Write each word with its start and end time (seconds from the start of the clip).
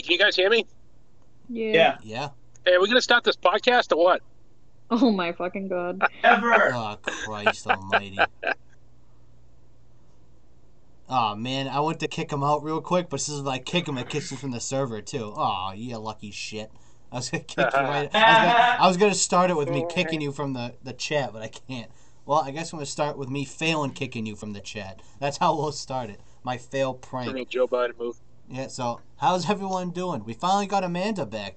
Hey, 0.00 0.02
can 0.02 0.12
you 0.12 0.18
guys 0.18 0.34
hear 0.34 0.48
me? 0.48 0.64
Yeah. 1.50 1.72
Yeah. 1.74 1.98
Yeah. 2.02 2.28
Hey, 2.64 2.72
are 2.72 2.80
we 2.80 2.88
gonna 2.88 3.02
start 3.02 3.22
this 3.22 3.36
podcast 3.36 3.94
or 3.94 4.02
what? 4.02 4.22
Oh 4.90 5.10
my 5.12 5.32
fucking 5.32 5.68
god. 5.68 6.00
Ever. 6.24 6.72
Oh 6.74 6.96
Christ 7.02 7.66
Almighty. 7.66 8.18
Oh 11.06 11.36
man, 11.36 11.68
I 11.68 11.80
went 11.80 12.00
to 12.00 12.08
kick 12.08 12.32
him 12.32 12.42
out 12.42 12.64
real 12.64 12.80
quick, 12.80 13.10
but 13.10 13.16
this 13.18 13.28
is 13.28 13.42
like 13.42 13.66
kick 13.66 13.86
him, 13.86 13.98
it 13.98 14.08
kicks 14.08 14.32
him 14.32 14.38
from 14.38 14.52
the 14.52 14.60
server 14.60 15.02
too. 15.02 15.34
Oh, 15.36 15.72
you 15.76 15.98
lucky 15.98 16.30
shit. 16.30 16.72
I 17.12 17.16
was 17.16 17.28
gonna 17.28 17.44
kick 17.44 17.58
you 17.58 17.78
right. 17.80 18.08
I 18.14 18.38
was 18.38 18.54
gonna, 18.54 18.76
I 18.80 18.88
was 18.88 18.96
gonna 18.96 19.14
start 19.14 19.50
it 19.50 19.56
with 19.58 19.68
me 19.68 19.84
kicking 19.90 20.22
you 20.22 20.32
from 20.32 20.54
the, 20.54 20.76
the 20.82 20.94
chat, 20.94 21.34
but 21.34 21.42
I 21.42 21.48
can't. 21.48 21.90
Well, 22.24 22.38
I 22.38 22.52
guess 22.52 22.72
I'm 22.72 22.78
gonna 22.78 22.86
start 22.86 23.18
with 23.18 23.28
me 23.28 23.44
failing 23.44 23.90
kicking 23.90 24.24
you 24.24 24.34
from 24.34 24.54
the 24.54 24.60
chat. 24.60 25.02
That's 25.20 25.36
how 25.36 25.54
we'll 25.56 25.72
start 25.72 26.08
it. 26.08 26.20
My 26.42 26.56
fail 26.56 26.94
prank. 26.94 27.50
Joe 27.50 27.68
Biden 27.68 27.98
move. 27.98 28.16
Yeah. 28.50 28.66
So, 28.68 29.00
how's 29.16 29.48
everyone 29.48 29.90
doing? 29.90 30.24
We 30.24 30.32
finally 30.34 30.66
got 30.66 30.82
Amanda 30.84 31.24
back. 31.24 31.56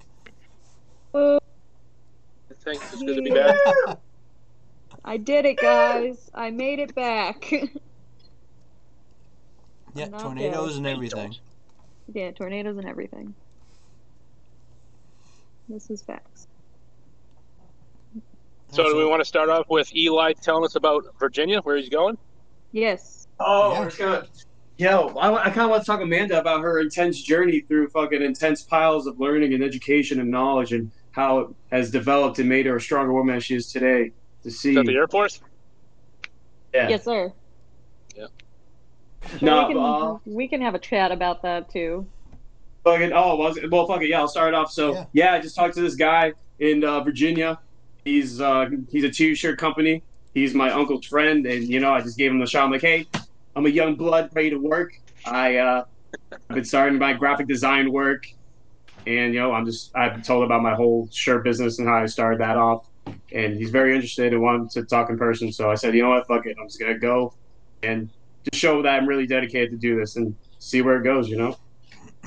Thanks. 1.12 2.92
It's 2.92 3.02
good 3.02 3.16
to 3.16 3.22
be 3.22 3.30
back. 3.30 3.56
I 5.04 5.16
did 5.18 5.44
it, 5.44 5.58
guys. 5.58 6.30
I 6.34 6.50
made 6.50 6.78
it 6.78 6.94
back. 6.94 7.50
Yeah, 9.96 10.06
Not 10.08 10.22
tornadoes 10.22 10.76
and 10.76 10.88
everything. 10.88 11.36
yeah, 12.12 12.32
tornadoes 12.32 12.78
and 12.78 12.88
everything. 12.88 13.32
This 15.68 15.88
is 15.88 16.02
facts. 16.02 16.48
So, 18.72 18.82
do 18.82 18.96
we 18.96 19.04
want 19.04 19.20
to 19.20 19.24
start 19.24 19.50
off 19.50 19.66
with 19.70 19.94
Eli 19.94 20.32
telling 20.32 20.64
us 20.64 20.74
about 20.74 21.04
Virginia, 21.20 21.60
where 21.60 21.76
he's 21.76 21.88
going? 21.90 22.18
Yes. 22.72 23.28
Oh, 23.38 23.70
Yeah. 23.74 23.78
we're 23.78 23.84
just 23.84 23.98
gonna. 23.98 24.26
Yo, 24.76 25.08
I, 25.16 25.32
I 25.32 25.50
kind 25.50 25.60
of 25.60 25.70
want 25.70 25.82
to 25.82 25.86
talk 25.86 26.00
Amanda 26.00 26.40
about 26.40 26.62
her 26.62 26.80
intense 26.80 27.22
journey 27.22 27.60
through 27.60 27.88
fucking 27.90 28.22
intense 28.22 28.62
piles 28.62 29.06
of 29.06 29.20
learning 29.20 29.54
and 29.54 29.62
education 29.62 30.18
and 30.18 30.30
knowledge 30.30 30.72
and 30.72 30.90
how 31.12 31.38
it 31.38 31.48
has 31.70 31.92
developed 31.92 32.40
and 32.40 32.48
made 32.48 32.66
her 32.66 32.76
a 32.76 32.80
stronger 32.80 33.12
woman 33.12 33.36
as 33.36 33.44
she 33.44 33.54
is 33.54 33.70
today. 33.70 34.10
To 34.42 34.50
see, 34.50 34.70
Is 34.70 34.76
that 34.76 34.86
the 34.86 34.94
Air 34.94 35.06
Force? 35.06 35.40
yeah. 36.74 36.88
Yes, 36.88 37.04
sir. 37.04 37.32
Yeah. 38.16 38.26
So 39.38 39.46
No, 39.46 39.68
we 39.68 39.74
can 39.74 39.82
uh, 39.82 40.18
we 40.26 40.48
can 40.48 40.60
have 40.60 40.74
a 40.74 40.78
chat 40.78 41.12
about 41.12 41.42
that 41.42 41.70
too. 41.70 42.06
Fucking 42.82 43.12
oh, 43.14 43.36
was 43.36 43.56
it? 43.56 43.70
Well, 43.70 43.86
fuck 43.86 44.02
it. 44.02 44.08
Yeah, 44.08 44.20
I'll 44.20 44.28
start 44.28 44.54
off. 44.54 44.72
So 44.72 44.92
Yeah. 44.92 45.04
yeah, 45.12 45.34
I 45.34 45.40
just 45.40 45.54
talked 45.54 45.74
to 45.76 45.80
this 45.80 45.94
guy 45.94 46.32
in 46.58 46.84
uh, 46.84 47.02
Virginia. 47.04 47.60
He's 48.04 48.40
uh, 48.40 48.68
he's 48.90 49.04
a 49.04 49.10
t-shirt 49.10 49.56
company. 49.58 50.02
He's 50.34 50.52
my 50.52 50.70
uncle's 50.70 51.06
friend, 51.06 51.46
and 51.46 51.64
you 51.64 51.78
know, 51.78 51.92
I 51.92 52.00
just 52.00 52.18
gave 52.18 52.32
him 52.32 52.40
the 52.40 52.46
shot. 52.46 52.64
I'm 52.64 52.72
like, 52.72 52.82
hey, 52.82 53.06
I'm 53.56 53.66
a 53.66 53.70
young 53.70 53.94
blood, 53.94 54.30
ready 54.34 54.50
to 54.50 54.58
work. 54.58 54.92
I 55.24 55.56
uh, 55.56 55.84
I've 56.32 56.54
been 56.54 56.64
starting 56.64 56.98
my 56.98 57.12
graphic 57.12 57.46
design 57.46 57.92
work, 57.92 58.26
and 59.06 59.34
you 59.34 59.40
know, 59.40 59.52
I'm 59.52 59.64
just 59.64 59.94
I've 59.94 60.22
told 60.22 60.44
about 60.44 60.62
my 60.62 60.74
whole 60.74 61.08
shirt 61.12 61.44
business 61.44 61.78
and 61.78 61.88
how 61.88 61.96
I 61.96 62.06
started 62.06 62.40
that 62.40 62.56
off. 62.56 62.86
And 63.32 63.56
he's 63.56 63.70
very 63.70 63.94
interested 63.94 64.32
and 64.32 64.40
wanted 64.40 64.70
to 64.70 64.84
talk 64.84 65.10
in 65.10 65.18
person. 65.18 65.52
So 65.52 65.70
I 65.70 65.74
said, 65.74 65.94
you 65.94 66.02
know 66.02 66.10
what, 66.10 66.26
fuck 66.26 66.46
it, 66.46 66.56
I'm 66.60 66.68
just 66.68 66.80
gonna 66.80 66.98
go 66.98 67.34
and 67.82 68.08
just 68.50 68.60
show 68.60 68.82
that 68.82 68.94
I'm 68.94 69.06
really 69.06 69.26
dedicated 69.26 69.70
to 69.70 69.76
do 69.76 69.98
this 69.98 70.16
and 70.16 70.34
see 70.58 70.82
where 70.82 70.96
it 70.96 71.04
goes. 71.04 71.28
You 71.28 71.36
know 71.36 71.56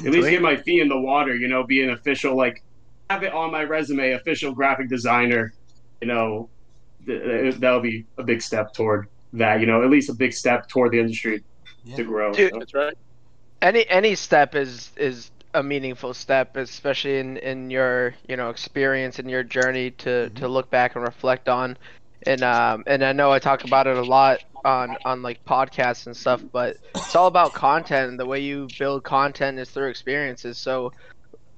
at 0.06 0.12
least 0.12 0.30
get 0.30 0.42
my 0.42 0.56
feet 0.56 0.82
in 0.82 0.90
the 0.90 1.00
water, 1.00 1.36
you 1.36 1.48
know, 1.48 1.64
be 1.64 1.84
an 1.84 1.92
official, 1.92 2.36
like, 2.36 2.64
have 3.10 3.24
it 3.24 3.34
on 3.34 3.52
my 3.52 3.64
resume, 3.64 4.12
official 4.12 4.54
graphic 4.54 4.90
designer, 4.90 5.54
you 6.02 6.08
know, 6.08 6.50
th- 7.06 7.24
th- 7.24 7.56
that'll 7.56 7.80
be 7.80 8.06
a 8.18 8.24
big 8.24 8.42
step 8.42 8.74
toward 8.74 9.08
that, 9.34 9.60
you 9.60 9.66
know, 9.66 9.84
at 9.84 9.90
least 9.90 10.10
a 10.10 10.14
big 10.14 10.34
step 10.34 10.68
toward 10.70 10.92
the 10.92 11.00
industry 11.00 11.44
Yeah. 11.84 11.98
to 11.98 12.04
grow. 12.04 12.34
Dude. 12.34 12.54
so. 12.54 12.60
That's 12.60 12.74
right. 12.74 12.94
any 13.62 13.88
any 13.90 14.16
step 14.16 14.56
is 14.56 14.92
is 14.98 15.32
a 15.54 15.64
meaningful 15.64 16.14
step 16.14 16.56
especially 16.58 17.18
in 17.20 17.38
in 17.38 17.70
your 17.72 18.14
you 18.28 18.36
know 18.38 18.50
experience 18.50 19.18
and 19.20 19.30
your 19.30 19.44
journey 19.44 19.90
to 19.92 20.30
to 20.32 20.48
look 20.48 20.70
back 20.70 20.96
and 20.96 21.04
reflect 21.04 21.50
on 21.50 21.78
and 22.28 22.44
um 22.44 22.84
and 22.86 23.04
i 23.04 23.12
know 23.14 23.32
i 23.32 23.40
talk 23.40 23.64
about 23.64 23.88
it 23.88 23.98
a 23.98 24.04
lot 24.04 24.40
on 24.66 24.96
on 25.06 25.24
like 25.24 25.44
podcasts 25.46 26.06
and 26.06 26.16
stuff 26.16 26.44
but 26.52 26.78
it's 26.96 27.16
all 27.16 27.28
about 27.28 27.54
content 27.54 28.18
the 28.18 28.26
way 28.26 28.40
you 28.40 28.68
build 28.78 29.04
content 29.04 29.58
is 29.58 29.70
through 29.72 29.90
experiences 29.90 30.60
so 30.60 30.92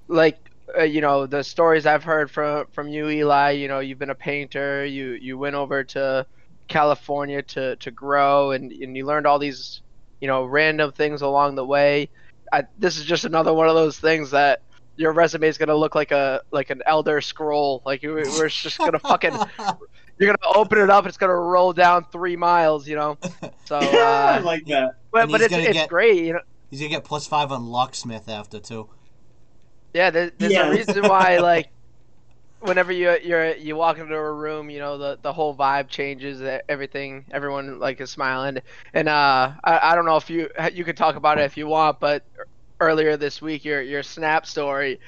like 0.07 0.37
uh, 0.77 0.83
you 0.83 1.01
know 1.01 1.25
the 1.25 1.43
stories 1.43 1.85
i've 1.85 2.03
heard 2.03 2.29
from 2.31 2.65
from 2.71 2.87
you 2.87 3.09
eli 3.09 3.49
you 3.51 3.67
know 3.67 3.79
you've 3.79 3.99
been 3.99 4.11
a 4.11 4.15
painter 4.15 4.85
you 4.85 5.17
you 5.19 5.37
went 5.37 5.55
over 5.55 5.83
to 5.83 6.25
california 6.69 7.41
to 7.41 7.75
to 7.77 7.91
grow 7.91 8.51
and 8.51 8.71
and 8.71 8.95
you 8.95 9.05
learned 9.05 9.25
all 9.27 9.39
these 9.39 9.81
you 10.21 10.27
know 10.27 10.45
random 10.45 10.91
things 10.91 11.21
along 11.21 11.55
the 11.55 11.65
way 11.65 12.09
I, 12.53 12.63
this 12.77 12.97
is 12.97 13.05
just 13.05 13.25
another 13.25 13.53
one 13.53 13.67
of 13.67 13.75
those 13.75 13.99
things 13.99 14.31
that 14.31 14.61
your 14.95 15.11
resume 15.13 15.47
is 15.47 15.57
gonna 15.57 15.75
look 15.75 15.95
like 15.95 16.11
a 16.11 16.41
like 16.51 16.69
an 16.69 16.81
elder 16.85 17.21
scroll 17.21 17.81
like 17.85 18.01
you- 18.03 18.13
we're 18.13 18.49
just 18.49 18.77
gonna 18.77 18.99
fucking 18.99 19.33
you're 20.17 20.33
gonna 20.35 20.55
open 20.57 20.77
it 20.79 20.89
up 20.89 21.05
it's 21.05 21.17
gonna 21.17 21.33
roll 21.35 21.73
down 21.73 22.05
three 22.11 22.35
miles 22.35 22.87
you 22.87 22.95
know 22.95 23.17
so 23.65 23.79
yeah, 23.81 23.87
I 24.35 24.37
uh, 24.37 24.41
like 24.43 24.65
that. 24.67 24.95
but, 25.11 25.29
but 25.29 25.41
it's, 25.41 25.53
it's 25.53 25.73
get- 25.73 25.89
great 25.89 26.23
you 26.23 26.33
know 26.33 26.41
He's 26.69 26.79
gonna 26.81 26.89
get 26.89 27.03
plus 27.03 27.25
five 27.25 27.51
on 27.51 27.65
locksmith 27.65 28.29
after 28.29 28.59
too. 28.59 28.89
Yeah, 29.95 30.11
there, 30.11 30.31
there's 30.37 30.53
Yeah. 30.53 30.67
a 30.67 30.71
reason 30.71 31.01
why 31.07 31.37
like 31.39 31.69
whenever 32.61 32.91
you 32.91 33.17
you're 33.23 33.55
you 33.55 33.75
walk 33.75 33.97
into 33.97 34.15
a 34.15 34.33
room, 34.33 34.69
you 34.69 34.79
know 34.79 34.97
the 34.97 35.19
the 35.21 35.33
whole 35.33 35.55
vibe 35.55 35.89
changes. 35.89 36.41
Everything, 36.67 37.25
everyone 37.31 37.79
like 37.79 38.01
is 38.01 38.11
smiling, 38.11 38.59
and 38.93 39.09
uh, 39.09 39.53
I, 39.63 39.79
I 39.91 39.95
don't 39.95 40.05
know 40.05 40.17
if 40.17 40.29
you 40.29 40.49
you 40.73 40.83
could 40.83 40.97
talk 40.97 41.15
about 41.15 41.37
it 41.37 41.43
if 41.43 41.57
you 41.57 41.67
want, 41.67 41.99
but 41.99 42.23
earlier 42.79 43.17
this 43.17 43.41
week 43.41 43.65
your 43.65 43.81
your 43.81 44.03
snap 44.03 44.45
story. 44.45 44.99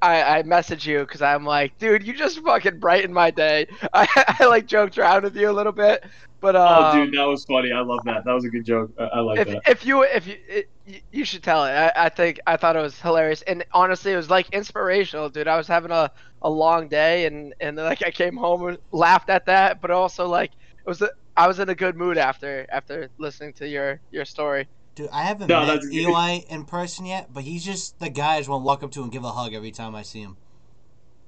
I, 0.00 0.38
I 0.38 0.42
messaged 0.44 0.86
you 0.86 1.00
because 1.00 1.22
I'm 1.22 1.44
like, 1.44 1.76
dude, 1.78 2.06
you 2.06 2.14
just 2.14 2.38
fucking 2.44 2.78
brightened 2.78 3.12
my 3.12 3.32
day. 3.32 3.66
I, 3.92 4.06
I 4.38 4.46
like 4.46 4.66
joked 4.66 4.96
around 4.96 5.24
with 5.24 5.34
you 5.34 5.50
a 5.50 5.52
little 5.52 5.72
bit, 5.72 6.04
but 6.40 6.54
uh, 6.54 6.92
oh, 6.94 7.04
dude, 7.04 7.14
that 7.14 7.24
was 7.24 7.44
funny. 7.44 7.72
I 7.72 7.80
love 7.80 8.04
that. 8.04 8.24
That 8.24 8.32
was 8.32 8.44
a 8.44 8.48
good 8.48 8.64
joke. 8.64 8.92
I, 8.96 9.04
I 9.04 9.20
like 9.20 9.40
if, 9.40 9.48
that. 9.48 9.62
if 9.66 9.84
you 9.84 10.04
if 10.04 10.26
you 10.28 10.36
it, 10.48 10.70
you 11.10 11.24
should 11.24 11.42
tell 11.42 11.64
it 11.64 11.70
I, 11.70 11.92
I 11.96 12.08
think 12.08 12.40
i 12.46 12.56
thought 12.56 12.76
it 12.76 12.80
was 12.80 13.00
hilarious 13.00 13.42
and 13.42 13.64
honestly 13.72 14.12
it 14.12 14.16
was 14.16 14.30
like 14.30 14.48
inspirational 14.50 15.28
dude 15.28 15.48
i 15.48 15.56
was 15.56 15.68
having 15.68 15.90
a, 15.90 16.10
a 16.42 16.50
long 16.50 16.88
day 16.88 17.26
and 17.26 17.54
and 17.60 17.76
then, 17.76 17.84
like 17.84 18.02
i 18.04 18.10
came 18.10 18.36
home 18.36 18.66
and 18.68 18.78
laughed 18.92 19.28
at 19.30 19.46
that 19.46 19.80
but 19.80 19.90
also 19.90 20.26
like 20.26 20.50
it 20.52 20.88
was 20.88 21.02
a, 21.02 21.08
i 21.36 21.46
was 21.48 21.58
in 21.58 21.68
a 21.68 21.74
good 21.74 21.96
mood 21.96 22.18
after 22.18 22.66
after 22.70 23.10
listening 23.18 23.52
to 23.54 23.66
your 23.68 24.00
your 24.10 24.24
story 24.24 24.68
Dude, 24.94 25.08
I 25.12 25.22
haven't 25.22 25.48
No, 25.48 25.60
met 25.60 25.66
that's 25.74 25.86
good. 25.88 25.94
Eli 25.94 26.40
in 26.48 26.64
person 26.64 27.06
yet, 27.06 27.32
but 27.32 27.44
he's 27.44 27.64
just 27.64 27.98
the 28.00 28.10
guy 28.10 28.34
I 28.34 28.38
just 28.38 28.48
want 28.48 28.62
to 28.62 28.66
walk 28.66 28.82
up 28.82 28.90
to 28.92 29.02
and 29.02 29.12
give 29.12 29.22
a 29.24 29.30
hug 29.30 29.54
every 29.54 29.70
time 29.70 29.94
I 29.94 30.02
see 30.02 30.20
him. 30.22 30.36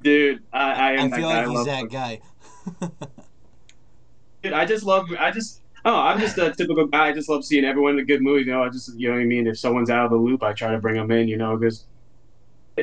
Dude, 0.03 0.43
I, 0.53 0.73
I 0.73 0.93
I 0.97 1.05
am 1.05 1.11
that 1.11 1.17
feel 1.17 1.29
guy. 1.29 1.43
like 1.43 1.47
I 1.47 1.49
he's 1.51 1.65
that 1.65 1.83
him. 1.83 1.89
guy. 1.89 2.21
Dude, 4.43 4.53
I 4.53 4.65
just 4.65 4.85
love. 4.85 5.07
I 5.19 5.31
just. 5.31 5.63
Oh, 5.85 5.95
I'm 5.99 6.19
just 6.21 6.37
a 6.39 6.53
typical 6.55 6.87
guy. 6.87 7.09
I 7.09 7.13
just 7.13 7.29
love 7.29 7.45
seeing 7.45 7.65
everyone 7.65 7.95
in 7.95 8.01
a 8.01 8.05
good 8.05 8.23
mood. 8.23 8.47
You 8.47 8.53
know, 8.53 8.63
I 8.63 8.69
just, 8.69 8.93
you 8.99 9.09
know 9.09 9.15
what 9.15 9.23
I 9.23 9.25
mean. 9.25 9.47
If 9.47 9.59
someone's 9.59 9.89
out 9.91 10.05
of 10.05 10.11
the 10.11 10.19
loop, 10.19 10.43
I 10.43 10.53
try 10.53 10.73
to 10.73 10.79
bring 10.79 10.97
them 10.97 11.11
in. 11.11 11.29
You 11.29 11.37
know, 11.39 11.57
because 11.57 11.87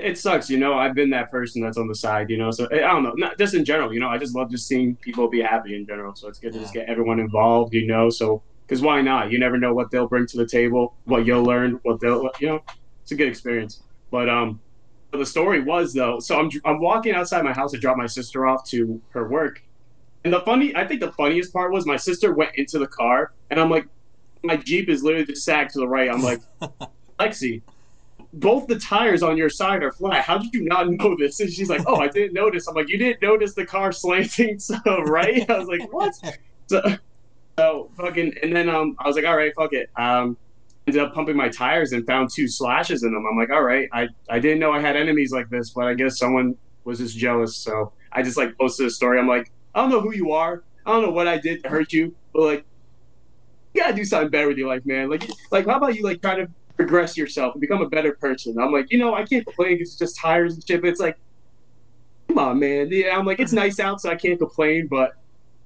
it, 0.03 0.17
sucks. 0.17 0.49
You 0.49 0.57
know, 0.57 0.73
I've 0.73 0.95
been 0.95 1.09
that 1.11 1.31
person 1.31 1.61
that's 1.61 1.77
on 1.77 1.87
the 1.87 1.95
side. 1.95 2.29
You 2.29 2.37
know, 2.37 2.51
so 2.51 2.67
I 2.71 2.79
don't 2.79 3.03
know. 3.03 3.13
Not 3.15 3.37
just 3.37 3.53
in 3.53 3.63
general. 3.65 3.93
You 3.93 3.99
know, 3.99 4.09
I 4.09 4.17
just 4.17 4.35
love 4.35 4.49
just 4.49 4.67
seeing 4.67 4.95
people 4.97 5.29
be 5.29 5.41
happy 5.41 5.75
in 5.75 5.85
general. 5.85 6.15
So 6.15 6.27
it's 6.27 6.39
good 6.39 6.53
to 6.53 6.59
just 6.59 6.73
get 6.73 6.87
everyone 6.89 7.19
involved. 7.19 7.73
You 7.73 7.87
know, 7.87 8.09
so 8.09 8.41
because 8.65 8.81
why 8.81 9.01
not? 9.01 9.31
You 9.31 9.39
never 9.39 9.57
know 9.57 9.73
what 9.73 9.91
they'll 9.91 10.07
bring 10.07 10.27
to 10.27 10.37
the 10.37 10.45
table, 10.45 10.95
what 11.05 11.25
you'll 11.25 11.43
learn, 11.43 11.79
what 11.83 11.99
they'll. 11.99 12.29
You 12.39 12.47
know, 12.47 12.63
it's 13.01 13.11
a 13.11 13.15
good 13.15 13.27
experience. 13.27 13.83
But 14.11 14.29
um, 14.29 14.59
but 15.11 15.19
the 15.19 15.25
story 15.25 15.61
was 15.61 15.93
though. 15.93 16.19
So 16.19 16.39
I'm 16.39 16.49
I'm 16.65 16.79
walking 16.79 17.13
outside 17.13 17.43
my 17.43 17.53
house 17.53 17.71
to 17.71 17.77
drop 17.77 17.97
my 17.97 18.07
sister 18.07 18.45
off 18.45 18.67
to 18.69 19.01
her 19.11 19.27
work. 19.27 19.61
And 20.23 20.33
the 20.33 20.41
funny, 20.41 20.75
I 20.75 20.85
think 20.85 20.99
the 20.99 21.11
funniest 21.13 21.53
part 21.53 21.71
was 21.71 21.85
my 21.85 21.95
sister 21.95 22.33
went 22.33 22.51
into 22.55 22.79
the 22.79 22.87
car, 22.87 23.31
and 23.49 23.59
I'm 23.59 23.69
like, 23.69 23.87
my 24.43 24.57
Jeep 24.57 24.89
is 24.89 25.03
literally 25.03 25.25
just 25.25 25.45
sagged 25.45 25.71
to 25.73 25.79
the 25.79 25.87
right. 25.87 26.09
I'm 26.09 26.21
like, 26.21 26.41
Lexi, 27.19 27.61
both 28.33 28.67
the 28.67 28.77
tires 28.79 29.23
on 29.23 29.37
your 29.37 29.49
side 29.49 29.83
are 29.83 29.91
flat. 29.91 30.23
How 30.23 30.37
did 30.37 30.53
you 30.53 30.63
not 30.63 30.89
know 30.89 31.15
this? 31.17 31.39
And 31.39 31.51
she's 31.51 31.69
like, 31.69 31.81
Oh, 31.87 31.97
I 31.97 32.07
didn't 32.07 32.33
notice. 32.33 32.67
I'm 32.67 32.75
like, 32.75 32.89
You 32.89 32.97
didn't 32.97 33.21
notice 33.21 33.53
the 33.53 33.65
car 33.65 33.91
slanting 33.91 34.59
so 34.59 34.77
right? 35.05 35.49
I 35.49 35.57
was 35.57 35.67
like, 35.67 35.91
What? 35.91 36.13
So, 36.69 36.81
so 37.57 37.89
fucking, 37.95 38.33
and 38.43 38.53
then 38.53 38.69
um, 38.69 38.97
I 38.99 39.07
was 39.07 39.15
like, 39.15 39.23
All 39.23 39.37
right, 39.37 39.53
fuck 39.55 39.71
it. 39.71 39.89
Um, 39.95 40.35
ended 40.85 41.01
up 41.01 41.13
pumping 41.13 41.37
my 41.37 41.47
tires 41.47 41.93
and 41.93 42.05
found 42.05 42.29
two 42.35 42.45
slashes 42.45 43.03
in 43.03 43.13
them. 43.13 43.25
I'm 43.25 43.37
like, 43.37 43.51
All 43.51 43.63
right, 43.63 43.87
I 43.93 44.09
I 44.29 44.39
didn't 44.39 44.59
know 44.59 44.73
I 44.73 44.81
had 44.81 44.97
enemies 44.97 45.31
like 45.31 45.49
this, 45.49 45.69
but 45.69 45.85
I 45.85 45.93
guess 45.93 46.17
someone 46.17 46.57
was 46.83 46.99
just 46.99 47.17
jealous. 47.17 47.55
So 47.55 47.93
I 48.11 48.21
just 48.21 48.35
like 48.35 48.57
posted 48.57 48.87
a 48.87 48.89
story. 48.89 49.17
I'm 49.17 49.29
like, 49.29 49.49
I 49.73 49.81
don't 49.81 49.91
know 49.91 50.01
who 50.01 50.13
you 50.13 50.33
are. 50.33 50.63
I 50.85 50.91
don't 50.91 51.03
know 51.03 51.11
what 51.11 51.27
I 51.27 51.37
did 51.37 51.63
to 51.63 51.69
hurt 51.69 51.93
you, 51.93 52.13
but 52.33 52.41
like, 52.41 52.65
you 53.73 53.81
gotta 53.81 53.95
do 53.95 54.03
something 54.03 54.29
better 54.29 54.47
with 54.47 54.57
your 54.57 54.67
life, 54.67 54.85
man. 54.85 55.09
Like, 55.09 55.29
like 55.51 55.65
how 55.67 55.77
about 55.77 55.95
you 55.95 56.03
like 56.03 56.21
try 56.21 56.35
to 56.35 56.47
progress 56.77 57.17
yourself 57.17 57.53
and 57.53 57.61
become 57.61 57.81
a 57.81 57.89
better 57.89 58.13
person? 58.13 58.57
I'm 58.59 58.71
like, 58.71 58.91
you 58.91 58.97
know, 58.97 59.13
I 59.13 59.25
can't 59.25 59.45
complain 59.45 59.73
because 59.73 59.89
it's 59.89 59.99
just 59.99 60.17
tires 60.17 60.53
and 60.53 60.65
shit. 60.65 60.81
But 60.81 60.89
it's 60.89 60.99
like, 60.99 61.17
come 62.27 62.37
on, 62.37 62.59
man. 62.59 62.87
Yeah, 62.91 63.17
I'm 63.17 63.25
like, 63.25 63.39
it's 63.39 63.51
mm-hmm. 63.51 63.61
nice 63.61 63.79
out, 63.79 64.01
so 64.01 64.09
I 64.09 64.15
can't 64.15 64.39
complain, 64.39 64.87
but. 64.87 65.15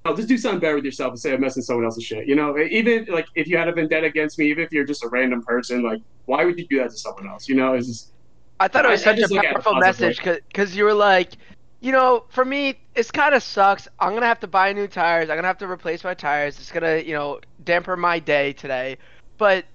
I'll 0.03 0.15
just 0.15 0.27
do 0.27 0.35
something 0.35 0.59
better 0.59 0.73
with 0.73 0.83
yourself 0.83 1.11
instead 1.11 1.35
of 1.35 1.39
messing 1.39 1.61
someone 1.61 1.85
else's 1.85 2.03
shit. 2.03 2.27
You 2.27 2.35
know, 2.35 2.57
even 2.57 3.05
like 3.05 3.27
if 3.35 3.47
you 3.47 3.55
had 3.55 3.67
a 3.67 3.71
vendetta 3.71 4.07
against 4.07 4.39
me, 4.39 4.49
even 4.49 4.63
if 4.63 4.71
you're 4.71 4.83
just 4.83 5.03
a 5.03 5.07
random 5.07 5.43
person, 5.43 5.83
like 5.83 6.01
why 6.25 6.45
would 6.45 6.57
you 6.57 6.65
do 6.65 6.79
that 6.79 6.89
to 6.89 6.97
someone 6.97 7.27
else? 7.27 7.47
You 7.47 7.53
know, 7.53 7.73
it's 7.73 7.85
just 7.87 8.11
I 8.59 8.67
thought 8.67 8.85
it 8.85 8.89
was 8.89 9.01
I 9.01 9.15
such 9.15 9.31
a 9.31 9.37
at 9.37 9.43
it 9.43 9.51
powerful 9.53 9.75
message 9.75 10.23
because 10.23 10.75
you 10.75 10.83
were 10.83 10.93
like, 10.93 11.33
you 11.79 11.91
know, 11.91 12.25
for 12.29 12.45
me, 12.45 12.79
it's 12.95 13.09
kind 13.09 13.33
of 13.33 13.41
sucks. 13.41 13.87
I'm 13.99 14.13
gonna 14.13 14.27
have 14.27 14.39
to 14.41 14.47
buy 14.47 14.71
new 14.71 14.87
tires. 14.87 15.29
I'm 15.29 15.37
gonna 15.37 15.47
have 15.47 15.57
to 15.59 15.67
replace 15.67 16.03
my 16.03 16.13
tires. 16.13 16.59
It's 16.59 16.71
gonna, 16.71 16.97
you 16.97 17.13
know, 17.13 17.39
damper 17.63 17.97
my 17.97 18.19
day 18.19 18.53
today. 18.53 18.97
But 19.37 19.65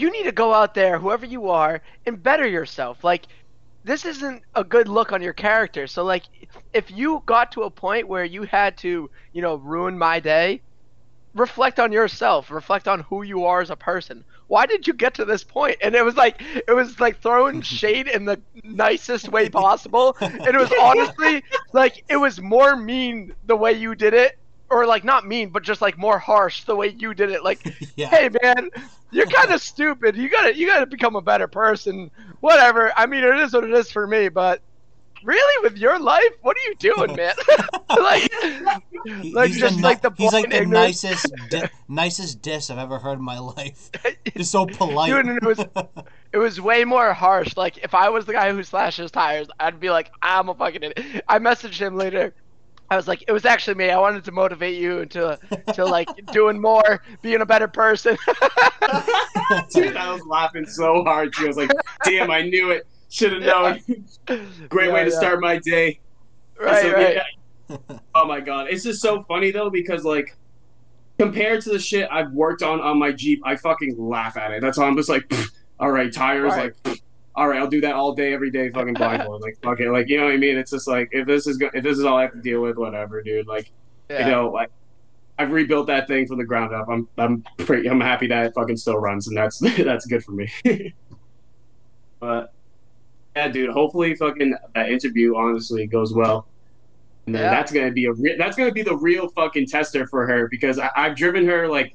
you 0.00 0.10
need 0.10 0.24
to 0.24 0.32
go 0.32 0.54
out 0.54 0.74
there, 0.74 0.98
whoever 0.98 1.26
you 1.26 1.50
are, 1.50 1.82
and 2.06 2.22
better 2.22 2.46
yourself. 2.46 3.04
Like, 3.04 3.26
this 3.84 4.04
isn't 4.04 4.42
a 4.54 4.64
good 4.64 4.88
look 4.88 5.12
on 5.12 5.22
your 5.22 5.32
character. 5.32 5.86
So, 5.86 6.04
like, 6.04 6.24
if 6.72 6.90
you 6.90 7.22
got 7.26 7.52
to 7.52 7.62
a 7.62 7.70
point 7.70 8.08
where 8.08 8.24
you 8.24 8.42
had 8.44 8.76
to, 8.78 9.10
you 9.32 9.42
know, 9.42 9.56
ruin 9.56 9.98
my 9.98 10.20
day, 10.20 10.62
reflect 11.34 11.78
on 11.80 11.92
yourself. 11.92 12.50
Reflect 12.50 12.88
on 12.88 13.00
who 13.00 13.22
you 13.22 13.44
are 13.46 13.60
as 13.60 13.70
a 13.70 13.76
person. 13.76 14.24
Why 14.48 14.66
did 14.66 14.86
you 14.86 14.94
get 14.94 15.14
to 15.14 15.24
this 15.24 15.44
point? 15.44 15.78
And 15.82 15.94
it 15.94 16.04
was 16.04 16.16
like 16.16 16.42
it 16.42 16.74
was 16.74 16.98
like 17.00 17.20
throwing 17.20 17.62
shade 17.62 18.08
in 18.08 18.24
the 18.24 18.40
nicest 18.64 19.28
way 19.28 19.48
possible. 19.48 20.16
And 20.20 20.46
it 20.48 20.56
was 20.58 20.72
honestly 20.80 21.44
like 21.72 22.04
it 22.08 22.16
was 22.16 22.40
more 22.40 22.76
mean 22.76 23.34
the 23.46 23.56
way 23.56 23.72
you 23.72 23.94
did 23.94 24.14
it. 24.14 24.39
Or 24.70 24.86
like 24.86 25.04
not 25.04 25.26
mean, 25.26 25.50
but 25.50 25.62
just 25.64 25.82
like 25.82 25.98
more 25.98 26.18
harsh 26.18 26.64
the 26.64 26.76
way 26.76 26.88
you 26.88 27.12
did 27.12 27.30
it. 27.30 27.42
Like, 27.42 27.60
Yeah. 27.96 28.08
hey 28.08 28.30
man, 28.42 28.70
you're 29.10 29.26
kind 29.26 29.50
of 29.50 29.60
stupid. 29.60 30.16
You 30.16 30.28
gotta 30.28 30.56
you 30.56 30.66
gotta 30.66 30.86
become 30.86 31.16
a 31.16 31.22
better 31.22 31.48
person. 31.48 32.10
Whatever. 32.40 32.92
I 32.96 33.06
mean, 33.06 33.24
it 33.24 33.38
is 33.40 33.52
what 33.52 33.64
it 33.64 33.72
is 33.72 33.90
for 33.90 34.06
me. 34.06 34.28
But 34.28 34.62
really, 35.24 35.68
with 35.68 35.76
your 35.76 35.98
life, 35.98 36.30
what 36.42 36.56
are 36.56 36.60
you 36.60 36.74
doing, 36.76 37.16
man? 37.16 37.34
like, 37.98 38.32
like 39.32 39.48
he's 39.48 39.58
just 39.58 39.76
the, 39.76 39.82
like 39.82 40.02
the 40.02 40.12
he's 40.16 40.32
like 40.32 40.50
the 40.50 40.64
nicest 40.64 41.26
di- 41.48 41.68
nicest 41.88 42.40
diss 42.42 42.70
I've 42.70 42.78
ever 42.78 42.98
heard 42.98 43.18
in 43.18 43.24
my 43.24 43.38
life. 43.38 43.90
Just 44.36 44.52
so 44.52 44.66
polite. 44.66 45.10
Dude, 45.10 45.36
it 45.36 45.44
was 45.44 45.58
it 46.32 46.38
was 46.38 46.60
way 46.60 46.84
more 46.84 47.12
harsh. 47.12 47.56
Like 47.56 47.78
if 47.78 47.94
I 47.94 48.08
was 48.08 48.26
the 48.26 48.32
guy 48.32 48.52
who 48.52 48.62
slashes 48.62 49.10
tires, 49.10 49.48
I'd 49.58 49.80
be 49.80 49.90
like, 49.90 50.10
I'm 50.22 50.48
a 50.48 50.54
fucking 50.54 50.82
idiot. 50.82 51.24
I 51.28 51.38
messaged 51.38 51.78
him 51.78 51.96
later. 51.96 52.34
I 52.90 52.96
was 52.96 53.06
like, 53.06 53.24
it 53.28 53.32
was 53.32 53.44
actually 53.44 53.74
me. 53.76 53.90
I 53.90 53.98
wanted 53.98 54.24
to 54.24 54.32
motivate 54.32 54.76
you 54.80 54.98
into 54.98 55.38
to 55.74 55.84
like 55.84 56.08
doing 56.32 56.60
more, 56.60 57.02
being 57.22 57.40
a 57.40 57.46
better 57.46 57.68
person. 57.68 58.16
Dude, 59.72 59.96
I 59.96 60.12
was 60.12 60.22
laughing 60.26 60.66
so 60.66 61.04
hard. 61.04 61.34
She 61.34 61.46
was 61.46 61.56
like, 61.56 61.70
"Damn, 62.04 62.30
I 62.30 62.42
knew 62.42 62.70
it. 62.70 62.86
Should 63.08 63.32
have 63.32 63.42
known. 63.42 63.80
Great 64.68 64.92
way 64.92 65.04
to 65.04 65.10
yeah. 65.10 65.16
start 65.18 65.40
my 65.40 65.58
day." 65.58 66.00
Right, 66.60 66.82
So, 66.82 66.92
right. 66.92 67.16
yeah. 67.16 67.76
Oh 68.16 68.26
my 68.26 68.40
god, 68.40 68.66
it's 68.68 68.82
just 68.82 69.00
so 69.00 69.22
funny 69.28 69.52
though 69.52 69.70
because 69.70 70.04
like 70.04 70.36
compared 71.20 71.60
to 71.62 71.70
the 71.70 71.78
shit 71.78 72.08
I've 72.10 72.32
worked 72.32 72.62
on 72.64 72.80
on 72.80 72.98
my 72.98 73.12
Jeep, 73.12 73.40
I 73.44 73.54
fucking 73.54 73.94
laugh 73.96 74.36
at 74.36 74.50
it. 74.50 74.60
That's 74.60 74.76
why 74.76 74.86
I'm 74.86 74.96
just 74.96 75.08
like, 75.08 75.32
all 75.78 75.92
right, 75.92 76.12
tires, 76.12 76.50
Right. 76.52 76.74
like, 76.84 76.96
pfft, 76.96 77.00
all 77.36 77.48
right, 77.48 77.58
I'll 77.60 77.68
do 77.68 77.80
that 77.82 77.94
all 77.94 78.12
day, 78.14 78.32
every 78.32 78.50
day, 78.50 78.70
fucking 78.70 78.94
blindfold, 79.02 79.42
like, 79.42 79.58
fuck 79.62 79.80
it, 79.80 79.90
like, 79.90 80.08
you 80.08 80.18
know 80.18 80.24
what 80.24 80.34
I 80.34 80.36
mean? 80.36 80.56
It's 80.56 80.70
just 80.70 80.88
like 80.88 81.08
if 81.12 81.26
this 81.26 81.46
is 81.46 81.56
go- 81.56 81.70
if 81.72 81.82
this 81.84 81.96
is 81.98 82.04
all 82.04 82.16
I 82.18 82.22
have 82.22 82.32
to 82.32 82.40
deal 82.40 82.60
with, 82.60 82.76
whatever, 82.76 83.22
dude. 83.22 83.46
Like, 83.46 83.70
Yeah. 84.08 84.26
you 84.26 84.32
know, 84.32 84.50
like. 84.50 84.70
I've 85.38 85.52
rebuilt 85.52 85.86
that 85.86 86.06
thing 86.06 86.26
from 86.26 86.36
the 86.36 86.44
ground 86.44 86.74
up. 86.74 86.86
I'm 86.90 87.08
I'm 87.16 87.42
pretty 87.56 87.88
I'm 87.88 87.98
happy 87.98 88.26
that 88.26 88.44
it 88.44 88.52
fucking 88.54 88.76
still 88.76 88.98
runs, 88.98 89.26
and 89.28 89.34
that's 89.34 89.58
that's 89.78 90.04
good 90.04 90.22
for 90.22 90.32
me. 90.32 90.52
but 92.20 92.52
yeah, 93.34 93.48
dude. 93.48 93.70
Hopefully, 93.70 94.14
fucking 94.16 94.54
that 94.74 94.90
interview 94.90 95.36
honestly 95.36 95.86
goes 95.86 96.12
well, 96.12 96.46
and 97.24 97.34
then 97.34 97.42
Yeah. 97.44 97.50
that's 97.52 97.72
gonna 97.72 97.90
be 97.90 98.04
a 98.06 98.12
re- 98.12 98.36
that's 98.36 98.54
gonna 98.56 98.70
be 98.72 98.82
the 98.82 98.96
real 98.96 99.28
fucking 99.30 99.66
tester 99.68 100.06
for 100.06 100.26
her 100.26 100.46
because 100.48 100.78
I- 100.78 100.90
I've 100.94 101.16
driven 101.16 101.46
her 101.46 101.66
like 101.68 101.94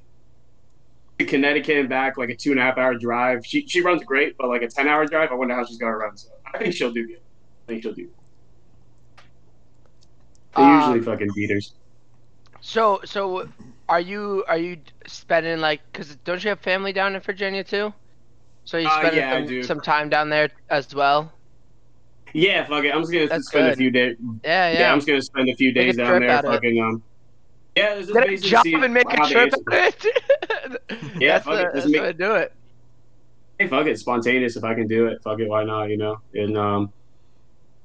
Connecticut 1.24 1.78
and 1.78 1.88
back 1.88 2.18
like 2.18 2.30
a 2.30 2.36
two 2.36 2.52
and 2.52 2.60
a 2.60 2.64
half 2.64 2.78
hour 2.78 2.96
drive. 2.96 3.46
She 3.46 3.66
she 3.68 3.80
runs 3.80 4.04
great, 4.04 4.36
but 4.38 4.50
like 4.50 4.64
a 4.64 4.68
ten 4.68 4.88
hour 4.88 5.06
drive, 5.06 5.32
I 5.32 5.36
wonder 5.36 5.56
how 5.56 5.64
she's 5.64 5.78
gonna 5.78 5.96
run. 5.96 6.18
So 6.18 6.30
I 6.54 6.58
think 6.58 6.74
she'll 6.74 6.92
do 6.92 7.08
good. 7.08 7.20
I 7.68 7.72
think 7.72 7.84
she'll 7.84 7.94
do. 7.94 8.04
Good. 8.04 8.12
They 10.58 10.62
Um, 10.62 10.80
usually 10.80 11.02
fucking 11.02 11.30
beaters. 11.34 11.74
So 12.60 13.00
so 13.06 13.48
are 13.88 14.02
you 14.02 14.44
are 14.48 14.58
you 14.58 14.78
spending 15.08 15.60
like 15.60 15.82
cuz 15.94 16.16
don't 16.26 16.44
you 16.44 16.50
have 16.50 16.60
family 16.60 16.92
down 16.92 17.16
in 17.16 17.22
Virginia 17.22 17.64
too? 17.64 17.94
So 18.66 18.78
you 18.78 18.88
Uh, 18.88 19.12
yeah, 19.14 19.46
some, 19.46 19.64
some 19.64 19.80
time 19.82 20.10
down 20.10 20.30
there 20.30 20.50
as 20.70 20.94
well? 20.94 21.32
Yeah, 22.34 22.66
fuck 22.66 22.84
it. 22.84 22.94
I'm 22.94 23.02
just 23.02 23.14
gonna 23.14 23.28
That's 23.28 23.48
spend 23.48 23.68
a 23.68 23.76
few 23.76 23.92
days. 23.92 24.18
Yeah, 24.44 24.72
Yeah. 24.72 24.80
yeah. 24.80 24.92
I'm 24.92 24.98
just 24.98 25.08
gonna 25.08 25.22
spend 25.22 25.50
a 25.50 25.56
few 25.56 25.72
days 25.72 25.96
down 25.96 26.20
there. 26.20 26.40
it. 26.40 26.42
Fucking 26.44 26.82
um. 26.82 27.04
Yeah, 27.76 27.96
it's 27.96 28.08
just 28.08 28.14
Get 28.14 28.24
a 28.24 28.28
basically 28.28 28.72
job 28.72 28.84
and 28.84 28.94
make 28.94 29.12
a 29.12 29.18
trip 29.28 29.54
answer. 29.54 29.58
it. 29.72 30.06
Yeah, 31.20 31.40
that's 31.40 31.46
fuck 31.46 31.56
the, 31.56 31.62
it, 31.62 31.74
that's 31.74 31.86
make- 31.88 31.98
how 32.00 32.06
to 32.06 32.14
do 32.14 32.36
it. 32.36 32.54
hey, 33.60 33.68
fuck 33.68 33.86
it, 33.88 34.00
spontaneous. 34.00 34.56
If 34.56 34.64
I 34.64 34.74
can 34.74 34.88
do 34.88 35.08
it, 35.08 35.22
fuck 35.22 35.40
it, 35.40 35.50
why 35.50 35.64
not? 35.66 35.90
You 35.90 35.98
know, 35.98 36.22
and 36.34 36.58
um, 36.58 36.94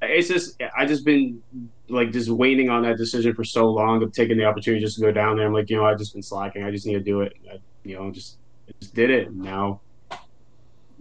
it's 0.00 0.28
just 0.28 0.62
I 0.76 0.86
just 0.86 1.04
been 1.04 1.42
like 1.88 2.12
just 2.12 2.28
waiting 2.30 2.70
on 2.70 2.82
that 2.82 2.98
decision 2.98 3.34
for 3.34 3.42
so 3.42 3.68
long 3.68 4.00
of 4.02 4.12
taking 4.12 4.36
the 4.38 4.44
opportunity 4.44 4.80
just 4.84 4.96
to 4.96 5.02
go 5.02 5.10
down 5.10 5.36
there. 5.36 5.46
I'm 5.46 5.52
like, 5.52 5.68
you 5.70 5.76
know, 5.76 5.84
I 5.84 5.94
just 5.94 6.12
been 6.12 6.22
slacking. 6.22 6.62
I 6.62 6.70
just 6.70 6.86
need 6.86 6.94
to 6.94 7.00
do 7.00 7.22
it. 7.22 7.34
I, 7.52 7.58
you 7.82 7.96
know, 7.96 8.12
just 8.12 8.36
just 8.80 8.94
did 8.94 9.10
it. 9.10 9.26
And 9.26 9.38
now 9.38 9.80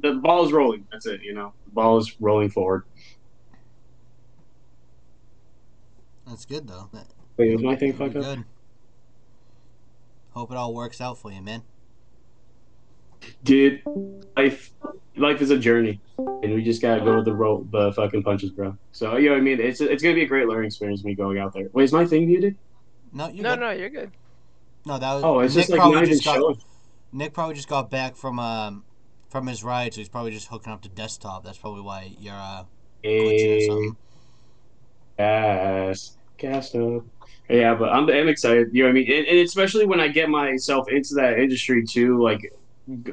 the 0.02 0.14
ball 0.16 0.46
is 0.46 0.52
rolling. 0.52 0.88
That's 0.92 1.06
it. 1.06 1.22
You 1.22 1.36
know, 1.36 1.54
the 1.66 1.72
ball 1.72 2.00
is 2.00 2.20
rolling 2.20 2.50
forward. 2.50 2.86
That's 6.26 6.46
good 6.46 6.68
though. 6.68 6.90
That- 6.92 7.06
Wait, 7.38 7.54
is 7.54 7.62
my 7.62 7.76
thing 7.76 7.94
fucked 7.94 8.16
up? 8.18 8.24
good. 8.24 8.44
Hope 10.32 10.52
it 10.52 10.58
all 10.58 10.74
works 10.74 11.02
out 11.02 11.18
for 11.18 11.32
you, 11.32 11.42
man. 11.42 11.64
Dude, 13.44 13.82
life 14.38 14.72
life 15.18 15.42
is 15.42 15.50
a 15.50 15.58
journey, 15.58 16.02
and 16.18 16.54
we 16.54 16.64
just 16.64 16.82
gotta 16.82 17.04
go 17.04 17.18
with 17.18 17.26
the 17.26 17.34
roll, 17.34 17.66
the 17.72 17.92
fucking 17.94 18.24
punches, 18.24 18.52
bro. 18.52 18.76
So 18.92 19.18
you 19.18 19.28
know 19.30 19.36
what 19.36 19.42
I 19.42 19.44
mean? 19.44 19.60
It's 19.60 19.82
it's 19.82 20.02
gonna 20.02 20.16
be 20.16 20.24
a 20.24 20.28
great 20.28 20.48
learning 20.48 20.68
experience 20.68 21.04
me 21.04 21.16
going 21.16 21.38
out 21.40 21.54
there. 21.54 21.68
Wait, 21.74 21.84
is 21.84 21.94
my 21.94 22.06
thing 22.06 22.28
muted? 22.28 22.58
No, 23.12 23.28
you 23.28 23.44
No, 23.44 23.56
good. 23.56 23.60
no, 23.62 23.72
you're 23.72 23.90
good. 23.90 24.12
no. 24.86 25.00
That 25.00 25.14
was 25.16 25.24
Oh, 25.24 25.40
it's 25.40 25.54
Nick 25.54 25.62
just 25.68 25.72
like 25.72 25.80
probably 25.80 25.96
not 25.96 26.04
even 26.04 26.14
just 26.16 26.26
got 26.26 26.36
showing. 26.36 26.62
Nick 27.12 27.34
probably 27.34 27.56
just 27.56 27.68
got 27.68 27.90
back 27.90 28.16
from 28.16 28.40
um 28.40 28.84
from 29.30 29.48
his 29.48 29.64
ride, 29.64 29.94
so 29.94 30.02
he's 30.02 30.10
probably 30.10 30.32
just 30.32 30.48
hooking 30.48 30.72
up 30.72 30.82
to 30.84 30.90
desktop. 30.90 31.44
That's 31.44 31.58
probably 31.58 31.82
why 31.82 32.16
you're 32.20 32.34
uh 32.36 32.64
glitching 33.20 33.58
or 33.58 33.60
Hey, 33.60 33.68
something. 33.68 33.98
gas, 35.18 36.18
cast 36.38 36.76
up. 36.76 37.04
Yeah, 37.50 37.74
but 37.76 37.90
I'm 37.90 38.10
I'm 38.10 38.28
excited. 38.28 38.70
You 38.72 38.84
know 38.84 38.90
what 38.90 38.92
I 38.92 38.94
mean? 38.94 39.12
And, 39.12 39.28
and 39.28 39.40
especially 39.40 39.86
when 39.86 40.00
I 40.00 40.08
get 40.08 40.30
myself 40.30 40.88
into 40.90 41.16
that 41.16 41.40
industry 41.40 41.84
too, 41.86 42.22
like 42.22 42.54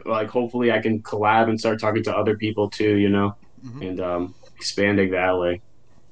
like 0.05 0.29
hopefully 0.29 0.73
I 0.73 0.79
can 0.79 1.03
collab 1.03 1.49
and 1.49 1.59
start 1.59 1.81
talking 1.81 2.03
to 2.05 2.17
other 2.17 2.37
people 2.37 2.69
too. 2.71 2.97
You 2.97 3.09
know. 3.09 3.35
Mhm. 3.65 3.88
and 3.88 4.00
um, 4.00 4.35
expanding 4.56 5.11
that 5.12 5.38
way. 5.38 5.61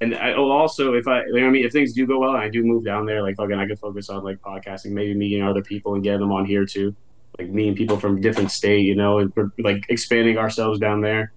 And 0.00 0.14
I 0.14 0.33
oh, 0.33 0.50
also, 0.50 0.95
if 0.95 1.07
I, 1.07 1.21
you 1.25 1.35
know 1.35 1.43
what 1.43 1.49
I 1.49 1.50
mean, 1.50 1.64
if 1.64 1.73
things 1.73 1.93
do 1.93 2.07
go 2.07 2.19
well 2.19 2.35
and 2.35 2.43
I 2.43 2.49
do 2.49 2.64
move 2.64 2.85
down 2.85 3.07
there, 3.07 3.23
like 3.23 3.37
fucking, 3.37 3.59
I 3.59 3.66
can 3.66 3.76
focus 3.76 4.11
on 4.11 4.25
like 4.25 4.40
podcasting, 4.40 4.90
maybe 4.90 5.14
meeting 5.14 5.43
other 5.43 5.62
people 5.62 5.95
and 5.95 6.02
getting 6.02 6.21
them 6.21 6.33
on 6.33 6.45
here 6.45 6.66
too, 6.66 6.95
like 7.38 7.49
meeting 7.49 7.75
people 7.75 7.99
from 7.99 8.21
different 8.21 8.50
state, 8.50 8.83
you 8.83 8.97
know, 8.97 9.19
and 9.21 9.33
like 9.59 9.85
expanding 9.88 10.37
ourselves 10.37 10.78
down 10.78 11.00
there. 11.00 11.33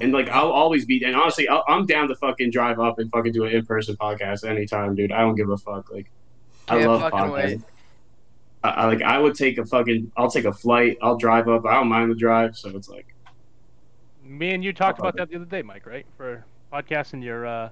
And 0.00 0.12
like 0.12 0.28
I'll 0.28 0.50
always 0.50 0.84
be, 0.84 1.02
and 1.04 1.16
honestly, 1.16 1.48
I'll, 1.48 1.64
I'm 1.68 1.86
down 1.86 2.08
to 2.08 2.14
fucking 2.16 2.50
drive 2.50 2.78
up 2.78 2.98
and 2.98 3.10
fucking 3.10 3.32
do 3.32 3.44
an 3.44 3.52
in 3.52 3.64
person 3.64 3.96
podcast 3.96 4.46
anytime, 4.48 4.94
dude. 4.94 5.12
I 5.12 5.20
don't 5.20 5.34
give 5.36 5.48
a 5.50 5.56
fuck. 5.56 5.90
Like 5.90 6.10
I 6.68 6.78
Can't 6.78 6.90
love 6.90 7.00
fucking 7.00 7.18
podcasting. 7.18 7.32
wait. 7.32 7.60
I, 8.64 8.68
I 8.70 8.86
like 8.86 9.02
I 9.02 9.18
would 9.18 9.34
take 9.34 9.58
a 9.58 9.64
fucking, 9.64 10.12
I'll 10.16 10.30
take 10.30 10.44
a 10.44 10.52
flight, 10.52 10.98
I'll 11.02 11.16
drive 11.16 11.48
up. 11.48 11.64
I 11.66 11.74
don't 11.74 11.88
mind 11.88 12.10
the 12.10 12.14
drive, 12.16 12.56
so 12.56 12.70
it's 12.76 12.88
like. 12.88 13.06
Me 14.24 14.52
and 14.54 14.64
you 14.64 14.72
talked 14.72 14.98
about 14.98 15.16
that 15.16 15.30
the 15.30 15.36
other 15.36 15.44
day, 15.44 15.62
Mike, 15.62 15.86
right? 15.86 16.04
For 16.16 16.44
podcasting 16.72 17.22
your 17.22 17.46
uh, 17.46 17.68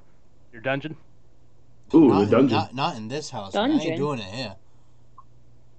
your 0.53 0.63
dungeon. 0.63 0.97
Ooh, 1.93 2.09
not, 2.09 2.17
the 2.17 2.23
in, 2.25 2.31
dungeon. 2.31 2.57
not 2.57 2.75
not 2.75 2.97
in 2.97 3.09
this 3.09 3.31
house. 3.31 3.55
man. 3.55 3.65
I 3.65 3.69
Dungeon? 3.69 3.91
ain't 3.91 3.99
doing 3.99 4.19
it 4.21 4.27
here. 4.35 4.55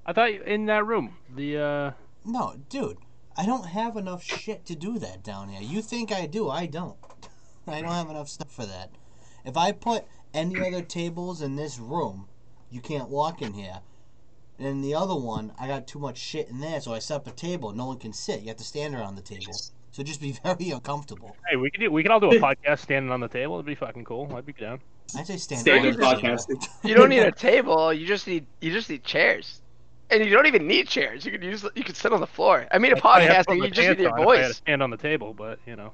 I 0.06 0.14
thought 0.14 0.30
in 0.32 0.66
that 0.68 0.86
room, 0.86 1.16
the 1.34 1.58
uh, 1.58 1.92
No, 2.26 2.56
dude. 2.70 2.98
I 3.38 3.46
don't 3.46 3.68
have 3.68 3.98
enough 3.98 4.24
shit 4.24 4.66
to 4.66 4.76
do 4.76 4.98
that 5.00 5.24
down 5.24 5.50
here. 5.50 5.62
You 5.62 5.82
think 5.82 6.12
I 6.12 6.26
do? 6.26 6.50
I 6.50 6.66
don't. 6.66 6.96
I 7.68 7.82
don't 7.82 7.92
have 7.92 8.10
enough 8.10 8.30
stuff 8.30 8.52
for 8.52 8.66
that. 8.66 8.92
If 9.44 9.58
I 9.58 9.72
put 9.72 10.06
any 10.34 10.60
other 10.60 10.82
tables 10.82 11.42
in 11.42 11.56
this 11.56 11.80
room, 11.80 12.28
you 12.70 12.82
can't 12.82 13.10
walk 13.10 13.42
in 13.42 13.54
here. 13.54 13.80
And 14.58 14.68
in 14.68 14.82
the 14.82 14.96
other 14.96 15.16
one, 15.16 15.52
I 15.60 15.68
got 15.68 15.88
too 15.88 16.00
much 16.00 16.18
shit 16.18 16.50
in 16.50 16.60
there, 16.62 16.80
so 16.80 16.94
I 16.94 17.00
set 17.00 17.16
up 17.18 17.28
a 17.28 17.32
table. 17.32 17.74
No 17.74 17.88
one 17.88 17.98
can 17.98 18.14
sit. 18.14 18.42
You 18.42 18.48
have 18.48 18.58
to 18.58 18.64
stand 18.64 18.96
around 18.96 19.16
the 19.16 19.22
table. 19.22 19.54
So 19.92 20.04
just 20.04 20.22
be 20.22 20.32
very 20.44 20.72
uncomfortable. 20.72 21.36
hey, 21.50 21.58
we 21.58 21.70
could 21.70 21.82
do, 21.82 21.92
we 21.92 22.04
could 22.04 22.12
all 22.12 22.20
do 22.20 22.30
a 22.30 22.40
podcast 22.40 22.80
standing 22.80 23.12
on 23.12 23.20
the 23.20 23.28
table. 23.28 23.56
It'd 23.56 23.66
be 23.66 23.76
fucking 23.76 24.06
cool. 24.06 24.34
I'd 24.36 24.46
be 24.46 24.54
down. 24.54 24.80
I'd 25.16 25.28
say 25.28 25.38
stand 25.38 25.62
Standard 25.62 26.00
around 26.00 26.22
the 26.22 26.56
table. 26.56 26.68
You 26.84 26.96
don't 26.96 27.10
need 27.10 27.20
a 27.20 27.32
table. 27.32 27.94
You 27.94 28.08
just 28.08 28.28
need 28.28 28.46
you 28.60 28.72
just 28.72 28.90
need 28.90 29.04
chairs, 29.04 29.62
and 30.10 30.24
you 30.26 30.32
don't 30.32 30.46
even 30.46 30.68
need 30.68 30.88
chairs. 30.88 31.26
You 31.26 31.32
could 31.32 31.44
use 31.44 31.66
you 31.76 31.84
could 31.84 31.96
sit 31.96 32.14
on 32.14 32.20
the 32.22 32.28
floor. 32.28 32.68
I 32.72 32.78
mean, 32.78 32.92
a 32.94 32.96
podcast, 32.96 33.28
have 33.28 33.46
to 33.48 33.54
put 33.54 33.58
podcasting, 33.58 33.60
my 33.60 33.66
you 33.66 33.72
just 33.72 33.90
need 33.90 34.00
your 34.00 34.12
on 34.14 34.20
if 34.22 34.28
I 34.28 34.32
had 34.36 34.42
to 34.42 34.48
voice. 34.48 34.58
stand 34.58 34.84
on 34.84 34.90
the 34.90 34.98
table, 34.98 35.34
but 35.34 35.60
you 35.66 35.76
know. 35.76 35.92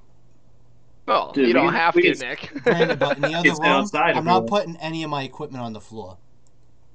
Well, 1.07 1.31
Dude, 1.31 1.47
you 1.47 1.53
don't 1.53 1.67
can- 1.67 1.75
have 1.75 1.95
we 1.95 2.01
to, 2.03 2.13
can- 2.15 2.29
Nick. 2.29 2.51
Granted, 2.63 2.99
but 2.99 3.15
in 3.17 3.21
the 3.23 3.33
other 3.33 3.49
It's 3.49 3.59
room, 3.59 3.67
outside 3.69 4.15
I'm 4.15 4.23
not 4.25 4.47
putting 4.47 4.77
any 4.77 5.03
of 5.03 5.09
my 5.09 5.23
equipment 5.23 5.63
on 5.63 5.73
the 5.73 5.81
floor. 5.81 6.17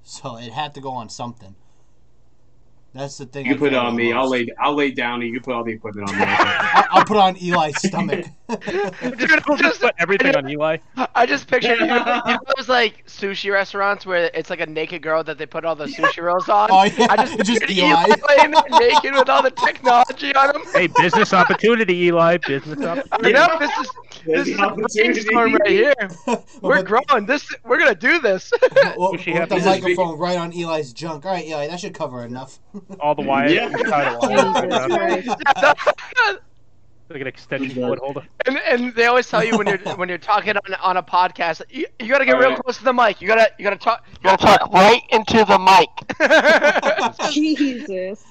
So 0.03 0.37
it 0.39 0.53
had 0.53 0.75
to 0.75 0.81
go 0.81 0.91
on 0.91 1.09
something. 1.09 1.57
That's 2.97 3.19
the 3.19 3.27
thing. 3.27 3.45
You 3.45 3.53
I 3.53 3.55
can 3.55 3.61
put 3.61 3.73
it 3.73 3.77
on 3.77 3.95
the 3.95 4.05
me. 4.05 4.13
I'll 4.13 4.29
lay 4.29 4.49
I'll 4.59 4.75
lay 4.75 4.91
down 4.91 5.21
and 5.21 5.25
you 5.25 5.35
can 5.35 5.43
put 5.43 5.55
all 5.55 5.65
the 5.65 5.73
equipment 5.73 6.09
on 6.09 6.19
me. 6.19 6.25
I'll, 6.27 6.85
I'll 6.93 7.05
put 7.05 7.17
on 7.19 7.37
Eli's 7.37 7.77
stomach. 7.79 8.27
Dude, 8.49 9.31
I'm 9.49 9.57
just, 9.59 9.81
Put 9.81 9.95
everything 9.99 10.35
on 10.37 10.49
Eli. 10.49 10.79
I 11.15 11.27
just 11.27 11.49
pictured 11.49 11.79
you, 11.81 11.87
you 11.87 11.89
know 11.89 12.39
those 12.57 12.69
like 12.69 13.07
sushi 13.07 13.53
restaurants 13.53 14.07
where 14.07 14.31
it's 14.33 14.51
like 14.51 14.61
a 14.61 14.67
naked 14.67 15.03
girl 15.03 15.25
that 15.25 15.37
they 15.37 15.47
put 15.47 15.65
all 15.65 15.75
the 15.75 15.87
sushi 15.87 16.23
rolls 16.23 16.49
on. 16.49 16.69
oh 16.71 16.85
yeah, 16.85 17.09
I 17.11 17.17
just 17.17 17.39
just 17.45 17.71
Eli. 17.71 17.87
Eli 17.87 18.15
laying 18.29 18.51
naked 18.71 19.15
with 19.15 19.29
all 19.29 19.43
the 19.43 19.51
technology 19.51 20.35
on 20.35 20.55
him. 20.55 20.63
Hey, 20.73 20.87
business 20.87 21.33
opportunity, 21.33 22.05
Eli. 22.05 22.39
Business 22.39 22.79
opportunity. 22.81 23.37
I 23.37 23.47
know 23.47 23.59
this 23.59 23.79
is 23.79 23.91
this 24.25 24.49
is 24.49 24.59
a 24.59 24.71
brainstorm 24.71 25.55
right 25.55 25.69
here. 25.69 25.95
We're 26.63 26.77
We'll 26.77 26.83
growing. 26.83 27.27
This 27.27 27.49
we're 27.65 27.79
gonna 27.79 27.95
do 27.95 28.21
this. 28.21 28.53
We'll, 28.97 29.13
Wish 29.13 29.27
we'll 29.27 29.41
put 29.41 29.49
the 29.49 29.59
microphone 29.59 30.19
right 30.19 30.39
on 30.39 30.53
Eli's 30.53 30.93
junk. 30.93 31.25
All 31.27 31.33
right, 31.33 31.47
Eli, 31.47 31.69
that 31.69 31.81
should 31.81 31.95
cover 31.95 32.25
enough. 32.25 32.61
All 33.01 33.15
the 33.15 33.23
wires. 33.23 33.53
Yeah. 33.53 33.69
tied 33.69 34.21
to 34.21 34.27
wires. 34.27 35.25
Jesus 35.25 35.35
Christ. 35.45 36.41
Like 37.09 37.21
an 37.21 37.27
extension 37.29 37.81
cord 37.81 38.01
holder. 38.01 38.23
and 38.47 38.59
and 38.59 38.95
they 38.97 39.07
always 39.07 39.29
tell 39.29 39.45
you 39.45 39.57
when 39.57 39.69
you're 39.69 39.79
when 39.97 40.09
you're 40.09 40.19
talking 40.19 40.57
on, 40.57 40.75
on 40.83 40.97
a 40.97 41.03
podcast, 41.03 41.63
you, 41.71 41.87
you 42.01 42.09
gotta 42.09 42.25
get 42.25 42.33
real 42.33 42.49
Alright. 42.49 42.65
close 42.65 42.79
to 42.79 42.85
the 42.85 42.93
mic. 42.93 43.21
You 43.21 43.29
gotta 43.29 43.49
you 43.59 43.63
gotta 43.63 43.77
talk 43.77 44.05
you 44.09 44.19
gotta 44.25 44.43
talk 44.45 44.73
right 44.73 45.03
into 45.11 45.45
the 45.45 45.59
mic. 45.59 47.31
Jesus. 47.33 48.25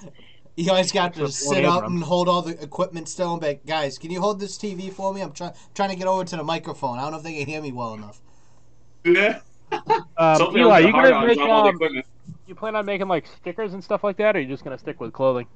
Eli's 0.57 0.91
got 0.91 1.13
to 1.15 1.29
sit 1.29 1.65
up 1.65 1.85
and 1.85 2.01
hold 2.01 2.27
all 2.29 2.41
the 2.41 2.61
equipment 2.61 3.09
still 3.09 3.33
and 3.33 3.41
be 3.41 3.47
like, 3.47 3.65
guys, 3.65 3.97
can 3.97 4.09
you 4.09 4.21
hold 4.21 4.39
this 4.39 4.57
TV 4.57 4.91
for 4.91 5.13
me? 5.13 5.21
I'm 5.21 5.31
trying 5.31 5.53
trying 5.73 5.89
to 5.89 5.95
get 5.95 6.07
over 6.07 6.23
to 6.23 6.35
the 6.35 6.43
microphone. 6.43 6.97
I 6.97 7.03
don't 7.03 7.11
know 7.11 7.17
if 7.17 7.23
they 7.23 7.37
can 7.37 7.45
hear 7.45 7.61
me 7.61 7.71
well 7.71 7.93
enough. 7.93 8.21
Yeah. 9.03 9.39
Um, 10.17 10.55
Eli, 10.55 10.79
you 10.79 10.91
hard 10.91 11.09
gonna 11.09 11.15
on, 11.15 11.27
make 11.27 11.37
drop 11.37 11.49
all 11.49 11.63
the 11.63 11.69
um, 11.69 11.75
equipment. 11.75 12.05
You 12.47 12.55
plan 12.55 12.75
on 12.75 12.85
making 12.85 13.07
like 13.07 13.25
stickers 13.27 13.73
and 13.73 13.83
stuff 13.83 14.03
like 14.03 14.17
that, 14.17 14.35
or 14.35 14.39
are 14.39 14.41
you 14.41 14.47
just 14.47 14.63
gonna 14.63 14.77
stick 14.77 14.99
with 14.99 15.13
clothing? 15.13 15.47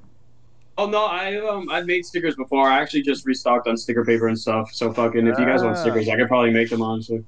Oh 0.78 0.88
no, 0.88 1.06
I 1.06 1.36
um 1.46 1.70
I've 1.70 1.86
made 1.86 2.06
stickers 2.06 2.36
before. 2.36 2.68
I 2.70 2.80
actually 2.82 3.02
just 3.02 3.26
restocked 3.26 3.68
on 3.68 3.76
sticker 3.78 4.06
paper 4.06 4.28
and 4.28 4.40
stuff. 4.40 4.72
So 4.74 4.94
fucking 4.94 5.28
if 5.28 5.38
you 5.38 5.46
guys 5.46 5.62
want 5.64 5.76
Ah. 5.78 5.82
stickers, 5.82 6.08
I 6.08 6.16
could 6.16 6.28
probably 6.28 6.52
make 6.52 6.70
them 6.70 6.82
honestly. 6.82 7.24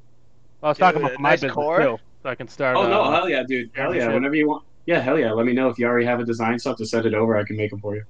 I 0.64 0.70
was 0.70 0.78
talking 0.78 1.02
Dude, 1.02 1.12
about 1.12 1.20
my 1.22 1.30
nice 1.32 1.38
business 1.42 1.54
core. 1.54 1.80
too, 1.80 1.98
so 2.24 2.30
I 2.30 2.36
can 2.36 2.48
start. 2.48 2.78
Oh 2.78 2.88
no, 2.88 3.02
uh, 3.02 3.12
hell 3.12 3.30
yeah, 3.30 3.44
dude. 3.44 3.72
Hell 3.74 3.94
yeah. 3.96 4.06
shit. 4.06 4.14
Whenever 4.14 4.36
you 4.36 4.48
want. 4.48 4.64
Yeah, 4.86 5.00
hell 5.00 5.20
yeah. 5.20 5.32
Let 5.32 5.46
me 5.46 5.54
know 5.54 5.70
if 5.70 5.78
you 5.78 5.86
already 5.86 6.06
have 6.06 6.20
a 6.20 6.26
design 6.26 6.58
stuff 6.60 6.78
to 6.78 6.86
send 6.86 7.06
it 7.06 7.14
over. 7.14 7.36
I 7.38 7.44
can 7.44 7.58
make 7.58 7.72
them 7.72 7.80
for 7.82 7.96
you. 7.96 8.04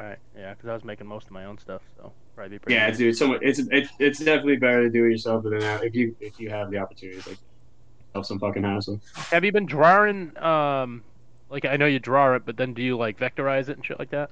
All 0.00 0.06
right, 0.06 0.18
yeah, 0.36 0.54
because 0.54 0.68
I 0.68 0.74
was 0.74 0.84
making 0.84 1.06
most 1.08 1.26
of 1.26 1.32
my 1.32 1.44
own 1.44 1.58
stuff, 1.58 1.82
so 1.96 2.12
probably 2.36 2.50
be 2.56 2.58
pretty. 2.60 2.74
Yeah, 2.76 2.88
easy. 2.90 3.04
dude. 3.06 3.16
So 3.16 3.32
it's 3.34 3.58
it's 3.58 3.90
it's 3.98 4.18
definitely 4.20 4.56
better 4.56 4.84
to 4.84 4.90
do 4.90 5.04
it 5.04 5.10
yourself 5.10 5.42
than 5.42 5.58
that 5.58 5.82
if 5.84 5.94
you 5.94 6.14
if 6.20 6.38
you 6.38 6.50
have 6.50 6.70
the 6.70 6.78
opportunity. 6.78 7.18
Like, 7.28 7.38
have 8.18 8.26
some 8.26 8.38
fucking 8.38 8.62
hassle. 8.62 9.00
Have 9.30 9.44
you 9.44 9.52
been 9.52 9.66
drawing? 9.66 10.36
Um, 10.42 11.04
like 11.50 11.64
I 11.64 11.76
know 11.76 11.86
you 11.86 11.98
draw 11.98 12.34
it, 12.34 12.42
but 12.44 12.56
then 12.56 12.74
do 12.74 12.82
you 12.82 12.96
like 12.96 13.18
vectorize 13.18 13.68
it 13.68 13.76
and 13.76 13.84
shit 13.84 13.98
like 13.98 14.10
that? 14.10 14.30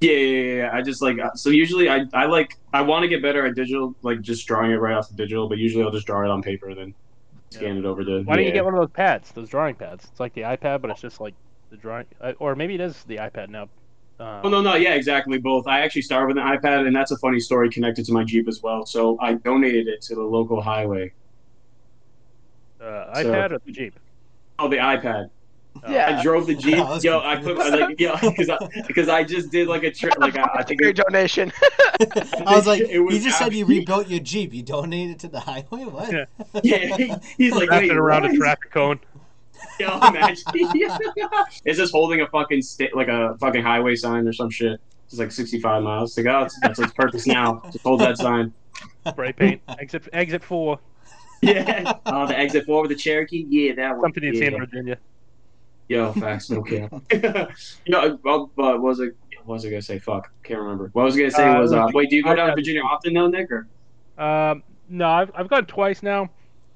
Yeah, 0.00 0.12
yeah, 0.12 0.42
yeah, 0.42 0.54
yeah. 0.56 0.70
I 0.72 0.82
just 0.82 1.02
like 1.02 1.18
uh, 1.18 1.32
so 1.34 1.50
usually 1.50 1.88
I 1.88 2.04
I 2.12 2.26
like 2.26 2.56
I 2.72 2.82
want 2.82 3.02
to 3.02 3.08
get 3.08 3.22
better 3.22 3.46
at 3.46 3.54
digital, 3.54 3.94
like 4.02 4.20
just 4.20 4.46
drawing 4.46 4.70
it 4.70 4.76
right 4.76 4.94
off 4.94 5.08
the 5.08 5.14
digital. 5.14 5.48
But 5.48 5.58
usually 5.58 5.84
I'll 5.84 5.90
just 5.90 6.06
draw 6.06 6.24
it 6.24 6.30
on 6.30 6.42
paper 6.42 6.68
and 6.70 6.78
then 6.78 6.94
scan 7.50 7.76
it 7.78 7.84
over 7.84 8.04
to. 8.04 8.22
Why 8.22 8.36
don't 8.36 8.44
you 8.44 8.52
get 8.52 8.64
one 8.64 8.74
of 8.74 8.80
those 8.80 8.90
pads, 8.90 9.30
those 9.32 9.48
drawing 9.48 9.74
pads? 9.74 10.04
It's 10.10 10.20
like 10.20 10.34
the 10.34 10.42
iPad, 10.42 10.80
but 10.80 10.90
it's 10.90 11.00
just 11.00 11.20
like 11.20 11.34
the 11.70 11.76
drawing, 11.76 12.06
uh, 12.20 12.32
or 12.38 12.54
maybe 12.54 12.74
it 12.74 12.80
is 12.80 13.04
the 13.04 13.16
iPad 13.16 13.48
now. 13.48 13.68
Um, 14.20 14.40
Oh 14.44 14.48
no, 14.48 14.60
no, 14.60 14.74
yeah, 14.74 14.94
exactly. 14.94 15.38
Both. 15.38 15.66
I 15.66 15.80
actually 15.80 16.02
started 16.02 16.28
with 16.28 16.38
an 16.38 16.44
iPad, 16.44 16.86
and 16.86 16.94
that's 16.94 17.10
a 17.10 17.18
funny 17.18 17.40
story 17.40 17.70
connected 17.70 18.04
to 18.06 18.12
my 18.12 18.24
Jeep 18.24 18.48
as 18.48 18.62
well. 18.62 18.86
So 18.86 19.18
I 19.20 19.34
donated 19.34 19.88
it 19.88 20.02
to 20.02 20.14
the 20.14 20.22
local 20.22 20.60
highway. 20.60 21.12
Uh, 22.84 23.14
so- 23.14 23.24
iPad 23.24 23.52
or 23.52 23.58
the 23.64 23.72
Jeep? 23.72 23.98
Oh, 24.58 24.68
the 24.68 24.76
iPad. 24.76 25.26
Oh. 25.26 25.30
Yeah. 25.88 26.18
I 26.18 26.22
drove 26.22 26.46
the 26.46 26.54
Jeep. 26.54 26.78
Oh, 26.78 27.00
yo, 27.02 27.18
I 27.18 27.34
put 27.34 27.56
like 27.58 27.98
yo 27.98 28.14
because 28.22 28.48
I, 28.48 28.58
because 28.86 29.08
I 29.08 29.24
just 29.24 29.50
did 29.50 29.66
like 29.66 29.82
a 29.82 29.90
trip. 29.90 30.14
Like 30.18 30.36
I, 30.36 30.48
I 30.54 30.62
think 30.62 30.80
Your 30.80 30.92
donation. 30.92 31.52
I 32.00 32.54
was 32.54 32.64
like, 32.68 32.82
It 32.82 33.00
was 33.00 33.16
you 33.16 33.20
just 33.24 33.38
said 33.38 33.52
you 33.52 33.66
rebuilt 33.66 34.08
your 34.08 34.20
Jeep. 34.20 34.54
You 34.54 34.62
donated 34.62 35.18
to 35.20 35.28
the 35.28 35.40
highway? 35.40 35.84
What? 35.84 36.12
Yeah. 36.12 36.24
yeah, 36.62 37.18
he's 37.36 37.52
like 37.52 37.70
Wrapped 37.70 37.82
wait, 37.82 37.90
it 37.90 37.96
around 37.96 38.22
what? 38.22 38.34
a 38.34 38.36
traffic 38.36 38.70
cone. 38.70 39.00
Yo, 39.80 39.98
imagine. 40.06 40.44
it's 41.64 41.78
just 41.78 41.92
holding 41.92 42.20
a 42.20 42.28
fucking 42.28 42.62
sta- 42.62 42.90
like 42.94 43.08
a 43.08 43.36
fucking 43.40 43.62
highway 43.62 43.96
sign 43.96 44.28
or 44.28 44.32
some 44.32 44.50
shit. 44.50 44.80
It's 45.06 45.18
like 45.18 45.32
65 45.32 45.82
miles. 45.82 46.16
Like, 46.16 46.26
oh, 46.26 46.42
it's, 46.44 46.58
that's 46.60 46.78
its 46.78 46.92
purpose 46.92 47.26
now. 47.26 47.62
Just 47.72 47.82
hold 47.84 48.00
that 48.00 48.16
sign. 48.16 48.52
Spray 49.08 49.32
paint. 49.32 49.60
exit 49.78 50.08
exit 50.12 50.44
four. 50.44 50.78
Yeah. 51.46 51.92
Oh, 52.06 52.26
the 52.26 52.38
exit 52.38 52.66
four 52.66 52.82
with 52.82 52.90
the 52.90 52.96
Cherokee. 52.96 53.46
Yeah, 53.48 53.74
that 53.74 53.92
one. 53.92 54.02
Something 54.02 54.24
you'd 54.24 54.36
see 54.36 54.44
in 54.46 54.52
yeah. 54.52 54.58
Virginia. 54.58 54.98
Yo, 55.88 56.12
facts, 56.12 56.48
no 56.50 56.62
cap. 56.62 56.92
you 57.12 57.22
know, 57.88 58.18
well, 58.22 58.50
what 58.54 58.80
was 58.80 59.00
it? 59.00 59.16
What 59.44 59.54
was 59.54 59.66
I 59.66 59.70
gonna 59.70 59.82
say? 59.82 59.98
Fuck, 59.98 60.30
can't 60.42 60.60
remember. 60.60 60.90
What 60.92 61.02
I 61.02 61.04
was 61.04 61.16
gonna 61.16 61.30
say 61.30 61.46
Uh, 61.46 61.60
was, 61.60 61.72
uh, 61.72 61.86
wait, 61.92 62.08
do 62.08 62.16
you 62.16 62.22
go 62.22 62.34
down 62.34 62.48
to. 62.48 62.54
Virginia 62.54 62.82
often 62.82 63.12
though, 63.12 63.26
Nick? 63.26 63.50
Or 63.50 63.66
Um, 64.22 64.62
no, 64.88 65.08
I've 65.08 65.30
I've 65.34 65.48
gone 65.48 65.66
twice 65.66 66.02
now. 66.02 66.30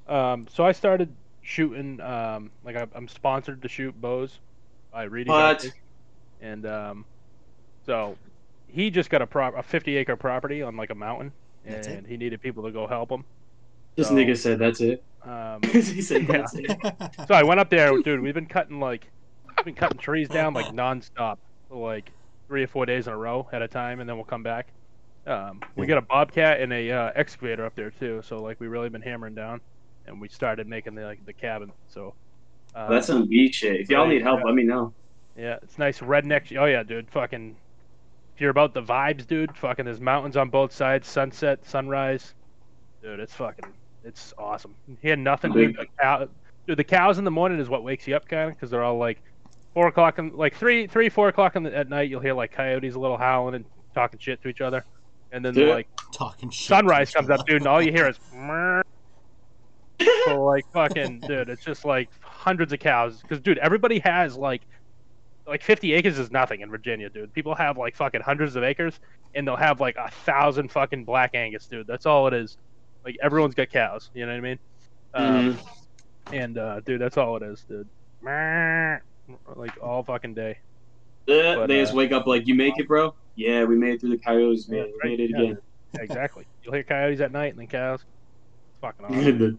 Um, 0.06 0.46
so 0.52 0.64
I 0.64 0.72
started 0.72 1.14
shooting. 1.42 2.00
Um, 2.00 2.50
like 2.64 2.76
I, 2.76 2.86
I'm 2.94 3.08
sponsored 3.08 3.62
to 3.62 3.68
shoot 3.68 3.98
bows 4.00 4.38
by 4.92 5.04
Reedy. 5.04 5.30
What? 5.30 5.58
Guthrie. 5.62 5.72
And 6.40 6.66
um, 6.66 7.04
so 7.86 8.16
he 8.68 8.90
just 8.90 9.08
got 9.10 9.22
a 9.22 9.26
prop 9.26 9.56
a 9.56 9.62
50 9.62 9.96
acre 9.96 10.16
property 10.16 10.62
on 10.62 10.76
like 10.76 10.90
a 10.90 10.94
mountain, 10.94 11.32
and 11.64 12.06
he 12.06 12.16
needed 12.16 12.40
people 12.42 12.62
to 12.64 12.70
go 12.70 12.86
help 12.86 13.10
him. 13.10 13.24
This 13.98 14.08
So- 14.08 14.14
nigga 14.14 14.36
said 14.36 14.58
that's 14.58 14.80
it. 14.80 15.02
Um, 15.24 15.60
he 15.72 16.00
said 16.00 16.22
Yeah. 16.22 16.38
that's 16.38 16.54
it. 16.54 16.70
so 17.28 17.34
I 17.34 17.42
went 17.42 17.60
up 17.60 17.68
there, 17.68 17.90
dude. 18.02 18.20
We've 18.20 18.32
been 18.32 18.46
cutting 18.46 18.80
like, 18.80 19.10
we've 19.56 19.64
been 19.66 19.74
cutting 19.74 19.98
trees 19.98 20.28
down 20.28 20.54
like 20.54 20.66
nonstop, 20.66 21.38
for 21.68 21.86
like 21.86 22.10
three 22.46 22.62
or 22.62 22.66
four 22.68 22.86
days 22.86 23.08
in 23.08 23.12
a 23.12 23.16
row 23.16 23.46
at 23.52 23.60
a 23.60 23.68
time, 23.68 24.00
and 24.00 24.08
then 24.08 24.16
we'll 24.16 24.24
come 24.24 24.42
back. 24.42 24.68
Um, 25.26 25.60
we 25.76 25.86
got 25.86 25.98
a 25.98 26.02
bobcat 26.02 26.60
and 26.60 26.72
a 26.72 26.90
uh, 26.90 27.10
excavator 27.14 27.66
up 27.66 27.74
there 27.74 27.90
too, 27.90 28.22
so 28.24 28.38
like 28.40 28.58
we 28.60 28.68
really 28.68 28.88
been 28.88 29.02
hammering 29.02 29.34
down, 29.34 29.60
and 30.06 30.18
we 30.20 30.28
started 30.28 30.66
making 30.66 30.94
the 30.94 31.02
like 31.02 31.26
the 31.26 31.32
cabin. 31.34 31.70
So 31.88 32.14
um, 32.74 32.90
That's 32.90 33.08
some 33.08 33.26
beat 33.26 33.54
shit. 33.54 33.80
If 33.80 33.90
y'all 33.90 34.04
Right, 34.04 34.14
need 34.14 34.22
help, 34.22 34.38
yeah. 34.40 34.46
let 34.46 34.54
me 34.54 34.62
know. 34.62 34.94
yeah, 35.36 35.56
it's 35.62 35.76
nice 35.76 35.98
redneck. 35.98 36.56
Oh 36.56 36.64
yeah, 36.64 36.82
dude. 36.84 37.10
Fucking, 37.10 37.54
if 38.34 38.40
you're 38.40 38.48
about 38.50 38.72
the 38.72 38.82
vibes, 38.82 39.26
dude. 39.26 39.54
Fucking, 39.56 39.84
there's 39.84 40.00
mountains 40.00 40.36
on 40.38 40.48
both 40.48 40.72
sides, 40.72 41.06
sunset, 41.08 41.66
sunrise. 41.66 42.32
Dude, 43.02 43.20
it's 43.20 43.34
fucking, 43.34 43.66
it's 44.08 44.32
awesome. 44.38 44.74
He 45.00 45.08
had 45.08 45.18
nothing. 45.18 45.52
Dude, 45.52 45.76
the, 45.76 45.86
cow, 46.00 46.28
dude, 46.66 46.78
the 46.78 46.84
cows 46.84 47.18
in 47.18 47.24
the 47.24 47.30
morning 47.30 47.60
is 47.60 47.68
what 47.68 47.84
wakes 47.84 48.06
you 48.08 48.16
up, 48.16 48.26
kind 48.26 48.50
of, 48.50 48.56
because 48.56 48.70
they're 48.70 48.82
all 48.82 48.96
like 48.98 49.22
four 49.74 49.86
o'clock 49.86 50.18
and 50.18 50.32
like 50.34 50.56
three, 50.56 50.86
three, 50.86 51.08
four 51.08 51.28
o'clock 51.28 51.54
in 51.56 51.62
the, 51.62 51.76
at 51.76 51.88
night. 51.88 52.08
You'll 52.10 52.20
hear 52.20 52.34
like 52.34 52.50
coyotes 52.52 52.94
a 52.94 52.98
little 52.98 53.18
howling 53.18 53.54
and 53.54 53.64
talking 53.94 54.18
shit 54.18 54.42
to 54.42 54.48
each 54.48 54.60
other, 54.62 54.84
and 55.30 55.44
then 55.44 55.54
Dude. 55.54 55.68
like 55.68 55.88
Talking 56.12 56.50
shit. 56.50 56.68
sunrise 56.68 57.12
comes 57.12 57.28
up, 57.30 57.46
dude, 57.46 57.56
and 57.62 57.66
all 57.66 57.82
you 57.82 57.92
hear 57.92 58.08
is. 58.08 58.18
So 60.24 60.44
like 60.44 60.64
fucking 60.72 61.20
dude, 61.20 61.48
it's 61.48 61.64
just 61.64 61.84
like 61.84 62.08
hundreds 62.20 62.72
of 62.72 62.78
cows. 62.78 63.20
Because 63.20 63.40
dude, 63.40 63.58
everybody 63.58 63.98
has 64.00 64.36
like 64.36 64.62
like 65.46 65.62
50 65.62 65.92
acres 65.94 66.18
is 66.18 66.30
nothing 66.30 66.60
in 66.60 66.70
Virginia, 66.70 67.08
dude. 67.08 67.32
People 67.32 67.54
have 67.54 67.78
like 67.78 67.96
fucking 67.96 68.20
hundreds 68.20 68.54
of 68.54 68.62
acres, 68.62 69.00
and 69.34 69.46
they'll 69.46 69.56
have 69.56 69.80
like 69.80 69.96
a 69.96 70.10
thousand 70.24 70.70
fucking 70.70 71.04
black 71.04 71.34
Angus, 71.34 71.66
dude. 71.66 71.86
That's 71.86 72.06
all 72.06 72.28
it 72.28 72.34
is. 72.34 72.58
Like 73.04 73.16
everyone's 73.22 73.54
got 73.54 73.70
cows. 73.70 74.10
You 74.14 74.26
know 74.26 74.32
what 74.32 74.38
I 74.38 74.40
mean? 74.40 74.58
Um, 75.14 75.54
Mhm. 75.54 75.58
and 76.32 76.58
uh, 76.58 76.80
dude, 76.80 77.00
that's 77.00 77.16
all 77.16 77.36
it 77.36 77.42
is, 77.42 77.62
dude. 77.62 77.88
Like 78.22 79.82
all 79.82 80.02
fucking 80.02 80.34
day. 80.34 80.58
Uh, 81.28 81.56
but, 81.56 81.66
they 81.66 81.80
uh, 81.80 81.82
just 81.82 81.94
wake 81.94 82.12
up 82.12 82.26
like, 82.26 82.46
you 82.46 82.54
make 82.54 82.78
it, 82.78 82.88
bro? 82.88 83.14
Yeah, 83.34 83.64
we 83.64 83.76
made 83.76 83.94
it 83.94 84.00
through 84.00 84.10
the 84.10 84.18
coyotes, 84.18 84.68
man. 84.68 84.90
We 85.02 85.10
made 85.10 85.20
it 85.20 85.30
Yeah, 85.30 85.38
again. 85.38 85.58
Exactly. 85.94 86.46
You'll 86.62 86.74
hear 86.74 86.82
coyotes 86.82 87.20
at 87.20 87.32
night 87.32 87.50
and 87.50 87.58
then 87.58 87.66
cows. 87.66 88.00
It's 88.00 88.80
fucking 88.80 89.04
awesome. 89.06 89.38
Dude, 89.38 89.58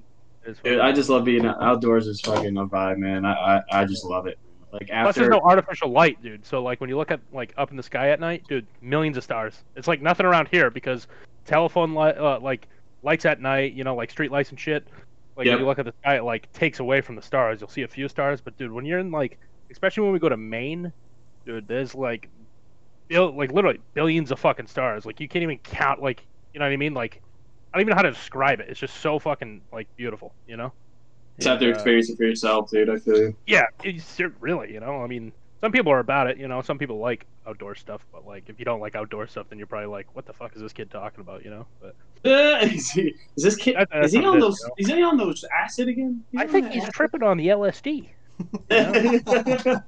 fucking 0.58 0.80
I 0.80 0.92
just 0.92 1.10
love 1.10 1.26
being 1.26 1.46
outdoors. 1.46 2.08
Is 2.08 2.22
fucking 2.22 2.58
a 2.58 2.66
vibe, 2.66 2.98
man. 2.98 3.26
I, 3.26 3.58
I 3.58 3.62
I 3.82 3.86
just 3.86 4.04
love 4.04 4.28
it. 4.28 4.38
Like 4.72 4.90
after... 4.92 5.04
Plus, 5.04 5.16
there's 5.16 5.30
no 5.30 5.42
artificial 5.42 5.90
light, 5.90 6.22
dude. 6.22 6.46
So, 6.46 6.62
like, 6.62 6.80
when 6.82 6.90
you 6.90 6.98
look 6.98 7.12
at 7.12 7.20
like 7.32 7.54
up 7.58 7.72
in 7.72 7.78
the 7.78 7.84
sky 7.84 8.10
at 8.10 8.20
night, 8.20 8.44
dude, 8.48 8.68
millions 8.82 9.18
of 9.18 9.24
stars. 9.24 9.64
It's 9.76 9.88
like 9.88 10.02
nothing 10.02 10.26
around 10.26 10.48
here 10.50 10.70
because 10.70 11.08
telephone 11.46 11.94
light, 11.94 12.18
uh, 12.18 12.40
like 12.40 12.68
lights 13.04 13.26
at 13.26 13.42
night, 13.42 13.74
you 13.74 13.84
know, 13.84 13.96
like 13.96 14.12
street 14.12 14.32
lights 14.32 14.50
and 14.52 14.60
shit. 14.60 14.88
Like 15.38 15.48
Yep. 15.48 15.54
when 15.54 15.60
you 15.60 15.66
look 15.66 15.80
at 15.80 15.86
the 15.86 15.94
sky, 16.04 16.18
it 16.18 16.24
like 16.24 16.52
takes 16.52 16.80
away 16.80 17.02
from 17.02 17.16
the 17.16 17.22
stars. 17.22 17.62
You'll 17.62 17.70
see 17.70 17.84
a 17.84 17.88
few 17.88 18.08
stars, 18.10 18.42
but 18.42 18.58
dude, 18.58 18.72
when 18.72 18.86
you're 18.86 19.00
in 19.00 19.12
like, 19.12 19.40
especially 19.72 20.04
when 20.04 20.14
we 20.14 20.20
go 20.20 20.30
to 20.30 20.38
Maine, 20.38 20.94
dude, 21.46 21.68
there's 21.68 21.96
like, 21.96 22.30
bill, 23.08 23.36
like 23.38 23.52
literally 23.52 23.80
billions 23.94 24.32
of 24.32 24.40
fucking 24.40 24.68
stars. 24.68 25.06
Like 25.06 25.20
you 25.20 25.28
can't 25.28 25.44
even 25.44 25.60
count. 25.60 26.02
Like, 26.02 26.28
you 26.54 26.60
know 26.60 26.66
what 26.66 26.74
I 26.74 26.78
mean? 26.78 26.94
Like, 26.94 27.22
I 27.74 27.78
don't 27.78 27.84
even 27.84 27.92
know 27.92 27.98
how 27.98 28.04
to 28.04 28.12
describe 28.12 28.60
it. 28.62 28.70
It's 28.70 28.80
just 28.80 28.98
so 29.02 29.20
fucking 29.20 29.64
like 29.74 29.90
beautiful, 29.98 30.36
you 30.48 30.58
know. 30.58 30.74
just 31.40 31.50
have 31.50 31.60
to 31.60 31.68
And, 31.68 31.74
uh, 31.74 31.74
experience 31.74 32.10
it 32.10 32.18
for 32.18 32.24
yourself, 32.26 32.70
dude. 32.72 32.90
I 32.90 32.98
feel 32.98 33.18
you. 33.18 33.38
yeah, 33.48 33.66
it's 33.84 34.20
really, 34.40 34.74
you 34.74 34.80
know. 34.80 35.02
I 35.04 35.08
mean, 35.08 35.34
some 35.64 35.72
people 35.72 35.92
are 35.92 36.00
about 36.00 36.28
it, 36.28 36.38
you 36.38 36.48
know. 36.48 36.62
Some 36.62 36.78
people 36.78 37.00
like 37.00 37.28
outdoor 37.50 37.76
stuff, 37.76 38.06
but 38.12 38.26
like, 38.26 38.44
if 38.48 38.60
you 38.60 38.66
don't 38.66 38.80
like 38.80 38.96
outdoor 38.96 39.28
stuff, 39.28 39.48
then 39.50 39.58
you're 39.58 39.68
probably 39.68 39.88
like, 39.88 40.08
"What 40.16 40.26
the 40.26 40.34
fuck 40.34 40.56
is 40.56 40.62
this 40.62 40.72
kid 40.74 40.90
talking 40.92 41.22
about?" 41.22 41.44
You 41.44 41.52
know. 41.52 41.66
But 41.82 41.96
Uh, 42.24 42.60
is, 42.66 42.90
he, 42.92 43.14
is 43.36 43.44
this 43.44 43.56
kid? 43.56 43.76
That's 43.92 44.08
is 44.08 44.12
he 44.14 44.24
on 44.26 44.38
it 44.38 44.42
those? 44.42 44.56
is, 44.56 44.62
you 44.62 44.68
know? 44.68 44.74
Is 44.78 44.88
he 45.00 45.04
on 45.04 45.18
those 45.18 45.44
acid 45.58 45.88
again? 45.90 46.24
I 46.38 46.48
think 46.48 46.72
he's 46.72 46.88
tripping 46.90 47.24
on 47.24 47.38
the 47.38 47.48
LSD. 47.48 48.10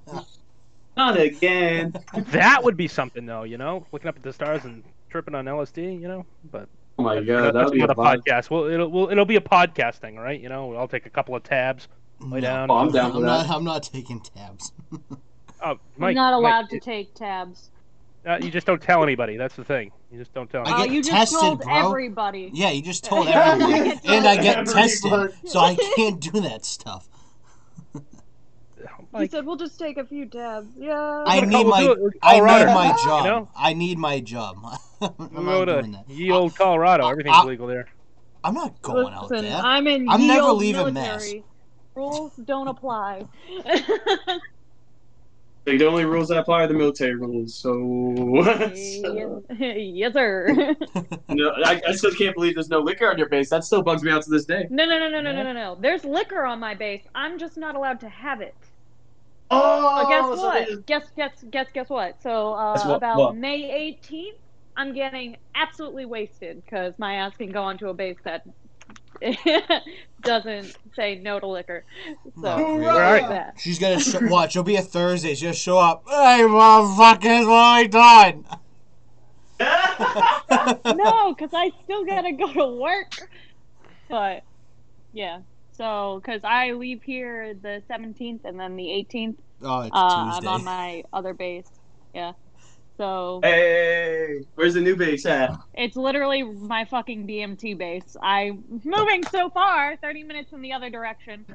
Not 0.98 1.18
again. 1.20 1.94
That 2.28 2.64
would 2.64 2.76
be 2.76 2.88
something, 2.88 3.26
though. 3.26 3.44
You 3.44 3.58
know, 3.58 3.86
looking 3.92 4.10
up 4.10 4.18
at 4.18 4.24
the 4.24 4.34
stars 4.34 4.66
and 4.66 4.84
tripping 5.10 5.36
on 5.36 5.46
LSD. 5.46 6.00
You 6.02 6.08
know, 6.08 6.26
but 6.52 6.68
Oh 7.00 7.04
my 7.04 7.16
that's, 7.16 7.28
god, 7.28 7.44
that 7.46 7.54
that's 7.54 7.72
be 7.72 7.78
a 7.82 7.88
not 7.88 7.92
a 7.92 7.96
podcast. 7.96 8.50
Well, 8.50 8.66
it'll 8.66 8.90
well, 8.90 9.10
it'll 9.10 9.26
be 9.26 9.38
a 9.38 9.42
podcast 9.42 9.96
thing, 9.96 10.18
right? 10.18 10.40
You 10.40 10.50
know, 10.50 10.76
I'll 10.76 10.88
take 10.90 11.06
a 11.06 11.10
couple 11.10 11.36
of 11.36 11.44
tabs. 11.44 11.88
Lay 12.20 12.40
No. 12.42 12.48
down. 12.48 12.70
Oh, 12.72 12.76
I'm 12.78 12.92
down 12.92 13.12
I'm 13.16 13.22
not. 13.24 13.50
I'm 13.50 13.64
not 13.64 13.84
taking 13.84 14.20
tabs. 14.20 14.74
Oh, 15.64 15.78
I'm 16.02 16.14
not 16.14 16.34
allowed 16.34 16.62
Mike, 16.64 16.70
to 16.72 16.80
take 16.80 17.14
tabs. 17.14 17.70
Uh, 18.26 18.38
you 18.42 18.52
just 18.52 18.68
don't 18.68 18.82
tell 18.82 19.04
anybody. 19.04 19.36
That's 19.38 19.56
the 19.56 19.64
thing. 19.64 19.92
You 20.12 20.20
just 20.20 20.34
don't 20.34 20.50
tell. 20.50 20.62
I 20.68 20.70
Oh, 20.70 20.74
Anybody. 20.84 20.90
get 20.90 20.96
you 20.96 21.04
just 21.04 21.32
tested, 21.32 21.40
told 21.40 21.62
bro. 21.62 21.88
everybody. 21.90 22.52
Yeah, 22.54 22.70
you 22.72 22.82
just 22.84 23.04
told 23.04 23.28
everybody, 23.30 23.74
everyone, 23.74 24.00
and 24.06 24.28
I 24.28 24.38
get 24.42 24.66
tested, 24.68 25.34
so 25.46 25.60
I 25.60 25.76
can't 25.96 26.20
do 26.20 26.42
that 26.42 26.66
stuff. 26.66 27.08
He 29.20 29.28
said 29.28 29.46
we'll 29.46 29.58
just 29.58 29.78
take 29.78 29.98
a 29.98 30.06
few 30.06 30.26
tabs. 30.26 30.70
Yeah. 30.78 31.24
I 31.28 31.42
need 31.42 31.66
my, 31.66 31.82
we'll 31.84 31.96
do 31.96 32.08
it. 32.08 32.14
I 32.24 32.36
need 32.36 32.40
Colorado, 32.40 32.74
my 32.74 32.88
you 32.88 33.04
job. 33.04 33.26
know? 33.26 33.50
I 33.58 33.74
need 33.74 33.98
my 33.98 34.20
job. 34.22 34.56
I'm 35.02 35.46
not 35.46 35.66
doing 35.66 35.92
that. 35.92 36.10
ye 36.10 36.32
old 36.32 36.56
Colorado. 36.56 37.10
Everything's 37.10 37.36
I- 37.36 37.44
legal 37.44 37.68
there. 37.68 37.88
I'm 38.44 38.54
not 38.54 38.82
going 38.82 39.14
out 39.14 39.28
there. 39.28 39.44
I'm 39.62 39.86
in 39.88 40.08
I'm 40.10 40.22
ye 40.22 40.28
never 40.28 40.48
olde 40.48 40.60
leaving 40.62 40.94
Mass. 40.94 41.22
military. 41.24 41.44
Rules 41.94 42.32
don't 42.38 42.70
apply. 42.70 43.26
Like, 45.68 45.78
the 45.78 45.86
only 45.86 46.06
rules 46.06 46.30
that 46.30 46.38
apply 46.40 46.64
are 46.64 46.68
the 46.68 46.74
military 46.74 47.14
rules. 47.16 47.54
So, 47.54 47.72
so- 48.44 49.44
yes, 49.60 50.14
sir. 50.14 50.48
no, 51.30 51.52
I, 51.64 51.80
I 51.88 51.92
still 51.92 52.12
can't 52.14 52.34
believe 52.36 52.56
there's 52.56 52.70
no 52.70 52.80
liquor 52.80 53.10
on 53.12 53.18
your 53.20 53.30
base. 53.30 53.50
That 53.52 53.64
still 53.64 53.84
bugs 53.84 54.02
me 54.02 54.12
out 54.12 54.24
to 54.24 54.30
this 54.32 54.46
day. 54.46 54.66
No, 54.72 54.86
no, 54.86 54.98
no, 54.98 55.08
no, 55.08 55.22
no, 55.22 55.32
no, 55.32 55.44
no, 55.44 55.54
no. 55.54 55.78
There's 55.80 56.04
liquor 56.04 56.46
on 56.46 56.60
my 56.60 56.74
base. 56.74 57.04
I'm 57.14 57.38
just 57.38 57.58
not 57.58 57.76
allowed 57.76 58.00
to 58.00 58.10
have 58.10 58.42
it. 58.42 58.56
Oh, 59.52 60.02
But 60.04 60.10
guess 60.10 60.40
so 60.40 60.46
what? 60.46 60.54
there's- 60.54 60.80
Guess, 60.88 61.12
guess, 61.16 61.44
guess, 61.52 61.68
guess 61.74 61.90
what? 61.90 62.22
So 62.24 62.54
uh, 62.54 62.76
Guess 62.76 62.86
what? 62.86 62.96
about 62.96 63.18
What? 63.20 63.36
May 63.36 63.98
18th, 64.02 64.38
I'm 64.78 64.94
getting 64.96 65.38
absolutely 65.54 66.06
wasted 66.06 66.64
because 66.66 66.98
my 66.98 67.16
ass 67.16 67.36
can 67.38 67.52
go 67.52 67.62
onto 67.62 67.90
a 67.90 67.94
base 67.94 68.18
that 68.24 68.48
doesn't 70.24 70.76
say 70.96 71.16
no 71.16 71.40
to 71.40 71.48
liquor. 71.48 71.86
So 72.36 72.42
No, 72.42 72.76
really. 72.76 72.86
Right. 72.88 73.30
that. 73.30 73.56
She's 73.60 73.80
gonna 73.80 74.00
sh- 74.00 74.16
watch. 74.22 74.56
It'll 74.56 74.64
be 74.64 74.76
a 74.76 74.82
Thursday. 74.82 75.36
She'll 75.36 75.54
show 75.54 75.78
up. 75.78 76.04
Hey, 76.08 76.42
motherfuckers, 76.42 77.48
what 77.48 77.56
are 77.56 77.82
we 77.82 77.88
doing? 77.88 78.46
no, 80.98 81.34
because 81.36 81.52
I 81.54 81.72
still 81.84 82.06
gotta 82.06 82.32
go 82.34 82.52
to 82.54 82.80
work. 82.80 83.12
But 84.10 84.44
yeah, 85.14 85.42
so 85.72 86.20
because 86.24 86.42
I 86.44 86.72
leave 86.72 87.04
here 87.04 87.54
the 87.54 87.82
17th 87.90 88.42
and 88.44 88.60
then 88.60 88.76
the 88.76 89.06
18th, 89.14 89.38
Oh, 89.64 89.82
it's 89.82 89.92
uh, 89.94 89.98
I'm 89.98 90.48
on 90.48 90.64
my 90.64 91.04
other 91.14 91.34
base. 91.34 91.68
Yeah, 92.16 92.34
so 92.98 93.40
hey, 93.44 94.42
where's 94.56 94.74
the 94.76 94.82
new 94.82 94.96
base 94.96 95.26
at? 95.26 95.52
it's 95.74 95.96
literally 95.96 96.44
my 96.44 96.86
fucking 96.86 97.26
BMT 97.28 97.78
base. 97.78 98.16
I'm 98.22 98.64
moving 98.84 99.24
so 99.32 99.50
far, 99.50 99.96
30 99.98 100.24
minutes 100.24 100.54
in 100.54 100.62
the 100.62 100.74
other 100.74 100.90
direction. 100.90 101.46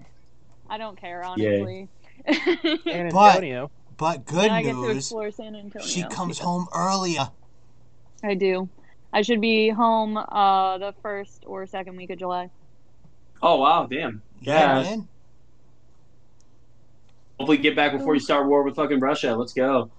I 0.68 0.78
don't 0.78 1.00
care, 1.00 1.22
honestly. 1.24 1.88
San 2.32 3.10
But- 3.10 3.36
Antonio. 3.36 3.70
but 3.96 4.24
good 4.26 4.44
and 4.46 4.52
I 4.52 4.62
get 4.62 4.72
to 4.72 4.82
news, 4.82 4.96
explore 4.96 5.30
San 5.30 5.54
Antonio. 5.54 5.86
she 5.86 6.02
comes 6.04 6.38
home 6.38 6.66
earlier. 6.74 7.28
I 8.24 8.34
do. 8.34 8.68
I 9.12 9.22
should 9.22 9.40
be 9.40 9.68
home 9.68 10.16
uh 10.16 10.78
the 10.78 10.92
first 11.02 11.44
or 11.46 11.66
second 11.66 11.96
week 11.96 12.10
of 12.10 12.18
July. 12.18 12.50
Oh 13.42 13.60
wow, 13.60 13.86
damn. 13.86 14.20
Yeah, 14.40 14.78
Yeah. 14.78 14.82
man. 14.82 15.08
Hopefully, 17.38 17.58
get 17.58 17.76
back 17.76 17.92
before 17.92 18.14
you 18.14 18.20
start 18.20 18.46
war 18.46 18.62
with 18.62 18.74
fucking 18.76 18.98
Russia. 18.98 19.36
Let's 19.36 19.52
go. 19.52 19.90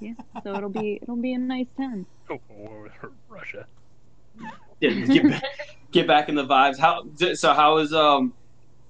Yeah, 0.00 0.14
so 0.42 0.54
it'll 0.54 0.68
be 0.68 0.98
it'll 1.02 1.16
be 1.16 1.32
a 1.32 1.38
nice 1.38 1.66
time. 1.76 2.06
Oh, 2.30 2.38
war 2.48 2.82
with 2.82 2.92
Russia. 3.28 3.66
Yeah, 4.80 4.90
get 4.90 5.28
back, 5.28 5.44
get 5.90 6.06
back 6.06 6.28
in 6.28 6.34
the 6.36 6.46
vibes. 6.46 6.78
How 6.78 7.04
so? 7.34 7.52
How 7.52 7.78
is 7.78 7.92
um? 7.92 8.34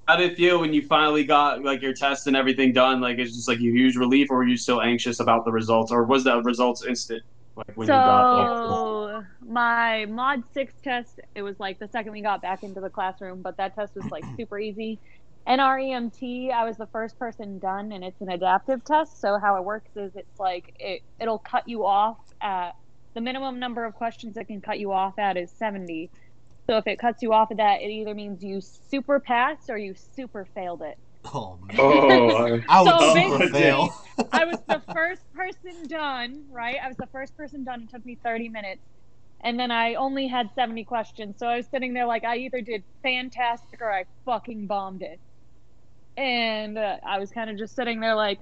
How 0.07 0.17
did 0.17 0.33
it 0.33 0.37
feel 0.37 0.61
when 0.61 0.73
you 0.73 0.83
finally 0.87 1.25
got 1.25 1.63
like 1.63 1.83
your 1.83 1.93
tests 1.93 2.27
and 2.27 2.37
everything 2.37 2.73
done? 2.73 3.01
Like 3.01 3.19
it's 3.19 3.35
just 3.35 3.49
like 3.49 3.59
a 3.59 3.63
huge 3.63 3.97
relief, 3.97 4.29
or 4.31 4.39
were 4.39 4.45
you 4.45 4.57
still 4.57 4.83
anxious 4.83 5.21
about 5.21 5.45
the 5.45 5.53
results, 5.53 5.93
or 5.93 6.05
was 6.05 6.25
the 6.25 6.43
results 6.43 6.85
instant? 6.85 7.23
Like 7.57 7.77
when 7.77 7.89
you 7.89 7.93
got. 7.93 8.69
So 8.69 9.25
my 9.47 10.07
mod 10.07 10.45
six 10.53 10.75
test, 10.83 11.21
it 11.35 11.43
was 11.43 11.59
like 11.59 11.79
the 11.79 11.89
second 11.89 12.13
we 12.13 12.21
got 12.23 12.43
back 12.43 12.63
into 12.63 12.81
the 12.81 12.91
classroom, 12.91 13.43
but 13.43 13.57
that 13.57 13.75
test 13.75 13.95
was 13.97 14.11
like 14.11 14.25
super 14.37 14.59
easy. 14.59 14.99
NREMT, 15.49 16.53
I 16.53 16.65
was 16.65 16.77
the 16.77 16.87
first 16.89 17.19
person 17.19 17.59
done, 17.59 17.91
and 17.93 18.05
it's 18.05 18.21
an 18.21 18.29
adaptive 18.29 18.85
test. 18.85 19.21
So 19.21 19.39
how 19.39 19.57
it 19.57 19.65
works 19.65 19.91
is 19.97 20.13
it's 20.15 20.39
like 20.39 20.75
it 20.79 21.01
it'll 21.19 21.39
cut 21.39 21.67
you 21.67 21.87
off 21.87 22.19
at 22.43 22.73
the 23.15 23.23
minimum 23.23 23.59
number 23.59 23.85
of 23.87 23.95
questions 23.95 24.37
it 24.37 24.47
can 24.47 24.61
cut 24.61 24.79
you 24.79 24.93
off 24.93 25.19
at 25.19 25.39
is 25.39 25.51
seventy. 25.51 26.11
So 26.67 26.77
if 26.77 26.87
it 26.87 26.99
cuts 26.99 27.23
you 27.23 27.33
off 27.33 27.51
at 27.51 27.57
that, 27.57 27.81
it 27.81 27.89
either 27.89 28.15
means 28.15 28.43
you 28.43 28.61
super 28.61 29.21
passed 29.21 29.71
or 29.71 29.79
you 29.79 29.95
super 29.95 30.47
failed 30.55 30.83
it. 30.83 30.99
Oh 31.33 31.59
man. 31.63 31.77
Oh, 31.79 32.61
I 32.69 32.83
would 32.83 32.91
So 32.91 33.15
super 33.15 33.49
fail. 33.49 33.95
I 34.33 34.45
was 34.45 34.59
the 34.69 34.83
first 34.93 35.23
person 35.35 35.87
done, 35.89 36.45
right? 36.51 36.77
I 36.83 36.89
was 36.89 36.99
the 36.99 37.09
first 37.11 37.35
person 37.39 37.65
done. 37.65 37.85
It 37.85 37.91
took 37.91 38.05
me 38.05 38.19
30 38.23 38.51
minutes. 38.51 38.83
And 39.41 39.59
then 39.59 39.71
I 39.71 39.95
only 39.95 40.27
had 40.27 40.51
70 40.55 40.85
questions. 40.85 41.37
So 41.39 41.47
I 41.47 41.57
was 41.57 41.67
sitting 41.71 41.95
there 41.95 42.07
like 42.07 42.25
I 42.25 42.37
either 42.39 42.61
did 42.61 42.85
fantastic 43.03 43.81
or 43.81 43.91
I 43.91 44.05
fucking 44.27 44.67
bombed 44.67 45.03
it. 45.03 45.21
And 46.19 46.79
uh, 46.79 46.97
I 47.07 47.21
was 47.21 47.31
kind 47.31 47.51
of 47.51 47.59
just 47.59 47.77
sitting 47.77 48.01
there 48.01 48.17
like, 48.17 48.41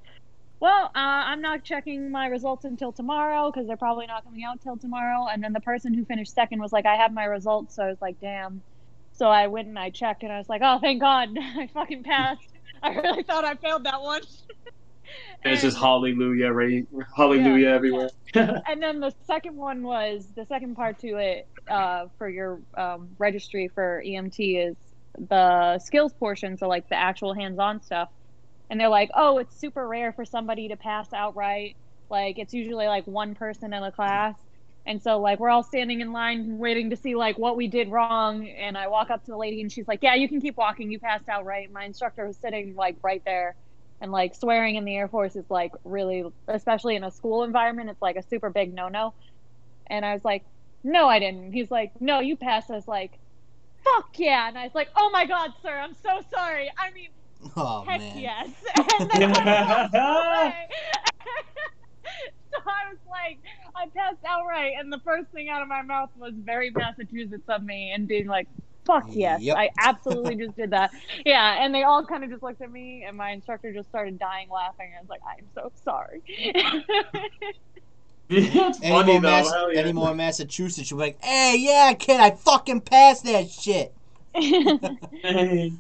well, 0.61 0.87
uh, 0.87 0.91
I'm 0.95 1.43
not 1.43 1.65
checking 1.65 2.11
my 2.11 2.29
results 2.29 2.65
until 2.65 2.93
tomorrow 2.93 3.53
because 3.53 3.69
they're 3.69 3.77
probably 3.77 4.07
not 4.07 4.25
coming 4.25 4.45
out 4.45 4.63
till 4.63 4.79
tomorrow. 4.79 5.27
And 5.33 5.45
then 5.45 5.53
the 5.53 5.61
person 5.61 5.95
who 5.95 6.07
finished 6.07 6.35
second 6.35 6.61
was 6.61 6.73
like, 6.73 6.87
I 6.87 6.97
have 6.97 7.13
my 7.13 7.25
results. 7.27 7.77
So 7.77 7.85
I 7.85 7.89
was 7.89 8.01
like, 8.03 8.19
damn. 8.21 8.63
So 9.13 9.29
I 9.29 9.49
went 9.49 9.69
and 9.69 9.79
I 9.79 9.91
checked 9.91 10.25
and 10.25 10.33
I 10.33 10.39
was 10.39 10.49
like, 10.49 10.63
oh, 10.65 10.79
thank 10.81 11.03
God. 11.03 11.31
I 11.39 11.69
fucking 11.75 12.05
passed. 12.05 12.41
I 12.83 12.95
really 12.95 13.23
thought 13.25 13.45
I 13.45 13.57
failed 13.57 13.85
that 13.85 14.01
one. 14.01 14.23
And 15.45 15.53
it's 15.53 15.63
just 15.63 15.79
hallelujah, 15.79 16.51
right? 16.51 16.85
Hallelujah 17.17 17.69
Yeah. 17.69 17.75
everywhere. 17.75 18.11
and 18.35 18.83
then 18.83 19.01
the 19.01 19.13
second 19.27 19.57
one 19.57 19.85
was 19.85 20.33
the 20.37 20.47
second 20.47 20.75
part 20.77 20.99
to 21.01 21.17
it 21.19 21.47
uh, 21.71 22.07
for 22.19 22.29
your 22.29 22.61
um, 22.77 23.11
registry 23.19 23.69
for 23.75 24.03
EMT 24.05 24.71
is 24.71 24.77
the 25.19 25.79
skills 25.79 26.13
portion, 26.15 26.57
so 26.57 26.69
like 26.69 26.89
the 26.89 26.97
actual 26.97 27.35
hands-on 27.35 27.83
stuff. 27.83 28.09
And 28.71 28.81
they're 28.81 28.89
like, 28.89 29.11
oh, 29.15 29.39
it's 29.39 29.57
super 29.59 29.87
rare 29.87 30.13
for 30.13 30.25
somebody 30.25 30.69
to 30.69 30.77
pass 30.77 31.13
outright. 31.13 31.77
Like 32.11 32.39
it's 32.39 32.55
usually 32.55 32.87
like 32.87 33.07
one 33.07 33.35
person 33.35 33.73
in 33.73 33.83
a 33.83 33.93
class. 33.93 34.35
And 34.87 35.03
so 35.03 35.21
like 35.21 35.41
we're 35.41 35.51
all 35.51 35.65
standing 35.65 36.01
in 36.01 36.13
line 36.13 36.59
waiting 36.59 36.91
to 36.91 36.97
see 36.97 37.17
like 37.17 37.39
what 37.39 37.57
we 37.57 37.69
did 37.69 37.91
wrong. 37.91 38.49
And 38.49 38.77
I 38.77 38.89
walk 38.89 39.11
up 39.11 39.25
to 39.25 39.31
the 39.31 39.37
lady 39.37 39.61
and 39.61 39.71
she's 39.71 39.89
like, 39.89 40.01
yeah, 40.03 40.15
you 40.15 40.29
can 40.29 40.41
keep 40.41 40.57
walking. 40.57 40.91
You 40.91 40.99
passed 40.99 41.29
outright. 41.29 41.73
My 41.73 41.85
instructor 41.85 42.27
was 42.27 42.37
sitting 42.37 42.75
like 42.77 42.97
right 43.03 43.23
there 43.25 43.57
and 44.01 44.13
like 44.13 44.35
swearing 44.35 44.77
in 44.77 44.85
the 44.85 44.95
air 44.95 45.09
force 45.09 45.37
is 45.37 45.49
like 45.51 45.73
really 45.85 46.25
especially 46.49 46.97
in 46.97 47.05
a 47.05 47.11
school 47.11 47.45
environment 47.45 47.91
it's 47.91 48.03
like 48.03 48.17
a 48.17 48.23
super 48.23 48.51
big 48.51 48.75
no-no 48.75 49.15
and 49.87 50.05
i 50.05 50.13
was 50.13 50.25
like 50.25 50.45
no 50.85 51.09
i 51.09 51.19
didn't 51.19 51.53
he's 51.53 51.71
like 51.71 51.93
no 52.01 52.21
you 52.21 52.37
passed 52.37 52.69
was 52.69 52.87
like 52.87 53.19
fuck 53.95 54.09
yeah. 54.19 54.49
And 54.49 54.59
i 54.59 54.65
was 54.65 54.75
like 54.75 54.89
oh 54.97 55.11
my 55.11 55.25
god 55.27 55.53
sir 55.63 55.79
i'm 55.79 55.95
so 55.95 56.21
sorry. 56.35 56.71
I 56.79 56.91
mean 56.93 57.09
Oh 57.57 57.85
heck 57.87 58.01
man. 58.01 58.19
yes. 58.19 58.49
And 59.01 59.11
then 59.11 59.37
I 59.37 59.89
walked 59.91 59.95
away. 59.95 60.69
so 62.53 62.59
i 62.67 62.91
was 62.91 62.99
like 63.09 63.39
i 63.77 63.87
passed 63.97 64.19
outright 64.27 64.73
and 64.79 64.93
the 64.93 65.01
first 65.05 65.29
thing 65.33 65.49
out 65.49 65.61
of 65.63 65.69
my 65.69 65.83
mouth 65.83 66.11
was 66.17 66.33
very 66.37 66.71
massachusetts 66.71 67.49
of 67.49 67.63
me 67.63 67.93
and 67.95 68.09
being 68.09 68.27
like 68.27 68.49
fuck 68.87 69.05
yes. 69.11 69.43
Yep. 69.43 69.57
i 69.57 69.71
absolutely 69.79 70.37
just 70.37 70.57
did 70.57 70.71
that. 70.71 70.93
Yeah 71.25 71.63
and 71.65 71.75
they 71.75 71.83
all 71.83 72.05
kind 72.07 72.23
of 72.25 72.31
just 72.31 72.43
looked 72.43 72.63
at 72.63 72.71
me 72.71 73.05
and 73.07 73.17
my 73.17 73.31
instructor 73.31 73.73
just 73.73 73.89
started 73.89 74.19
dying 74.19 74.49
laughing. 74.49 74.91
And 74.97 74.99
i 74.99 75.01
was 75.01 75.09
like 75.09 75.21
i'm 75.29 75.47
so 75.55 75.71
sorry 75.85 76.23
it's 78.31 78.79
Any 78.83 78.91
funny 78.95 79.13
more, 79.13 79.21
though. 79.21 79.29
Mass- 79.29 79.53
yeah. 79.73 79.81
any 79.81 79.93
more 79.93 80.15
Massachusetts, 80.15 80.91
you'll 80.91 80.99
be 80.99 81.07
like, 81.07 81.25
hey, 81.25 81.57
yeah, 81.59 81.93
kid, 81.95 82.21
I 82.21 82.31
fucking 82.33 82.81
passed 82.83 83.25
that 83.25 83.49
shit. 83.51 83.95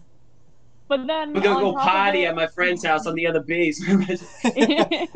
But 0.89 1.05
then 1.09 1.35
we're 1.35 1.41
gonna 1.41 1.61
go 1.65 1.73
top 1.73 1.83
party 1.83 2.23
it- 2.23 2.27
at 2.27 2.37
my 2.37 2.47
friend's 2.47 2.85
house 2.85 3.07
on 3.07 3.15
the 3.17 3.27
other 3.27 3.41
base. 3.41 3.85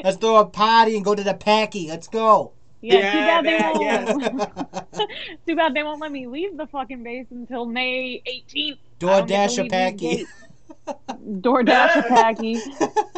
Let's 0.02 0.16
throw 0.18 0.38
a 0.38 0.46
party 0.46 0.96
and 0.96 1.04
go 1.04 1.14
to 1.14 1.22
the 1.22 1.34
packy. 1.34 1.86
Let's 1.88 2.08
go. 2.08 2.52
Yeah, 2.80 2.94
Yeah, 2.98 3.12
too 3.12 3.18
bad 3.20 3.44
they 3.44 4.38
won't. 4.38 5.06
too 5.46 5.54
bad 5.56 5.74
they 5.74 5.82
won't 5.84 6.00
let 6.00 6.10
me 6.10 6.26
leave 6.26 6.56
the 6.56 6.66
fucking 6.66 7.04
base 7.04 7.26
until 7.30 7.66
May 7.66 8.20
18th. 8.26 8.78
Don't 8.98 9.28
get 9.28 9.50
DoorDash 9.50 9.54
to 9.56 9.62
a 9.62 9.68
packy. 9.68 10.26
These 10.86 10.94
DoorDash 11.42 11.96
a 11.96 12.02
packy. 12.02 12.60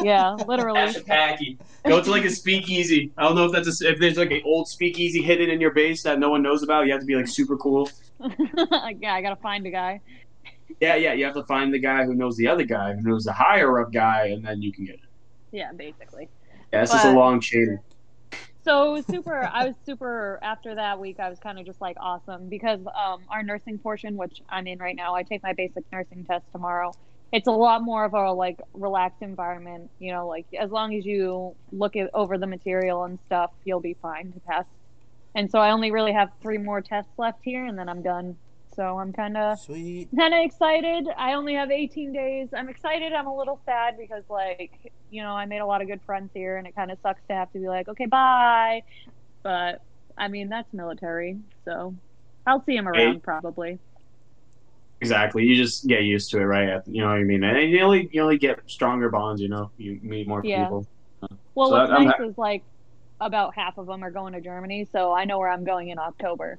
Yeah, 0.01 0.31
literally. 0.47 0.79
Dash 0.79 0.97
a 0.97 1.03
packy. 1.03 1.57
Go 1.85 2.01
to 2.01 2.11
like 2.11 2.25
a 2.25 2.29
speakeasy. 2.29 3.11
I 3.17 3.23
don't 3.23 3.35
know 3.35 3.45
if 3.45 3.51
that's 3.51 3.81
a, 3.81 3.89
if 3.89 3.99
there's 3.99 4.17
like 4.17 4.31
an 4.31 4.41
old 4.45 4.67
speakeasy 4.67 5.21
hidden 5.21 5.49
in 5.49 5.59
your 5.59 5.71
base 5.71 6.03
that 6.03 6.19
no 6.19 6.29
one 6.29 6.41
knows 6.41 6.63
about. 6.63 6.85
You 6.85 6.91
have 6.91 7.01
to 7.01 7.07
be 7.07 7.15
like 7.15 7.27
super 7.27 7.57
cool. 7.57 7.89
yeah, 8.19 9.13
I 9.13 9.21
gotta 9.21 9.35
find 9.37 9.65
a 9.65 9.71
guy. 9.71 10.01
Yeah, 10.79 10.95
yeah. 10.95 11.13
You 11.13 11.25
have 11.25 11.35
to 11.35 11.43
find 11.43 11.73
the 11.73 11.79
guy 11.79 12.05
who 12.05 12.13
knows 12.13 12.37
the 12.37 12.47
other 12.47 12.63
guy, 12.63 12.93
who 12.93 13.01
knows 13.01 13.23
the 13.23 13.33
higher 13.33 13.79
up 13.79 13.91
guy, 13.91 14.27
and 14.27 14.45
then 14.45 14.61
you 14.61 14.71
can 14.71 14.85
get 14.85 14.95
it. 14.95 15.01
Yeah, 15.51 15.71
basically. 15.73 16.29
Yeah, 16.71 16.83
it's 16.83 16.91
just 16.91 17.05
a 17.05 17.11
long 17.11 17.39
chain. 17.39 17.79
So 18.63 19.01
super. 19.09 19.49
I 19.51 19.67
was 19.67 19.75
super. 19.85 20.39
After 20.41 20.75
that 20.75 20.99
week, 20.99 21.19
I 21.19 21.29
was 21.29 21.39
kind 21.39 21.59
of 21.59 21.65
just 21.65 21.81
like 21.81 21.97
awesome 21.99 22.47
because 22.47 22.79
um, 22.79 23.21
our 23.29 23.43
nursing 23.43 23.77
portion, 23.77 24.15
which 24.15 24.41
I'm 24.49 24.67
in 24.67 24.79
right 24.79 24.95
now, 24.95 25.15
I 25.15 25.23
take 25.23 25.43
my 25.43 25.53
basic 25.53 25.83
nursing 25.91 26.23
test 26.23 26.45
tomorrow. 26.51 26.93
It's 27.33 27.47
a 27.47 27.51
lot 27.51 27.81
more 27.81 28.05
of 28.05 28.13
a 28.13 28.31
like 28.31 28.61
relaxed 28.73 29.21
environment. 29.21 29.89
You 29.99 30.13
know, 30.13 30.27
like 30.27 30.45
as 30.57 30.71
long 30.71 30.95
as 30.95 31.05
you 31.05 31.55
look 31.71 31.95
at 31.97 32.09
over 32.13 32.37
the 32.37 32.47
material 32.47 33.03
and 33.03 33.19
stuff, 33.25 33.51
you'll 33.65 33.81
be 33.81 33.95
fine 34.01 34.31
to 34.31 34.39
pass. 34.41 34.65
And 35.35 35.49
so 35.49 35.59
I 35.59 35.71
only 35.71 35.91
really 35.91 36.13
have 36.13 36.29
three 36.41 36.59
more 36.59 36.79
tests 36.79 37.11
left 37.17 37.39
here, 37.43 37.65
and 37.65 37.77
then 37.77 37.89
I'm 37.89 38.03
done. 38.03 38.37
So 38.75 38.97
I'm 38.97 39.13
kind 39.13 39.37
of 39.37 39.59
Sweet. 39.59 40.09
kind 40.17 40.33
of 40.33 40.39
excited. 40.43 41.07
I 41.17 41.33
only 41.33 41.53
have 41.53 41.69
18 41.69 42.11
days. 42.13 42.49
I'm 42.55 42.69
excited. 42.69 43.13
I'm 43.13 43.27
a 43.27 43.35
little 43.35 43.59
sad 43.65 43.97
because, 43.97 44.23
like, 44.29 44.71
you 45.11 45.21
know, 45.21 45.33
I 45.33 45.45
made 45.45 45.59
a 45.59 45.65
lot 45.65 45.81
of 45.81 45.87
good 45.87 46.01
friends 46.05 46.31
here, 46.33 46.57
and 46.57 46.65
it 46.65 46.75
kind 46.75 46.91
of 46.91 46.97
sucks 47.03 47.21
to 47.29 47.35
have 47.35 47.51
to 47.53 47.59
be 47.59 47.67
like, 47.67 47.87
okay, 47.87 48.05
bye. 48.05 48.83
But 49.43 49.81
I 50.17 50.27
mean, 50.27 50.49
that's 50.49 50.71
military, 50.73 51.39
so 51.65 51.95
I'll 52.45 52.63
see 52.65 52.75
him 52.75 52.87
around 52.87 53.23
probably. 53.23 53.79
Exactly. 55.03 55.43
You 55.43 55.55
just 55.55 55.85
get 55.87 56.03
used 56.03 56.31
to 56.31 56.39
it, 56.39 56.43
right? 56.45 56.81
You 56.87 57.01
know 57.01 57.07
what 57.07 57.17
I 57.17 57.23
mean? 57.23 57.43
And 57.43 57.69
you 57.71 57.81
only 57.81 58.09
you 58.11 58.21
only 58.21 58.37
get 58.37 58.59
stronger 58.67 59.09
bonds. 59.09 59.41
You 59.41 59.49
know, 59.49 59.69
you 59.77 59.99
meet 60.01 60.27
more 60.27 60.41
Yeah. 60.43 60.63
people. 60.65 60.87
Well, 61.55 61.69
So 61.69 61.75
what's 61.77 61.91
I'm 61.91 62.05
nice 62.05 62.15
ha- 62.17 62.23
is 62.23 62.37
like 62.37 62.63
about 63.21 63.53
half 63.55 63.77
of 63.77 63.85
them 63.87 64.03
are 64.03 64.11
going 64.11 64.33
to 64.33 64.41
Germany, 64.41 64.87
so 64.91 65.13
I 65.13 65.25
know 65.25 65.39
where 65.39 65.49
I'm 65.49 65.63
going 65.63 65.89
in 65.89 65.99
October. 65.99 66.57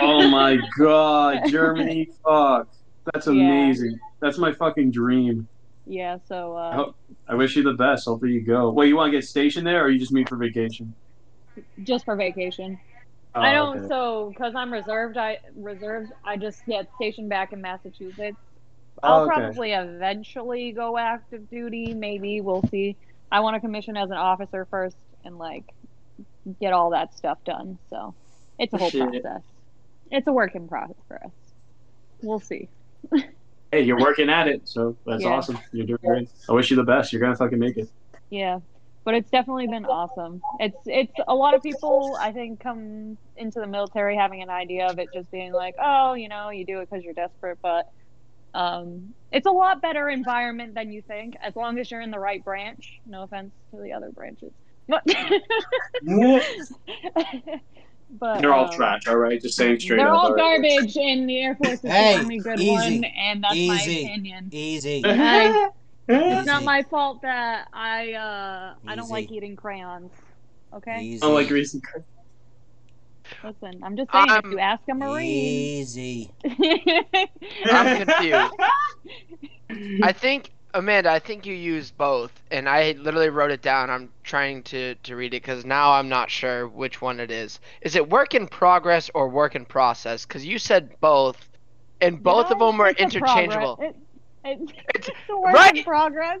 Oh 0.00 0.28
my 0.28 0.58
god, 0.78 1.42
Germany! 1.48 2.08
Fuck, 2.24 2.68
that's 3.12 3.26
Yeah. 3.26 3.32
amazing. 3.34 3.98
That's 4.20 4.38
my 4.38 4.52
fucking 4.52 4.90
dream. 4.90 5.46
Yeah, 5.86 6.18
so 6.26 6.54
uh, 6.56 6.76
Oh. 6.86 6.94
I 7.28 7.34
wish 7.34 7.56
you 7.56 7.62
the 7.62 7.72
best. 7.74 8.06
Hopefully 8.06 8.32
you 8.32 8.42
go. 8.42 8.70
Wait, 8.70 8.88
you 8.88 8.96
want 8.96 9.10
to 9.12 9.16
get 9.16 9.24
stationed 9.24 9.66
there, 9.66 9.84
or 9.84 9.88
you 9.88 9.98
just 9.98 10.12
meet 10.12 10.28
for 10.28 10.36
vacation? 10.36 10.94
just 11.82 12.04
for 12.04 12.14
vacation. 12.14 12.78
Oh, 13.38 13.42
I 13.42 13.52
don't. 13.52 13.78
okay. 13.78 13.88
So, 13.88 14.28
because 14.32 14.54
I'm 14.54 14.72
reserved, 14.72 15.16
I 15.16 15.38
reserved. 15.56 16.12
I 16.24 16.36
just 16.36 16.64
get 16.66 16.88
stationed 16.96 17.28
back 17.28 17.52
in 17.52 17.60
Massachusetts. 17.60 18.36
Oh, 19.02 19.08
I'll 19.08 19.20
okay. 19.22 19.34
probably 19.34 19.72
eventually 19.72 20.72
go 20.72 20.98
active 20.98 21.48
duty. 21.50 21.94
Maybe 21.94 22.40
we'll 22.40 22.62
see. 22.70 22.96
I 23.30 23.40
want 23.40 23.54
to 23.54 23.60
commission 23.60 23.96
as 23.96 24.10
an 24.10 24.16
officer 24.16 24.66
first 24.70 24.96
and 25.24 25.38
like 25.38 25.64
get 26.60 26.72
all 26.72 26.90
that 26.90 27.14
stuff 27.16 27.38
done. 27.44 27.78
So 27.90 28.14
it's 28.58 28.72
a 28.74 28.78
whole 28.78 28.90
Shit. 28.90 29.22
process. 29.22 29.42
It's 30.10 30.26
a 30.26 30.32
work 30.32 30.54
in 30.54 30.66
progress. 30.68 30.96
For 31.06 31.16
us. 31.22 31.30
We'll 32.22 32.40
see. 32.40 32.68
Hey, 33.70 33.82
you're 33.82 34.00
working 34.00 34.30
at 34.30 34.48
it, 34.48 34.66
so 34.66 34.96
that's 35.06 35.22
Yeah. 35.22 35.28
awesome. 35.28 35.58
You're 35.72 35.86
doing 35.86 35.98
great. 36.02 36.30
I 36.48 36.52
wish 36.52 36.70
you 36.70 36.76
the 36.76 36.82
best. 36.84 37.12
You're 37.12 37.20
gonna 37.20 37.36
fucking 37.36 37.58
make 37.58 37.76
it. 37.76 37.88
Yeah, 38.30 38.60
but 39.04 39.14
it's 39.14 39.30
definitely 39.30 39.66
been 39.68 39.86
awesome. 39.86 40.40
It's 40.60 40.76
it's 40.86 41.12
a 41.26 41.34
lot 41.34 41.54
of 41.54 41.62
people 41.62 42.16
I 42.20 42.32
think 42.32 42.60
come 42.60 43.16
into 43.36 43.60
the 43.60 43.66
military 43.66 44.16
having 44.16 44.42
an 44.42 44.50
idea 44.50 44.90
of 44.90 44.98
it 44.98 45.08
just 45.12 45.30
being 45.30 45.52
like, 45.52 45.74
oh, 45.82 46.14
you 46.14 46.28
know, 46.28 46.50
you 46.50 46.66
do 46.66 46.80
it 46.80 46.88
because 46.90 47.04
you're 47.04 47.14
desperate, 47.14 47.58
but 47.62 47.86
um, 48.54 49.14
it's 49.30 49.46
a 49.46 49.50
lot 49.50 49.82
better 49.82 50.08
environment 50.08 50.74
than 50.74 50.90
you 50.92 51.02
think 51.02 51.34
as 51.42 51.54
long 51.56 51.78
as 51.78 51.90
you're 51.90 52.00
in 52.00 52.10
the 52.10 52.18
right 52.18 52.42
branch. 52.44 53.00
No 53.06 53.22
offense 53.22 53.52
to 53.74 53.80
the 53.80 53.92
other 53.92 54.10
branches, 54.10 54.52
but 54.88 55.02
but 58.10 58.40
They're 58.40 58.54
all 58.54 58.64
um, 58.64 58.70
trash. 58.70 59.06
All 59.06 59.16
right, 59.16 59.40
just 59.40 59.56
saying 59.56 59.80
straight 59.80 59.98
They're 59.98 60.12
up. 60.12 60.24
all 60.24 60.34
right? 60.34 60.62
garbage, 60.62 60.96
and 60.96 61.28
the 61.28 61.40
Air 61.42 61.54
Force 61.56 61.74
is 61.74 61.82
Hey, 61.82 62.16
the 62.16 62.22
only 62.22 62.38
good 62.38 62.60
easy, 62.60 63.00
one, 63.00 63.04
and 63.04 63.44
that's 63.44 63.66
my 63.66 63.74
easy. 63.74 64.04
opinion. 64.06 64.48
Easy. 64.52 65.02
Hey, 66.08 66.30
it's 66.32 66.46
not 66.46 66.64
my 66.64 66.82
fault 66.84 67.22
that 67.22 67.68
I 67.72 68.14
uh 68.14 68.74
I 68.86 68.96
don't 68.96 69.10
like 69.10 69.30
eating 69.30 69.56
crayons. 69.56 70.10
Okay, 70.74 71.02
Easy. 71.02 71.22
I 71.22 71.26
don't 71.26 71.34
like 71.34 71.50
recent. 71.50 71.84
listen, 73.44 73.80
I'm 73.82 73.96
just 73.96 74.10
saying. 74.12 74.28
if 74.28 74.44
Um, 74.44 74.52
you 74.52 74.58
ask 74.58 74.82
a 74.90 74.94
marine, 74.94 75.24
Easy. 75.24 76.30
I'm 77.64 78.06
confused. 78.06 78.54
I 80.02 80.12
think 80.12 80.50
Amanda, 80.74 81.10
I 81.10 81.18
think 81.18 81.46
you 81.46 81.54
used 81.54 81.96
both, 81.96 82.32
and 82.50 82.68
I 82.68 82.92
literally 82.92 83.30
wrote 83.30 83.50
it 83.50 83.62
down. 83.62 83.90
I'm 83.90 84.10
trying 84.22 84.62
to 84.64 84.94
to 84.94 85.16
read 85.16 85.34
it 85.34 85.42
because 85.42 85.64
now 85.64 85.92
I'm 85.92 86.08
not 86.08 86.30
sure 86.30 86.68
which 86.68 87.00
one 87.02 87.20
it 87.20 87.30
is. 87.30 87.58
Is 87.82 87.96
it 87.96 88.08
work 88.08 88.34
in 88.34 88.46
progress 88.46 89.10
or 89.14 89.28
work 89.28 89.56
in 89.56 89.64
process? 89.64 90.24
Because 90.26 90.44
you 90.44 90.58
said 90.58 90.90
both, 91.00 91.48
and 92.00 92.22
both 92.22 92.50
of 92.50 92.58
them 92.58 92.78
were 92.78 92.90
interchangeable. 92.90 93.78
It, 93.80 93.96
it, 94.44 94.60
It's- 94.60 94.84
it's 94.94 95.10
a 95.30 95.36
work 95.40 95.54
right. 95.54 95.76
in 95.76 95.84
progress. 95.84 96.40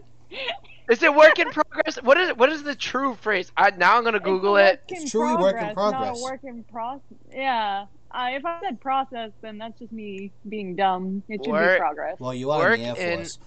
Is 0.90 1.02
it 1.02 1.14
work 1.14 1.38
in 1.38 1.50
progress? 1.50 1.96
What 2.02 2.18
is 2.18 2.30
what 2.36 2.50
is 2.50 2.62
the 2.62 2.74
true 2.74 3.14
phrase? 3.14 3.50
I 3.56 3.70
now 3.70 3.96
I'm 3.96 4.04
gonna 4.04 4.20
Google 4.20 4.56
it's 4.56 4.72
it. 4.74 4.80
work 4.92 5.00
It's 5.02 5.10
truly 5.10 5.36
work 5.42 5.56
in 5.56 5.74
progress, 5.74 5.74
progress. 5.74 6.00
Not 6.00 6.18
a 6.18 6.22
work 6.22 6.40
in 6.44 6.64
process. 6.64 7.02
Yeah. 7.32 7.86
Uh, 8.10 8.28
if 8.30 8.44
I 8.46 8.58
said 8.60 8.80
process, 8.80 9.30
then 9.42 9.58
that's 9.58 9.78
just 9.78 9.92
me 9.92 10.30
being 10.48 10.74
dumb. 10.76 11.22
It 11.28 11.44
should 11.44 11.52
Work- 11.52 11.76
be 11.76 11.80
progress. 11.80 12.16
Well, 12.18 12.32
you 12.32 12.50
are 12.50 12.58
Work 12.60 12.78
in 12.80 12.94
the 12.94 13.00
Air 13.00 13.16
Force. 13.18 13.38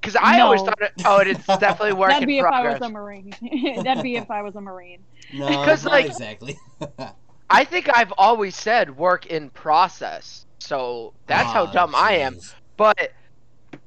Because 0.00 0.16
I 0.16 0.40
always 0.40 0.62
thought 0.62 0.80
it. 0.80 0.92
Oh, 1.04 1.18
it's 1.18 1.44
definitely 1.46 1.92
work 1.94 2.10
That'd 2.10 2.26
be 2.28 2.38
if 2.38 2.44
I 2.46 2.72
was 2.72 2.80
a 2.80 2.88
marine. 2.88 3.34
That'd 3.84 4.02
be 4.02 4.16
if 4.16 4.30
I 4.30 4.42
was 4.42 4.54
a 4.56 4.60
marine. 4.60 5.00
No, 5.32 5.46
'Cause, 5.48 5.84
not 5.84 5.92
like- 5.92 6.06
exactly. 6.06 6.58
I 7.50 7.64
think 7.64 7.88
I've 7.92 8.12
always 8.16 8.54
said 8.56 8.96
work 8.96 9.26
in 9.26 9.50
process. 9.50 10.46
So 10.60 11.12
that's 11.26 11.50
how 11.50 11.66
Oh, 11.66 11.72
dumb 11.72 11.94
I 11.94 12.12
am. 12.18 12.38
But 12.76 13.12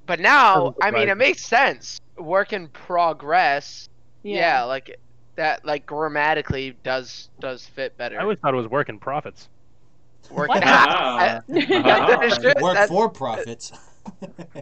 but 0.05 0.19
now, 0.19 0.75
I 0.81 0.91
mean, 0.91 1.09
it 1.09 1.17
makes 1.17 1.45
sense. 1.45 1.99
Work 2.17 2.53
in 2.53 2.67
progress. 2.69 3.89
Yeah, 4.23 4.59
Yeah. 4.59 4.63
like 4.63 4.99
that, 5.35 5.65
like 5.65 5.85
grammatically 5.85 6.75
does 6.83 7.29
does 7.39 7.65
fit 7.65 7.97
better. 7.97 8.17
I 8.19 8.21
always 8.23 8.37
thought 8.39 8.53
it 8.53 8.57
was 8.57 8.67
working 8.67 8.99
profits. 8.99 9.49
work. 10.31 10.47
What? 10.49 10.63
I- 10.63 11.41
that 11.47 12.23
is 12.23 12.37
true. 12.37 12.53
Work 12.61 12.73
That's- 12.73 12.89
for 12.89 13.09
profits. 13.09 13.71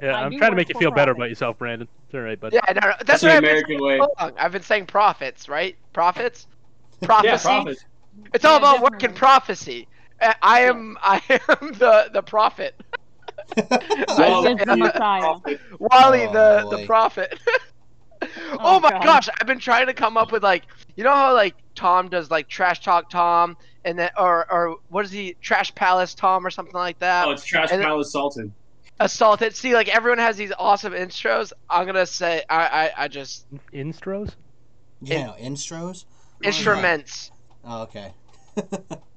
Yeah, 0.02 0.16
I 0.18 0.24
I'm 0.24 0.38
trying 0.38 0.52
to 0.52 0.56
make 0.56 0.70
you 0.70 0.74
for 0.74 0.80
feel 0.80 0.92
better 0.92 1.14
profit. 1.14 1.18
about 1.18 1.30
yourself, 1.30 1.58
Brandon. 1.58 1.88
It's 2.06 2.14
all 2.16 2.22
right, 2.22 2.40
but 2.40 2.54
Yeah, 2.54 2.62
no, 2.68 2.74
no, 2.74 2.80
that's, 2.88 3.04
That's 3.06 3.24
what 3.24 3.30
the 3.30 3.34
I've 3.34 3.40
American 3.44 3.82
way. 3.82 3.98
all 4.00 4.14
along. 4.20 4.34
I've 4.38 4.52
been 4.52 4.62
saying 4.62 4.86
profits, 4.88 5.48
right? 5.50 5.76
Profits. 5.94 6.48
Yeah, 7.02 7.08
Prophecy. 7.08 7.44
profit. 7.48 7.86
It's 8.34 8.46
all 8.46 8.60
Yeah, 8.62 8.76
about 8.76 8.82
work 8.92 9.02
and 9.04 9.16
prophecy. 9.16 9.88
Uh, 10.22 10.34
I 10.44 10.62
am 10.62 10.98
I 11.02 11.20
am 11.30 11.74
the 11.74 12.10
the 12.14 12.22
prophet. 12.22 12.76
Well, 14.18 14.46
Is 14.48 14.58
the 14.66 14.76
Messiah. 14.78 15.36
Wally 15.80 16.24
Oh, 16.26 16.34
the 16.34 16.78
the 16.78 16.86
prophet. 16.86 17.40
oh, 18.22 18.28
Oh, 18.60 18.80
my 18.80 18.90
God. 18.92 19.04
gosh, 19.04 19.30
I've 19.40 19.48
been 19.48 19.60
trying 19.60 19.88
to 19.88 19.94
come 19.94 20.16
up 20.18 20.32
with 20.32 20.44
like 20.44 20.64
you 20.96 21.04
know 21.04 21.14
how 21.14 21.34
like 21.34 21.56
Tom 21.76 22.10
does 22.10 22.30
like 22.30 22.48
trash 22.48 22.82
talk 22.82 23.10
Tom 23.10 23.58
and 23.86 23.98
then 23.98 24.10
or 24.18 24.52
or 24.52 24.78
what 24.90 25.06
is 25.06 25.12
he 25.12 25.36
trash 25.42 25.74
palace 25.76 26.14
Tom 26.14 26.46
or 26.46 26.50
something 26.50 26.74
like 26.76 27.00
that. 27.00 27.28
Oh, 27.28 27.32
it's 27.32 27.44
Trash 27.44 27.70
And- 27.72 27.82
Palace 27.82 28.12
Sultan. 28.12 28.54
Assaulted. 29.00 29.56
See, 29.56 29.74
like 29.74 29.88
everyone 29.90 30.20
has 30.20 30.38
these 30.38 30.52
awesome 30.60 30.94
intros. 30.94 31.52
I'm 31.70 31.88
gonna 31.88 32.06
say 32.06 32.44
I 32.50 32.92
I, 32.96 33.04
I 33.06 33.08
just 33.08 33.48
instros. 33.74 34.36
Yeah, 35.02 35.26
no, 35.28 35.34
instros. 35.42 36.06
instruments. 36.44 37.32
Oh, 37.66 37.82
okay. 37.84 38.14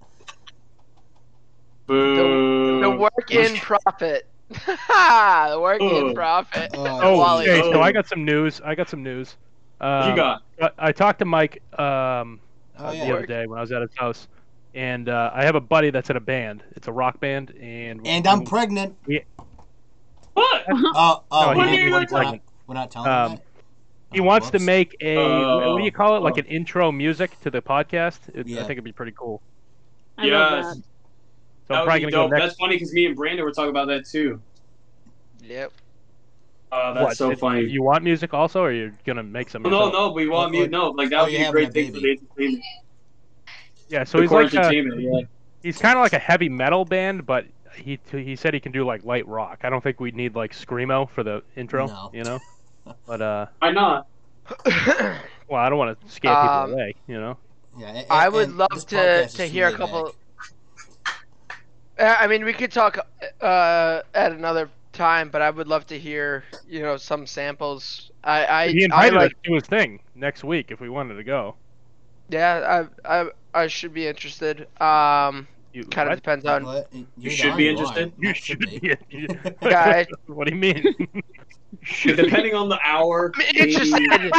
Boo. 1.87 2.81
The 2.81 2.90
work 2.90 3.31
in 3.31 3.57
profit. 3.57 4.27
the 4.49 5.59
work 5.61 5.81
in 5.81 5.88
Oh. 6.11 6.14
profit. 6.14 6.70
Oh, 6.75 6.85
Oh, 7.03 7.18
Wally. 7.18 7.49
okay. 7.49 7.61
So 7.62 7.75
Oh. 7.79 7.81
I 7.83 7.92
got 7.92 8.07
some 8.09 8.25
news. 8.25 8.61
I 8.64 8.75
got 8.75 8.88
some 8.88 9.03
news. 9.03 9.37
Um, 9.81 9.90
What 9.90 10.09
you 10.11 10.16
got? 10.16 10.42
I, 10.62 10.70
I 10.88 10.92
talked 10.92 11.18
to 11.20 11.25
Mike 11.25 11.62
um, 11.79 12.40
Oh, 12.79 12.87
uh, 12.87 12.92
yeah. 12.92 13.05
the 13.07 13.12
other 13.16 13.27
day 13.27 13.47
when 13.47 13.59
I 13.59 13.61
was 13.61 13.73
at 13.73 13.83
his 13.83 13.90
house, 13.97 14.29
and 14.75 15.09
uh, 15.09 15.31
I 15.35 15.44
have 15.44 15.55
a 15.55 15.61
buddy 15.61 15.90
that's 15.90 16.11
in 16.11 16.16
a 16.16 16.20
band. 16.20 16.62
It's 16.77 16.88
a 16.88 16.92
rock 16.92 17.20
band, 17.20 17.53
and 17.61 18.07
And 18.07 18.27
I'm 18.27 18.44
pregnant. 18.44 18.97
What? 19.07 20.64
Oh, 20.68 21.23
oh, 21.31 21.53
No, 21.53 21.59
we're, 21.59 21.68
he- 21.68 21.77
not, 21.77 21.92
we're, 21.92 22.01
not, 22.01 22.09
pregnant. 22.09 22.42
we're 22.66 22.75
not 22.75 22.90
telling 22.90 23.11
Um, 23.11 23.31
that. 23.33 23.42
He 24.12 24.20
Oh, 24.20 24.25
wants 24.25 24.51
to 24.51 24.59
make 24.59 24.97
a 25.01 25.16
what 25.16 25.79
do 25.79 25.85
you 25.85 25.92
call 25.92 26.16
it? 26.16 26.20
Like 26.20 26.35
Oh. 26.37 26.38
an 26.40 26.47
intro 26.47 26.90
music 26.92 27.38
to 27.42 27.51
the 27.51 27.61
podcast. 27.62 28.18
It, 28.35 28.47
Yeah. 28.49 28.59
I 28.59 28.61
think 28.62 28.73
it'd 28.73 28.85
be 28.85 28.92
pretty 28.92 29.12
cool. 29.12 29.40
I 30.18 30.27
love 30.27 30.64
Yes. 30.64 30.81
That. 31.68 31.74
So 31.74 31.74
That 31.74 31.81
I'm 31.81 31.81
would 31.81 31.87
probably 31.90 32.07
be 32.07 32.12
gonna 32.12 32.22
dope. 32.24 32.31
go 32.31 32.37
next. 32.37 32.46
That's 32.46 32.59
funny 32.61 32.77
because 32.77 32.92
me 32.92 33.07
and 33.07 33.16
Brandon 33.16 33.44
were 33.44 33.53
talking 33.53 33.70
about 33.70 33.88
that 33.88 34.07
too. 34.07 34.40
Yep. 35.42 35.72
Uh, 36.72 36.92
that's 36.94 37.05
What, 37.05 37.16
so 37.16 37.31
did- 37.31 37.38
funny. 37.38 37.62
You 37.64 37.83
want 37.83 38.03
music 38.03 38.35
also, 38.35 38.62
or 38.62 38.72
you're 38.72 38.94
gonna 39.07 39.22
make 39.22 39.48
some? 39.48 39.62
no, 39.62 39.68
yourself? 39.70 39.92
no, 39.92 40.12
we 40.12 40.29
want 40.29 40.50
music. 40.53 40.70
No, 40.70 40.90
like 40.90 41.11
that 41.11 41.20
or 41.20 41.24
would 41.24 41.33
you 41.33 41.38
be 41.38 41.44
a 41.44 41.50
great 41.53 41.68
a 41.68 41.72
thing 41.72 41.87
for 41.92 42.00
the 42.00 42.03
baby. 42.03 42.20
entertainment. 42.38 42.64
Yeah, 43.88 44.05
so 44.05 44.18
the 44.18 44.22
he's 44.24 44.31
like 44.33 44.55
entertainment. 44.55 45.00
yeah. 45.00 45.20
he's 45.62 45.79
kind 45.79 45.96
of 45.98 46.03
like 46.03 46.14
a 46.14 46.18
heavy 46.18 46.48
metal 46.48 46.85
band, 46.85 47.27
but 47.27 47.46
he 47.77 47.98
he 48.11 48.35
said 48.35 48.55
he 48.55 48.61
can 48.61 48.72
do 48.72 48.85
like 48.85 49.05
light 49.05 49.27
rock. 49.29 49.61
I 49.62 49.70
don't 49.70 49.83
think 49.83 50.00
we 50.00 50.11
need 50.11 50.35
like 50.35 50.53
screamo 50.53 51.09
for 51.11 51.22
the 51.22 51.42
intro, 51.57 51.87
No. 51.87 52.11
you 52.12 52.24
know. 52.24 52.38
But 53.07 53.22
uh, 53.22 53.46
Why 53.61 53.70
not? 53.70 54.07
well, 55.48 55.61
I 55.61 55.68
don't 55.70 55.79
want 55.79 55.98
to 56.00 56.09
scare 56.11 56.33
Um, 56.37 56.66
people 56.66 56.74
away, 56.74 56.94
you 57.07 57.18
know. 57.18 57.38
Yeah, 57.79 57.87
and- 57.88 58.07
I 58.11 58.29
would 58.29 58.53
love 58.55 58.87
to- 58.88 59.27
to 59.27 59.46
hear 59.46 59.68
a 59.68 59.72
couple- 59.72 60.05
back. 60.05 60.14
Uh, 61.99 62.17
I 62.19 62.27
mean, 62.27 62.45
we 62.45 62.53
could 62.53 62.73
talk 62.73 62.99
uh, 63.41 64.01
at 64.15 64.33
another 64.33 64.69
time, 64.93 65.29
but 65.29 65.43
I 65.43 65.51
would 65.51 65.69
love 65.69 65.87
to 65.89 65.99
hear 65.99 66.45
you 66.69 66.81
know 66.81 66.97
some 66.97 67.27
samples. 67.27 68.11
I 68.25 68.47
I, 68.47 68.69
he 68.69 68.89
I 68.91 69.09
like 69.11 69.33
us 69.33 69.39
to 69.45 69.55
his 69.55 69.65
thing 69.65 70.01
next 70.15 70.45
week 70.45 70.71
if 70.71 70.81
we 70.81 70.89
wanted 70.89 71.15
to 71.15 71.25
go. 71.25 71.57
yeah 72.31 72.87
I 73.07 73.21
I 73.23 73.29
I 73.55 73.67
should 73.69 73.95
be 73.95 74.07
interested. 74.07 74.67
Um, 74.81 75.47
You, 75.73 75.85
kind 75.85 76.09
of 76.11 76.17
depends 76.17 76.45
on. 76.47 76.65
What? 76.65 76.93
You're 77.17 77.33
should 77.33 77.57
be 77.57 77.69
interested. 77.69 78.13
You 78.19 78.35
should 78.35 78.59
be. 78.61 78.79
be. 78.79 78.97
you- 79.11 79.29
Guy. 79.63 80.07
what 80.27 80.49
do 80.49 80.55
you 80.55 80.61
mean? 80.61 80.83
Depending 82.05 82.55
on 82.55 82.69
the 82.69 82.79
hour, 82.85 83.33
I'm 83.37 83.57
interested. 83.57 84.33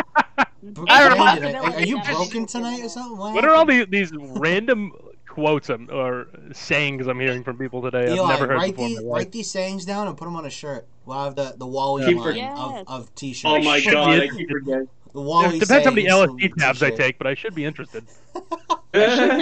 Br- 0.64 0.86
I 0.88 1.10
don't 1.10 1.18
know. 1.54 1.60
Are, 1.60 1.74
are 1.74 1.82
you 1.82 2.02
broken 2.02 2.46
tonight 2.48 2.82
or 2.84 2.90
something? 2.90 3.18
What 3.18 3.46
are 3.46 3.52
all 3.54 3.66
these 3.66 3.86
these 3.90 4.12
random 4.16 4.94
quotes 5.36 5.70
I'm, 5.70 5.90
or 5.92 6.28
sayings 6.54 7.08
I'm 7.08 7.20
hearing 7.20 7.44
from 7.44 7.58
people 7.58 7.82
today? 7.82 8.08
I've 8.10 8.28
never 8.28 8.48
heard 8.48 8.56
write 8.58 8.76
before. 8.76 8.88
these 8.88 9.02
write 9.04 9.32
these 9.32 9.52
sayings 9.52 9.86
down 9.86 10.08
and 10.08 10.18
put 10.18 10.26
them 10.26 10.36
on 10.36 10.46
a 10.46 10.50
shirt. 10.50 10.88
We'll 11.06 11.24
have 11.24 11.36
the 11.36 11.54
the 11.58 11.68
Wally 11.68 12.06
Keep 12.06 12.18
line 12.18 12.36
Yes. 12.38 12.58
of, 12.58 12.88
of 12.88 13.16
t-shirts. 13.16 13.46
Oh 13.46 13.62
my 13.62 13.80
god, 13.92 14.20
I 14.22 14.28
keep 14.30 14.50
forgetting. 14.50 14.88
The 15.14 15.22
Wally 15.22 15.58
It 15.58 15.60
depends 15.60 15.86
how 15.86 15.92
many 15.92 16.08
LSD 16.08 16.56
tabs 16.58 16.82
I 16.82 16.90
t-shirt. 16.90 17.00
take, 17.00 17.18
but 17.18 17.28
I 17.28 17.36
should 17.36 17.54
be 17.54 17.66
interested. 17.66 18.08
You 18.94 19.10
should 19.12 19.36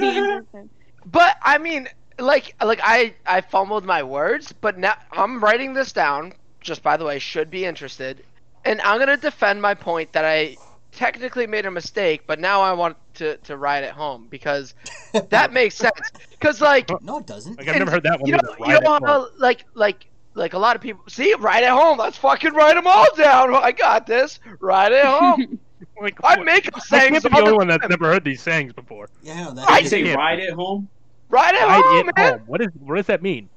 be 0.00 0.08
interested. 0.18 0.68
But 1.06 1.36
I 1.42 1.58
mean, 1.58 1.88
like, 2.18 2.54
like 2.62 2.80
I 2.82 3.14
I 3.26 3.40
fumbled 3.40 3.84
my 3.84 4.02
words, 4.02 4.52
but 4.52 4.78
now 4.78 4.94
I'm 5.12 5.42
writing 5.42 5.72
this 5.74 5.92
down. 5.92 6.34
Just 6.60 6.82
by 6.82 6.96
the 6.96 7.04
way, 7.04 7.18
should 7.18 7.50
be 7.50 7.64
interested, 7.64 8.22
and 8.64 8.80
I'm 8.82 8.98
gonna 8.98 9.16
defend 9.16 9.60
my 9.62 9.74
point 9.74 10.12
that 10.12 10.24
I 10.24 10.58
technically 10.92 11.46
made 11.46 11.66
a 11.66 11.70
mistake, 11.70 12.22
but 12.26 12.38
now 12.38 12.60
I 12.60 12.72
want 12.74 12.96
to 13.14 13.36
to 13.38 13.56
ride 13.56 13.84
at 13.84 13.92
home 13.94 14.26
because 14.30 14.74
that 15.30 15.52
makes 15.52 15.74
sense. 15.76 15.92
Because 16.30 16.60
like, 16.60 16.90
No, 17.02 17.18
it 17.18 17.26
doesn't. 17.26 17.58
Like 17.58 17.68
I've 17.68 17.78
never 17.78 17.90
heard 17.90 18.02
that 18.04 18.20
one. 18.20 18.28
you 18.28 18.32
know, 18.32 18.38
either. 18.42 18.56
you 18.58 18.64
Ride 18.74 18.82
know 18.82 18.94
it 18.96 19.02
how 19.04 19.20
home. 19.22 19.28
like 19.38 19.64
like 19.74 20.06
like 20.34 20.54
a 20.54 20.58
lot 20.58 20.76
of 20.76 20.82
people 20.82 21.02
see 21.08 21.34
ride 21.34 21.64
at 21.64 21.70
home. 21.72 21.98
Let's 21.98 22.16
fucking 22.18 22.54
write 22.54 22.74
them 22.74 22.86
all 22.86 23.06
down. 23.16 23.54
I 23.62 23.72
got 23.72 24.06
this. 24.06 24.40
Ride 24.60 24.92
at 24.92 25.04
home. 25.06 25.58
Like, 26.00 26.18
I 26.24 26.36
what- 26.36 26.46
make 26.46 26.66
up 26.68 26.74
I 26.76 26.78
sayings 26.80 27.22
can't 27.22 27.24
be 27.24 27.30
the 27.30 27.38
only 27.46 27.52
one 27.52 27.66
that's 27.68 27.88
never 27.88 28.06
heard 28.06 28.24
these 28.24 28.40
sayings 28.40 28.72
before. 28.72 29.08
Yeah, 29.22 29.52
no, 29.52 29.62
I 29.62 29.78
I 29.78 29.82
say 29.82 30.02
can't. 30.02 30.16
ride 30.16 30.40
at 30.40 30.52
home. 30.52 30.88
Ride 31.28 31.54
at 31.54 31.64
Ride 31.66 31.82
home, 31.82 32.08
it 32.08 32.16
man. 32.16 32.32
home. 32.38 32.42
What 32.46 32.60
is? 32.60 32.68
What 32.80 32.96
does 32.96 33.06
that 33.06 33.20
mean? 33.22 33.48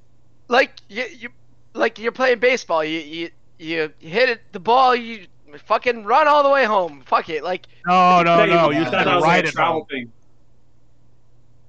like 0.48 0.72
you, 0.89 1.06
you 1.18 1.30
like 1.74 1.98
you're 1.98 2.12
playing 2.12 2.39
baseball. 2.39 2.84
You 2.84 3.00
you 3.00 3.30
you 3.58 3.94
hit 4.00 4.30
it 4.30 4.41
the 4.52 4.60
ball. 4.60 4.96
You 4.96 5.26
fucking 5.62 6.04
run 6.06 6.28
all 6.28 6.44
the 6.44 6.50
way 6.50 6.65
home. 6.65 7.02
Fuck 7.06 7.30
it. 7.30 7.44
Like 7.44 7.68
No, 7.86 8.22
no, 8.24 8.38
Hey, 8.39 8.48
no. 8.48 8.70
you 8.72 8.80
You 8.80 8.86
thought 8.86 8.91
said 8.91 9.08
that 9.08 9.15
was 9.15 9.24
like 9.24 9.46
a 9.46 9.52
travel 9.52 9.74
home. 9.82 9.86
thing. 9.89 10.12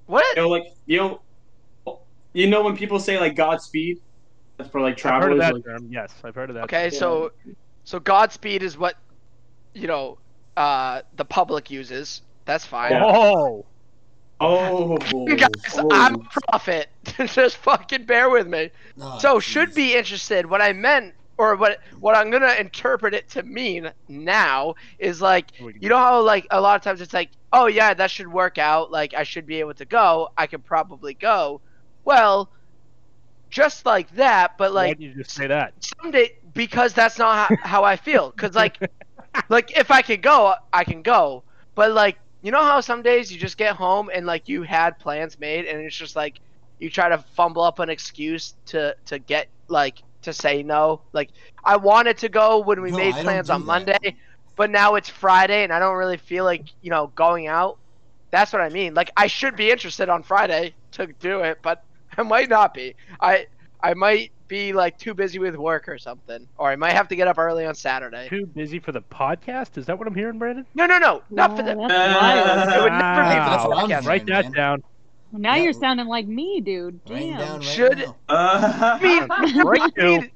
what? 0.07 0.37
You 0.37 0.43
know, 0.43 0.49
like 0.49 0.65
you 0.87 0.97
know, 0.99 1.21
you 2.33 2.47
know 2.49 2.63
when 2.63 2.77
people 2.77 2.99
say 2.99 3.19
like 3.19 3.35
Godspeed, 3.37 3.99
that's 4.59 4.71
for 4.71 4.81
like 4.81 5.05
I've 5.05 5.23
heard 5.23 5.33
of 5.33 5.39
that 5.39 5.55
like, 5.55 5.65
term. 5.65 5.89
Yes, 5.91 6.13
I've 6.25 6.35
heard 6.35 6.51
of 6.51 6.55
that. 6.55 6.65
Okay, 6.65 6.91
so 6.91 7.33
so 7.85 7.99
Godspeed 8.01 8.63
is 8.63 8.79
what 8.79 8.95
you 9.75 9.87
know 9.87 10.19
uh 10.57 11.03
the 11.17 11.25
public 11.25 11.71
uses. 11.71 12.23
That's 12.45 12.65
fine. 12.65 12.93
Oh, 12.95 13.67
oh, 14.41 14.97
Guys, 15.27 15.51
oh. 15.75 15.89
I'm 15.91 16.15
a 16.15 16.29
prophet. 16.51 16.89
Just 17.27 17.57
fucking 17.59 18.05
bear 18.05 18.31
with 18.31 18.47
me. 18.47 18.71
oh, 19.01 19.19
So 19.19 19.39
jeez. 19.39 19.43
should 19.43 19.75
be 19.75 19.97
interested. 19.97 20.47
What 20.47 20.63
I 20.63 20.73
meant, 20.73 21.15
or 21.39 21.57
what 21.57 21.81
what 22.01 22.17
I'm 22.17 22.31
gonna 22.31 22.55
interpret 22.55 23.15
it 23.15 23.29
to 23.31 23.43
mean 23.43 23.91
now 24.09 24.75
is 24.99 25.21
like 25.21 25.53
you 25.59 25.89
know 25.89 25.99
how 25.99 26.21
like 26.23 26.47
a 26.51 26.61
lot 26.61 26.77
of 26.77 26.83
times 26.83 27.01
it's 27.01 27.13
like, 27.15 27.31
oh 27.53 27.67
yeah, 27.67 27.95
that 27.95 28.11
should 28.11 28.29
work 28.29 28.59
out. 28.59 28.91
Like 28.91 29.15
I 29.15 29.23
should 29.25 29.47
be 29.47 29.61
able 29.61 29.75
to 29.75 29.85
go. 29.85 30.31
I 30.37 30.47
could 30.47 30.65
probably 30.65 31.15
go. 31.15 31.61
Well, 32.05 32.51
just 33.51 33.87
like 33.87 34.11
that, 34.17 34.57
but 34.59 34.73
like 34.73 34.91
Why 34.91 34.95
did 34.95 35.03
you 35.03 35.15
just 35.23 35.31
say 35.35 35.47
that? 35.47 35.75
someday 36.01 36.39
because 36.55 36.93
that's 36.95 37.19
not 37.19 37.49
how, 37.49 37.69
how 37.69 37.85
I 37.85 37.97
feel. 37.97 38.33
Cause 38.33 38.55
like, 38.55 38.79
like 39.49 39.77
if 39.77 39.91
I 39.91 40.03
could 40.03 40.23
go, 40.23 40.55
I 40.73 40.85
can 40.85 41.03
go. 41.03 41.45
But 41.75 41.93
like, 41.93 42.19
you 42.43 42.51
know 42.51 42.63
how 42.63 42.81
some 42.81 43.03
days 43.03 43.33
you 43.33 43.39
just 43.39 43.57
get 43.57 43.77
home 43.77 44.11
and 44.13 44.27
like 44.27 44.49
you 44.49 44.63
had 44.63 44.99
plans 44.99 45.39
made, 45.39 45.67
and 45.67 45.81
it's 45.81 45.97
just 45.97 46.17
like 46.17 46.41
you 46.79 46.91
try 46.91 47.09
to 47.09 47.19
fumble 47.19 47.63
up 47.63 47.79
an 47.79 47.89
excuse 47.91 48.55
to 48.67 48.97
to 49.07 49.19
get 49.19 49.49
like 49.69 50.03
to 50.27 50.35
say 50.35 50.63
no. 50.63 51.03
Like 51.13 51.31
I 51.65 51.77
wanted 51.79 52.19
to 52.19 52.29
go 52.29 52.61
when 52.61 52.83
we 52.83 52.93
No, 52.93 52.99
made 52.99 53.15
I 53.15 53.23
plans 53.23 53.51
on 53.51 53.65
that. 53.65 53.67
Monday, 53.67 54.17
but 54.57 54.71
now 54.71 54.95
it's 54.97 55.11
Friday 55.11 55.65
and 55.65 55.73
I 55.73 55.81
don't 55.81 55.97
really 55.97 56.19
feel 56.19 56.45
like 56.45 56.67
you 56.83 56.91
know 56.91 57.09
going 57.09 57.49
out. 57.49 57.79
That's 58.33 58.53
what 58.53 58.63
I 58.63 58.71
mean. 58.71 58.95
Like 58.95 59.11
I 59.17 59.27
should 59.29 59.57
be 59.57 59.71
interested 59.71 60.09
on 60.11 60.23
Friday 60.23 60.77
to 60.93 61.07
do 61.21 61.41
it, 61.41 61.59
but 61.63 61.81
I 62.17 62.23
might 62.23 62.49
not 62.51 62.75
be. 62.75 62.97
I 63.21 63.47
I 63.83 63.95
might 63.95 64.33
be 64.49 64.73
like 64.73 64.99
too 64.99 65.15
busy 65.15 65.39
with 65.39 65.57
work 65.57 65.89
or 65.89 65.99
something, 65.99 66.49
or 66.57 66.71
I 66.71 66.77
might 66.77 66.93
have 66.93 67.09
to 67.09 67.17
get 67.17 67.29
up 67.29 67.39
early 67.39 67.65
on 67.67 67.75
Saturday. 67.75 68.31
Too 68.31 68.47
busy 68.47 68.79
for 68.79 68.93
the 68.93 69.03
podcast? 69.03 69.77
Is 69.79 69.87
that 69.87 69.99
what 69.99 70.07
I'm 70.09 70.15
hearing, 70.15 70.39
Brandon? 70.39 70.67
No, 70.75 70.87
no, 70.87 70.99
no, 70.99 71.23
not 71.31 71.57
for 71.57 71.63
Wow, 71.63 71.65
the. 71.65 71.75
that's 71.77 71.95
wild. 71.95 72.69
It 72.73 72.83
would 72.83 72.93
never 72.93 73.25
be 73.25 73.41
That's 73.41 73.41
for 73.41 73.51
the 73.51 73.59
I'm 73.75 73.89
podcast. 73.89 74.07
Write 74.07 74.27
that 74.27 74.47
man. 74.55 74.83
Down. 75.37 75.43
Now 75.43 75.55
Yeah. 75.57 75.63
you're 75.65 75.73
sounding 75.73 76.07
like 76.07 76.27
me, 76.27 76.61
dude. 76.61 77.05
Damn. 77.05 77.39
right 77.55 77.63
Should- 77.65 77.99
now. 77.99 78.17
Uh, 78.29 78.99
I 79.01 79.03
mean, 79.03 79.65
Right, 79.65 79.81
I 79.81 79.91
you. 80.03 80.21
mean, 80.21 80.31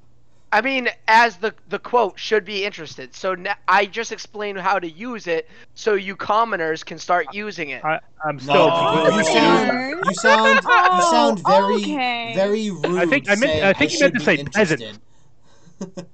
I 0.53 0.61
mean, 0.63 0.89
as 1.07 1.37
the 1.37 1.55
the 1.69 1.79
quote 1.79 2.19
should 2.19 2.45
be 2.45 2.65
interested. 2.65 3.15
So 3.15 3.35
now 3.37 3.55
I 3.69 3.87
just 3.87 4.11
explained 4.11 4.59
how 4.59 4.81
to 4.81 4.91
use 4.91 5.29
it, 5.29 5.49
so 5.75 5.95
you 5.95 6.17
commoners 6.17 6.83
can 6.83 6.99
start 6.99 7.27
using 7.33 7.71
it. 7.71 7.85
I, 7.85 8.01
I'm 8.25 8.41
still. 8.41 8.55
No, 8.69 8.71
completely 9.05 9.19
you 9.19 9.25
sound 9.39 10.05
you 10.07 10.15
sound 10.15 10.65
you 10.65 11.03
sound 11.03 11.43
very 11.47 11.75
okay. 11.77 12.33
very 12.35 12.71
rude. 12.71 12.85
I 12.99 13.07
think- 13.07 13.31
I 13.31 13.37
meant- 13.37 13.63
I 13.65 13.73
think 13.73 13.93
you 13.93 14.01
meant 14.01 14.15
to 14.15 14.21
say 14.21 14.37
be 14.39 14.45
peasant. 14.45 14.81
interested. 14.83 16.07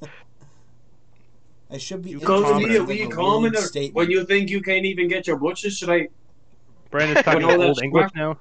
I 1.70 1.78
should 1.78 2.02
be 2.02 2.10
you 2.10 2.20
go 2.20 2.58
to 2.60 2.66
me 2.66 2.76
a 2.76 2.84
wee 2.84 3.06
commoner 3.08 3.58
when 3.92 4.10
you 4.10 4.24
think 4.24 4.50
you 4.50 4.60
can't 4.62 4.84
even 4.84 5.08
get 5.08 5.26
your 5.26 5.36
butchers. 5.38 5.78
Should 5.78 5.90
I? 5.90 6.08
Brandon's 6.90 7.24
talking 7.24 7.46
When 7.46 7.60
old 7.62 7.82
English 7.82 8.10
now. 8.14 8.38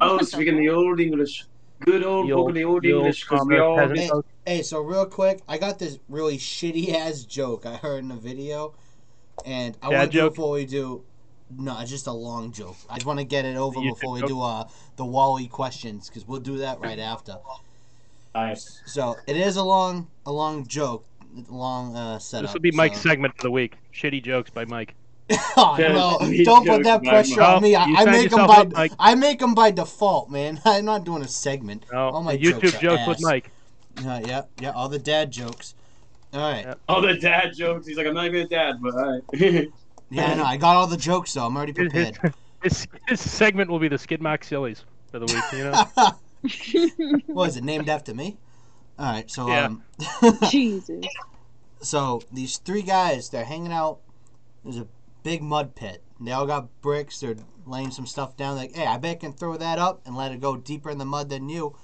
Oh, 0.00 0.20
speaking 0.22 0.56
the 0.56 0.68
old 0.70 1.00
English, 1.00 1.44
good 1.80 2.02
old 2.04 2.26
The 2.28 2.34
book 2.34 2.38
old- 2.38 2.48
of 2.50 2.54
the 2.54 2.64
old 2.64 2.82
the 2.82 2.90
English, 2.90 3.22
because 3.24 3.46
we 3.46 3.58
all. 3.58 3.78
Hey, 3.88 4.10
hey, 4.46 4.62
so 4.62 4.80
real 4.80 5.06
quick, 5.06 5.40
I 5.48 5.58
got 5.58 5.78
this 5.78 5.98
really 6.08 6.38
shitty 6.38 6.92
ass 6.94 7.22
joke 7.22 7.66
I 7.66 7.76
heard 7.76 8.04
in 8.04 8.10
a 8.10 8.16
video, 8.16 8.74
and 9.46 9.76
I 9.82 9.88
want 9.88 10.12
to 10.12 10.18
do 10.18 10.28
before 10.30 10.52
we 10.52 10.66
do. 10.66 11.04
No, 11.56 11.78
it's 11.80 11.90
just 11.90 12.06
a 12.06 12.12
long 12.12 12.50
joke. 12.52 12.76
I 12.90 12.94
just 12.94 13.06
want 13.06 13.18
to 13.20 13.24
get 13.24 13.44
it 13.44 13.56
over 13.56 13.78
You 13.78 13.94
before 13.94 14.14
we 14.14 14.20
joke? 14.20 14.28
do 14.28 14.40
uh 14.42 14.64
the 14.96 15.04
Wally 15.04 15.46
questions 15.46 16.08
because 16.08 16.26
we'll 16.26 16.40
do 16.40 16.58
that 16.58 16.80
right 16.80 16.98
after. 16.98 17.36
Nice. 18.34 18.80
So 18.86 19.16
it 19.28 19.36
is 19.36 19.56
a 19.56 19.62
long 19.62 20.08
a 20.26 20.32
long 20.32 20.66
joke, 20.66 21.04
long 21.48 21.94
uh 21.94 22.18
setup. 22.18 22.46
This 22.48 22.54
will 22.54 22.60
be 22.60 22.72
Mike's 22.72 23.00
so. 23.00 23.10
segment 23.10 23.36
for 23.36 23.42
the 23.42 23.50
week. 23.50 23.76
Shitty 23.94 24.22
jokes 24.24 24.50
by 24.50 24.64
Mike. 24.64 24.94
oh, 25.56 25.76
no, 25.78 26.44
don't 26.44 26.66
put 26.66 26.84
that 26.84 27.02
pressure 27.02 27.40
Mike. 27.40 27.48
on 27.48 27.62
me. 27.62 27.74
I, 27.74 27.84
I 27.84 28.04
make 28.04 28.30
them 28.30 28.46
by 28.46 28.54
up, 28.56 28.72
Mike. 28.72 28.92
I 28.98 29.14
make 29.14 29.38
them 29.38 29.54
by 29.54 29.70
default, 29.70 30.30
man. 30.30 30.60
I'm 30.64 30.84
not 30.84 31.04
doing 31.04 31.22
a 31.22 31.28
segment. 31.28 31.86
No, 31.90 32.10
All 32.10 32.22
my 32.22 32.36
YouTube 32.36 32.60
jokes 32.62 32.78
jokes 32.78 33.06
with. 33.08 33.22
Mike. 33.22 33.50
Uh, 34.04 34.20
yeah, 34.26 34.42
yeah, 34.60 34.72
all 34.72 34.88
the 34.88 34.98
dad 34.98 35.30
jokes. 35.30 35.74
All 36.34 36.40
right. 36.40 36.64
Yeah. 36.66 36.74
Oh, 36.88 37.00
the 37.00 37.14
dad 37.14 37.54
jokes. 37.54 37.86
He's 37.86 37.96
like, 37.96 38.06
I'm 38.06 38.14
not 38.14 38.26
even 38.26 38.42
a 38.42 38.48
dad, 38.48 38.82
but 38.82 38.94
all 38.94 39.20
right. 39.32 39.68
Yeah, 40.10 40.26
I 40.26 40.34
know. 40.34 40.44
I 40.44 40.56
got 40.58 40.76
all 40.76 40.86
the 40.86 40.98
jokes 40.98 41.32
though. 41.32 41.46
I'm 41.46 41.56
already 41.56 41.72
His, 41.72 41.90
his, 41.90 42.10
prepared. 42.10 42.34
his, 42.62 42.86
his 43.08 43.20
segment 43.20 43.70
will 43.70 43.78
be 43.78 43.88
the 43.88 43.96
Skidmark 43.96 44.44
Sillies 44.44 44.84
for 45.10 45.18
the 45.18 45.26
week. 45.26 45.42
You 45.52 45.70
know. 45.70 47.24
what 47.34 47.48
is 47.48 47.56
it 47.56 47.64
named 47.64 47.88
after 47.88 48.14
me? 48.14 48.36
All 48.98 49.06
right, 49.10 49.28
so 49.28 49.48
Yeah. 49.48 49.64
um, 49.64 49.82
Jesus. 50.50 51.04
so 51.80 52.20
these 52.32 52.58
three 52.58 52.82
guys, 52.82 53.30
they're 53.30 53.44
hanging 53.46 53.72
out. 53.72 54.00
There's 54.62 54.76
a 54.76 54.86
big 55.24 55.42
mud 55.42 55.74
pit. 55.74 56.04
They 56.20 56.30
all 56.30 56.46
got 56.46 56.80
bricks. 56.80 57.18
They're 57.18 57.34
laying 57.66 57.90
some 57.90 58.06
stuff 58.06 58.36
down. 58.36 58.54
Like, 58.54 58.76
hey, 58.76 58.86
I 58.86 58.98
bet 58.98 59.16
I 59.16 59.18
can 59.18 59.32
throw 59.32 59.56
that 59.56 59.80
up 59.80 60.02
and 60.06 60.14
let 60.14 60.30
it 60.30 60.40
go 60.40 60.56
deeper 60.56 60.90
in 60.90 60.98
the 60.98 61.04
mud 61.04 61.30
than 61.30 61.48
you. 61.48 61.76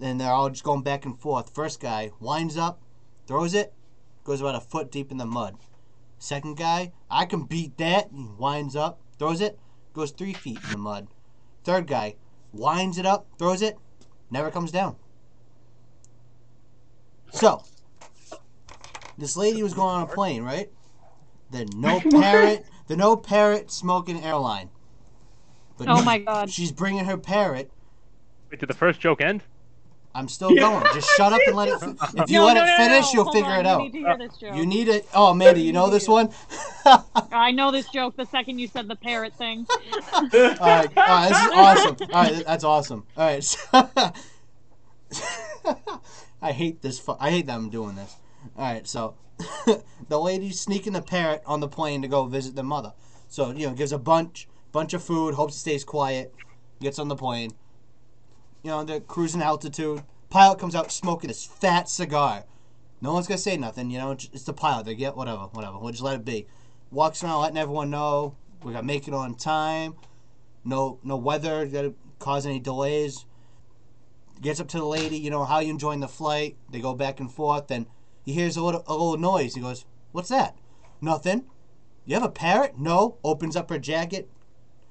And 0.00 0.20
they're 0.20 0.30
all 0.30 0.50
just 0.50 0.62
going 0.62 0.82
back 0.82 1.04
and 1.04 1.18
forth. 1.18 1.52
First 1.52 1.80
guy 1.80 2.12
winds 2.20 2.56
up, 2.56 2.80
throws 3.26 3.54
it, 3.54 3.74
goes 4.22 4.40
about 4.40 4.54
a 4.54 4.60
foot 4.60 4.92
deep 4.92 5.10
in 5.10 5.16
the 5.16 5.26
mud. 5.26 5.56
Second 6.20 6.56
guy, 6.56 6.92
I 7.10 7.24
can 7.24 7.44
beat 7.44 7.78
that. 7.78 8.10
He 8.14 8.28
winds 8.38 8.76
up, 8.76 9.00
throws 9.18 9.40
it, 9.40 9.58
goes 9.94 10.12
three 10.12 10.34
feet 10.34 10.58
in 10.62 10.70
the 10.70 10.78
mud. 10.78 11.08
Third 11.64 11.86
guy, 11.88 12.14
winds 12.52 12.98
it 12.98 13.06
up, 13.06 13.26
throws 13.38 13.62
it, 13.62 13.76
never 14.30 14.50
comes 14.50 14.70
down. 14.70 14.96
So, 17.32 17.62
this 19.16 19.36
lady 19.36 19.62
was 19.62 19.74
going 19.74 19.94
on 19.96 20.02
a 20.02 20.06
plane, 20.06 20.42
right? 20.42 20.70
The 21.50 21.64
no 21.76 22.00
parrot, 22.00 22.66
the 22.86 22.96
no 22.96 23.16
parrot 23.16 23.70
smoking 23.70 24.22
airline. 24.22 24.70
But 25.76 25.88
Oh 25.88 26.02
my 26.02 26.18
god. 26.18 26.50
She's 26.50 26.72
bringing 26.72 27.04
her 27.04 27.16
parrot. 27.16 27.70
Wait, 28.50 28.60
did 28.60 28.68
the 28.68 28.74
first 28.74 29.00
joke 29.00 29.20
end? 29.20 29.42
I'm 30.14 30.28
still 30.28 30.54
going. 30.54 30.84
Just 30.94 31.08
shut 31.10 31.32
up 31.32 31.40
and 31.46 31.54
let 31.54 31.68
it. 31.68 31.74
If 32.16 32.30
you 32.30 32.38
No, 32.38 32.46
let 32.46 32.54
no, 32.56 32.64
it 32.64 32.76
finish, 32.76 33.04
no. 33.04 33.10
you'll 33.12 33.24
Hold 33.24 33.36
figure 33.36 33.52
on, 33.52 33.60
it 33.60 33.62
you 33.62 33.68
out. 33.68 33.80
need 33.82 33.92
to 33.92 33.98
hear 33.98 34.18
this 34.18 34.32
uh, 34.32 34.40
joke. 34.40 34.56
You 34.56 34.66
need 34.66 34.88
oh, 34.88 34.92
it. 34.92 35.08
Oh, 35.14 35.26
Amanda, 35.28 35.60
you 35.60 35.72
know 35.72 35.90
this 35.90 36.08
one. 36.08 36.30
I 37.30 37.52
know 37.52 37.70
this 37.70 37.88
joke 37.90 38.16
the 38.16 38.24
second 38.26 38.58
you 38.58 38.66
said 38.66 38.88
the 38.88 38.96
parrot 38.96 39.34
thing. 39.34 39.66
All 40.12 40.28
right, 40.32 40.88
all 40.96 41.06
right, 41.06 41.28
this 41.28 41.38
is 41.38 41.50
awesome. 41.52 41.96
All 42.12 42.22
right, 42.22 42.44
that's 42.46 42.64
awesome. 42.64 43.06
All 43.16 43.26
right, 43.26 43.44
so, 43.44 43.58
I 46.42 46.52
hate 46.52 46.82
this. 46.82 46.98
Fu- 46.98 47.16
I 47.20 47.30
hate 47.30 47.46
that 47.46 47.54
I'm 47.54 47.70
doing 47.70 47.94
this. 47.94 48.16
All 48.56 48.64
right, 48.64 48.86
so 48.88 49.14
the 50.08 50.18
lady's 50.18 50.60
sneaking 50.60 50.92
the 50.92 51.02
parrot 51.02 51.42
on 51.46 51.60
the 51.60 51.68
plane 51.68 52.02
to 52.02 52.08
go 52.08 52.26
visit 52.26 52.54
the 52.54 52.62
mother. 52.62 52.92
So 53.28 53.50
you 53.50 53.66
know, 53.66 53.74
gives 53.74 53.92
a 53.92 53.98
bunch 53.98 54.48
bunch 54.72 54.94
of 54.94 55.02
food, 55.02 55.34
hopes 55.34 55.54
it 55.54 55.58
stays 55.58 55.84
quiet, 55.84 56.34
gets 56.80 56.98
on 56.98 57.08
the 57.08 57.16
plane. 57.16 57.52
You 58.62 58.70
know, 58.70 58.84
they're 58.84 59.00
cruising 59.00 59.42
altitude. 59.42 60.02
Pilot 60.30 60.58
comes 60.58 60.74
out 60.74 60.92
smoking 60.92 61.28
this 61.28 61.44
fat 61.44 61.88
cigar. 61.88 62.44
No 63.00 63.12
one's 63.12 63.26
gonna 63.26 63.38
say 63.38 63.56
nothing. 63.56 63.90
You 63.90 63.98
know, 63.98 64.10
it's 64.12 64.44
the 64.44 64.52
pilot. 64.52 64.86
They 64.86 64.94
get 64.94 65.16
whatever, 65.16 65.42
whatever. 65.52 65.78
We'll 65.78 65.92
just 65.92 66.02
let 66.02 66.16
it 66.16 66.24
be. 66.24 66.46
Walks 66.90 67.22
around 67.22 67.42
letting 67.42 67.58
everyone 67.58 67.90
know 67.90 68.36
we 68.62 68.72
got 68.72 68.80
to 68.80 68.86
make 68.86 69.08
it 69.08 69.14
on 69.14 69.34
time. 69.34 69.94
No, 70.64 70.98
no 71.02 71.16
weather 71.16 71.66
that 71.66 71.94
cause 72.18 72.46
any 72.46 72.58
delays. 72.58 73.24
Gets 74.40 74.60
up 74.60 74.68
to 74.68 74.78
the 74.78 74.84
lady. 74.84 75.18
You 75.18 75.30
know 75.30 75.44
how 75.44 75.60
you 75.60 75.70
enjoying 75.70 76.00
the 76.00 76.08
flight? 76.08 76.56
They 76.70 76.80
go 76.80 76.94
back 76.94 77.20
and 77.20 77.32
forth. 77.32 77.68
Then 77.68 77.86
he 78.28 78.34
hears 78.34 78.58
a 78.58 78.62
little, 78.62 78.84
a 78.86 78.92
little 78.92 79.16
noise. 79.16 79.54
He 79.54 79.62
goes, 79.62 79.86
"What's 80.12 80.28
that?" 80.28 80.54
Nothing. 81.00 81.46
You 82.04 82.12
have 82.12 82.22
a 82.22 82.28
parrot? 82.28 82.78
No. 82.78 83.16
Opens 83.24 83.56
up 83.56 83.70
her 83.70 83.78
jacket, 83.78 84.30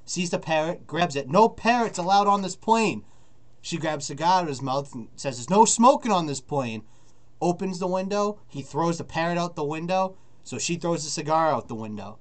sees 0.05 0.31
the 0.31 0.39
parrot, 0.39 0.87
grabs 0.87 1.15
it. 1.15 1.29
No 1.29 1.47
parrots 1.47 1.99
allowed 1.99 2.25
on 2.25 2.41
this 2.41 2.55
plane. 2.55 3.05
She 3.61 3.77
grabs 3.77 4.05
a 4.05 4.07
cigar 4.07 4.39
out 4.39 4.43
of 4.43 4.47
his 4.47 4.63
mouth 4.63 4.91
and 4.95 5.09
says, 5.15 5.37
There's 5.37 5.51
no 5.51 5.65
smoking 5.65 6.11
on 6.11 6.25
this 6.25 6.41
plane. 6.41 6.81
Opens 7.39 7.77
the 7.77 7.85
window. 7.85 8.39
He 8.47 8.63
throws 8.63 8.97
the 8.97 9.03
parrot 9.03 9.37
out 9.37 9.55
the 9.55 9.63
window. 9.63 10.17
So 10.43 10.57
she 10.57 10.77
throws 10.77 11.03
the 11.03 11.11
cigar 11.11 11.51
out 11.51 11.67
the 11.67 11.75
window. 11.75 12.17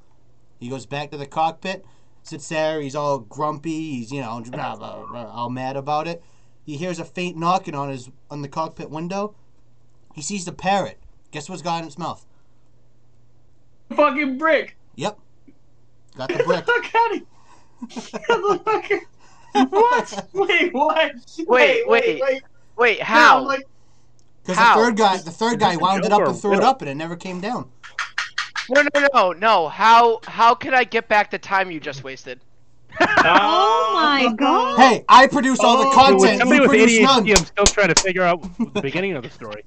He 0.60 0.68
goes 0.68 0.84
back 0.84 1.10
to 1.12 1.16
the 1.16 1.24
cockpit, 1.24 1.86
sits 2.24 2.50
there. 2.50 2.82
He's 2.82 2.94
all 2.94 3.20
grumpy. 3.20 3.92
He's, 3.92 4.12
you 4.12 4.20
know, 4.20 4.42
blah, 4.50 4.76
blah, 4.76 5.06
blah, 5.06 5.32
all 5.32 5.48
mad 5.48 5.78
about 5.78 6.08
it. 6.08 6.22
He 6.62 6.76
hears 6.76 6.98
a 6.98 7.06
faint 7.06 7.38
knocking 7.38 7.74
on 7.74 7.88
his 7.88 8.10
on 8.30 8.42
the 8.42 8.48
cockpit 8.48 8.90
window. 8.90 9.34
He 10.14 10.22
sees 10.22 10.44
the 10.44 10.52
parrot. 10.52 10.98
Guess 11.36 11.50
what's 11.50 11.60
got 11.60 11.82
in 11.82 11.86
its 11.86 11.98
mouth? 11.98 12.24
Fucking 13.94 14.38
brick. 14.38 14.74
Yep. 14.94 15.18
Got 16.16 16.28
the 16.30 16.42
brick. 16.44 16.66
Look 16.66 16.94
at 16.94 17.12
it. 17.12 19.02
what? 19.68 20.28
Wait, 20.32 20.72
what? 20.72 21.12
Wait, 21.46 21.86
wait. 21.86 22.20
wait. 22.22 22.42
Wait, 22.78 22.98
No, 23.00 23.04
how? 23.04 23.40
I'm 23.40 23.44
like, 23.44 23.66
Because 24.46 24.56
the 24.56 24.80
third 24.80 24.96
guy, 24.96 25.18
the 25.18 25.30
third 25.30 25.60
guy 25.60 25.72
Is 25.72 25.74
this 25.74 25.82
a 25.82 25.84
wound 25.84 26.04
it 26.06 26.12
up 26.12 26.26
and 26.26 26.40
threw 26.40 26.54
it 26.54 26.62
up, 26.62 26.80
and 26.80 26.88
it 26.88 26.94
never 26.94 27.16
came 27.16 27.42
down. 27.42 27.70
No, 28.70 28.80
no, 28.94 29.06
no, 29.12 29.32
no. 29.32 29.68
How 29.68 30.20
how 30.26 30.54
can 30.54 30.72
I 30.72 30.84
get 30.84 31.06
back 31.06 31.30
the 31.30 31.38
time 31.38 31.70
you 31.70 31.80
just 31.80 32.02
wasted? 32.02 32.40
Oh 32.98 33.90
my 33.92 34.32
god. 34.36 34.78
Hey, 34.78 35.04
I 35.06 35.26
produce 35.26 35.60
all 35.60 35.82
the 35.82 35.88
Oh, 35.88 35.92
content. 35.92 36.38
somebody 36.38 36.62
You 36.62 36.68
with 36.68 36.80
ADHD, 36.80 37.02
none. 37.02 37.28
I'm 37.28 37.44
still 37.44 37.66
trying 37.66 37.92
to 37.92 38.00
figure 38.00 38.22
out 38.22 38.42
the 38.72 38.80
beginning 38.80 39.12
of 39.12 39.22
the 39.22 39.28
story. 39.28 39.64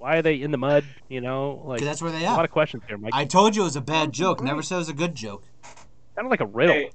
Why 0.00 0.16
are 0.16 0.22
they 0.22 0.40
in 0.40 0.50
the 0.50 0.56
mud? 0.56 0.84
You 1.08 1.20
know, 1.20 1.62
like 1.66 1.82
that's 1.82 2.00
where 2.00 2.10
they 2.10 2.24
are. 2.24 2.32
a 2.32 2.36
lot 2.36 2.44
of 2.46 2.50
questions 2.50 2.82
here, 2.88 2.96
Mike. 2.96 3.12
I 3.14 3.26
told 3.26 3.54
you 3.54 3.60
it 3.62 3.66
was 3.66 3.76
a 3.76 3.82
bad 3.82 4.12
joke. 4.12 4.42
Never 4.42 4.62
said 4.62 4.76
it 4.76 4.78
was 4.78 4.88
a 4.88 4.94
good 4.94 5.14
joke. 5.14 5.44
Kind 6.16 6.26
of 6.26 6.30
like 6.30 6.40
a 6.40 6.46
riddle. 6.46 6.74
Hey, 6.74 6.90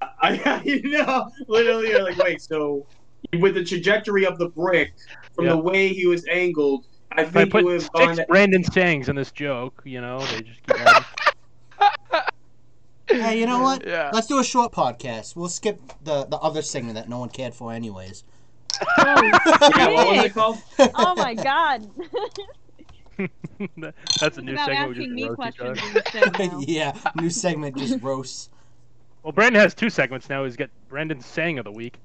I, 0.00 0.62
you 0.64 0.80
know, 0.90 1.30
literally, 1.46 1.90
you're 1.90 2.02
like, 2.02 2.16
wait, 2.16 2.40
so 2.40 2.86
with 3.38 3.54
the 3.54 3.62
trajectory 3.64 4.24
of 4.24 4.38
the 4.38 4.48
brick, 4.48 4.94
from 5.34 5.44
Yeah. 5.44 5.50
the 5.52 5.58
way 5.58 5.88
he 5.88 6.06
was 6.06 6.26
angled, 6.28 6.86
I 7.12 7.20
If 7.22 7.28
I 7.28 7.30
think 7.32 7.46
you 7.46 7.52
put 7.52 7.64
would 7.64 7.74
have 7.74 7.90
six 7.94 8.16
gone. 8.18 8.26
Brandon 8.28 8.64
sayings 8.64 9.10
in 9.10 9.16
this 9.16 9.30
joke, 9.30 9.82
you 9.84 10.00
know, 10.00 10.20
they 10.20 10.40
just 10.40 10.62
keep 10.66 10.80
adding. 10.80 11.04
Hey, 13.08 13.40
you 13.40 13.46
know 13.46 13.58
what? 13.62 13.86
Yeah. 13.86 14.10
Let's 14.12 14.26
do 14.26 14.38
a 14.38 14.44
short 14.44 14.72
podcast. 14.72 15.36
We'll 15.36 15.48
skip 15.48 15.80
the, 16.02 16.24
the 16.24 16.38
other 16.38 16.62
segment 16.62 16.94
that 16.94 17.08
no 17.08 17.18
one 17.18 17.28
cared 17.28 17.54
for, 17.54 17.72
anyways. 17.72 18.24
Oh, 18.98 19.70
Yeah, 19.76 19.88
what 19.88 20.16
was 20.16 20.24
it 20.24 20.34
called? 20.34 20.58
oh 20.94 21.14
my 21.16 21.34
god. 21.34 21.88
That's 24.20 24.38
a 24.38 24.42
new 24.42 24.52
About 24.52 24.66
segment. 24.68 24.68
We 24.68 24.74
asking 24.74 24.94
just 24.94 25.10
me 25.10 25.28
roast 25.28 25.54
each 25.54 25.60
other. 25.60 25.74
questions 26.30 26.64
yeah, 26.68 26.96
new 27.16 27.28
segment 27.30 27.76
just 27.76 28.02
roasts. 28.02 28.48
Well, 29.22 29.32
Brandon 29.32 29.60
has 29.60 29.74
two 29.74 29.90
segments 29.90 30.30
now. 30.30 30.44
He's 30.44 30.56
got 30.56 30.70
Brandon's 30.88 31.26
saying 31.26 31.58
of 31.58 31.64
the 31.66 31.72
week. 31.72 31.98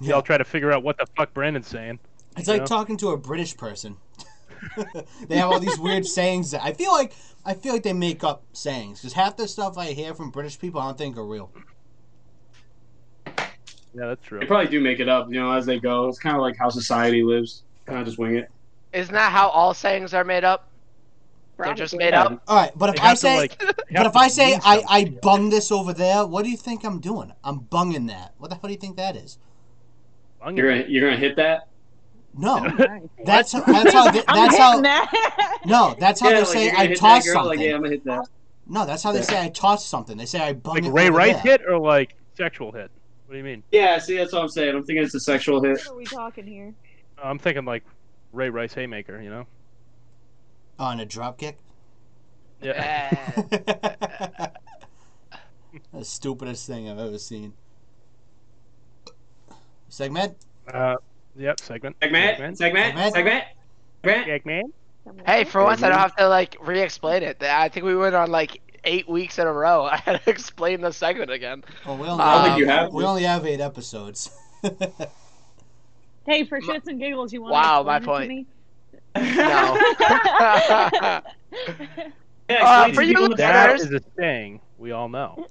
Yeah. 0.00 0.10
Y'all 0.10 0.22
try 0.22 0.38
to 0.38 0.44
figure 0.44 0.70
out 0.72 0.84
what 0.84 0.96
the 0.98 1.06
fuck 1.16 1.34
Brandon's 1.34 1.66
saying. 1.66 1.98
It's 2.36 2.46
like 2.48 2.60
Yeah. 2.60 2.66
talking 2.66 2.96
to 2.98 3.08
a 3.10 3.16
British 3.16 3.56
person. 3.56 3.96
they 5.26 5.36
have 5.38 5.50
all 5.50 5.58
these 5.58 5.78
weird 5.80 6.06
sayings 6.06 6.52
that 6.52 6.62
I 6.62 6.72
feel 6.72 6.92
like 6.92 7.12
I 7.44 7.54
feel 7.54 7.72
like 7.72 7.82
they 7.82 7.92
make 7.92 8.22
up 8.22 8.44
sayings 8.52 9.00
because 9.00 9.12
half 9.14 9.36
the 9.36 9.48
stuff 9.48 9.76
I 9.76 9.86
hear 9.86 10.14
from 10.14 10.30
British 10.30 10.56
people 10.60 10.80
I 10.80 10.86
don't 10.86 10.98
think 10.98 11.16
are 11.16 11.26
real. 11.26 11.50
Yeah, 13.94 14.06
that's 14.06 14.24
true. 14.24 14.40
They 14.40 14.46
probably 14.46 14.70
do 14.70 14.80
make 14.80 15.00
it 15.00 15.08
up, 15.08 15.28
you 15.28 15.38
know, 15.38 15.52
as 15.52 15.66
they 15.66 15.78
go. 15.78 16.08
It's 16.08 16.18
kind 16.18 16.36
of 16.36 16.42
like 16.42 16.56
how 16.56 16.70
society 16.70 17.22
lives. 17.22 17.62
Kind 17.86 17.98
of 17.98 18.06
just 18.06 18.18
wing 18.18 18.36
it. 18.36 18.48
Isn't 18.92 19.14
that 19.14 19.32
how 19.32 19.48
all 19.48 19.74
sayings 19.74 20.14
are 20.14 20.24
made 20.24 20.44
up? 20.44 20.68
They're 21.58 21.74
just 21.74 21.92
Probably. 21.92 22.06
made 22.06 22.14
up. 22.14 22.42
All 22.48 22.56
right, 22.56 22.72
but 22.74 22.94
if 22.94 23.00
I 23.00 23.08
have 23.08 23.16
to, 23.16 23.20
say 23.20 23.36
like, 23.36 23.58
but 23.58 24.06
if 24.06 24.16
I 24.16 24.28
say 24.28 24.54
I, 24.64 24.82
I 24.88 25.04
bung 25.22 25.50
this 25.50 25.70
over 25.70 25.92
there, 25.92 26.26
what 26.26 26.44
do 26.44 26.50
you 26.50 26.56
think 26.56 26.84
I'm 26.84 26.98
doing? 26.98 27.32
I'm 27.44 27.58
bunging 27.60 28.06
that. 28.06 28.34
What 28.38 28.48
the 28.48 28.56
hell 28.56 28.68
do 28.68 28.72
you 28.72 28.78
think 28.78 28.96
that 28.96 29.16
is? 29.16 29.38
Bung 30.40 30.56
You're 30.56 30.70
gonna 30.70 30.84
you're 30.88 31.08
gonna 31.08 31.20
hit 31.20 31.36
that. 31.36 31.68
No, 32.34 32.54
Alright. 32.58 33.02
that's 33.24 33.52
that's 33.52 33.92
how 33.92 34.10
they, 34.10 34.22
that's 34.26 34.56
how 34.56 34.80
that. 34.80 35.58
no 35.66 35.94
that's 36.00 36.20
how 36.20 36.30
yeah, 36.30 36.36
they 36.36 36.40
like, 36.40 36.48
say 36.48 36.72
I 36.74 36.94
toss 36.94 37.26
something. 37.26 37.58
Like, 37.58 37.60
yeah, 37.60 37.74
I'm 37.74 37.82
gonna 37.82 37.90
hit 37.90 38.04
that. 38.04 38.26
No, 38.66 38.86
that's 38.86 39.02
how 39.02 39.12
they 39.12 39.18
Yeah. 39.18 39.24
say 39.24 39.44
I 39.44 39.48
toss 39.50 39.86
something. 39.86 40.16
They 40.16 40.26
say 40.26 40.40
I 40.40 40.54
bung 40.54 40.76
Like 40.76 40.84
it 40.86 40.90
Ray 40.90 41.08
over 41.08 41.16
Rice 41.18 41.40
hit 41.42 41.60
or 41.68 41.78
like 41.78 42.16
sexual 42.34 42.72
hit? 42.72 42.90
What 43.32 43.36
do 43.36 43.38
you 43.38 43.44
mean? 43.44 43.62
Yeah, 43.72 43.96
see, 43.96 44.18
that's 44.18 44.34
what 44.34 44.42
I'm 44.42 44.48
saying. 44.50 44.76
I'm 44.76 44.84
thinking 44.84 45.02
it's 45.02 45.14
a 45.14 45.20
sexual 45.20 45.62
hit. 45.62 45.78
What 45.78 45.88
are 45.88 45.96
we 45.96 46.04
talking 46.04 46.46
here? 46.46 46.74
I'm 47.16 47.38
thinking 47.38 47.64
like 47.64 47.82
Ray 48.30 48.50
Rice 48.50 48.74
haymaker. 48.74 49.22
You 49.22 49.30
know? 49.30 49.46
on 50.78 51.00
a 51.00 51.06
drop 51.06 51.38
kick. 51.38 51.56
Yeah. 52.60 53.10
The 55.94 56.04
stupidest 56.04 56.66
thing 56.66 56.90
I've 56.90 56.98
ever 56.98 57.16
seen. 57.16 57.54
Segment. 59.88 60.36
Uh, 60.70 60.96
yep. 61.34 61.58
Segment. 61.58 61.96
Segment, 62.02 62.36
segment, 62.36 62.58
Segment. 62.58 63.14
segment, 63.14 63.46
segment. 64.04 64.26
Segment. 64.26 64.74
hey, 65.26 65.44
for 65.44 65.64
once 65.64 65.82
I 65.82 65.88
don't 65.88 65.98
have 65.98 66.16
to 66.16 66.28
like 66.28 66.58
re-explain 66.60 67.22
it. 67.22 67.42
I 67.42 67.70
think 67.70 67.86
we 67.86 67.96
went 67.96 68.14
on 68.14 68.30
like 68.30 68.60
eight 68.84 69.08
weeks 69.08 69.38
in 69.38 69.46
a 69.46 69.52
row. 69.52 69.84
I 69.92 69.96
had 69.96 70.22
to 70.24 70.30
explain 70.30 70.80
the 70.80 70.92
segment 70.92 71.30
again. 71.30 71.64
Oh, 71.86 71.94
we 71.96 72.06
only, 72.08 72.22
I 72.24 72.32
have, 72.34 72.44
think 72.46 72.58
you 72.58 72.66
have 72.68 72.92
we 72.92 73.04
only 73.04 73.22
have 73.24 73.46
eight 73.46 73.60
episodes. 73.60 74.30
Hey, 76.24 76.44
for 76.44 76.60
shits 76.60 76.86
and 76.86 77.00
giggles, 77.00 77.32
you 77.32 77.42
want 77.42 77.52
Wow, 77.52 77.78
to 77.80 77.84
my 77.84 77.98
point. 77.98 78.46
No. 79.16 79.20
to 79.20 79.22
me? 79.24 79.26
Yeah, 82.48 82.60
Uh, 82.64 82.92
for 82.92 83.02
you 83.02 83.08
people 83.08 83.28
what 83.30 83.38
That 83.38 83.72
listeners- 83.72 84.00
is 84.02 84.06
a 84.06 84.10
saying 84.16 84.60
we 84.78 84.92
all 84.92 85.08
know. 85.08 85.46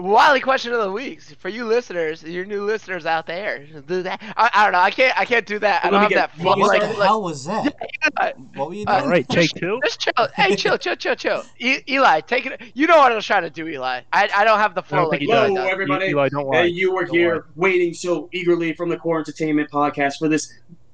Wily 0.00 0.40
question 0.40 0.72
of 0.72 0.80
the 0.80 0.90
week 0.90 1.20
for 1.38 1.48
you 1.48 1.64
listeners, 1.64 2.22
your 2.22 2.44
new 2.44 2.64
listeners 2.64 3.06
out 3.06 3.26
there. 3.26 3.64
Do 3.86 4.02
that. 4.02 4.20
I, 4.36 4.50
I 4.54 4.62
don't 4.64 4.72
know. 4.72 4.78
I 4.80 4.90
can't. 4.90 5.18
I 5.18 5.24
can't 5.24 5.46
do 5.46 5.58
that. 5.60 5.84
I 5.84 5.90
don't 5.90 6.00
have 6.00 6.08
get- 6.10 6.30
that. 6.36 6.44
let 6.44 6.58
what 6.58 6.68
like, 6.68 6.80
the 6.82 6.88
like- 6.98 7.06
hell 7.06 7.22
was 7.22 7.44
that? 7.44 7.74
What 8.54 8.68
were 8.68 8.74
you 8.74 8.84
Uh. 8.86 9.00
All 9.02 9.08
right, 9.08 9.28
take 9.28 9.50
two. 9.54 9.80
Just 9.84 10.00
chill. 10.00 10.28
Hey, 10.36 10.56
chill, 10.56 10.78
chill, 10.78 10.96
chill, 10.96 11.14
chill. 11.14 11.44
E- 11.58 11.80
Eli, 11.88 12.20
take 12.20 12.46
it. 12.46 12.60
You 12.74 12.86
know 12.86 12.98
what 12.98 13.12
I 13.12 13.14
was 13.14 13.26
trying 13.26 13.42
to 13.42 13.50
do, 13.50 13.66
Eli. 13.68 14.00
I, 14.12 14.28
I 14.34 14.44
don't 14.44 14.58
have 14.58 14.74
the 14.74 14.82
flow 14.82 14.98
don't 15.02 15.08
like 15.10 15.20
think 15.20 15.28
you 15.30 15.34
he 15.36 15.40
Whoa, 15.40 15.46
does. 15.48 15.54
does. 15.56 15.68
everybody. 15.72 16.06
Eli, 16.06 16.28
don't 16.28 16.46
lie. 16.46 16.62
Hey, 16.62 16.68
you 16.68 16.92
were 16.94 17.04
Don't 17.04 17.14
here 17.16 17.34
lie. 17.36 17.40
waiting 17.56 17.94
so 17.94 18.28
eagerly 18.32 18.72
from 18.74 18.88
the 18.88 18.96
Core 18.96 19.18
Entertainment 19.18 19.70
podcast 19.70 20.18
for 20.18 20.28
this 20.28 20.52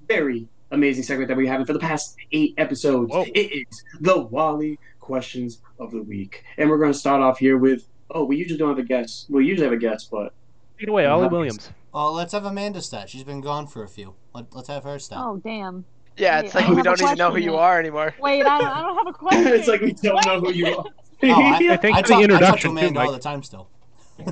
very 0.09 0.47
amazing 0.73 1.03
segment 1.05 1.29
that 1.29 1.37
we 1.37 1.47
have 1.47 1.67
for 1.67 1.73
the 1.73 1.79
past 1.79 2.17
eight 2.33 2.55
episodes. 2.59 3.11
Whoa. 3.13 3.25
It 3.35 3.53
is 3.71 3.85
the 4.01 4.21
Wally 4.23 4.79
questions 5.01 5.61
of 5.79 5.91
the 5.93 6.03
week, 6.03 6.43
and 6.59 6.69
we're 6.69 6.79
going 6.79 6.93
to 6.93 6.99
start 6.99 7.23
off 7.23 7.39
here 7.39 7.57
with. 7.59 7.87
Oh, 8.11 8.25
we 8.25 8.37
usually 8.37 8.59
don't 8.59 8.69
have 8.69 8.79
a 8.79 8.83
guest. 8.87 9.27
We 9.29 9.45
usually 9.45 9.65
have 9.67 9.73
a 9.75 9.79
guest, 9.81 10.11
but 10.11 10.33
Take 10.79 10.85
it 10.85 10.89
away, 10.91 11.07
Ollie 11.07 11.29
Williams. 11.29 11.71
Oh, 11.95 12.13
let's 12.13 12.33
have 12.33 12.45
Amanda 12.45 12.83
start. 12.83 13.09
She's 13.09 13.25
been 13.25 13.41
gone 13.41 13.67
for 13.67 13.83
a 13.83 13.89
few. 13.89 14.15
Let, 14.35 14.55
let's 14.55 14.69
have 14.69 14.85
her 14.85 14.99
start. 14.99 15.25
oh, 15.27 15.37
damn. 15.39 15.85
Yeah, 16.19 16.41
it's 16.41 16.55
Wait, 16.55 16.61
like 16.63 16.65
I 16.65 16.71
we 16.71 16.77
have 16.77 16.85
don't 16.85 17.03
even 17.03 17.19
know 17.19 17.31
who 17.31 17.39
you 17.39 17.57
are 17.57 17.79
anymore. 17.81 18.15
Wait, 18.21 18.45
I 18.47 18.59
don't, 18.59 18.69
I 18.69 18.83
don't 18.83 18.97
have 18.97 19.07
a 19.07 19.13
question. 19.19 19.47
it's 19.49 19.69
like 19.69 19.81
we 19.81 19.93
don't 19.93 20.25
know 20.27 20.41
who 20.41 20.53
you 20.53 20.77
are. 20.77 20.85
Oh, 21.23 21.31
I, 21.31 21.55
I 21.73 21.77
think 21.79 21.97
I 21.97 22.03
the 22.03 22.09
talk, 22.09 22.19
I 22.19 22.19
talk 22.19 22.19
to 22.19 22.23
introduction, 22.25 22.71
too, 22.73 22.79
Amanda 22.79 23.01
all 23.01 23.11
the 23.13 23.19
time 23.19 23.43
still. 23.43 23.71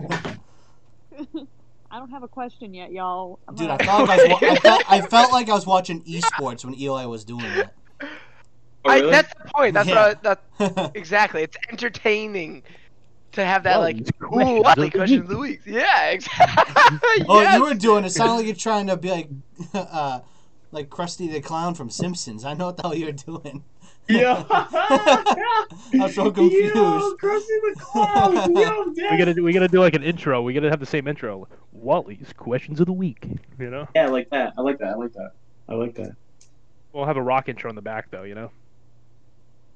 I 1.91 1.99
don't 1.99 2.11
have 2.11 2.23
a 2.23 2.29
question 2.29 2.75
yet, 2.75 2.93
y'all. 2.93 3.39
I'm 3.49 3.55
Dude, 3.55 3.69
I 3.71 3.77
not- 3.77 3.83
felt, 3.85 4.09
like 4.09 4.21
I, 4.21 4.25
was 4.27 4.43
I, 4.43 4.57
felt, 4.57 4.93
I 4.93 5.01
felt 5.01 5.33
like 5.33 5.49
I 5.49 5.55
was 5.55 5.67
watching 5.67 6.03
esports 6.03 6.63
when 6.63 6.79
Eli 6.79 7.07
was 7.07 7.25
doing 7.25 7.47
Oh, 8.87 8.91
I, 8.91 8.99
really? 8.99 9.11
that's 9.13 9.33
the 9.33 9.51
point. 9.55 9.73
That's 9.73 9.89
Yeah. 9.89 9.95
what. 10.09 10.19
I, 10.27 10.35
that 10.35 10.75
that. 10.77 10.93
exactly. 10.97 11.43
It's 11.43 11.57
entertaining 11.71 12.63
to 13.35 13.45
have 13.45 13.63
that 13.65 13.77
Whoa, 13.77 13.83
like 13.83 13.97
these 13.99 14.09
ooh, 14.23 14.27
questions 14.27 14.67
of 14.67 14.77
the 14.77 14.91
question 14.91 15.19
of 15.21 15.29
week. 15.29 15.29
the 15.29 15.39
week. 15.39 15.61
Yeah, 15.83 16.11
exactly. 16.11 17.27
oh, 17.29 17.41
Yes. 17.41 17.57
you 17.59 17.63
were 17.65 17.75
doing 17.75 18.05
it. 18.05 18.11
Sounded 18.11 18.35
like 18.35 18.47
you're 18.47 18.55
trying 18.55 18.87
to 18.89 18.97
be 18.97 19.11
like, 19.11 19.29
uh, 19.75 20.21
like 20.73 20.89
Krusty 20.91 21.31
the 21.31 21.41
Clown 21.41 21.75
from 21.75 21.91
Simpsons. 21.91 22.45
I 22.45 22.55
know 22.55 22.67
what 22.67 22.77
the 22.77 22.83
hell 22.83 22.95
you're 22.95 23.13
doing. 23.13 23.65
Yo. 24.09 24.45
I'm 24.51 26.11
so 26.13 26.31
confused. 26.31 26.75
Yo, 26.75 27.15
Krusty 27.17 27.47
the 27.47 27.75
Clown. 27.79 28.55
Yo, 28.55 28.85
We 28.89 28.95
damn. 28.95 29.19
gotta 29.19 29.35
do, 29.35 29.43
we 29.43 29.53
gotta 29.53 29.69
do 29.69 29.81
like 29.81 29.95
an 29.95 30.03
intro. 30.03 30.43
We 30.43 30.53
gotta 30.53 30.69
have 30.71 30.81
the 30.81 30.87
same 30.87 31.09
intro. 31.09 31.49
Wally's 31.73 32.33
questions 32.37 32.81
of 32.81 32.87
the 32.87 32.93
week. 32.93 33.27
You 33.59 33.71
know. 33.71 33.89
Yeah, 33.95 34.07
I 34.07 34.09
like 34.09 34.29
that. 34.31 34.53
I 34.59 34.61
like 34.61 34.79
that. 34.79 34.89
I 34.91 34.95
like 34.97 35.13
that. 35.15 35.31
I 35.69 35.75
like 35.75 35.95
that. 35.95 36.11
We'll 36.93 37.07
have 37.07 37.17
a 37.17 37.23
rock 37.23 37.49
intro 37.49 37.71
in 37.71 37.77
the 37.77 37.83
back 37.83 38.11
though, 38.11 38.25
you 38.25 38.35
know. 38.35 38.51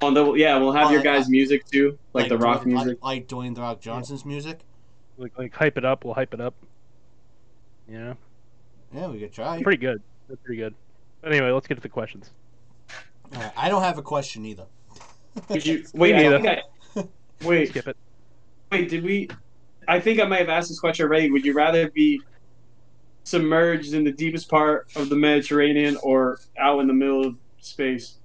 Oh, 0.00 0.12
the, 0.12 0.34
yeah, 0.34 0.56
we'll 0.58 0.72
have 0.72 0.88
Oh, 0.88 0.90
your 0.90 1.00
I- 1.00 1.04
guys' 1.04 1.28
music 1.28 1.64
too, 1.66 1.98
like, 2.12 2.28
the 2.28 2.38
rock 2.38 2.62
Dwayne- 2.62 2.66
music. 2.66 2.98
like, 3.02 3.18
like 3.20 3.28
Dwayne 3.28 3.54
the 3.54 3.60
Rock 3.62 3.80
Johnson's 3.80 4.24
music. 4.24 4.60
Like, 5.16 5.36
like 5.36 5.52
hype 5.54 5.76
it 5.76 5.84
up. 5.84 6.04
We'll 6.04 6.14
hype 6.14 6.32
it 6.34 6.40
up. 6.40 6.54
You 7.88 7.98
know, 7.98 8.16
Yeah, 8.94 9.08
we 9.08 9.18
could 9.18 9.32
try. 9.32 9.60
pretty 9.62 9.78
good. 9.80 10.00
That's 10.28 10.40
pretty 10.42 10.58
good. 10.60 10.74
But 11.20 11.32
anyway, 11.32 11.50
let's 11.50 11.66
get 11.66 11.74
to 11.76 11.80
the 11.80 11.88
questions. 11.88 12.30
Alright, 13.34 13.52
I 13.56 13.68
don't 13.68 13.82
have 13.82 13.98
a 13.98 14.02
question 14.02 14.44
either. 14.46 14.66
Would 15.48 15.66
you 15.66 15.84
wait? 15.94 16.14
I 16.14 16.22
neither. 16.22 16.62
I, 16.96 17.04
wait, 17.44 17.68
Skip 17.70 17.88
it. 17.88 17.96
wait. 18.70 18.88
Did 18.88 19.02
we? 19.02 19.28
I 19.88 19.98
think 20.00 20.20
I 20.20 20.24
might 20.24 20.38
have 20.40 20.48
asked 20.48 20.68
this 20.68 20.78
question 20.78 21.06
already. 21.06 21.30
Would 21.30 21.44
you 21.44 21.54
rather 21.54 21.90
be 21.90 22.20
submerged 23.24 23.94
in 23.94 24.04
the 24.04 24.12
deepest 24.12 24.48
part 24.48 24.88
of 24.96 25.08
the 25.08 25.16
Mediterranean 25.16 25.96
or 26.02 26.38
out 26.58 26.80
in 26.80 26.86
the 26.86 26.94
middle 26.94 27.26
of 27.26 27.36
space? 27.60 28.17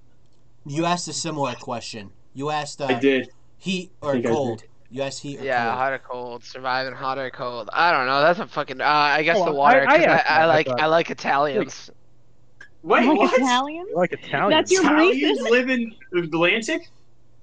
You 0.66 0.84
asked 0.86 1.08
a 1.08 1.12
similar 1.12 1.54
question. 1.54 2.10
You 2.34 2.50
asked 2.50 2.80
uh, 2.80 2.86
I 2.86 2.94
did. 2.94 3.30
heat 3.58 3.90
or 4.00 4.12
think 4.12 4.26
I 4.26 4.28
did. 4.28 4.34
cold. 4.34 4.62
You 4.90 5.02
asked 5.02 5.20
heat 5.20 5.40
or 5.40 5.44
Yeah, 5.44 5.64
cold. 5.64 5.78
hot 5.78 5.92
or 5.92 5.98
cold, 5.98 6.44
surviving 6.44 6.94
hot 6.94 7.18
or 7.18 7.30
cold. 7.30 7.68
I 7.72 7.90
don't 7.92 8.06
know. 8.06 8.20
That's 8.22 8.38
a 8.38 8.46
fucking. 8.46 8.80
Uh, 8.80 8.84
I 8.84 9.22
guess 9.22 9.36
Oh, 9.38 9.44
the 9.46 9.52
water. 9.52 9.84
I- 9.88 9.94
I 9.94 9.98
'cause 9.98 10.06
I, 10.06 10.16
I, 10.16 10.40
I 10.42 10.44
like 10.46 10.66
thought. 10.66 10.80
I 10.80 10.86
like 10.86 11.10
Italians. 11.10 11.90
Wait, 12.82 13.06
like 13.06 13.18
what? 13.18 13.32
Italians? 13.40 13.88
You 13.90 13.96
like 13.96 14.12
Italian? 14.12 14.50
That's 14.50 14.70
your 14.70 14.82
Italians 14.84 15.22
reason? 15.40 15.44
live 15.50 15.68
in 15.70 15.94
the 16.12 16.18
Atlantic? 16.20 16.88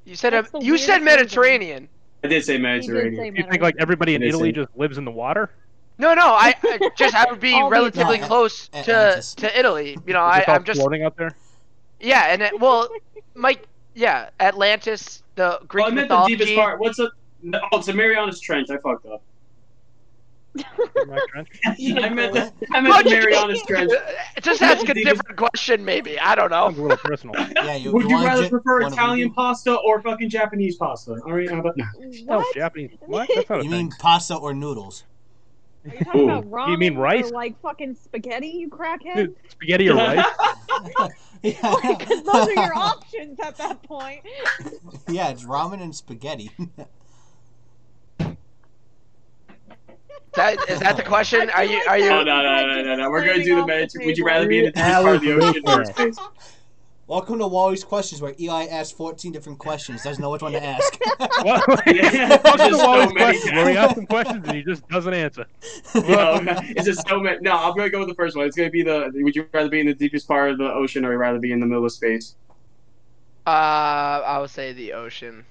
You 0.05 0.15
said 0.15 0.33
a, 0.33 0.45
you 0.59 0.77
said 0.77 1.01
weirdest 1.01 1.01
reason. 1.01 1.05
Mediterranean. 1.05 1.89
I 2.23 2.27
did 2.27 2.45
say 2.45 2.53
He 2.53 2.57
did 2.57 2.63
Mediterranean. 2.63 3.15
say 3.15 3.41
you 3.43 3.49
think 3.49 3.61
like 3.61 3.75
everybody 3.79 4.15
in 4.15 4.21
Italy 4.23 4.49
in- 4.49 4.55
just 4.55 4.69
lives 4.75 4.97
in 4.97 5.05
the 5.05 5.11
water? 5.11 5.51
No, 5.97 6.13
no. 6.13 6.27
I, 6.27 6.55
I 6.63 6.89
just 6.97 7.15
I 7.15 7.29
would 7.29 7.39
be 7.39 7.53
relatively 7.69 8.19
close 8.19 8.67
to 8.69 9.23
to 9.37 9.59
Italy. 9.59 9.97
You 10.05 10.13
know, 10.13 10.21
I, 10.21 10.43
I'm 10.47 10.63
just 10.63 10.79
floating 10.79 11.03
out 11.03 11.17
there. 11.17 11.35
yeah, 11.99 12.27
and 12.33 12.41
it, 12.43 12.59
well, 12.59 12.87
Mike. 13.35 13.67
Yeah, 13.93 14.29
Atlantis, 14.39 15.21
the 15.35 15.59
Greek 15.67 15.85
Oh, 15.85 15.89
I 15.89 15.91
meant 15.91 16.09
the 16.09 16.25
deepest 16.25 16.55
part. 16.55 16.79
What's 16.79 16.99
a? 16.99 17.09
Oh, 17.53 17.77
it's 17.79 17.87
a 17.89 17.93
Marianas 17.93 18.39
Trench. 18.39 18.69
I 18.69 18.77
fucked 18.77 19.05
up. 19.05 19.21
My 21.07 21.19
French? 21.31 21.47
I 21.65 22.09
meant 22.09 22.33
the, 22.33 22.51
I 22.73 22.81
meant 22.81 23.03
the 23.05 23.09
Marianas 23.09 23.61
Trench. 23.63 23.91
Just 24.41 24.61
ask 24.61 24.87
a 24.89 24.93
different 24.93 25.37
question, 25.37 25.83
maybe. 25.83 26.19
I 26.19 26.35
don't 26.35 26.49
Sounds 26.51 26.75
a 26.75 26.77
know. 26.77 26.83
little 26.83 26.97
personal. 26.97 27.35
Yeah, 27.55 27.75
you, 27.75 27.91
Would 27.93 28.03
you 28.09 28.15
wanna 28.15 28.27
rather 28.27 28.43
ju- 28.43 28.49
prefer 28.49 28.81
Italian 28.81 29.33
pasta 29.33 29.75
or 29.75 30.01
fucking 30.01 30.29
Japanese 30.29 30.75
pasta? 30.77 31.13
All 31.25 31.33
right, 31.33 31.49
how 31.49 31.59
about 31.59 31.77
no? 31.77 31.85
Oh, 32.29 32.37
What? 32.37 32.53
Japanese. 32.55 32.91
What? 33.01 33.29
That's 33.33 33.49
not 33.49 33.59
a 33.61 33.63
You 33.63 33.69
thing. 33.69 33.79
mean 33.87 33.91
pasta 33.99 34.35
or 34.35 34.53
noodles? 34.53 35.05
Are 35.85 35.93
you 35.93 35.99
talking 36.05 36.21
Ooh. 36.21 36.29
about 36.29 36.51
ramen 36.51 36.71
You 36.71 36.77
mean 36.77 36.95
rice? 36.95 37.27
or 37.29 37.33
like 37.33 37.59
fucking 37.61 37.95
spaghetti, 37.95 38.47
you 38.49 38.69
crackhead? 38.69 39.15
Dude, 39.15 39.35
spaghetti 39.49 39.89
or 39.89 39.95
rice? 39.95 40.25
yeah, 41.43 41.75
Because 41.97 42.23
those 42.23 42.47
are 42.49 42.53
your 42.53 42.73
options 42.75 43.39
at 43.39 43.57
that 43.57 43.81
point. 43.81 44.21
yeah, 45.09 45.29
it's 45.29 45.43
ramen 45.43 45.81
and 45.81 45.95
spaghetti. 45.95 46.51
That, 50.33 50.69
is 50.69 50.79
that 50.79 50.97
the 50.97 51.03
question? 51.03 51.49
Are 51.49 51.63
you 51.63 51.81
are 51.89 51.97
you? 51.97 52.09
Oh 52.09 52.23
no 52.23 52.41
no 52.41 52.65
no 52.65 52.83
no 52.83 52.95
no! 52.95 53.09
We're 53.09 53.25
gonna 53.25 53.43
do 53.43 53.55
the 53.55 53.65
Mediterranean. 53.65 54.07
Would 54.07 54.17
you 54.17 54.25
rather 54.25 54.47
be 54.47 54.59
in 54.59 54.65
the 54.65 54.71
deepest 54.71 55.01
part 55.01 55.15
of 55.15 55.21
the 55.21 55.33
ocean 55.33 55.63
or 55.67 55.85
space? 55.85 56.17
Welcome 57.11 57.39
to 57.39 57.47
Wally's 57.47 57.83
questions, 57.83 58.21
where 58.21 58.33
Eli 58.39 58.67
asks 58.67 58.93
14 58.93 59.33
different 59.33 59.59
questions, 59.59 60.01
doesn't 60.01 60.21
know 60.21 60.29
which 60.29 60.41
one 60.41 60.53
to 60.53 60.63
ask. 60.63 60.97
What? 61.43 61.83
Yeah, 61.93 62.29
Welcome 62.29 62.51
to 62.51 62.57
there's 62.57 62.77
so 62.77 62.87
Wally's 62.87 63.11
questions, 63.11 63.51
where 63.51 63.69
he 63.69 63.75
asks 63.75 63.97
him 63.97 64.05
questions 64.05 64.47
and 64.47 64.55
he 64.55 64.63
just 64.63 64.87
doesn't 64.87 65.13
answer. 65.13 65.45
no, 65.93 66.39
it's 66.69 66.85
just 66.85 67.05
so 67.09 67.19
many. 67.19 67.39
No, 67.41 67.51
I'm 67.51 67.75
gonna 67.75 67.89
go 67.89 67.99
with 67.99 68.07
the 68.07 68.15
first 68.15 68.37
one. 68.37 68.45
It's 68.45 68.55
gonna 68.55 68.69
be 68.69 68.81
the. 68.81 69.11
Would 69.13 69.35
you 69.35 69.45
rather 69.51 69.67
be 69.67 69.81
in 69.81 69.87
the 69.87 69.93
deepest 69.93 70.25
part 70.25 70.51
of 70.51 70.57
the 70.57 70.71
ocean 70.71 71.03
or 71.03 71.09
would 71.09 71.15
you 71.15 71.19
rather 71.19 71.39
be 71.39 71.51
in 71.51 71.59
the 71.59 71.65
middle 71.65 71.83
of 71.83 71.91
space? 71.91 72.35
Uh, 73.45 73.49
I 73.49 74.37
would 74.39 74.49
say 74.49 74.71
the 74.71 74.93
ocean. 74.93 75.43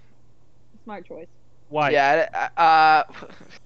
Smart 0.85 1.05
choice. 1.05 1.27
Why? 1.69 1.91
Yeah. 1.91 2.49
Uh. 2.57 3.03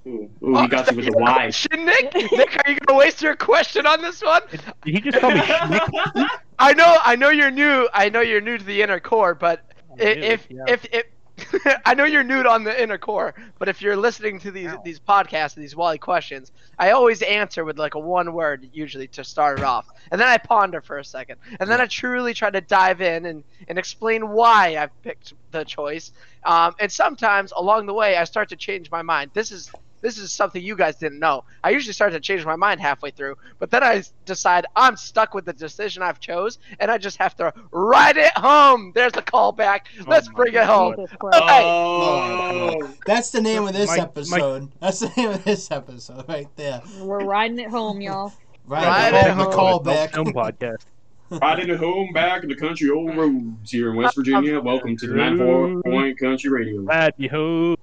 Ooh, 0.09 0.29
ooh 0.43 0.61
he 0.63 0.67
got 0.67 0.91
you 0.91 0.97
with 0.97 1.07
the 1.07 1.13
why. 1.13 1.45
Question, 1.45 1.85
Nick. 1.85 2.13
Nick, 2.13 2.67
are 2.67 2.73
you 2.73 2.77
gonna 2.81 2.99
waste 2.99 3.23
your 3.23 3.37
question 3.37 3.87
on 3.87 4.03
this 4.03 4.21
one? 4.21 4.43
Did 4.51 4.63
he 4.85 5.01
just 5.01 5.21
call 5.21 5.31
me 5.31 5.39
schnick? 5.39 6.29
I 6.59 6.73
know, 6.73 6.99
I 7.05 7.17
know 7.17 7.31
you're 7.31 7.51
new. 7.51 7.89
I 7.93 8.09
know 8.09 8.21
you're 8.21 8.41
new 8.41 8.59
to 8.59 8.65
the 8.65 8.83
inner 8.83 9.01
core, 9.01 9.35
but 9.35 9.65
i- 9.93 10.15
Dude, 10.15 10.19
if 10.19 10.47
yeah. 10.51 10.65
if 10.69 10.87
if 10.93 11.05
I 11.85 11.95
know 11.95 12.05
you're 12.05 12.23
new 12.23 12.43
on 12.43 12.63
the 12.63 12.81
inner 12.81 12.97
core, 12.97 13.35
but 13.59 13.69
if 13.69 13.83
you're 13.83 13.97
listening 13.97 14.39
to 14.41 14.53
these 14.53 14.69
Ow. 14.71 14.81
these 14.85 15.01
podcasts, 15.01 15.55
these 15.55 15.75
Wally 15.75 15.99
questions, 15.99 16.53
I 16.79 16.93
always 16.93 17.23
answer 17.23 17.65
with 17.65 17.77
like 17.77 17.95
a 17.95 17.99
one 17.99 18.33
word 18.33 18.69
usually 18.73 19.09
to 19.09 19.25
start 19.25 19.59
it 19.59 19.65
off, 19.65 19.87
and 20.13 20.21
then 20.21 20.29
I 20.29 20.39
ponder 20.39 20.81
for 20.81 20.99
a 20.99 21.05
second, 21.05 21.39
and 21.59 21.69
then 21.69 21.81
I 21.81 21.87
truly 21.87 22.35
try 22.35 22.51
to 22.51 22.61
dive 22.61 23.01
in 23.01 23.27
and 23.27 23.43
and 23.67 23.79
explain 23.79 24.29
why 24.29 24.77
I've 24.77 25.03
picked 25.03 25.33
the 25.51 25.65
choice. 25.65 26.13
Um, 26.45 26.75
and 26.79 26.91
sometimes 26.93 27.53
along 27.57 27.87
the 27.87 27.95
way, 27.95 28.17
I 28.17 28.25
start 28.25 28.49
to 28.51 28.57
change 28.57 28.91
my 28.93 29.03
mind. 29.03 29.33
This 29.35 29.51
is 29.51 29.73
this 30.05 30.19
is 30.19 30.31
something 30.31 30.63
you 30.63 30.77
guys 30.77 30.97
didn't 30.97 31.19
know. 31.19 31.45
I 31.65 31.71
usually 31.71 31.95
start 31.95 32.13
to 32.13 32.21
change 32.21 32.45
my 32.45 32.57
mind 32.57 32.79
halfway 32.79 33.11
through, 33.11 33.37
but 33.59 33.71
then 33.71 33.83
I 33.83 34.03
decide 34.27 34.67
I'm 34.77 34.99
stuck 34.99 35.33
with 35.33 35.47
the 35.47 35.55
decision 35.55 36.03
I've 36.03 36.21
chose, 36.21 36.59
and 36.79 36.91
I 36.91 36.99
just 36.99 37.17
have 37.17 37.35
to 37.37 37.55
ride 37.71 38.19
it 38.19 38.37
home. 38.37 38.93
There's 38.95 39.13
the 39.13 39.23
callback. 39.23 39.81
Oh 40.01 40.05
Let's 40.07 40.29
Oh 40.29 40.33
bring 40.33 40.53
it 40.53 40.65
home. 40.65 40.95
Jesus 40.97 41.17
Christ. 41.19 41.41
Oh, 41.43 42.95
That's 43.07 43.31
the 43.31 43.41
name 43.41 43.67
of 43.67 43.73
this 43.73 43.89
Mike- 43.89 43.99
Mike- 43.99 44.09
episode. 44.09 44.73
That's 44.79 45.01
the 45.01 45.11
name 45.17 45.31
of 45.31 45.43
this 45.45 45.71
episode 45.71 46.29
right 46.29 46.49
there. 46.57 46.83
We're 47.01 47.25
riding 47.25 47.59
it 47.59 47.71
home, 47.71 48.03
y'all. 48.03 48.35
Right, 48.67 48.87
Right 48.87 49.11
the, 49.11 49.17
at 49.19 49.35
call, 49.35 49.37
the 49.37 49.43
home. 49.45 49.53
call 49.53 49.69
Adult 49.81 49.85
back. 49.85 50.13
Film 50.13 50.27
podcast. 50.35 50.85
riding 51.41 51.71
it 51.71 51.79
home 51.79 52.13
back 52.13 52.43
in 52.43 52.51
the 52.51 52.55
country 52.57 52.91
old 52.91 53.17
roads 53.17 53.71
here 53.71 53.89
in 53.91 53.97
West 53.97 54.17
Virginia. 54.17 54.61
Welcome 54.61 54.97
to 54.99 55.07
the 55.07 55.15
94 55.15 55.83
Point 55.83 56.19
Country 56.19 56.51
Radio. 56.51 56.83
Glad 56.83 57.15
you 57.17 57.31
ho. 57.31 57.77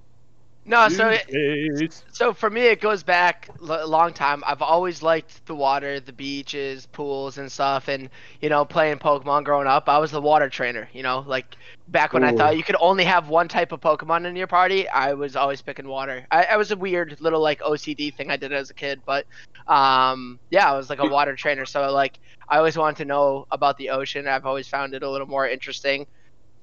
No, 0.64 0.88
so 0.88 1.08
it, 1.08 2.04
so 2.12 2.32
for 2.32 2.48
me 2.48 2.62
it 2.62 2.80
goes 2.80 3.02
back 3.02 3.48
a 3.60 3.86
long 3.86 4.12
time. 4.12 4.44
I've 4.46 4.62
always 4.62 5.02
liked 5.02 5.44
the 5.46 5.54
water 5.56 5.98
the 5.98 6.12
beaches 6.12 6.86
pools 6.86 7.38
and 7.38 7.50
stuff 7.50 7.88
and 7.88 8.08
you 8.40 8.48
know 8.48 8.64
playing 8.64 8.98
pokemon 8.98 9.44
growing 9.44 9.66
up 9.66 9.88
i 9.88 9.98
was 9.98 10.10
the 10.10 10.20
water 10.20 10.48
trainer 10.48 10.88
you 10.92 11.02
know? 11.02 11.24
Like 11.26 11.56
back 11.88 12.12
when 12.12 12.22
i 12.22 12.32
thought 12.32 12.56
you 12.56 12.62
could 12.62 12.76
only 12.80 13.04
have 13.04 13.28
one 13.28 13.48
type 13.48 13.72
of 13.72 13.80
pokemon 13.80 14.24
in 14.24 14.36
your 14.36 14.46
party 14.46 14.88
i 14.88 15.12
was 15.14 15.34
always 15.36 15.60
picking 15.60 15.88
water. 15.88 16.26
I, 16.30 16.44
I 16.44 16.56
was 16.56 16.70
a 16.70 16.76
weird 16.76 17.20
little 17.20 17.40
like 17.40 17.60
ocd 17.60 18.16
thing 18.16 18.30
i 18.30 18.36
did 18.36 18.52
as 18.52 18.70
a 18.70 18.74
kid 18.74 19.02
but 19.04 19.26
um 19.66 20.38
yeah 20.50 20.72
i 20.72 20.76
was 20.76 20.88
like 20.90 21.00
a 21.00 21.06
water 21.06 21.34
trainer 21.34 21.66
so 21.66 21.90
like 21.90 22.18
i 22.48 22.56
always 22.56 22.76
wanted 22.76 22.98
to 22.98 23.04
know 23.04 23.46
about 23.50 23.76
the 23.78 23.90
ocean. 23.90 24.28
I've 24.28 24.46
always 24.46 24.68
found 24.68 24.94
it 24.94 25.02
a 25.02 25.10
little 25.10 25.26
more 25.26 25.48
interesting. 25.48 26.06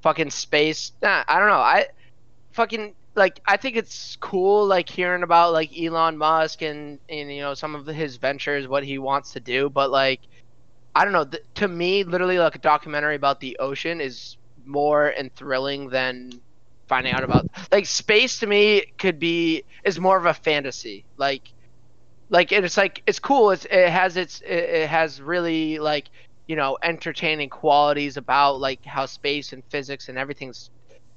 Fucking 0.02 0.30
space 0.30 0.94
nah, 1.02 1.24
i 1.28 1.38
don't 1.40 1.50
know. 1.50 1.56
I 1.56 1.88
fucking 2.52 2.96
like 3.20 3.40
I 3.46 3.58
think 3.58 3.76
it's 3.76 4.16
cool 4.22 4.66
like 4.66 4.90
hearing 4.90 5.22
about 5.22 5.54
like 5.54 5.78
Elon 5.78 6.18
Musk 6.18 6.64
and 6.64 7.00
and 7.10 7.32
you 7.32 7.42
know 7.42 7.54
some 7.54 7.76
of 7.76 7.86
his 7.86 8.16
ventures 8.18 8.68
what 8.68 8.84
he 8.84 8.98
wants 8.98 9.34
to 9.34 9.40
do 9.40 9.70
but 9.70 9.92
like 9.92 10.22
I 10.96 11.04
don't 11.04 11.14
know 11.14 11.26
th- 11.26 11.44
to 11.56 11.68
me 11.68 12.04
literally 12.04 12.40
like 12.40 12.56
a 12.56 12.60
documentary 12.60 13.16
about 13.16 13.40
the 13.42 13.58
ocean 13.60 14.02
is 14.02 14.38
more 14.66 15.10
and 15.10 15.34
thrilling 15.36 15.90
than 15.90 16.42
finding 16.88 17.14
out 17.14 17.24
about 17.24 17.46
like 17.72 17.86
space 17.86 18.40
to 18.40 18.48
me 18.48 18.86
could 18.98 19.20
be 19.20 19.64
is 19.84 20.00
more 20.00 20.18
of 20.18 20.26
a 20.26 20.34
fantasy 20.34 21.06
like 21.18 21.54
like 22.30 22.52
it's 22.52 22.78
like 22.78 23.04
it's 23.06 23.20
cool 23.20 23.52
it's 23.52 23.66
it 23.66 23.90
has 23.90 24.18
its 24.18 24.42
it, 24.42 24.64
it 24.82 24.90
has 24.90 25.22
really 25.22 25.78
like 25.78 26.10
you 26.48 26.56
know 26.56 26.78
entertaining 26.82 27.50
qualities 27.50 28.18
about 28.18 28.60
like 28.60 28.84
how 28.86 29.06
space 29.06 29.54
and 29.54 29.64
physics 29.70 30.10
and 30.10 30.18
everything's 30.18 30.72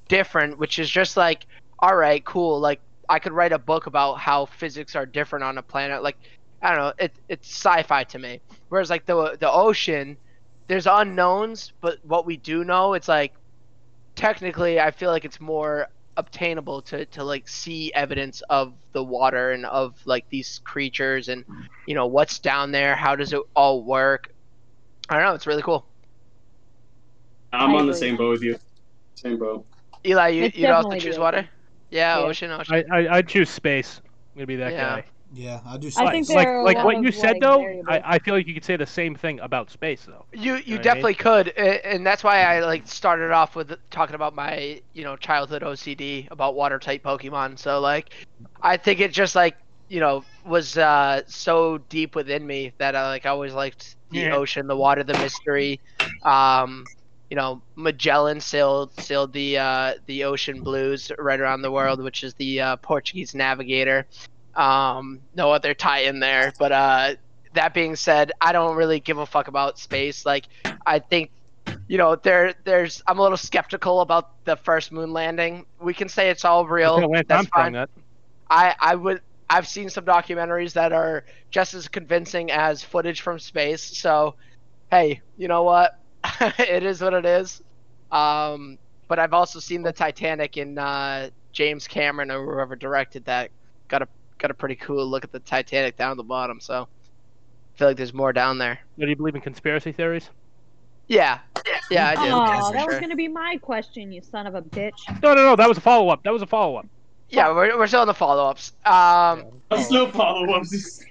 different 0.08 0.58
which 0.58 0.78
is 0.78 0.90
just 0.90 1.16
like 1.16 1.46
all 1.82 1.96
right 1.96 2.24
cool. 2.24 2.60
Like 2.60 2.80
i 3.10 3.18
could 3.18 3.32
write 3.32 3.52
a 3.52 3.58
book 3.58 3.86
about 3.86 4.14
how 4.20 4.46
physics 4.46 4.96
are 4.96 5.06
different 5.06 5.44
on 5.44 5.58
a 5.58 5.62
planet. 5.62 6.02
Like 6.02 6.18
i 6.62 6.70
don't 6.74 6.78
know 6.78 6.92
it, 6.98 7.12
it's 7.28 7.48
sci-fi 7.50 8.04
to 8.04 8.18
me. 8.18 8.40
Whereas 8.70 8.90
like 8.90 9.06
the 9.06 9.36
the 9.40 9.50
ocean 9.52 10.18
there's 10.68 10.86
unknowns 10.86 11.72
but 11.82 11.98
what 12.04 12.24
we 12.26 12.38
do 12.38 12.64
know 12.64 12.94
it's 12.94 13.08
like 13.08 13.34
technically 14.14 14.80
i 14.80 14.90
feel 14.90 15.10
like 15.10 15.24
it's 15.24 15.40
more 15.40 15.88
obtainable 16.16 16.82
to 16.82 17.04
to 17.06 17.24
like 17.24 17.48
see 17.48 17.92
evidence 17.94 18.42
of 18.50 18.74
the 18.92 19.02
water 19.04 19.52
and 19.52 19.66
of 19.66 19.94
like 20.06 20.28
these 20.30 20.60
creatures 20.64 21.28
and 21.28 21.44
you 21.86 21.94
know 21.94 22.06
what's 22.06 22.38
down 22.38 22.70
there 22.72 22.96
how 22.96 23.16
does 23.16 23.32
it 23.32 23.40
all 23.56 23.82
work. 23.84 24.32
I 25.10 25.16
don't 25.16 25.24
know 25.24 25.34
it's 25.34 25.46
really 25.46 25.62
cool. 25.62 25.86
I'm 27.52 27.74
on 27.74 27.86
the 27.86 27.94
same 27.94 28.16
boat 28.16 28.30
with 28.30 28.42
you. 28.42 28.58
Same 29.14 29.38
boat. 29.38 29.66
eli 30.06 30.28
you, 30.28 30.44
It's 30.44 30.56
you'd 30.56 30.70
also 30.70 30.96
definitely 30.96 31.00
choose 31.00 31.18
water? 31.18 31.38
ocean. 31.38 31.51
Yeah, 31.92 32.18
Yeah. 32.18 32.26
ocean 32.26 32.50
ocean 32.50 32.84
I, 32.90 32.98
I 32.98 33.16
I'd 33.16 33.28
choose 33.28 33.50
space. 33.50 34.00
I'm 34.04 34.38
gonna 34.40 34.46
be 34.46 34.56
that 34.56 34.72
Yeah. 34.72 34.96
guy. 34.96 35.04
Yeah, 35.34 35.60
I'll 35.66 35.78
do 35.78 35.90
I 35.96 36.10
think 36.10 36.28
Like 36.28 36.48
there 36.48 36.56
are 36.56 36.60
a 36.60 36.64
like 36.64 36.84
what 36.84 37.02
you 37.02 37.10
said 37.12 37.36
though, 37.40 37.58
variables. 37.58 37.86
I, 37.88 38.02
I 38.04 38.18
feel 38.18 38.34
like 38.34 38.46
you 38.46 38.54
could 38.54 38.64
say 38.64 38.76
the 38.76 38.86
same 38.86 39.14
thing 39.14 39.40
about 39.40 39.70
space 39.70 40.04
though. 40.04 40.26
You 40.34 40.56
you 40.56 40.76
know 40.76 40.76
what 40.78 40.86
I 40.90 40.94
mean? 40.94 41.08
definitely 41.10 41.14
could, 41.14 41.48
and 41.58 42.06
that's 42.06 42.24
why 42.24 42.38
I 42.44 42.60
like 42.60 42.86
started 42.86 43.30
off 43.32 43.54
with 43.54 43.74
talking 43.90 44.14
about 44.14 44.34
my 44.34 44.80
you 44.94 45.04
know 45.04 45.16
childhood 45.16 45.62
OCD 45.62 46.28
about 46.30 46.54
water 46.54 46.78
type 46.78 47.02
Pokemon. 47.02 47.58
So 47.58 47.80
like, 47.80 48.14
I 48.62 48.76
think 48.76 49.00
it 49.00 49.12
just 49.12 49.34
like 49.34 49.54
you 49.88 50.00
know 50.00 50.24
was 50.44 50.78
uh, 50.78 51.22
so 51.28 51.78
deep 51.90 52.14
within 52.16 52.46
me 52.46 52.72
that 52.78 52.96
I 52.96 53.08
like 53.08 53.26
I 53.26 53.30
always 53.30 53.54
liked 53.54 53.96
the 54.10 54.28
Yeah. 54.28 54.34
ocean, 54.34 54.66
the 54.66 54.76
water, 54.76 55.02
the 55.04 55.14
mystery, 55.14 55.80
Um, 56.24 56.84
you 57.32 57.36
know, 57.36 57.62
Magellan 57.76 58.42
sailed 58.42 58.92
sailed 59.00 59.32
the 59.32 59.56
uh, 59.56 59.94
the 60.04 60.24
ocean 60.24 60.62
blues 60.62 61.10
right 61.18 61.40
around 61.40 61.62
the 61.62 61.70
world, 61.70 62.02
which 62.02 62.24
is 62.24 62.34
the 62.34 62.60
uh, 62.60 62.76
Portuguese 62.76 63.34
navigator. 63.34 64.06
Um, 64.54 65.18
no 65.34 65.50
other 65.50 65.72
tie 65.72 66.00
in 66.00 66.20
there, 66.20 66.52
but 66.58 66.72
uh, 66.72 67.14
that 67.54 67.72
being 67.72 67.96
said, 67.96 68.32
I 68.38 68.52
don't 68.52 68.76
really 68.76 69.00
give 69.00 69.16
a 69.16 69.24
fuck 69.24 69.48
about 69.48 69.78
space. 69.78 70.26
Like, 70.26 70.44
I 70.84 70.98
think, 70.98 71.30
you 71.88 71.96
know, 71.96 72.16
there 72.16 72.52
there's 72.64 73.02
I'm 73.06 73.18
a 73.18 73.22
little 73.22 73.38
skeptical 73.38 74.02
about 74.02 74.44
the 74.44 74.56
first 74.56 74.92
moon 74.92 75.14
landing. 75.14 75.64
We 75.80 75.94
can 75.94 76.10
say 76.10 76.28
it's 76.28 76.44
all 76.44 76.66
real. 76.66 77.10
That's 77.26 77.48
fine. 77.48 77.72
that. 77.72 77.88
I 78.50 78.74
I 78.78 78.94
would 78.94 79.22
I've 79.48 79.66
seen 79.66 79.88
some 79.88 80.04
documentaries 80.04 80.74
that 80.74 80.92
are 80.92 81.24
just 81.50 81.72
as 81.72 81.88
convincing 81.88 82.50
as 82.50 82.82
footage 82.82 83.22
from 83.22 83.38
space. 83.38 83.82
So, 83.96 84.34
hey, 84.90 85.22
you 85.38 85.48
know 85.48 85.62
what? 85.62 85.98
it 86.58 86.82
is 86.82 87.00
what 87.00 87.14
it 87.14 87.24
is. 87.26 87.62
Um, 88.10 88.78
but 89.08 89.18
I've 89.18 89.32
also 89.32 89.58
seen 89.60 89.82
the 89.82 89.92
Titanic 89.92 90.56
in 90.56 90.78
uh, 90.78 91.30
James 91.52 91.86
Cameron 91.88 92.30
or 92.30 92.44
whoever 92.54 92.76
directed 92.76 93.24
that 93.26 93.50
got 93.88 94.02
a 94.02 94.08
got 94.38 94.50
a 94.50 94.54
pretty 94.54 94.74
cool 94.76 95.06
look 95.06 95.24
at 95.24 95.32
the 95.32 95.38
Titanic 95.40 95.96
down 95.96 96.10
at 96.10 96.16
the 96.16 96.22
bottom. 96.22 96.60
So 96.60 96.82
I 97.74 97.78
feel 97.78 97.88
like 97.88 97.96
there's 97.96 98.14
more 98.14 98.32
down 98.32 98.58
there. 98.58 98.78
Do 98.98 99.06
you 99.06 99.16
believe 99.16 99.34
in 99.34 99.40
conspiracy 99.40 99.92
theories? 99.92 100.30
Yeah, 101.08 101.40
yeah, 101.90 102.10
I 102.10 102.14
do. 102.14 102.20
Oh, 102.32 102.66
for 102.68 102.72
that 102.74 102.86
was 102.86 102.98
gonna 103.00 103.16
be 103.16 103.28
my 103.28 103.58
question, 103.60 104.12
you 104.12 104.22
son 104.22 104.46
of 104.46 104.54
a 104.54 104.62
bitch. 104.62 104.94
No, 105.22 105.34
no, 105.34 105.42
no. 105.44 105.56
That 105.56 105.68
was 105.68 105.76
a 105.76 105.80
follow 105.82 106.08
up. 106.08 106.22
That 106.22 106.32
was 106.32 106.42
a 106.42 106.46
follow 106.46 106.76
up. 106.76 106.86
Yeah, 107.28 107.50
we're, 107.52 107.76
we're 107.78 107.86
still 107.86 108.00
on 108.02 108.06
the 108.06 108.14
follow 108.14 108.46
ups. 108.50 108.72
Um, 108.84 109.44
There's 109.70 109.90
no 109.90 110.06
follow-ups. 110.10 111.02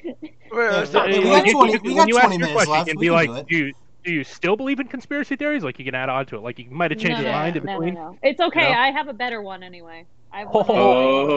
we're, 0.51 0.71
Yeah, 0.71 0.79
we're 0.81 0.85
still- 0.85 1.07
we 1.07 1.15
You- 1.15 1.23
got 1.23 1.45
20 1.49 1.77
we 1.79 1.95
when 1.95 1.95
got 1.97 2.07
you 2.09 2.17
ask 2.17 2.27
20 2.27 2.35
your 2.35 2.39
minutes 2.47 2.53
question, 2.53 2.71
left, 2.73 2.87
You 2.87 2.93
can 2.93 2.99
we 2.99 3.05
be 3.09 3.25
can 3.25 3.33
like, 3.35 3.47
do 3.47 3.65
it. 3.67 3.75
Do 4.03 4.11
you, 4.11 4.23
still 4.23 4.55
believe 4.55 4.79
in 4.79 4.87
conspiracy 4.87 5.35
theories? 5.35 5.63
Like 5.63 5.79
you 5.79 5.85
can 5.85 5.95
add 5.95 6.09
on 6.09 6.25
to 6.27 6.35
it. 6.37 6.41
Like 6.41 6.59
you 6.59 6.69
might 6.69 6.91
have 6.91 6.99
changed 6.99 7.17
no, 7.19 7.23
your 7.23 7.31
mind 7.31 7.55
in 7.57 7.63
no, 7.63 7.73
no, 7.73 7.79
between. 7.79 7.93
no. 7.95 8.17
It's 8.23 8.39
okay. 8.39 8.71
No? 8.71 8.77
I 8.79 8.91
have 8.91 9.07
a 9.07 9.13
better 9.13 9.41
one 9.41 9.63
anyway. 9.63 10.05
I 10.31 10.39
have 10.39 10.47
Oh. 10.53 10.59
one 10.59 10.65
Oh, 10.69 11.29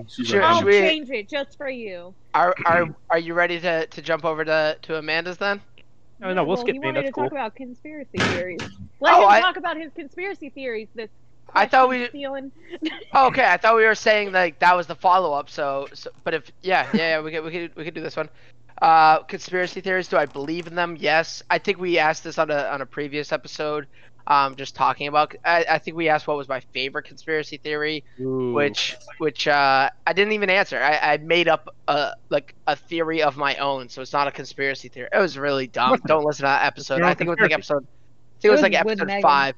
oh 0.00 0.04
she's 0.08 0.26
Sure, 0.28 0.42
like, 0.42 0.50
I'll 0.50 0.64
we- 0.64 0.72
change 0.72 1.10
it 1.10 1.28
just 1.28 1.56
for 1.56 1.68
you. 1.68 2.14
are 2.34 2.54
are 2.66 2.86
hmm. 2.86 2.92
are 3.10 3.18
you 3.18 3.34
ready 3.34 3.60
to, 3.60 3.86
to 3.86 4.02
jump 4.02 4.24
over 4.24 4.44
to, 4.44 4.76
to 4.82 4.96
Amanda's 4.96 5.38
then? 5.38 5.60
No, 6.20 6.32
no, 6.32 6.44
we'll 6.44 6.54
well, 6.54 6.56
skip 6.58 6.74
he 6.74 6.78
me. 6.78 6.86
wanted 6.86 7.04
That's 7.04 7.16
to 7.16 7.20
talk 7.22 7.32
about 7.32 7.56
conspiracy 7.56 8.18
theories. 8.18 8.60
Let 9.00 9.14
Oh, 9.14 9.22
him 9.22 9.28
I- 9.28 9.40
talk 9.40 9.56
about 9.56 9.76
his 9.76 9.90
conspiracy 9.94 10.50
theories. 10.50 10.88
This 10.94 11.10
I 11.54 11.66
thought 11.66 11.88
we- 11.88 12.08
stealing. 12.08 12.52
Oh, 13.14 13.26
okay, 13.26 13.44
I 13.44 13.58
thought 13.58 13.76
we 13.76 13.84
were 13.84 13.94
saying 13.94 14.32
like 14.32 14.58
that 14.60 14.74
was 14.76 14.86
the 14.86 14.94
follow 14.94 15.32
up. 15.34 15.50
So, 15.50 15.86
so, 15.92 16.10
but 16.24 16.34
if 16.34 16.50
yeah, 16.62 16.88
yeah, 16.94 17.00
yeah, 17.16 17.20
we 17.20 17.30
could 17.30 17.44
we 17.44 17.50
could 17.50 17.76
we 17.76 17.84
could 17.84 17.94
do 17.94 18.00
this 18.00 18.16
one. 18.16 18.28
Uh, 18.80 19.18
conspiracy 19.24 19.80
theories. 19.80 20.08
Do 20.08 20.16
I 20.16 20.26
believe 20.26 20.66
in 20.66 20.74
them? 20.74 20.96
Yes. 20.98 21.42
I 21.50 21.58
think 21.58 21.78
we 21.78 21.98
asked 21.98 22.24
this 22.24 22.38
on 22.38 22.50
a 22.50 22.64
on 22.64 22.80
a 22.80 22.86
previous 22.86 23.30
episode. 23.30 23.86
Um, 24.26 24.56
just 24.56 24.74
talking 24.74 25.08
about. 25.08 25.34
I, 25.44 25.64
I 25.68 25.78
think 25.78 25.96
we 25.96 26.08
asked 26.08 26.26
what 26.26 26.36
was 26.36 26.48
my 26.48 26.60
favorite 26.72 27.04
conspiracy 27.04 27.58
theory, 27.58 28.02
Ooh. 28.20 28.52
which 28.54 28.96
which 29.18 29.46
uh, 29.46 29.90
I 30.06 30.12
didn't 30.12 30.32
even 30.32 30.48
answer. 30.48 30.78
I, 30.78 31.12
I 31.14 31.16
made 31.18 31.48
up 31.48 31.74
a 31.88 32.12
like 32.30 32.54
a 32.66 32.74
theory 32.76 33.22
of 33.22 33.36
my 33.36 33.56
own, 33.56 33.88
so 33.88 34.00
it's 34.00 34.12
not 34.12 34.26
a 34.28 34.32
conspiracy 34.32 34.88
theory. 34.88 35.08
It 35.12 35.18
was 35.18 35.36
really 35.36 35.66
dumb. 35.66 36.00
Don't 36.06 36.24
listen 36.24 36.44
to 36.44 36.48
that 36.48 36.64
episode. 36.64 37.02
I 37.02 37.14
think 37.14 37.28
it 37.28 37.30
was 37.30 37.40
like 37.40 37.52
episode. 37.52 37.84
I 37.84 38.40
think 38.40 38.44
it 38.44 38.50
was 38.50 38.60
It 38.60 38.62
like 38.62 38.84
was 38.84 38.84
with 38.96 39.00
episode 39.02 39.22
five. 39.22 39.54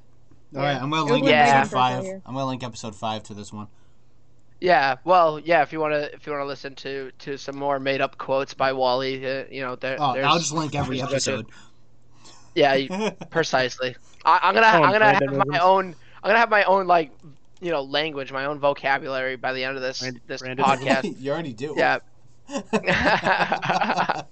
All 0.55 0.63
right, 0.63 0.81
I'm 0.81 0.91
gonna 0.91 1.05
link 1.11 1.25
was 1.25 1.33
episode 1.33 1.71
five. 1.75 2.05
I'm 2.27 2.35
gonna 2.35 2.47
link 2.47 2.63
episode 2.63 2.95
five 2.95 3.23
to 3.25 3.35
this 3.35 3.53
one. 3.53 3.67
Yeah, 4.61 4.97
well, 5.05 5.41
yeah. 5.41 5.63
If 5.63 5.73
you 5.73 5.81
want 5.81 5.95
to, 5.95 6.15
if 6.15 6.27
you 6.27 6.33
want 6.33 6.43
to 6.43 6.47
listen 6.47 6.75
to 6.77 7.11
to 7.21 7.37
some 7.37 7.57
more 7.57 7.81
made 7.81 8.01
up 8.01 8.17
quotes 8.19 8.55
by 8.55 8.73
Wally, 8.73 9.27
uh, 9.27 9.45
you 9.51 9.61
know, 9.63 9.75
there, 9.77 9.97
Oh, 9.99 10.15
there's, 10.15 10.25
I'll 10.27 10.39
just 10.39 10.53
link 10.53 10.75
every 10.75 11.03
episode. 11.03 11.47
Yeah, 12.55 12.75
you- 12.75 13.11
precisely. 13.31 13.97
I, 14.25 14.39
I'm 14.43 14.55
gonna, 14.55 14.67
Oh, 14.69 14.83
I'm 14.85 14.93
gonna 14.93 15.05
have 15.07 15.19
Brandon 15.19 15.39
my 15.39 15.45
Williams. 15.45 15.65
own, 15.65 15.87
I'm 16.23 16.29
gonna 16.29 16.39
have 16.39 16.51
my 16.51 16.65
own 16.65 16.87
like, 16.87 17.11
you 17.61 17.73
know, 17.73 17.83
language, 17.83 18.31
my 18.33 18.45
own 18.47 18.59
vocabulary 18.61 19.35
by 19.37 19.53
the 19.53 19.65
end 19.65 19.77
of 19.77 19.83
this 19.83 20.01
Brand- 20.01 20.21
this 20.29 20.41
Brandon 20.41 20.65
podcast. 20.65 21.17
you 21.21 21.33
already 21.33 21.53
do. 21.53 21.75
Yeah. 21.77 21.99
I, 22.49 24.23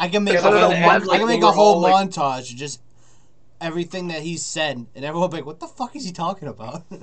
I 0.00 0.08
can 0.08 0.22
make 0.24 0.34
Because 0.36 0.44
a 0.44 0.50
whole 0.60 0.70
than 0.70 0.82
mon- 0.82 1.00
that, 1.00 1.10
I 1.10 1.18
can 1.18 1.26
make 1.28 1.42
a 1.42 1.50
whole 1.52 1.74
all, 1.76 1.80
like- 1.80 2.08
montage 2.10 2.50
of 2.52 2.56
just 2.56 2.80
everything 3.60 4.08
that 4.08 4.22
he 4.22 4.36
said, 4.36 4.76
and 4.94 5.04
everyone 5.04 5.22
will 5.22 5.28
be 5.28 5.36
like, 5.38 5.46
"What 5.46 5.60
the 5.60 5.66
fuck 5.66 5.94
is 5.96 6.04
he 6.04 6.12
talking 6.12 6.48
about?" 6.48 6.82
you 6.90 7.00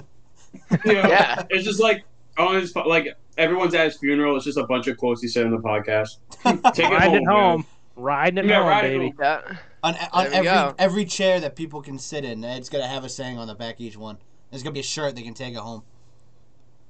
know, 0.93 1.07
Yeah. 1.07 1.43
It's 1.49 1.63
just 1.65 1.79
like 1.81 2.03
oh, 2.37 2.49
on 2.49 2.55
his 2.61 2.75
like 2.75 3.07
everyone's 3.37 3.73
at 3.75 3.85
his 3.85 3.97
funeral. 3.97 4.35
It's 4.35 4.45
just 4.45 4.57
a 4.57 4.65
bunch 4.65 4.87
of 4.87 4.97
quotes 4.97 5.21
he 5.21 5.27
said 5.27 5.45
in 5.45 5.51
the 5.51 5.57
podcast. 5.57 6.17
Take 6.73 6.91
it 6.91 6.93
riding 6.93 7.25
home, 7.25 7.27
it 7.27 7.31
home, 7.31 7.65
riding 7.95 8.37
it 8.45 8.45
Yeah, 8.47 8.57
home, 8.59 8.67
riding 8.67 8.99
baby. 8.99 9.09
home. 9.11 9.15
yeah. 9.19 9.57
on 9.83 9.95
on 10.11 10.25
every 10.27 10.43
go. 10.43 10.75
every 10.79 11.05
chair 11.05 11.39
that 11.39 11.55
people 11.55 11.81
can 11.81 11.97
sit 11.99 12.23
in, 12.25 12.43
it's 12.43 12.69
gonna 12.69 12.87
have 12.87 13.03
a 13.03 13.09
saying 13.09 13.37
on 13.37 13.47
the 13.47 13.55
back 13.55 13.75
of 13.75 13.81
each 13.81 13.97
one. 13.97 14.17
There's 14.51 14.63
gonna 14.63 14.73
be 14.73 14.79
a 14.81 14.83
shirt 14.83 15.15
they 15.15 15.23
can 15.23 15.33
take 15.33 15.53
it 15.53 15.59
home. 15.59 15.83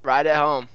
Ride 0.04 0.28
at 0.28 0.36
home. 0.38 0.68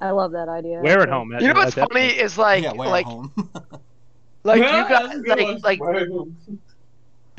I 0.00 0.10
love 0.10 0.32
that 0.32 0.48
idea. 0.48 0.80
Wear 0.80 0.98
it 0.98 1.02
actually. 1.02 1.12
home. 1.12 1.32
You 1.40 1.48
know 1.48 1.54
what's 1.54 1.74
That's- 1.76 1.88
funny 1.92 2.08
is 2.08 2.36
like, 2.36 2.64
yeah, 2.64 2.72
wear 2.72 2.88
like, 2.88 3.06
home. 3.06 3.32
like 4.42 4.58
you 4.58 4.64
Yeah, 4.64 4.88
got 4.88 5.02
that's 5.04 5.14
a 5.14 5.22
good 5.22 5.40
one. 5.42 5.58
like 5.62 5.78
like 5.80 6.08
home. 6.08 6.36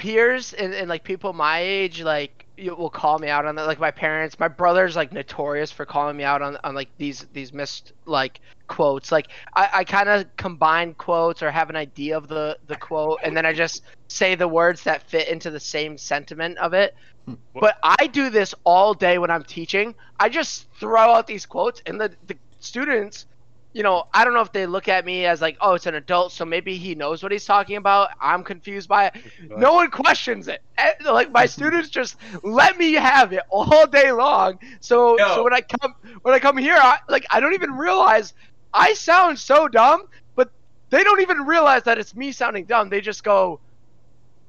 Peers 0.03 0.51
and, 0.51 0.73
and 0.73 0.89
like 0.89 1.01
people 1.05 1.31
my 1.31 1.61
age 1.61 2.01
like 2.01 2.45
you 2.57 2.75
will 2.75 2.89
call 2.89 3.17
me 3.19 3.29
out 3.29 3.45
on 3.45 3.55
that. 3.55 3.67
Like 3.67 3.79
my 3.79 3.89
parents 3.89 4.37
my 4.37 4.49
brother's 4.49 4.97
like 4.97 5.13
notorious 5.13 5.71
for 5.71 5.85
calling 5.85 6.17
me 6.17 6.25
out 6.25 6.41
on, 6.41 6.57
on 6.65 6.75
like 6.75 6.89
these 6.97 7.25
these 7.31 7.53
missed 7.53 7.93
like 8.05 8.41
quotes. 8.67 9.13
Like 9.13 9.29
i, 9.53 9.69
I 9.73 9.83
kind 9.85 10.09
of 10.09 10.25
combine 10.35 10.93
quotes 10.95 11.41
or 11.41 11.49
have 11.51 11.69
an 11.69 11.77
idea 11.77 12.17
of 12.17 12.27
the 12.27 12.57
the 12.67 12.75
quote 12.75 13.19
and 13.23 13.35
then 13.35 13.45
i 13.45 13.53
just 13.53 13.83
say 14.09 14.35
the 14.35 14.47
words 14.47 14.83
that 14.83 15.03
fit 15.03 15.29
into 15.29 15.49
the 15.49 15.59
same 15.59 15.97
sentiment 15.97 16.57
of 16.57 16.73
it. 16.73 16.95
Hmm. 17.25 17.35
but 17.57 17.77
i 17.81 18.05
do 18.07 18.29
this 18.29 18.53
all 18.65 18.93
day 18.93 19.19
when 19.19 19.31
i'm 19.31 19.45
teaching. 19.45 19.95
I 20.19 20.27
just 20.27 20.67
throw 20.81 21.13
out 21.13 21.27
these 21.27 21.45
quotes 21.45 21.81
and 21.85 22.01
the, 22.01 22.11
the 22.27 22.35
students 22.59 23.25
you 23.73 23.83
know, 23.83 24.05
I 24.13 24.23
don't 24.23 24.33
know 24.33 24.41
if 24.41 24.51
they 24.51 24.65
look 24.67 24.87
at 24.87 25.03
me 25.05 25.25
as 25.25 25.41
like, 25.41 25.57
oh, 25.59 25.73
it's 25.73 25.85
an 25.87 25.95
adult, 25.95 26.31
so 26.31 26.45
maybe 26.45 26.77
he 26.77 26.95
knows 26.95 27.23
what 27.23 27.31
he's 27.31 27.45
talking 27.45 27.77
about. 27.77 28.09
I'm 28.21 28.43
confused 28.43 28.87
by 28.87 29.07
it. 29.07 29.15
No 29.49 29.73
one 29.73 29.89
questions 29.91 30.47
it. 30.47 30.61
Eh, 30.77 30.93
Like 31.05 31.31
my 31.31 31.45
students 31.47 31.89
just 31.89 32.17
let 32.43 32.77
me 32.77 32.93
have 32.93 33.33
it 33.33 33.41
all 33.49 33.87
day 33.87 34.11
long. 34.11 34.59
So, 34.79 35.17
Yo. 35.17 35.27
so 35.35 35.43
when 35.43 35.53
I 35.53 35.61
come 35.61 35.93
when 36.21 36.33
I 36.33 36.39
come 36.39 36.57
here, 36.57 36.77
I, 36.77 36.99
like 37.09 37.25
I 37.31 37.39
don't 37.39 37.53
even 37.53 37.71
realize 37.73 38.33
I 38.73 38.93
sound 38.93 39.39
so 39.39 39.67
dumb, 39.67 40.03
but 40.35 40.51
they 40.89 41.03
don't 41.03 41.21
even 41.21 41.39
realize 41.45 41.83
that 41.83 41.97
it's 41.97 42.15
me 42.15 42.31
sounding 42.31 42.65
dumb. 42.65 42.89
They 42.89 43.01
just 43.01 43.23
go, 43.23 43.59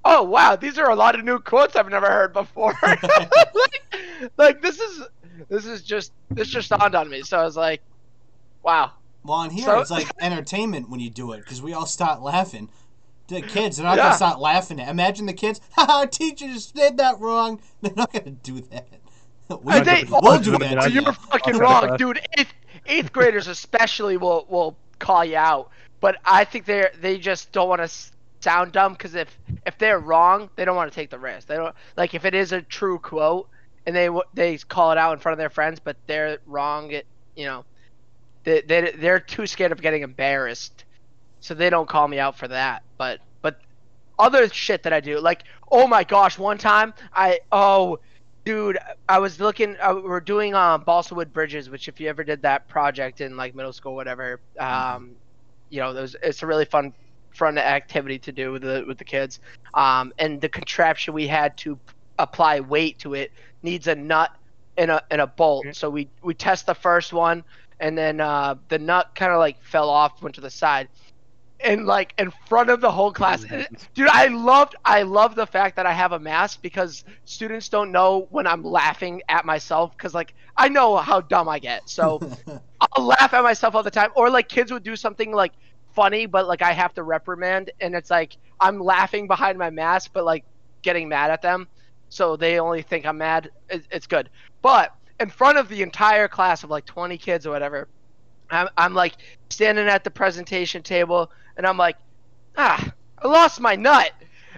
"Oh 0.04 0.22
wow, 0.22 0.56
these 0.56 0.78
are 0.78 0.90
a 0.90 0.94
lot 0.96 1.14
of 1.18 1.24
new 1.24 1.38
quotes 1.38 1.76
I've 1.76 1.88
never 1.88 2.06
heard 2.08 2.32
before." 2.32 2.74
like, 2.82 3.82
like 4.36 4.62
this 4.62 4.78
is 4.78 5.02
this 5.48 5.66
is 5.66 5.82
just 5.82 6.12
this 6.30 6.48
just 6.48 6.68
dawned 6.70 6.94
on 6.94 7.08
me. 7.08 7.22
So 7.22 7.38
I 7.38 7.44
was 7.44 7.56
like, 7.56 7.82
"Wow." 8.62 8.92
Well, 9.24 9.38
on 9.38 9.50
here 9.50 9.64
So- 9.64 9.80
it's 9.80 9.90
like 9.90 10.08
entertainment 10.20 10.88
when 10.90 11.00
you 11.00 11.10
do 11.10 11.32
it 11.32 11.38
because 11.38 11.60
we 11.62 11.72
all 11.72 11.86
start 11.86 12.22
laughing. 12.22 12.68
The 13.28 13.40
kids, 13.40 13.78
they're 13.78 13.86
not 13.86 13.96
Yeah. 13.96 14.04
gonna 14.04 14.16
start 14.16 14.38
laughing. 14.38 14.78
At. 14.80 14.88
Imagine 14.88 15.26
the 15.26 15.32
kids. 15.32 15.60
Haha, 15.72 16.04
teacher 16.06 16.46
just 16.46 16.74
did 16.74 16.98
that 16.98 17.18
wrong. 17.20 17.58
They're 17.80 17.94
not 17.96 18.12
gonna 18.12 18.32
do 18.32 18.60
that. 18.60 18.86
We, 19.62 19.72
And 19.74 19.86
they- 19.86 20.04
we'll 20.08 20.38
do 20.40 20.58
that. 20.58 20.82
to 20.82 20.90
You're 20.90 21.12
fucking 21.12 21.56
wrong, 21.58 21.96
dude. 21.98 22.20
Eighth, 22.36 22.52
eighth 22.86 23.12
graders 23.12 23.48
especially 23.48 24.16
will 24.18 24.44
will 24.48 24.76
call 24.98 25.24
you 25.24 25.36
out, 25.38 25.70
but 26.00 26.16
I 26.24 26.44
think 26.44 26.66
they 26.66 26.86
they 27.00 27.16
just 27.18 27.50
don't 27.52 27.68
want 27.68 27.80
to 27.82 27.88
sound 28.40 28.72
dumb 28.72 28.92
because 28.92 29.14
if 29.14 29.38
if 29.66 29.78
they're 29.78 29.98
wrong, 30.00 30.50
they 30.56 30.66
don't 30.66 30.76
want 30.76 30.90
to 30.92 30.94
take 30.94 31.08
the 31.10 31.18
risk. 31.18 31.46
They 31.48 31.56
don't 31.56 31.74
like 31.96 32.12
if 32.14 32.26
it 32.26 32.34
is 32.34 32.52
a 32.52 32.60
true 32.60 32.98
quote 32.98 33.48
and 33.86 33.96
they 33.96 34.10
they 34.34 34.58
call 34.58 34.92
it 34.92 34.98
out 34.98 35.14
in 35.14 35.18
front 35.18 35.32
of 35.32 35.38
their 35.38 35.50
friends, 35.50 35.80
but 35.80 35.96
they're 36.06 36.38
wrong. 36.46 36.90
It 36.90 37.06
you 37.36 37.46
know 37.46 37.64
they 38.44 38.62
they 38.62 38.92
they're 38.92 39.20
too 39.20 39.46
scared 39.46 39.72
of 39.72 39.80
getting 39.80 40.02
embarrassed, 40.02 40.84
so 41.40 41.54
they 41.54 41.70
don't 41.70 41.88
call 41.88 42.08
me 42.08 42.18
out 42.18 42.38
for 42.38 42.48
that. 42.48 42.82
But 42.98 43.20
but 43.42 43.56
other 44.18 44.48
shit 44.48 44.82
that 44.84 44.92
I 44.92 45.00
do, 45.00 45.18
like 45.20 45.44
oh 45.70 45.86
my 45.86 46.04
gosh, 46.04 46.38
one 46.38 46.58
time 46.58 46.94
I 47.14 47.40
oh 47.52 47.98
dude 48.44 48.78
i 49.08 49.18
was 49.18 49.40
looking 49.40 49.74
uh, 49.80 49.94
we're 50.04 50.20
doing 50.20 50.54
um 50.54 50.82
balsa 50.84 51.14
wood 51.14 51.32
bridges 51.32 51.70
which 51.70 51.88
if 51.88 51.98
you 51.98 52.08
ever 52.08 52.22
did 52.22 52.42
that 52.42 52.68
project 52.68 53.20
in 53.22 53.36
like 53.36 53.54
middle 53.54 53.72
school 53.72 53.94
whatever 53.94 54.40
um 54.60 55.16
you 55.70 55.80
know 55.80 56.06
it's 56.22 56.42
a 56.42 56.46
really 56.46 56.66
fun 56.66 56.92
fun 57.30 57.56
activity 57.58 58.18
to 58.18 58.32
do 58.32 58.52
with 58.52 58.62
the 58.62 58.84
with 58.86 58.98
the 58.98 59.04
kids 59.04 59.40
um 59.74 60.12
and 60.18 60.40
the 60.40 60.48
contraption 60.48 61.14
we 61.14 61.26
had 61.26 61.56
to 61.56 61.78
apply 62.18 62.60
weight 62.60 62.98
to 62.98 63.14
it 63.14 63.32
needs 63.62 63.86
a 63.86 63.94
nut 63.94 64.30
and 64.76 64.90
a 64.90 65.02
and 65.10 65.20
a 65.20 65.26
bolt 65.26 65.64
Okay. 65.64 65.72
so 65.72 65.88
we 65.88 66.10
we 66.22 66.34
test 66.34 66.66
the 66.66 66.74
first 66.74 67.12
one 67.12 67.42
and 67.80 67.96
then 67.96 68.20
uh 68.20 68.54
the 68.68 68.78
nut 68.78 69.10
kind 69.14 69.32
of 69.32 69.38
like 69.38 69.62
fell 69.62 69.90
off 69.90 70.22
went 70.22 70.34
to 70.36 70.40
the 70.40 70.50
side. 70.50 70.88
And 71.60 71.86
like 71.86 72.12
in 72.18 72.30
front 72.46 72.68
of 72.68 72.80
the 72.82 72.90
whole 72.90 73.10
class 73.12 73.44
dude 73.94 74.08
i 74.08 74.26
loved 74.26 74.74
i 74.84 75.02
love 75.02 75.34
the 75.34 75.46
fact 75.46 75.76
that 75.76 75.86
i 75.86 75.92
have 75.92 76.12
a 76.12 76.18
mask 76.18 76.60
because 76.60 77.04
students 77.24 77.70
don't 77.70 77.90
know 77.90 78.26
when 78.30 78.46
i'm 78.46 78.62
laughing 78.62 79.22
at 79.30 79.46
myself 79.46 79.96
because 79.96 80.12
like 80.12 80.34
i 80.58 80.68
know 80.68 80.96
how 80.96 81.20
dumb 81.20 81.48
i 81.48 81.58
get. 81.58 81.88
So 81.88 82.20
i'll 82.80 83.04
laugh 83.04 83.32
at 83.32 83.42
myself 83.42 83.74
all 83.74 83.82
the 83.82 83.90
time. 83.90 84.10
Or 84.14 84.30
like 84.30 84.48
kids 84.48 84.72
would 84.72 84.82
do 84.82 84.96
something 84.96 85.32
like 85.32 85.52
funny, 85.94 86.26
but 86.26 86.46
like 86.46 86.62
I 86.62 86.72
have 86.72 86.94
to 86.94 87.02
reprimand, 87.02 87.70
and 87.80 87.94
it's 87.94 88.10
like 88.10 88.36
I'm 88.60 88.78
laughing 88.80 89.26
behind 89.26 89.58
my 89.58 89.70
mask, 89.70 90.10
but 90.12 90.24
like 90.24 90.44
getting 90.82 91.08
mad 91.08 91.30
at 91.30 91.42
them, 91.42 91.68
so 92.08 92.36
they 92.36 92.58
only 92.60 92.82
think 92.82 93.06
I'm 93.06 93.18
mad. 93.18 93.50
It's 93.70 94.06
good, 94.06 94.28
but 94.62 94.94
in 95.24 95.30
front 95.30 95.56
of 95.56 95.68
the 95.70 95.80
entire 95.80 96.28
class 96.28 96.64
of 96.64 96.70
like 96.70 96.84
20 96.84 97.16
kids 97.16 97.46
or 97.46 97.50
whatever, 97.50 97.88
I'm, 98.50 98.68
I'm 98.76 98.92
like 98.92 99.14
standing 99.48 99.88
at 99.88 100.04
the 100.04 100.10
presentation 100.10 100.82
table, 100.82 101.32
and 101.56 101.66
I'm 101.66 101.78
like, 101.78 101.96
ah, 102.58 102.92
I 103.22 103.26
lost 103.26 103.58
my 103.58 103.74
nut, 103.74 104.12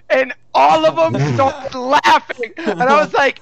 and 0.09 0.33
all 0.53 0.85
of 0.85 0.97
them 0.97 1.33
started 1.35 1.79
laughing, 1.79 2.51
and 2.57 2.83
I 2.83 3.01
was 3.01 3.13
like, 3.13 3.39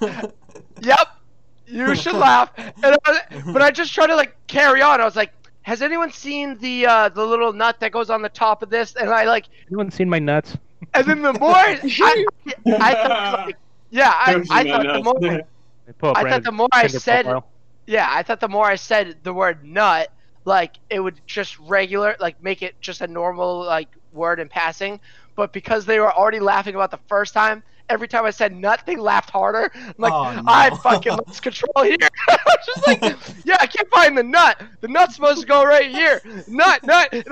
yep, 0.82 1.18
you 1.66 1.96
should 1.96 2.14
laugh, 2.14 2.52
and 2.58 2.96
I, 3.06 3.22
but 3.52 3.64
I 3.64 3.72
just 3.72 3.92
tried 3.92 4.08
to 4.08 4.16
like 4.16 4.36
carry 4.46 4.84
on. 4.84 5.02
I 5.02 5.06
was 5.06 5.16
like 5.16 5.32
has 5.64 5.82
anyone 5.82 6.12
seen 6.12 6.60
the 6.60 6.86
uh, 6.86 7.10
the 7.10 7.26
little 7.26 7.52
nut 7.52 7.80
that 7.80 7.92
goes 7.92 8.12
on 8.12 8.22
the 8.22 8.30
top 8.30 8.62
of 8.62 8.70
this? 8.70 8.94
And 8.94 9.10
I 9.10 9.24
like, 9.24 9.46
Anyone 9.68 9.90
seen 9.90 10.08
my 10.08 10.20
nuts? 10.20 10.56
and 10.94 11.08
then 11.08 11.24
the 11.24 11.34
more 11.34 11.50
I, 11.56 12.26
I 12.68 12.94
thought, 12.94 13.46
like, 13.48 13.56
yeah, 13.90 14.14
I, 14.16 14.44
I 14.52 14.64
thought 14.64 14.84
the 14.84 15.04
more, 15.04 15.16
They 15.20 15.30
pull 15.30 15.40
up 15.40 15.48
I 15.88 16.30
thought 16.30 16.44
the 16.44 16.52
more 16.52 16.68
I 16.72 16.88
said, 16.88 17.26
profile. 17.26 17.50
yeah, 17.88 18.08
I 18.12 18.24
thought 18.24 18.40
the 18.40 18.48
more 18.48 18.66
I 18.66 18.76
said 18.76 19.18
the 19.24 19.34
word 19.34 19.64
nut, 19.64 20.10
like 20.46 20.80
it 20.90 21.00
would 21.00 21.20
just 21.28 21.58
regular, 21.60 22.16
like 22.20 22.42
make 22.42 22.62
it 22.62 22.80
just 22.82 23.02
a 23.02 23.08
normal 23.08 23.64
like 23.64 23.90
word 24.12 24.40
in 24.40 24.50
passing. 24.50 25.00
But 25.36 25.54
because 25.54 25.86
they 25.86 26.00
were 26.00 26.12
already 26.14 26.40
laughing 26.40 26.76
about 26.76 26.92
the 26.92 27.00
first 27.08 27.34
time, 27.34 27.64
every 27.90 28.08
time 28.08 28.26
I 28.26 28.32
said 28.32 28.56
nut, 28.56 28.84
they 28.86 28.96
laughed 28.96 29.30
harder. 29.30 29.72
I'm 29.74 29.94
like, 29.98 30.14
Oh, 30.14 30.34
no. 30.34 30.44
I 30.48 30.70
fucking 30.78 31.12
lost 31.14 31.42
control 31.42 31.84
here. 31.84 31.98
I 32.30 32.38
was 32.46 32.66
just 32.66 32.88
like, 32.88 33.02
yeah, 33.46 33.58
I 33.60 33.68
can't 33.68 33.90
find 33.90 34.18
the 34.18 34.24
nut. 34.24 34.62
The 34.82 34.88
nut's 34.88 35.16
supposed 35.16 35.42
to 35.42 35.48
go 35.48 35.64
right 35.64 35.90
here. 35.90 36.22
Nut, 36.48 36.84
nut. 36.86 37.10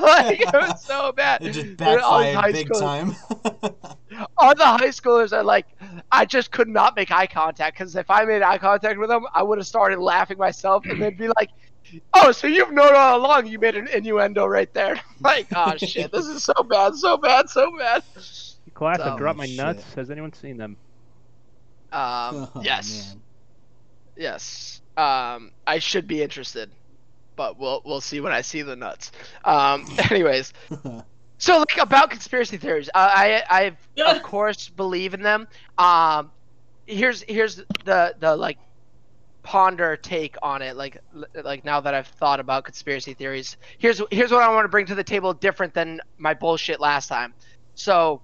like, 0.00 0.40
it 0.40 0.52
was 0.52 0.84
so 0.84 1.12
bad. 1.12 1.44
It 1.44 1.52
just 1.52 1.80
all 1.82 2.22
high 2.22 2.34
backfired 2.34 2.54
big 2.54 2.68
schoolers- 2.68 2.80
time. 2.80 4.26
all 4.36 4.54
the 4.54 4.64
high 4.64 4.88
schoolers 4.88 5.32
are 5.32 5.44
like, 5.44 5.66
I 6.10 6.24
just 6.24 6.50
could 6.50 6.68
not 6.68 6.96
make 6.96 7.10
eye 7.10 7.26
contact 7.26 7.78
because 7.78 7.96
if 7.96 8.10
I 8.10 8.24
made 8.24 8.42
eye 8.42 8.58
contact 8.58 8.98
with 8.98 9.08
them, 9.08 9.24
I 9.34 9.42
would 9.42 9.58
have 9.58 9.66
started 9.66 9.98
laughing 9.98 10.38
myself, 10.38 10.84
and 10.86 11.00
they'd 11.00 11.18
be 11.18 11.28
like, 11.28 11.50
"Oh, 12.14 12.32
so 12.32 12.46
you've 12.46 12.72
known 12.72 12.94
all 12.94 13.18
along 13.18 13.46
you 13.46 13.58
made 13.58 13.76
an 13.76 13.88
innuendo 13.88 14.46
right 14.46 14.72
there." 14.74 15.00
like, 15.20 15.48
oh 15.54 15.76
shit, 15.76 16.12
this 16.12 16.26
is 16.26 16.42
so 16.44 16.54
bad, 16.62 16.94
so 16.94 17.16
bad, 17.16 17.48
so 17.48 17.76
bad. 17.76 18.02
Class, 18.74 19.00
I 19.00 19.16
dropped 19.16 19.38
my 19.38 19.46
shit. 19.46 19.56
nuts. 19.56 19.94
Has 19.94 20.10
anyone 20.10 20.32
seen 20.32 20.56
them? 20.56 20.76
Um, 21.92 22.48
Oh, 22.54 22.62
yes, 22.62 23.14
man. 23.14 23.22
yes. 24.16 24.80
Um, 24.96 25.50
I 25.66 25.78
should 25.78 26.06
be 26.06 26.22
interested, 26.22 26.70
but 27.36 27.58
we'll 27.58 27.82
we'll 27.84 28.00
see 28.00 28.20
when 28.20 28.32
I 28.32 28.40
see 28.42 28.62
the 28.62 28.76
nuts. 28.76 29.12
Um, 29.44 29.86
anyways, 30.10 30.52
so 31.38 31.58
like 31.58 31.78
about 31.78 32.10
conspiracy 32.10 32.56
theories, 32.56 32.88
uh, 32.94 33.10
I 33.12 33.42
I 33.96 34.02
of 34.10 34.22
course 34.22 34.68
believe 34.68 35.14
in 35.14 35.22
them. 35.22 35.46
Um, 35.78 36.30
here's 36.86 37.22
here's 37.28 37.56
the 37.84 38.14
the 38.18 38.36
like 38.36 38.58
ponder 39.44 39.96
take 39.96 40.36
on 40.42 40.62
it. 40.62 40.76
Like 40.76 40.98
like 41.44 41.64
now 41.64 41.80
that 41.80 41.94
I've 41.94 42.08
thought 42.08 42.40
about 42.40 42.64
conspiracy 42.64 43.14
theories, 43.14 43.56
here's 43.78 44.00
here's 44.10 44.30
what 44.32 44.42
I 44.42 44.48
want 44.52 44.64
to 44.64 44.68
bring 44.68 44.86
to 44.86 44.94
the 44.94 45.04
table 45.04 45.32
different 45.32 45.74
than 45.74 46.00
my 46.18 46.34
bullshit 46.34 46.80
last 46.80 47.06
time. 47.08 47.34
So 47.74 48.22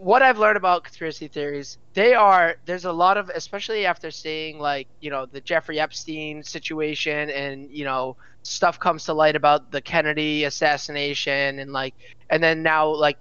what 0.00 0.22
I've 0.22 0.38
learned 0.38 0.56
about 0.56 0.84
conspiracy 0.84 1.28
theories, 1.28 1.76
they 1.92 2.14
are 2.14 2.56
there's 2.64 2.86
a 2.86 2.92
lot 2.92 3.18
of 3.18 3.28
especially 3.28 3.84
after 3.84 4.10
seeing 4.10 4.58
like, 4.58 4.88
you 5.00 5.10
know, 5.10 5.26
the 5.26 5.42
Jeffrey 5.42 5.78
Epstein 5.78 6.42
situation 6.42 7.28
and, 7.30 7.70
you 7.70 7.84
know, 7.84 8.16
stuff 8.42 8.78
comes 8.80 9.04
to 9.04 9.12
light 9.12 9.36
about 9.36 9.70
the 9.70 9.82
Kennedy 9.82 10.44
assassination 10.44 11.58
and 11.58 11.72
like 11.72 11.94
and 12.30 12.42
then 12.42 12.62
now 12.62 12.88
like 12.88 13.18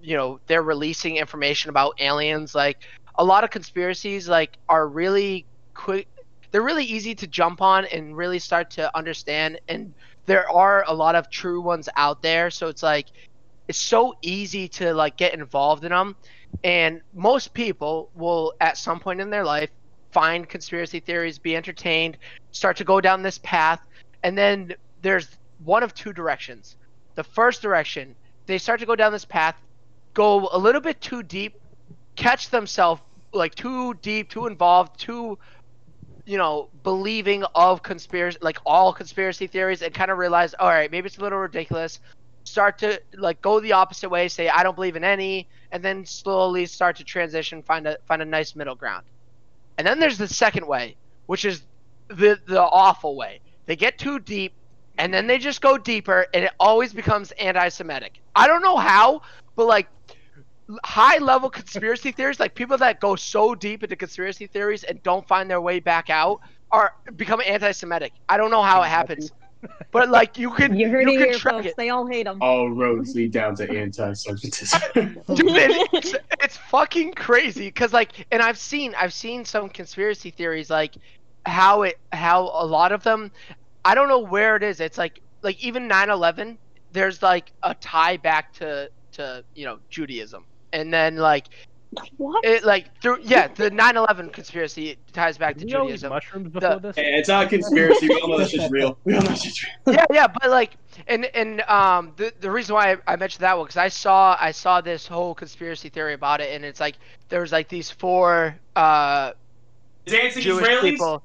you 0.00 0.16
know, 0.16 0.40
they're 0.46 0.62
releasing 0.62 1.16
information 1.16 1.70
about 1.70 1.94
aliens. 2.00 2.54
Like 2.54 2.78
a 3.16 3.24
lot 3.24 3.42
of 3.44 3.50
conspiracies 3.50 4.28
like 4.28 4.58
are 4.68 4.86
really 4.86 5.44
quick 5.74 6.06
they're 6.52 6.62
really 6.62 6.84
easy 6.84 7.14
to 7.16 7.26
jump 7.26 7.62
on 7.62 7.86
and 7.86 8.16
really 8.16 8.38
start 8.38 8.70
to 8.70 8.96
understand. 8.96 9.58
And 9.68 9.92
there 10.26 10.48
are 10.48 10.84
a 10.86 10.94
lot 10.94 11.16
of 11.16 11.30
true 11.30 11.60
ones 11.60 11.88
out 11.96 12.22
there. 12.22 12.50
So 12.50 12.68
it's 12.68 12.82
like 12.82 13.06
it's 13.72 13.78
so 13.78 14.14
easy 14.20 14.68
to 14.68 14.92
like 14.92 15.16
get 15.16 15.32
involved 15.32 15.82
in 15.82 15.88
them 15.88 16.14
and 16.62 17.00
most 17.14 17.54
people 17.54 18.10
will 18.14 18.52
at 18.60 18.76
some 18.76 19.00
point 19.00 19.18
in 19.18 19.30
their 19.30 19.46
life 19.46 19.70
find 20.10 20.46
conspiracy 20.46 21.00
theories 21.00 21.38
be 21.38 21.56
entertained 21.56 22.18
start 22.50 22.76
to 22.76 22.84
go 22.84 23.00
down 23.00 23.22
this 23.22 23.38
path 23.38 23.80
and 24.24 24.36
then 24.36 24.74
there's 25.00 25.38
one 25.64 25.82
of 25.82 25.94
two 25.94 26.12
directions. 26.12 26.76
The 27.14 27.24
first 27.24 27.62
direction 27.62 28.14
they 28.44 28.58
start 28.58 28.78
to 28.80 28.84
go 28.84 28.94
down 28.94 29.10
this 29.10 29.24
path 29.24 29.56
go 30.12 30.50
a 30.52 30.58
little 30.58 30.82
bit 30.82 31.00
too 31.00 31.22
deep 31.22 31.54
catch 32.14 32.50
themselves 32.50 33.00
like 33.32 33.54
too 33.54 33.94
deep 34.02 34.28
too 34.28 34.48
involved 34.48 35.00
too 35.00 35.38
you 36.26 36.36
know 36.36 36.68
believing 36.82 37.42
of 37.54 37.82
conspiracy 37.82 38.36
like 38.42 38.58
all 38.66 38.92
conspiracy 38.92 39.46
theories 39.46 39.80
and 39.80 39.94
kind 39.94 40.10
of 40.10 40.18
realize 40.18 40.52
all 40.58 40.68
right 40.68 40.90
maybe 40.90 41.06
it's 41.06 41.16
a 41.16 41.22
little 41.22 41.38
ridiculous 41.38 42.00
start 42.44 42.78
to 42.78 43.00
like 43.16 43.40
go 43.42 43.60
the 43.60 43.72
opposite 43.72 44.08
way 44.08 44.28
say 44.28 44.48
i 44.48 44.62
don't 44.62 44.74
believe 44.74 44.96
in 44.96 45.04
any 45.04 45.48
and 45.72 45.82
then 45.82 46.04
slowly 46.06 46.66
start 46.66 46.96
to 46.96 47.04
transition 47.04 47.62
find 47.62 47.86
a 47.86 47.96
find 48.06 48.22
a 48.22 48.24
nice 48.24 48.54
middle 48.54 48.74
ground. 48.74 49.04
And 49.78 49.86
then 49.86 49.98
there's 49.98 50.18
the 50.18 50.28
second 50.28 50.66
way 50.66 50.96
which 51.26 51.44
is 51.44 51.62
the 52.08 52.38
the 52.46 52.60
awful 52.60 53.16
way. 53.16 53.40
They 53.66 53.74
get 53.74 53.98
too 53.98 54.18
deep 54.18 54.52
and 54.98 55.12
then 55.12 55.26
they 55.26 55.38
just 55.38 55.62
go 55.62 55.78
deeper 55.78 56.26
and 56.34 56.44
it 56.44 56.52
always 56.60 56.92
becomes 56.92 57.32
anti-semitic. 57.32 58.20
I 58.36 58.46
don't 58.46 58.62
know 58.62 58.76
how 58.76 59.22
but 59.56 59.66
like 59.66 59.88
high 60.84 61.18
level 61.18 61.48
conspiracy 61.50 62.12
theories 62.16 62.38
like 62.38 62.54
people 62.54 62.76
that 62.78 63.00
go 63.00 63.16
so 63.16 63.54
deep 63.54 63.82
into 63.82 63.96
conspiracy 63.96 64.46
theories 64.46 64.84
and 64.84 65.02
don't 65.02 65.26
find 65.26 65.50
their 65.50 65.60
way 65.60 65.80
back 65.80 66.10
out 66.10 66.40
are 66.70 66.92
become 67.16 67.40
anti-semitic. 67.46 68.12
I 68.28 68.36
don't 68.36 68.50
know 68.50 68.62
how 68.62 68.82
it 68.82 68.88
happens 68.88 69.32
but 69.90 70.08
like 70.08 70.38
you 70.38 70.50
can 70.50 70.74
You 70.76 70.88
heard 70.90 71.08
you 71.08 71.14
it 71.14 71.18
can 71.18 71.28
here, 71.30 71.38
track 71.38 71.54
folks. 71.54 71.66
it 71.66 71.76
They 71.76 71.88
all 71.90 72.06
hate 72.06 72.24
them. 72.24 72.38
All 72.40 72.70
roads 72.70 73.14
lead 73.14 73.32
down 73.32 73.54
to 73.56 73.70
anti-Semitism. 73.70 74.80
dude 75.34 75.48
it's, 75.92 76.14
it's 76.42 76.56
fucking 76.56 77.12
crazy 77.14 77.66
because 77.68 77.92
like 77.92 78.26
and 78.30 78.42
i've 78.42 78.58
seen 78.58 78.94
i've 78.98 79.12
seen 79.12 79.44
some 79.44 79.68
conspiracy 79.68 80.30
theories 80.30 80.70
like 80.70 80.96
how 81.46 81.82
it 81.82 81.96
how 82.12 82.42
a 82.54 82.66
lot 82.66 82.92
of 82.92 83.02
them 83.02 83.30
i 83.84 83.94
don't 83.94 84.08
know 84.08 84.18
where 84.20 84.56
it 84.56 84.62
is 84.62 84.80
it's 84.80 84.98
like 84.98 85.20
like 85.42 85.58
even 85.62 85.88
9-11 85.88 86.58
there's 86.92 87.22
like 87.22 87.52
a 87.62 87.74
tie 87.74 88.16
back 88.16 88.52
to 88.54 88.88
to 89.12 89.44
you 89.54 89.64
know 89.64 89.78
judaism 89.90 90.46
and 90.72 90.92
then 90.92 91.16
like 91.16 91.48
what? 92.16 92.44
it 92.44 92.64
like 92.64 92.88
through 93.00 93.18
yeah 93.22 93.48
the 93.48 93.70
9-11 93.70 94.32
conspiracy 94.32 94.96
ties 95.12 95.36
back 95.36 95.54
to 95.54 95.60
Did 95.60 95.70
you 95.70 95.78
all 95.78 95.84
judaism 95.84 96.10
mushrooms 96.10 96.48
before 96.48 96.80
this? 96.80 96.96
Hey, 96.96 97.14
it's 97.14 97.28
not 97.28 97.46
a 97.46 97.48
conspiracy. 97.48 98.08
We 98.08 98.20
all 98.20 98.28
know 98.28 98.38
that's 98.38 98.52
just 98.52 98.70
real. 98.70 98.98
We 99.04 99.14
all 99.14 99.22
know 99.22 99.28
that's 99.28 99.42
just 99.42 99.66
real. 99.86 99.96
yeah, 99.96 100.06
yeah, 100.10 100.26
but 100.26 100.50
like, 100.50 100.76
and 101.06 101.26
and 101.26 101.60
um, 101.62 102.12
the 102.16 102.32
the 102.40 102.50
reason 102.50 102.74
why 102.74 102.92
I, 102.92 102.96
I 103.06 103.16
mentioned 103.16 103.42
that 103.42 103.56
one 103.56 103.66
because 103.66 103.76
I 103.76 103.88
saw 103.88 104.36
I 104.40 104.52
saw 104.52 104.80
this 104.80 105.06
whole 105.06 105.34
conspiracy 105.34 105.88
theory 105.88 106.14
about 106.14 106.40
it, 106.40 106.54
and 106.54 106.64
it's 106.64 106.80
like 106.80 106.96
there 107.28 107.40
was 107.40 107.52
like 107.52 107.68
these 107.68 107.90
four 107.90 108.58
uh 108.74 109.32
Dancing 110.06 110.42
Jewish 110.42 110.66
Israelis. 110.66 110.80
people 110.80 111.22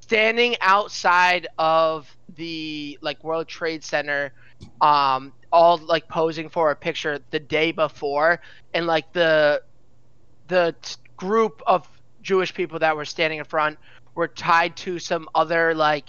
standing 0.00 0.56
outside 0.60 1.46
of 1.58 2.12
the 2.36 2.98
like 3.00 3.22
World 3.22 3.46
Trade 3.46 3.84
Center, 3.84 4.32
um, 4.80 5.32
all 5.52 5.78
like 5.78 6.08
posing 6.08 6.48
for 6.48 6.70
a 6.70 6.76
picture 6.76 7.20
the 7.30 7.38
day 7.38 7.70
before, 7.70 8.40
and 8.74 8.86
like 8.86 9.12
the 9.12 9.62
the 10.50 10.74
t- 10.82 10.96
group 11.16 11.62
of 11.66 11.88
Jewish 12.22 12.52
people 12.52 12.78
that 12.80 12.94
were 12.94 13.04
standing 13.06 13.38
in 13.38 13.44
front 13.46 13.78
were 14.14 14.28
tied 14.28 14.76
to 14.78 14.98
some 14.98 15.28
other 15.34 15.74
like 15.74 16.04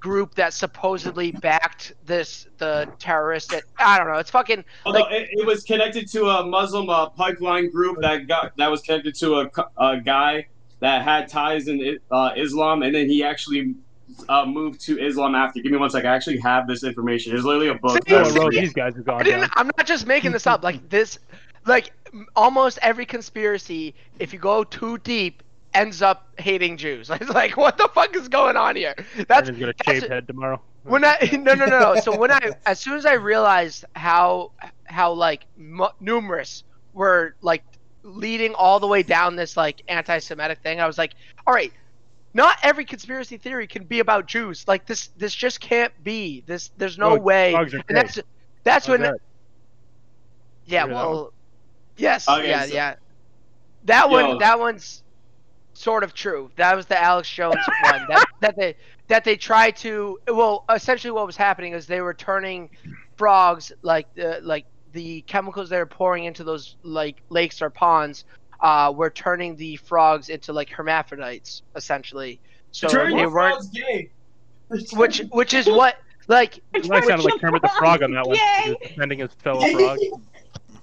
group 0.00 0.34
that 0.34 0.52
supposedly 0.52 1.30
backed 1.30 1.92
this 2.04 2.48
the 2.58 2.88
terrorist. 2.98 3.50
That, 3.50 3.62
I 3.78 3.98
don't 3.98 4.08
know. 4.08 4.18
It's 4.18 4.30
fucking 4.30 4.64
Although 4.84 5.00
like- 5.00 5.12
it, 5.12 5.28
it 5.32 5.46
was 5.46 5.62
connected 5.62 6.10
to 6.12 6.26
a 6.28 6.44
Muslim 6.44 6.90
uh, 6.90 7.10
pipeline 7.10 7.70
group 7.70 7.98
that 8.00 8.26
got 8.26 8.56
that 8.56 8.70
was 8.70 8.80
connected 8.82 9.14
to 9.16 9.40
a, 9.42 9.50
a 9.76 10.00
guy 10.00 10.46
that 10.80 11.02
had 11.02 11.28
ties 11.28 11.68
in 11.68 11.98
uh, 12.10 12.30
Islam, 12.36 12.82
and 12.82 12.94
then 12.94 13.08
he 13.08 13.22
actually 13.22 13.74
uh, 14.28 14.44
moved 14.44 14.80
to 14.82 14.98
Islam 14.98 15.34
after. 15.34 15.60
Give 15.60 15.72
me 15.72 15.78
one 15.78 15.90
second. 15.90 16.10
I 16.10 16.14
actually 16.16 16.38
have 16.38 16.66
this 16.66 16.82
information. 16.84 17.32
There's 17.32 17.44
literally 17.44 17.68
a 17.68 17.74
book. 17.74 17.98
See, 18.08 18.14
Oh, 18.14 18.24
see, 18.24 18.38
road 18.38 18.52
these 18.52 18.72
guys 18.72 18.94
have 18.96 19.04
gone. 19.04 19.22
I'm 19.54 19.70
not 19.76 19.86
just 19.86 20.06
making 20.06 20.32
this 20.32 20.46
up. 20.46 20.62
Like 20.64 20.88
this, 20.88 21.18
like 21.66 21.92
almost 22.36 22.78
every 22.82 23.06
conspiracy, 23.06 23.94
if 24.18 24.32
you 24.32 24.38
go 24.38 24.64
too 24.64 24.98
deep, 24.98 25.42
ends 25.74 26.02
up 26.02 26.28
hating 26.38 26.76
Jews. 26.78 27.10
It's 27.20 27.30
like, 27.30 27.56
what 27.56 27.76
the 27.78 27.88
fuck 27.94 28.14
is 28.16 28.28
going 28.28 28.56
on 28.56 28.76
here? 28.76 28.94
That's 29.28 29.50
Brandon's 29.50 29.58
got 29.58 29.68
a 29.70 29.74
that's 29.84 29.84
shaved 29.84 30.08
head 30.08 30.26
tomorrow. 30.26 30.62
when 30.84 31.04
I 31.04 31.18
no 31.32 31.54
no 31.54 31.66
no 31.66 31.78
no. 31.80 31.96
So 31.96 32.16
when 32.16 32.30
I 32.30 32.52
as 32.66 32.80
soon 32.80 32.96
as 32.96 33.06
I 33.06 33.14
realized 33.14 33.84
how 33.94 34.52
how 34.84 35.12
like 35.12 35.46
mu 35.56 35.88
numerous 36.00 36.64
were 36.92 37.34
like 37.42 37.64
leading 38.02 38.54
all 38.54 38.80
the 38.80 38.86
way 38.86 39.02
down 39.02 39.36
this 39.36 39.56
like 39.56 39.82
anti-Semitic 39.88 40.60
thing, 40.62 40.80
I 40.80 40.86
was 40.86 40.98
like, 40.98 41.14
all 41.46 41.54
right, 41.54 41.72
not 42.34 42.58
every 42.62 42.84
conspiracy 42.84 43.36
theory 43.38 43.66
can 43.66 43.84
be 43.84 44.00
about 44.00 44.26
Jews. 44.26 44.64
Like 44.68 44.86
this, 44.86 45.08
this 45.16 45.34
just 45.34 45.60
can't 45.60 45.92
be. 46.02 46.42
This, 46.46 46.70
there's 46.76 46.98
no 46.98 47.10
Oh, 47.12 47.16
way. 47.16 47.54
And 47.88 47.96
that's 47.96 48.18
that's 48.64 48.88
when, 48.88 49.12
yeah, 50.66 50.84
well, 50.84 51.32
yes, 51.96 52.28
Okay, 52.28 52.48
yeah, 52.48 52.66
so- 52.66 52.74
yeah. 52.74 52.94
That 53.84 54.10
Yo. 54.10 54.28
one, 54.30 54.38
that 54.38 54.58
one's 54.58 55.02
sort 55.74 56.02
of 56.02 56.12
true. 56.14 56.50
That 56.56 56.74
was 56.76 56.86
the 56.86 57.00
Alex 57.00 57.30
Jones 57.30 57.54
one 57.84 58.06
that 58.08 58.24
that 58.40 58.56
they 58.56 58.74
that 59.08 59.22
they 59.24 59.36
tried 59.36 59.76
to. 59.78 60.18
Well, 60.26 60.64
essentially, 60.74 61.12
what 61.12 61.26
was 61.26 61.36
happening 61.36 61.72
is 61.72 61.86
they 61.86 62.00
were 62.00 62.14
turning 62.14 62.70
frogs 63.16 63.72
like 63.82 64.12
the 64.14 64.40
like 64.42 64.66
the 64.92 65.20
chemicals 65.22 65.68
they 65.68 65.78
were 65.78 65.86
pouring 65.86 66.24
into 66.24 66.42
those 66.42 66.76
like 66.82 67.22
lakes 67.28 67.62
or 67.62 67.70
ponds. 67.70 68.24
Uh, 68.58 68.90
were 68.96 69.10
turning 69.10 69.54
the 69.56 69.76
frogs 69.76 70.30
into 70.30 70.50
like 70.52 70.70
hermaphrodites, 70.70 71.60
essentially. 71.76 72.40
So 72.72 72.88
Turning 72.88 73.18
they 73.18 73.26
weren't, 73.26 73.54
frogs 73.54 73.68
gay. 73.68 74.10
which 74.94 75.18
which 75.30 75.52
is 75.52 75.66
what 75.66 75.98
like 76.26 76.60
You 76.74 76.88
might 76.88 77.04
sound 77.04 77.22
like 77.22 77.38
Kermit 77.38 77.60
the 77.60 77.68
Frog 77.78 78.02
on 78.02 78.12
that 78.12 78.26
one. 78.26 78.36
Yay! 78.36 78.74
Defending 78.82 79.18
his 79.18 79.30
fellow 79.44 79.60
frog. 79.60 79.98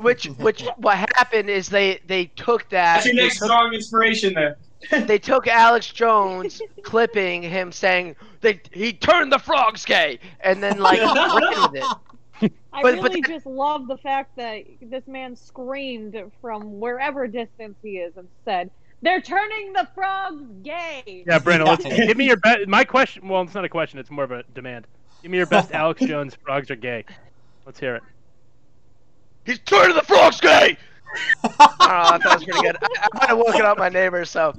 Which 0.04 0.26
which 0.40 0.64
what 0.78 0.98
happened 1.16 1.50
is 1.50 1.70
they 1.70 2.00
they 2.08 2.26
took 2.26 2.70
that 2.70 2.96
That's 2.96 3.06
your 3.08 3.16
they 3.16 3.22
next 3.24 3.38
took, 3.40 3.46
strong 3.48 3.74
inspiration 3.74 4.34
there. 4.34 4.58
they 5.06 5.18
took 5.18 5.48
Alex 5.48 5.88
Jones 5.92 6.62
clipping 6.84 7.42
him 7.42 7.72
saying 7.72 8.16
they 8.42 8.60
he 8.72 8.94
turned 8.94 9.32
the 9.32 9.40
frogs 9.40 9.86
gay 9.86 10.20
and 10.42 10.62
then 10.62 10.78
like 10.80 11.00
with 11.72 11.82
it. 11.82 12.52
I 12.74 12.82
But- 12.82 12.96
but 12.96 13.04
really 13.04 13.22
that- 13.22 13.30
just 13.30 13.46
love 13.46 13.88
the 13.88 13.98
fact 13.98 14.36
that 14.36 14.64
this 14.82 15.08
man 15.08 15.36
screamed 15.36 16.22
from 16.42 16.80
wherever 16.80 17.28
distance 17.28 17.78
he 17.82 17.98
is 18.00 18.18
and 18.18 18.28
said, 18.44 18.70
"They're 19.02 19.22
turning 19.22 19.72
the 19.74 19.88
frogs 19.96 20.44
gay." 20.64 21.24
Yeah, 21.26 21.40
Brandon, 21.40 21.68
let's 21.68 21.86
give 21.86 22.18
me 22.18 22.26
your 22.26 22.38
best. 22.38 22.68
My 22.68 22.84
question. 22.84 23.28
Well, 23.30 23.44
it's 23.44 23.54
not 23.54 23.64
a 23.64 23.70
question. 23.70 24.00
It's 24.00 24.12
more 24.12 24.26
of 24.26 24.32
a 24.32 24.44
demand. 24.54 24.88
Give 25.22 25.32
me 25.32 25.38
your 25.38 25.48
best 25.48 25.72
Alex 25.72 26.02
Jones. 26.02 26.36
Frogs 26.44 26.70
are 26.70 26.76
gay. 26.76 27.06
Let's 27.66 27.80
hear 27.80 27.96
it. 27.96 28.04
He's 29.46 29.60
turning 29.60 29.96
the 29.96 30.02
frogs 30.04 30.40
gay. 30.40 30.78
I 31.44 31.48
don't 31.48 31.60
know. 31.60 31.66
I 31.80 32.18
thought 32.18 32.26
it 32.26 32.36
was 32.36 32.44
pretty 32.46 32.62
good. 32.62 32.78
I, 32.82 32.88
I 33.02 33.08
might 33.14 33.30
have 33.30 33.38
woken 33.38 33.62
up 33.62 33.78
my 33.78 33.90
neighbors, 33.90 34.30
so 34.30 34.54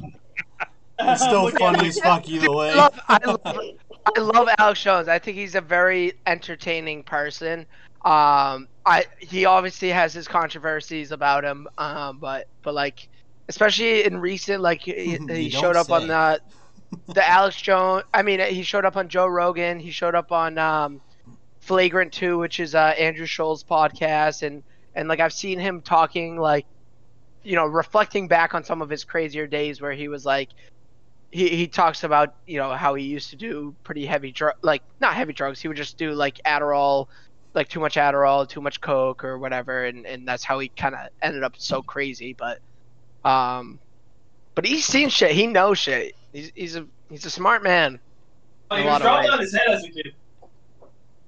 It's 1.01 1.23
still 1.23 1.45
Look 1.45 1.55
at 1.55 1.61
funny 1.61 1.79
him. 1.81 1.87
as 1.87 1.99
fuck 2.01 2.29
either 2.29 2.51
way. 2.53 2.71
I 2.71 2.75
love, 2.75 3.01
I 3.09 3.19
love, 3.25 3.41
I 3.45 4.21
love 4.21 4.49
Alex 4.59 4.83
Jones. 4.83 5.09
I 5.09 5.19
think 5.19 5.37
he's 5.37 5.55
a 5.55 5.61
very 5.61 6.13
entertaining 6.27 7.03
person. 7.03 7.61
Um, 8.05 8.69
I 8.87 9.07
he 9.19 9.47
obviously 9.47 9.89
has 9.89 10.13
his 10.13 10.29
controversies 10.29 11.11
about 11.11 11.43
him, 11.43 11.67
um, 11.79 12.19
but 12.19 12.47
but 12.63 12.75
like 12.75 13.09
especially 13.49 14.05
in 14.05 14.19
recent, 14.19 14.63
like 14.63 14.83
he, 14.83 15.17
he 15.29 15.49
showed 15.49 15.75
up 15.77 15.91
on 15.91 16.07
the 16.07 16.41
the 17.09 17.29
Alex 17.29 17.57
Jones. 17.61 18.05
I 18.13 18.23
mean, 18.23 18.41
he 18.41 18.63
showed 18.63 18.85
up 18.85 18.97
on 18.97 19.09
Joe 19.09 19.27
Rogan. 19.27 19.81
He 19.81 19.91
showed 19.91 20.15
up 20.15 20.33
on 20.33 20.59
um, 20.59 21.01
Flagrant 21.61 22.13
Two, 22.13 22.39
which 22.39 22.61
is 22.61 22.75
uh, 22.75 22.95
Andrew 22.99 23.27
Schulz's 23.27 23.65
podcast, 23.65 24.43
and 24.47 24.63
and 24.95 25.09
like 25.09 25.21
I've 25.21 25.33
seen 25.33 25.59
him 25.59 25.81
talking 25.81 26.37
like, 26.37 26.67
you 27.43 27.57
know, 27.57 27.67
reflecting 27.67 28.29
back 28.29 28.55
on 28.55 28.65
some 28.65 28.83
of 28.83 28.89
his 28.89 29.05
crazier 29.05 29.47
days 29.47 29.81
where 29.81 29.93
he 29.93 30.09
was 30.09 30.25
like, 30.25 30.51
he 31.35 31.49
he 31.49 31.67
talks 31.67 32.05
about 32.05 32.35
you 32.47 32.59
know 32.59 32.71
how 32.75 32.95
he 32.95 33.05
used 33.05 33.31
to 33.31 33.37
do 33.37 33.75
pretty 33.83 34.07
heavy 34.07 34.31
drug, 34.31 34.55
like 34.63 34.83
not 35.01 35.15
heavy 35.15 35.33
drugs. 35.33 35.61
He 35.61 35.67
would 35.67 35.77
just 35.77 35.99
do 35.99 36.13
like 36.13 36.41
Adderall, 36.47 37.09
like 37.55 37.69
too 37.69 37.81
much 37.81 37.97
Adderall, 37.97 38.49
too 38.49 38.61
much 38.61 38.81
coke 38.81 39.25
or 39.25 39.39
whatever, 39.39 39.85
and 39.85 40.07
and 40.07 40.29
that's 40.29 40.45
how 40.45 40.61
he 40.61 40.69
kind 40.69 40.95
of 40.95 41.09
ended 41.21 41.43
up 41.43 41.55
so 41.59 41.83
crazy. 41.83 42.35
But, 42.35 42.61
um, 43.29 43.81
but 44.55 44.65
he's 44.65 44.85
seen 44.85 45.09
shit. 45.09 45.33
He 45.33 45.49
knows 45.49 45.79
shit. 45.79 46.15
He's 46.33 46.53
he's 46.55 46.77
a 46.77 46.87
he's 47.11 47.27
a 47.27 47.31
smart 47.31 47.65
man. 47.65 47.99
Oh, 48.71 48.77
he 48.77 48.85
was 48.85 49.01
dropped 49.01 49.29
on 49.29 49.41
his 49.41 49.53
head 49.53 49.71
as 49.71 49.85
a 49.85 49.91
kid. 49.91 50.15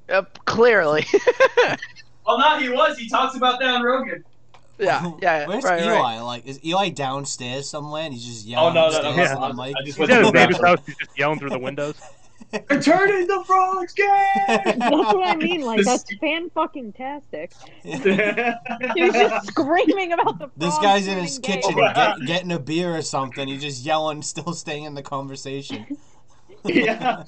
Uh, 0.09 0.23
clearly, 0.45 1.05
Well, 2.27 2.39
not 2.39 2.61
he 2.63 2.69
was. 2.69 2.99
He 2.99 3.09
talks 3.09 3.37
about 3.37 3.59
that 3.61 3.69
on 3.69 3.83
Rogan. 3.83 4.25
yeah, 4.79 5.11
yeah, 5.23 5.47
Where's 5.47 5.65
right, 5.65 5.83
Eli? 5.83 5.93
right. 5.95 6.21
Like, 6.21 6.47
is 6.47 6.63
Eli 6.65 6.91
downstairs 6.91 7.69
somewhere? 7.69 8.03
And 8.03 8.13
he's 8.13 8.25
just 8.27 8.47
Oh 8.47 8.51
yelling 8.51 8.75
no, 8.75 8.91
no, 8.91 8.91
no, 8.91 8.97
upstairs 9.11 9.17
Yeah. 9.29 9.35
no. 9.35 9.41
on 9.43 9.57
the 9.57 9.63
mic. 9.63 9.75
I 9.77 9.85
just 9.85 9.87
He's 9.87 9.99
went 9.99 10.11
at 10.13 10.15
to 10.19 10.23
his 10.25 10.33
the 10.33 10.39
neighbor's 10.39 10.61
house. 10.61 10.79
He's 10.87 10.97
just 10.97 11.19
yelling 11.19 11.39
through 11.39 11.51
the 11.51 11.59
windows. 11.59 11.95
They're 12.69 12.81
turning 12.83 13.27
the 13.27 13.43
frogs 13.47 13.93
gay. 13.95 14.31
That's 14.47 14.79
what 15.15 15.27
I 15.27 15.35
mean. 15.37 15.63
Like 15.63 15.85
that's 15.85 16.05
fan 16.21 16.49
fucking 16.51 16.93
tastic. 16.93 17.53
He 17.83 19.03
was 19.03 19.13
just 19.15 19.47
screaming 19.49 20.13
about 20.13 20.39
the. 20.39 20.47
Frogs. 20.49 20.53
This 20.57 20.79
guy's 20.79 21.07
in 21.09 21.19
his 21.19 21.39
gay. 21.39 21.55
kitchen 21.57 21.75
Oh, 21.77 21.93
get, 21.95 22.27
getting 22.27 22.53
a 22.53 22.59
beer 22.59 22.95
or 22.95 23.03
something. 23.03 23.49
He's 23.49 23.63
just 23.63 23.85
yelling, 23.85 24.23
still 24.23 24.53
staying 24.53 24.85
in 24.85 24.95
the 24.95 25.03
conversation. 25.03 25.97
yeah. 26.65 27.25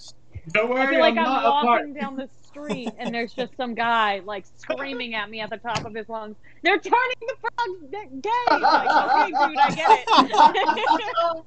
Don't 0.52 0.66
I 0.70 0.74
worry, 0.74 0.86
feel 0.88 1.00
like 1.00 1.12
I'm 1.14 1.18
I'm, 1.18 1.24
not 1.24 1.62
a 1.62 1.66
part. 1.66 1.94
down 1.94 2.16
the 2.16 2.28
street 2.64 2.90
and 2.98 3.14
there's 3.14 3.32
just 3.32 3.56
some 3.56 3.74
guy 3.74 4.20
like 4.24 4.44
screaming 4.56 5.14
at 5.14 5.30
me 5.30 5.40
at 5.40 5.50
the 5.50 5.56
top 5.56 5.84
of 5.84 5.94
his 5.94 6.08
lungs. 6.08 6.36
They're 6.62 6.78
turning 6.78 7.20
the 7.20 7.34
frogs 7.40 7.80
gay. 8.20 8.30
Like, 8.50 8.88
okay, 8.90 9.26
dude, 9.26 9.58
I 9.58 9.70
get 9.74 9.90
it. 9.90 11.44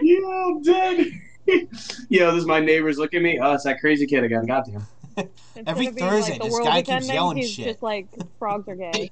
Yeah, 0.02 0.72
I'm. 0.72 1.20
Yo, 2.08 2.30
this 2.32 2.40
is 2.40 2.46
my 2.46 2.60
neighbors. 2.60 2.98
Look 2.98 3.14
at 3.14 3.22
me. 3.22 3.38
Oh, 3.38 3.52
it's 3.52 3.64
that 3.64 3.80
crazy 3.80 4.06
kid 4.06 4.24
again. 4.24 4.46
Goddamn. 4.46 4.86
Instead 5.16 5.32
Every 5.66 5.86
being 5.86 5.96
Thursday, 5.96 6.32
like, 6.32 6.40
the 6.40 6.44
this 6.46 6.52
world 6.52 6.66
guy 6.66 6.82
keeps 6.82 6.90
ending, 6.90 7.10
yelling 7.14 7.36
he's 7.36 7.50
shit. 7.50 7.66
just 7.66 7.82
like 7.82 8.08
frogs 8.38 8.68
are 8.68 8.74
gay. 8.74 9.10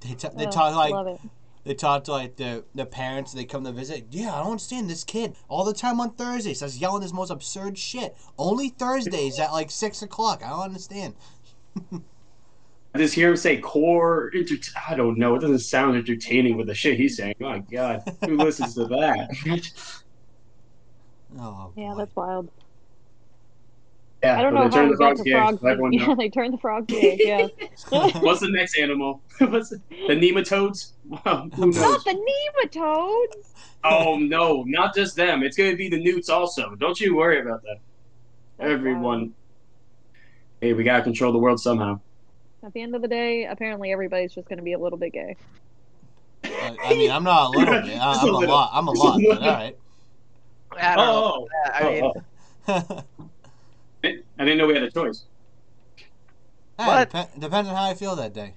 They, 0.00 0.14
t- 0.14 0.28
they 0.36 0.46
Ugh, 0.46 0.52
talk 0.52 0.74
like 0.74 0.92
love 0.92 1.06
it. 1.06 1.20
They 1.64 1.74
talk 1.74 2.04
to 2.04 2.12
like 2.12 2.36
the 2.36 2.64
the 2.74 2.86
parents. 2.86 3.32
They 3.32 3.44
come 3.44 3.64
to 3.64 3.72
visit. 3.72 4.06
Yeah, 4.10 4.34
I 4.34 4.38
don't 4.38 4.52
understand 4.52 4.90
this 4.90 5.04
kid 5.04 5.36
all 5.48 5.64
the 5.64 5.72
time 5.74 6.00
on 6.00 6.12
Thursdays. 6.14 6.58
Starts 6.58 6.78
yelling 6.78 7.02
this 7.02 7.12
most 7.12 7.30
absurd 7.30 7.78
shit. 7.78 8.16
Only 8.38 8.68
Thursdays 8.70 9.38
at 9.38 9.52
like 9.52 9.70
six 9.70 10.02
o'clock. 10.02 10.42
I 10.44 10.50
don't 10.50 10.60
understand. 10.60 11.14
I 12.94 12.98
just 12.98 13.14
hear 13.14 13.30
him 13.30 13.36
say 13.36 13.56
core. 13.58 14.30
Enter- 14.34 14.56
I 14.88 14.94
don't 14.94 15.18
know. 15.18 15.34
It 15.36 15.40
doesn't 15.40 15.60
sound 15.60 15.96
entertaining 15.96 16.56
with 16.58 16.66
the 16.66 16.74
shit 16.74 16.98
he's 16.98 17.16
saying. 17.16 17.34
My 17.40 17.60
God, 17.60 18.02
who 18.26 18.36
listens 18.36 18.74
to 18.74 18.84
that? 18.86 19.30
Oh, 21.38 21.72
Yeah, 21.76 21.92
boy. 21.92 21.96
that's 21.96 22.14
wild. 22.14 22.50
Yeah, 24.22 24.38
I 24.38 24.42
don't 24.42 24.54
but 24.54 24.64
know 24.64 24.68
they 24.68 24.76
how 24.76 24.82
turn 24.82 24.88
we 24.88 24.94
the 24.94 24.98
got 24.98 25.16
frogs 25.16 25.22
gay. 25.22 25.30
frogs. 25.32 25.62
let 25.62 25.92
Yeah, 25.92 26.14
they 26.14 26.28
turned 26.30 26.54
the 26.54 26.58
frogs 26.58 26.86
gay. 26.86 27.18
Yeah. 27.20 27.46
What's 28.20 28.40
the 28.40 28.50
next 28.50 28.78
animal? 28.78 29.20
What's 29.38 29.70
the, 29.70 29.80
the 29.90 30.14
nematodes? 30.14 30.92
Wow, 31.08 31.48
who 31.54 31.66
knows? 31.66 31.76
Not 31.80 32.04
the 32.04 32.26
nematodes. 32.64 33.52
Oh 33.84 34.16
no, 34.16 34.62
not 34.66 34.94
just 34.94 35.16
them. 35.16 35.42
It's 35.42 35.56
gonna 35.56 35.76
be 35.76 35.88
the 35.88 36.02
newts 36.02 36.28
also. 36.28 36.74
Don't 36.76 37.00
you 37.00 37.16
worry 37.16 37.40
about 37.40 37.62
that. 37.62 37.78
Oh, 37.78 37.80
That's 38.58 38.70
Everyone. 38.72 39.02
wild. 39.02 39.32
Hey, 40.60 40.72
we 40.72 40.84
gotta 40.84 41.02
control 41.02 41.32
the 41.32 41.38
world 41.38 41.60
somehow. 41.60 42.00
At 42.64 42.72
the 42.74 42.80
end 42.80 42.94
of 42.94 43.02
the 43.02 43.08
day, 43.08 43.46
apparently 43.46 43.90
everybody's 43.90 44.32
just 44.32 44.48
going 44.48 44.58
to 44.58 44.62
be 44.62 44.74
a 44.74 44.78
little 44.78 44.96
bit 44.98 45.12
gay. 45.12 45.36
I, 46.44 46.76
I 46.84 46.94
mean, 46.94 47.10
I'm 47.10 47.24
not 47.24 47.46
a 47.48 47.58
little 47.58 47.82
bit. 47.82 47.98
I, 47.98 48.12
I'm 48.12 48.28
a 48.28 48.30
a 48.30 48.46
lot. 48.46 48.70
I'm 48.72 48.86
a 48.86 48.92
lot. 48.92 49.20
But 49.28 49.42
all 49.42 49.48
right. 49.48 49.76
I 50.80 50.94
don't 50.96 51.06
know. 51.06 51.12
Oh, 51.12 51.48
I 51.74 51.82
oh, 51.82 51.90
mean, 51.90 52.12
Oh, 52.68 52.84
oh. 52.88 53.04
I 54.04 54.18
didn't 54.38 54.58
know 54.58 54.66
we 54.66 54.74
had 54.74 54.82
a 54.82 54.90
choice. 54.90 55.24
Hey, 56.78 56.86
What? 56.86 57.10
depe- 57.10 57.40
depends 57.40 57.68
on 57.68 57.76
how 57.76 57.84
I 57.84 57.94
feel 57.94 58.16
that 58.16 58.32
day. 58.32 58.54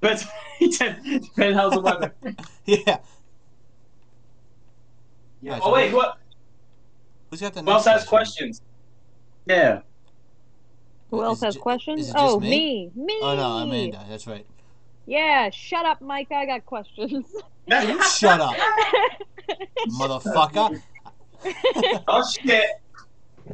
But 0.00 0.24
he 0.58 0.68
depends 0.68 1.56
how's 1.56 1.72
the 1.72 1.80
weather. 1.80 2.14
Yeah. 2.64 2.98
Yeah, 5.40 5.58
oh 5.60 5.72
wait, 5.72 5.92
what? 5.92 6.18
Who's 7.30 7.40
got 7.40 7.52
the 7.52 7.62
Who 7.62 7.70
else 7.70 7.84
has 7.86 8.04
question? 8.04 8.46
questions? 8.48 8.62
Yeah. 9.46 9.80
Who 11.10 11.24
else 11.24 11.42
it 11.42 11.46
has 11.46 11.54
ju- 11.54 11.60
questions? 11.60 12.00
is 12.02 12.08
it 12.10 12.12
just 12.12 12.36
oh, 12.36 12.38
me? 12.38 12.92
me. 12.94 13.04
Me. 13.04 13.18
Oh 13.20 13.34
no, 13.34 13.42
Amanda. 13.58 14.04
That's 14.08 14.26
right. 14.28 14.46
Yeah, 15.06 15.50
shut 15.50 15.84
up, 15.84 16.00
Mike. 16.00 16.30
I 16.30 16.46
got 16.46 16.64
questions. 16.64 17.26
You 17.66 18.02
shut 18.04 18.40
up, 18.40 18.54
motherfucker. 20.00 20.80
oh 22.06 22.24
shit! 22.30 22.70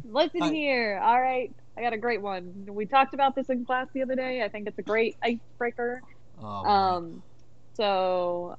Listen 0.03 0.41
Hi. 0.41 0.51
here. 0.51 0.99
All 1.03 1.19
right. 1.19 1.51
I 1.77 1.81
got 1.81 1.93
a 1.93 1.97
great 1.97 2.21
one. 2.21 2.65
We 2.67 2.85
talked 2.85 3.13
about 3.13 3.35
this 3.35 3.49
in 3.49 3.65
class 3.65 3.87
the 3.93 4.01
other 4.01 4.15
day. 4.15 4.43
I 4.43 4.49
think 4.49 4.67
it's 4.67 4.79
a 4.79 4.83
great 4.83 5.15
icebreaker. 5.23 6.01
Oh. 6.41 6.65
Um, 6.65 7.23
so 7.75 8.55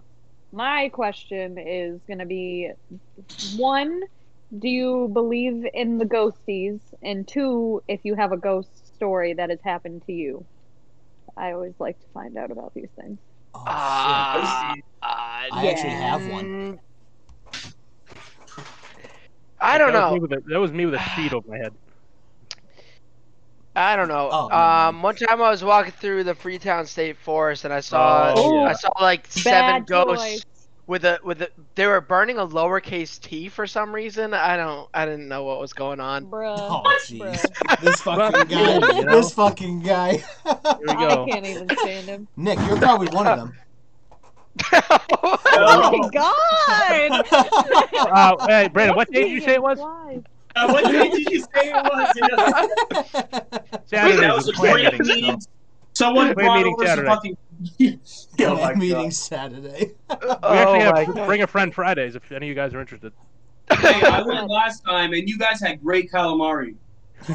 my 0.53 0.89
question 0.89 1.59
is 1.59 2.01
going 2.07 2.19
to 2.19 2.27
be 2.27 2.71
one, 3.57 4.01
do 4.59 4.69
you 4.69 5.11
believe 5.13 5.65
in 5.75 5.99
the 5.99 6.05
ghosties? 6.05 6.81
And 7.03 7.27
two, 7.29 7.83
if 7.89 8.01
you 8.05 8.15
have 8.15 8.33
a 8.33 8.37
ghost 8.37 8.95
story 8.95 9.35
that 9.35 9.51
has 9.51 9.61
happened 9.65 10.03
to 10.07 10.13
you. 10.13 10.47
I 11.37 11.53
always 11.53 11.75
like 11.79 11.99
to 12.01 12.07
find 12.13 12.37
out 12.37 12.51
about 12.51 12.73
these 12.75 12.91
things. 13.01 13.19
oh, 13.55 13.63
Ah, 13.67 14.73
uh, 14.73 14.77
I 15.03 15.69
actually 15.71 15.91
have 15.91 16.27
one. 16.27 16.79
I 19.61 19.79
don't 19.79 19.93
That 19.93 20.11
was 20.11 20.15
know. 20.15 20.21
with 20.23 20.33
a- 20.33 20.43
that 20.49 20.59
was 20.61 20.73
me 20.73 20.87
with 20.87 20.95
a 20.95 20.99
sheet 21.15 21.33
over 21.33 21.49
my 21.49 21.59
head. 21.59 21.73
I 23.77 23.95
don't 23.95 24.09
know. 24.09 24.29
Oh, 24.33 24.51
um, 24.51 25.03
one 25.03 25.15
time 25.15 25.41
I 25.41 25.49
was 25.51 25.63
walking 25.63 25.93
through 25.93 26.25
the 26.25 26.35
Freetown 26.35 26.87
State 26.87 27.17
Forest 27.19 27.65
and 27.65 27.73
I 27.73 27.81
saw 27.81 28.33
Oh, 28.37 28.65
I 28.65 28.73
saw 28.73 28.91
like 29.01 29.27
seven 29.29 29.83
Bad 29.83 29.87
ghosts 29.87 30.25
choice. 30.25 30.45
with 30.89 31.05
a 31.05 31.21
with 31.23 31.41
a 31.43 31.51
they 31.77 31.87
were 31.87 32.01
burning 32.01 32.39
a 32.39 32.47
lowercase 32.47 33.21
t 33.21 33.49
for 33.49 33.67
some 33.69 33.95
reason. 33.95 34.35
I 34.35 34.57
don't 34.57 34.89
I 34.93 35.05
didn't 35.07 35.29
know 35.29 35.45
what 35.45 35.61
was 35.61 35.73
going 35.73 36.01
on. 36.01 36.27
Bruh. 36.27 36.57
Oh 36.59 36.83
jeez, 37.07 37.81
this 37.81 38.01
fucking 38.01 38.49
guy. 38.49 38.75
you 38.97 39.05
know? 39.05 39.13
This 39.21 39.33
fucking 39.35 39.81
guy. 39.83 40.13
Here 40.17 40.25
we 40.81 40.89
I 40.89 41.09
go. 41.15 41.27
can't 41.27 41.47
even 41.47 41.69
stand 41.79 42.07
him. 42.09 42.29
Nick, 42.37 42.59
you're 42.67 42.77
probably 42.77 43.09
one 43.09 43.27
of 43.29 43.39
them. 43.39 43.55
Oh 45.63 45.99
my 45.99 46.09
god! 46.11 47.27
Uh, 48.13 48.47
hey, 48.47 48.69
Brandon, 48.69 48.97
what 48.97 49.11
day 49.11 49.25
did 49.25 49.33
you 49.33 49.41
say 49.41 49.55
it 49.55 49.63
was? 49.63 49.79
Why? 49.79 50.21
Uh, 50.57 50.71
what 50.73 50.85
day 50.85 51.11
did 51.11 51.31
you 51.31 51.41
say 51.41 51.47
it 51.55 51.75
was? 51.75 52.13
Saturday 53.87 54.17
that 54.21 54.35
was 54.35 54.47
was 54.47 54.49
a 54.49 54.51
a 54.51 54.55
plan 54.55 54.73
great 54.75 54.93
meeting. 55.01 55.07
meeting. 55.07 55.41
Someone 55.93 56.35
Play 56.35 56.45
brought 56.45 56.57
meeting 56.59 56.75
over 56.75 56.87
Saturday. 56.87 57.09
fucking. 57.09 57.37
oh 58.41 58.55
my 58.61 58.75
meeting 58.75 59.03
God. 59.05 59.13
Saturday. 59.15 59.93
We 60.09 60.17
oh 60.21 60.39
actually 60.55 60.79
my 60.79 61.05
have 61.05 61.15
God. 61.15 61.27
bring 61.27 61.43
a 61.43 61.47
friend 61.47 61.75
Fridays 61.75 62.15
if 62.17 62.31
any 62.33 62.47
of 62.47 62.49
you 62.49 62.55
guys 62.55 62.73
are 62.75 62.81
interested. 62.81 63.13
Hey, 63.71 64.01
I 64.03 64.23
went 64.23 64.49
last 64.49 64.85
time, 64.85 65.13
and 65.13 65.29
you 65.29 65.39
guys 65.39 65.61
had 65.61 65.81
great 65.83 66.11
calamari. 66.11 66.75
Yo, 67.29 67.35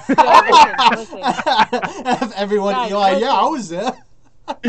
listen, 0.95 1.19
listen. 1.21 2.33
Everyone, 2.35 2.73
Guys, 2.73 2.89
you're 2.89 3.19
yeah, 3.19 3.33
I 3.33 3.47
was 3.47 3.69
there. 3.69 3.93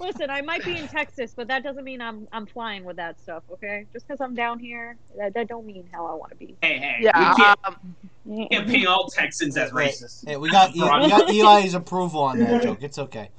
Listen, 0.00 0.30
I 0.30 0.42
might 0.42 0.64
be 0.64 0.76
in 0.76 0.88
Texas, 0.88 1.34
but 1.36 1.48
that 1.48 1.62
doesn't 1.62 1.84
mean 1.84 2.00
I'm 2.00 2.28
I'm 2.32 2.46
flying 2.46 2.84
with 2.84 2.96
that 2.96 3.20
stuff. 3.20 3.44
Okay, 3.52 3.86
just 3.92 4.06
because 4.06 4.20
I'm 4.20 4.34
down 4.34 4.58
here, 4.58 4.96
that, 5.18 5.34
that 5.34 5.48
don't 5.48 5.66
mean 5.66 5.88
how 5.92 6.06
I 6.06 6.14
want 6.14 6.30
to 6.32 6.36
be. 6.36 6.56
hey, 6.62 6.78
hey, 6.78 6.96
Yeah, 7.02 7.12
we 7.18 7.44
can't, 7.44 7.58
um, 7.66 7.96
we 8.24 8.48
can't 8.48 8.68
paint 8.68 8.86
all 8.86 9.08
Texans 9.08 9.56
as 9.56 9.72
racist. 9.72 10.24
Hey, 10.26 10.36
we 10.36 10.50
got, 10.50 10.74
E- 10.76 10.80
we 10.80 11.08
got 11.08 11.30
Eli's 11.30 11.74
approval 11.74 12.22
on 12.22 12.38
that 12.38 12.62
joke. 12.62 12.78
It's 12.82 12.98
okay. 12.98 13.30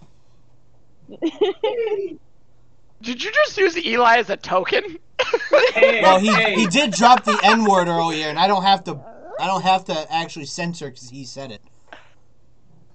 did 3.01 3.23
you 3.23 3.31
just 3.31 3.57
use 3.57 3.77
Eli 3.77 4.17
as 4.17 4.29
a 4.29 4.37
token? 4.37 4.83
Hey, 5.73 6.01
Well, 6.01 6.19
he 6.19 6.29
hey, 6.29 6.55
he 6.55 6.67
did 6.67 6.91
drop 6.91 7.23
the 7.25 7.39
N 7.43 7.65
word 7.65 7.87
earlier, 7.87 8.27
and 8.27 8.39
I 8.39 8.47
don't 8.47 8.63
have 8.63 8.83
to 8.85 8.99
I 9.39 9.47
don't 9.47 9.63
have 9.63 9.85
to 9.85 10.13
actually 10.13 10.45
censor 10.45 10.89
because 10.89 11.09
he 11.09 11.25
said 11.25 11.51
it. 11.51 11.61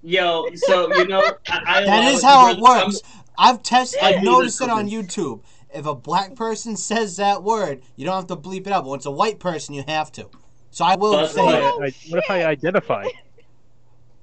Yo, 0.05 0.45
so 0.53 0.93
you 0.95 1.07
know, 1.07 1.19
I, 1.49 1.61
I 1.65 1.83
That 1.83 1.99
allow 2.03 2.09
is 2.09 2.19
it 2.19 2.25
how 2.25 2.51
it 2.51 2.59
works. 2.59 3.01
I've 3.39 3.63
tested. 3.63 3.99
Yeah, 4.01 4.09
I've 4.09 4.23
noticed 4.23 4.61
it 4.61 4.69
on. 4.69 4.87
YouTube. 4.87 5.41
If 5.73 5.87
a 5.87 5.95
black 5.95 6.35
person 6.35 6.77
says 6.77 7.17
that 7.17 7.41
word, 7.43 7.81
you 7.95 8.05
don't 8.05 8.15
have 8.15 8.27
to 8.27 8.35
bleep 8.35 8.67
it 8.67 8.67
out. 8.67 8.83
But 8.83 8.91
when 8.91 8.97
it's 8.97 9.07
a 9.07 9.11
white 9.11 9.39
person, 9.39 9.73
you 9.73 9.83
have 9.87 10.11
to. 10.13 10.29
So 10.69 10.85
I 10.85 10.95
will 10.95 11.13
But- 11.13 11.31
say 11.31 11.43
What. 11.43 11.55
Oh, 11.55 11.81
if 11.83 11.95
I, 12.05 12.09
what 12.11 12.23
if 12.23 12.29
I 12.31 12.45
identify? 12.45 13.07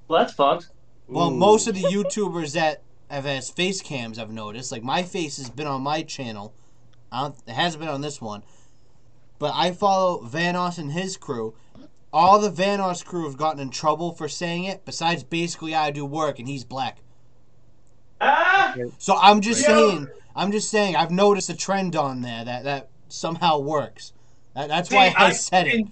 Well, 0.07 0.21
that's 0.21 0.35
fucked. 0.35 0.69
Well, 1.09 1.29
Ooh. 1.33 1.37
most 1.37 1.67
of 1.67 1.75
the 1.75 1.83
YouTubers 1.83 2.55
that 2.55 2.83
have 3.11 3.27
as 3.27 3.51
face 3.51 3.83
cams, 3.83 4.19
I've 4.21 4.31
noticed. 4.31 4.71
Like 4.71 4.85
my 4.85 5.03
face 5.03 5.37
has 5.39 5.51
been 5.51 5.67
on 5.67 5.83
my 5.83 6.03
channel. 6.03 6.55
I 7.11 7.23
don't, 7.23 7.35
it 7.47 7.53
hasn't 7.55 7.81
been 7.81 7.89
on 7.93 8.03
this 8.03 8.21
one. 8.21 8.45
But 9.41 9.53
I 9.57 9.73
follow 9.73 10.23
Vanoss 10.23 10.79
and 10.79 10.93
his 10.93 11.17
crew. 11.17 11.55
All 12.13 12.39
the 12.39 12.51
Vanoss 12.51 13.05
crew 13.05 13.25
have 13.25 13.39
gotten 13.39 13.61
in 13.61 13.71
trouble 13.71 14.13
for 14.13 14.29
saying 14.29 14.65
it. 14.65 14.85
Besides, 14.85 15.25
BasicallyIDoWrk 15.25 16.39
and 16.39 16.47
he's 16.47 16.65
black. 16.65 16.99
Ah! 18.21 18.75
So 18.99 19.17
I'm 19.17 19.41
just 19.41 19.67
Yo. 19.67 19.75
saying. 19.75 20.09
I'm 20.37 20.53
just 20.53 20.71
saying. 20.71 20.95
I've 20.97 21.11
noticed 21.11 21.49
a 21.49 21.57
trend 21.57 21.97
on 21.97 22.21
there 22.23 22.45
that 22.45 22.65
that 22.65 22.91
somehow 23.09 23.59
works. 23.59 24.13
That, 24.55 24.69
that's 24.69 24.91
why 24.91 25.15
I, 25.17 25.27
I 25.27 25.33
said 25.33 25.67
it. 25.67 25.87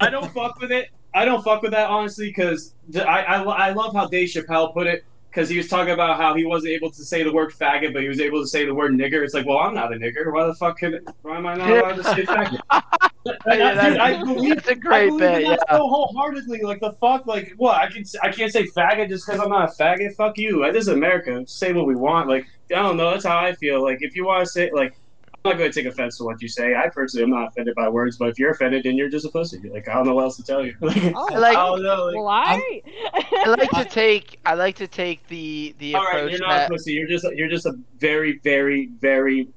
I 0.00 0.10
don't 0.10 0.30
fuck 0.34 0.60
with 0.60 0.72
it. 0.72 0.88
I 1.14 1.24
don't 1.24 1.42
fuck 1.44 1.62
with 1.62 1.72
that 1.72 1.88
honestly 1.88 2.28
because 2.28 2.74
I, 2.94 3.22
I 3.22 3.42
I 3.42 3.72
love 3.72 3.94
how 3.94 4.06
Dave 4.06 4.28
Chappelle 4.28 4.72
put 4.72 4.86
it 4.86 5.04
because 5.32 5.48
he 5.48 5.56
was 5.56 5.68
talking 5.68 5.94
about 5.94 6.18
how 6.18 6.34
he 6.34 6.44
wasn't 6.44 6.72
able 6.72 6.90
to 6.90 7.04
say 7.04 7.22
the 7.22 7.32
word 7.32 7.52
faggot, 7.52 7.94
but 7.94 8.02
he 8.02 8.08
was 8.08 8.20
able 8.20 8.42
to 8.42 8.46
say 8.46 8.66
the 8.66 8.74
word 8.74 8.92
nigger. 8.92 9.24
It's 9.24 9.32
like, 9.32 9.46
well, 9.46 9.58
I'm 9.58 9.74
not 9.74 9.92
a 9.92 9.96
nigger. 9.96 10.30
Why 10.30 10.44
the 10.46 10.54
fuck 10.54 10.78
could 10.78 11.08
why 11.22 11.38
am 11.38 11.46
I 11.46 11.54
not 11.54 11.70
allowed 11.70 11.96
to 11.96 12.04
say 12.04 12.24
faggot? 12.24 12.60
Yeah, 13.46 13.88
Dude, 13.88 13.98
I 13.98 14.24
believe 14.24 14.56
that's 14.56 14.66
a 14.66 14.74
great 14.74 15.04
I 15.04 15.06
believe 15.06 15.20
bit. 15.20 15.42
Yeah. 15.42 15.50
that 15.50 15.66
so 15.70 15.86
wholeheartedly. 15.88 16.62
Like 16.62 16.80
the 16.80 16.90
fuck, 16.94 17.24
like 17.24 17.54
what? 17.56 17.76
I 17.80 17.88
can 17.88 18.02
I 18.20 18.32
can't 18.32 18.52
say 18.52 18.64
faggot 18.64 19.08
just 19.10 19.24
because 19.24 19.40
I'm 19.40 19.48
not 19.48 19.70
a 19.70 19.72
faggot. 19.80 20.16
Fuck 20.16 20.38
you. 20.38 20.68
This 20.72 20.82
is 20.82 20.88
America. 20.88 21.44
Say 21.46 21.72
what 21.72 21.86
we 21.86 21.94
want. 21.94 22.28
Like 22.28 22.46
I 22.72 22.82
don't 22.82 22.96
know. 22.96 23.12
That's 23.12 23.24
how 23.24 23.38
I 23.38 23.54
feel. 23.54 23.80
Like 23.80 23.98
if 24.00 24.16
you 24.16 24.26
want 24.26 24.44
to 24.44 24.50
say 24.50 24.72
like. 24.72 24.96
I'm 25.44 25.50
not 25.52 25.58
going 25.58 25.72
to 25.72 25.82
take 25.82 25.90
offense 25.90 26.18
to 26.18 26.24
what 26.24 26.40
you 26.40 26.48
say. 26.48 26.76
I 26.76 26.88
personally 26.88 27.24
am 27.24 27.30
not 27.30 27.48
offended 27.48 27.74
by 27.74 27.88
words, 27.88 28.16
but 28.16 28.28
if 28.28 28.38
you're 28.38 28.52
offended, 28.52 28.84
then 28.84 28.96
you're 28.96 29.08
just 29.08 29.26
a 29.26 29.28
pussy. 29.28 29.58
Like 29.68 29.88
I 29.88 29.94
don't 29.94 30.06
know 30.06 30.14
what 30.14 30.22
else 30.24 30.36
to 30.36 30.44
tell 30.44 30.64
you. 30.64 30.74
Like, 30.80 31.12
Oh, 31.16 31.24
Like- 31.34 31.56
I 31.56 31.66
don't 31.66 31.82
know. 31.82 32.04
Like, 32.06 32.14
well, 32.16 32.28
I. 32.28 32.82
I 33.12 33.48
like 33.58 33.70
to 33.70 33.84
take 33.84 34.38
I 34.46 34.54
like 34.54 34.76
to 34.76 34.86
take 34.86 35.26
the 35.26 35.74
the 35.80 35.94
all 35.96 36.04
right, 36.04 36.16
approach 36.18 36.30
you're 36.30 36.40
not 36.40 36.48
that 36.50 36.68
a 36.70 36.72
pussy. 36.72 36.92
You're 36.92 37.08
just 37.08 37.26
you're 37.34 37.48
just 37.48 37.66
a 37.66 37.74
very 37.98 38.38
very 38.44 38.86
very 39.00 39.48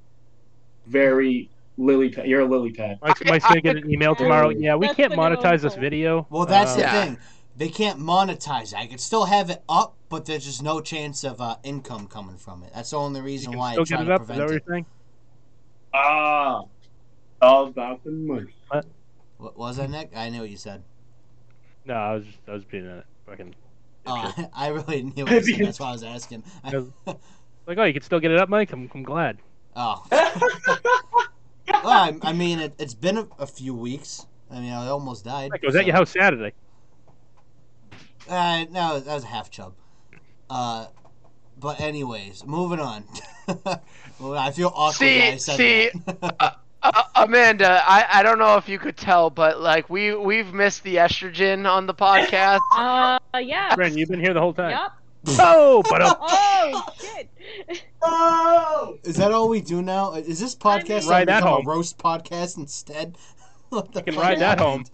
very 0.87 1.49
lily 1.77 2.09
pad. 2.09 2.27
You're 2.27 2.41
a 2.41 2.45
lily 2.45 2.71
pad. 2.71 2.97
Mike's, 3.03 3.23
Mike's 3.25 3.45
gonna 3.47 3.61
get 3.61 3.77
an 3.77 3.91
email 3.91 4.15
tomorrow. 4.15 4.49
Yeah, 4.49 4.75
we 4.75 4.87
That's 4.87 4.97
can't 4.97 5.13
monetize 5.13 5.61
this 5.61 5.75
video. 5.75 6.25
Well, 6.31 6.45
that's 6.47 6.71
Uh, 6.71 6.75
the 6.77 6.81
Yeah. 6.81 7.03
thing. 7.05 7.17
They 7.57 7.69
can't 7.69 7.99
monetize 7.99 8.73
it. 8.73 8.79
I 8.79 8.87
could 8.87 8.99
still 8.99 9.25
have 9.25 9.49
it 9.49 9.61
up, 9.69 9.95
but 10.09 10.25
there's 10.25 10.45
just 10.45 10.61
no 10.63 10.81
chance 10.81 11.23
of 11.23 11.39
uh, 11.39 11.55
income 11.63 12.07
coming 12.07 12.37
from 12.37 12.63
it. 12.63 12.71
That's 12.73 12.89
the 12.89 12.97
only 12.97 13.19
You 13.19 13.25
reason 13.25 13.51
can 13.51 13.59
why 13.59 13.69
I 13.69 13.73
still 13.73 13.85
try 13.85 13.97
get 13.97 14.03
it 14.03 14.07
to 14.07 14.13
up. 14.15 14.21
Is 14.23 14.27
that 14.27 14.33
prevent 14.37 14.65
what 14.67 14.77
it. 14.79 14.85
You're? 15.95 16.03
Ah, 16.05 16.61
all 17.41 17.67
about 17.67 18.03
the 18.03 18.11
money. 18.11 18.53
What 19.37 19.57
was 19.57 19.77
that, 19.77 19.89
Nick? 19.89 20.11
I 20.15 20.29
knew 20.29 20.41
what 20.41 20.49
you 20.49 20.57
said. 20.57 20.83
No, 21.85 21.93
I 21.93 22.13
was 22.15 22.25
just, 22.25 22.37
I 22.47 22.53
was 22.53 22.63
being 22.65 22.87
a 22.87 23.03
fucking. 23.27 23.53
Oh, 24.07 24.33
dipshit. 24.35 24.49
I 24.55 24.67
really 24.69 25.03
knew 25.03 25.25
what 25.25 25.45
you 25.45 25.55
said. 25.55 25.65
That's 25.67 25.79
why 25.79 25.89
I 25.89 25.91
was 25.91 26.03
asking. 26.03 26.43
I- 26.63 26.71
Because- 26.71 26.91
Like, 27.67 27.77
oh, 27.79 27.83
you 27.83 27.93
can 27.93 28.01
still 28.03 28.19
get 28.19 28.31
it 28.31 28.37
up, 28.39 28.47
Mike. 28.49 28.71
I'm, 28.71 28.89
I'm 28.93 29.03
glad. 29.03 29.39
oh. 29.75 30.05
well, 30.11 31.87
I, 31.87 32.15
I 32.21 32.31
mean, 32.33 32.59
it, 32.59 32.73
it's 32.77 32.93
been 32.93 33.17
a, 33.17 33.27
a 33.39 33.47
few 33.47 33.73
weeks. 33.73 34.25
I 34.51 34.59
mean, 34.59 34.71
I 34.71 34.87
almost 34.87 35.25
died. 35.25 35.49
Mike, 35.51 35.63
I 35.63 35.67
was 35.67 35.75
at 35.75 35.81
so- 35.81 35.85
your 35.87 35.95
house 35.95 36.11
Saturday. 36.11 36.53
Uh, 38.29 38.65
no, 38.71 38.99
that 38.99 39.13
was 39.13 39.23
a 39.23 39.27
half 39.27 39.49
chub. 39.51 39.73
Uh, 40.49 40.87
but 41.59 41.79
anyways, 41.79 42.45
moving 42.45 42.79
on. 42.79 43.03
Well, 44.19 44.37
I 44.37 44.51
feel 44.51 44.71
awkward 44.75 44.95
See- 44.95 45.19
that 45.19 45.33
I 45.33 45.37
said 45.37 45.57
see, 45.57 45.89
that. 46.05 46.57
Uh, 46.85 47.01
Amanda, 47.15 47.81
I, 47.83 48.05
I 48.19 48.21
don't 48.21 48.37
know 48.37 48.57
if 48.57 48.69
you 48.69 48.77
could 48.77 48.95
tell, 48.95 49.31
but 49.31 49.59
like 49.59 49.89
we 49.89 50.13
we've 50.13 50.53
missed 50.53 50.83
the 50.83 50.97
estrogen 50.97 51.67
on 51.67 51.87
the 51.87 51.95
podcast. 51.95 52.59
Uh, 53.33 53.39
yeah. 53.39 53.73
Brandon, 53.73 53.97
you've 53.97 54.07
been 54.09 54.19
here 54.19 54.35
the 54.35 54.39
whole 54.39 54.53
time. 54.53 54.69
Yep. 54.69 54.91
Oh, 55.39 55.81
but 55.89 56.01
uh, 56.03 56.15
Oh 56.21 56.85
shit. 57.01 57.81
Oh, 58.03 58.97
Is 59.03 59.15
that 59.17 59.31
all 59.31 59.49
we 59.49 59.61
do 59.61 59.81
now? 59.81 60.13
Is 60.13 60.39
this 60.39 60.55
podcast 60.55 60.89
Ride 60.89 61.03
starting 61.03 61.27
to 61.27 61.33
that 61.33 61.43
home. 61.43 61.65
a 61.65 61.69
roast 61.69 61.97
podcast 61.97 62.57
instead? 62.57 63.17
what 63.69 63.91
the 63.91 63.99
You 64.01 64.03
can 64.05 64.13
fuck 64.13 64.23
ride 64.23 64.39
that 64.39 64.59
happened? 64.59 64.91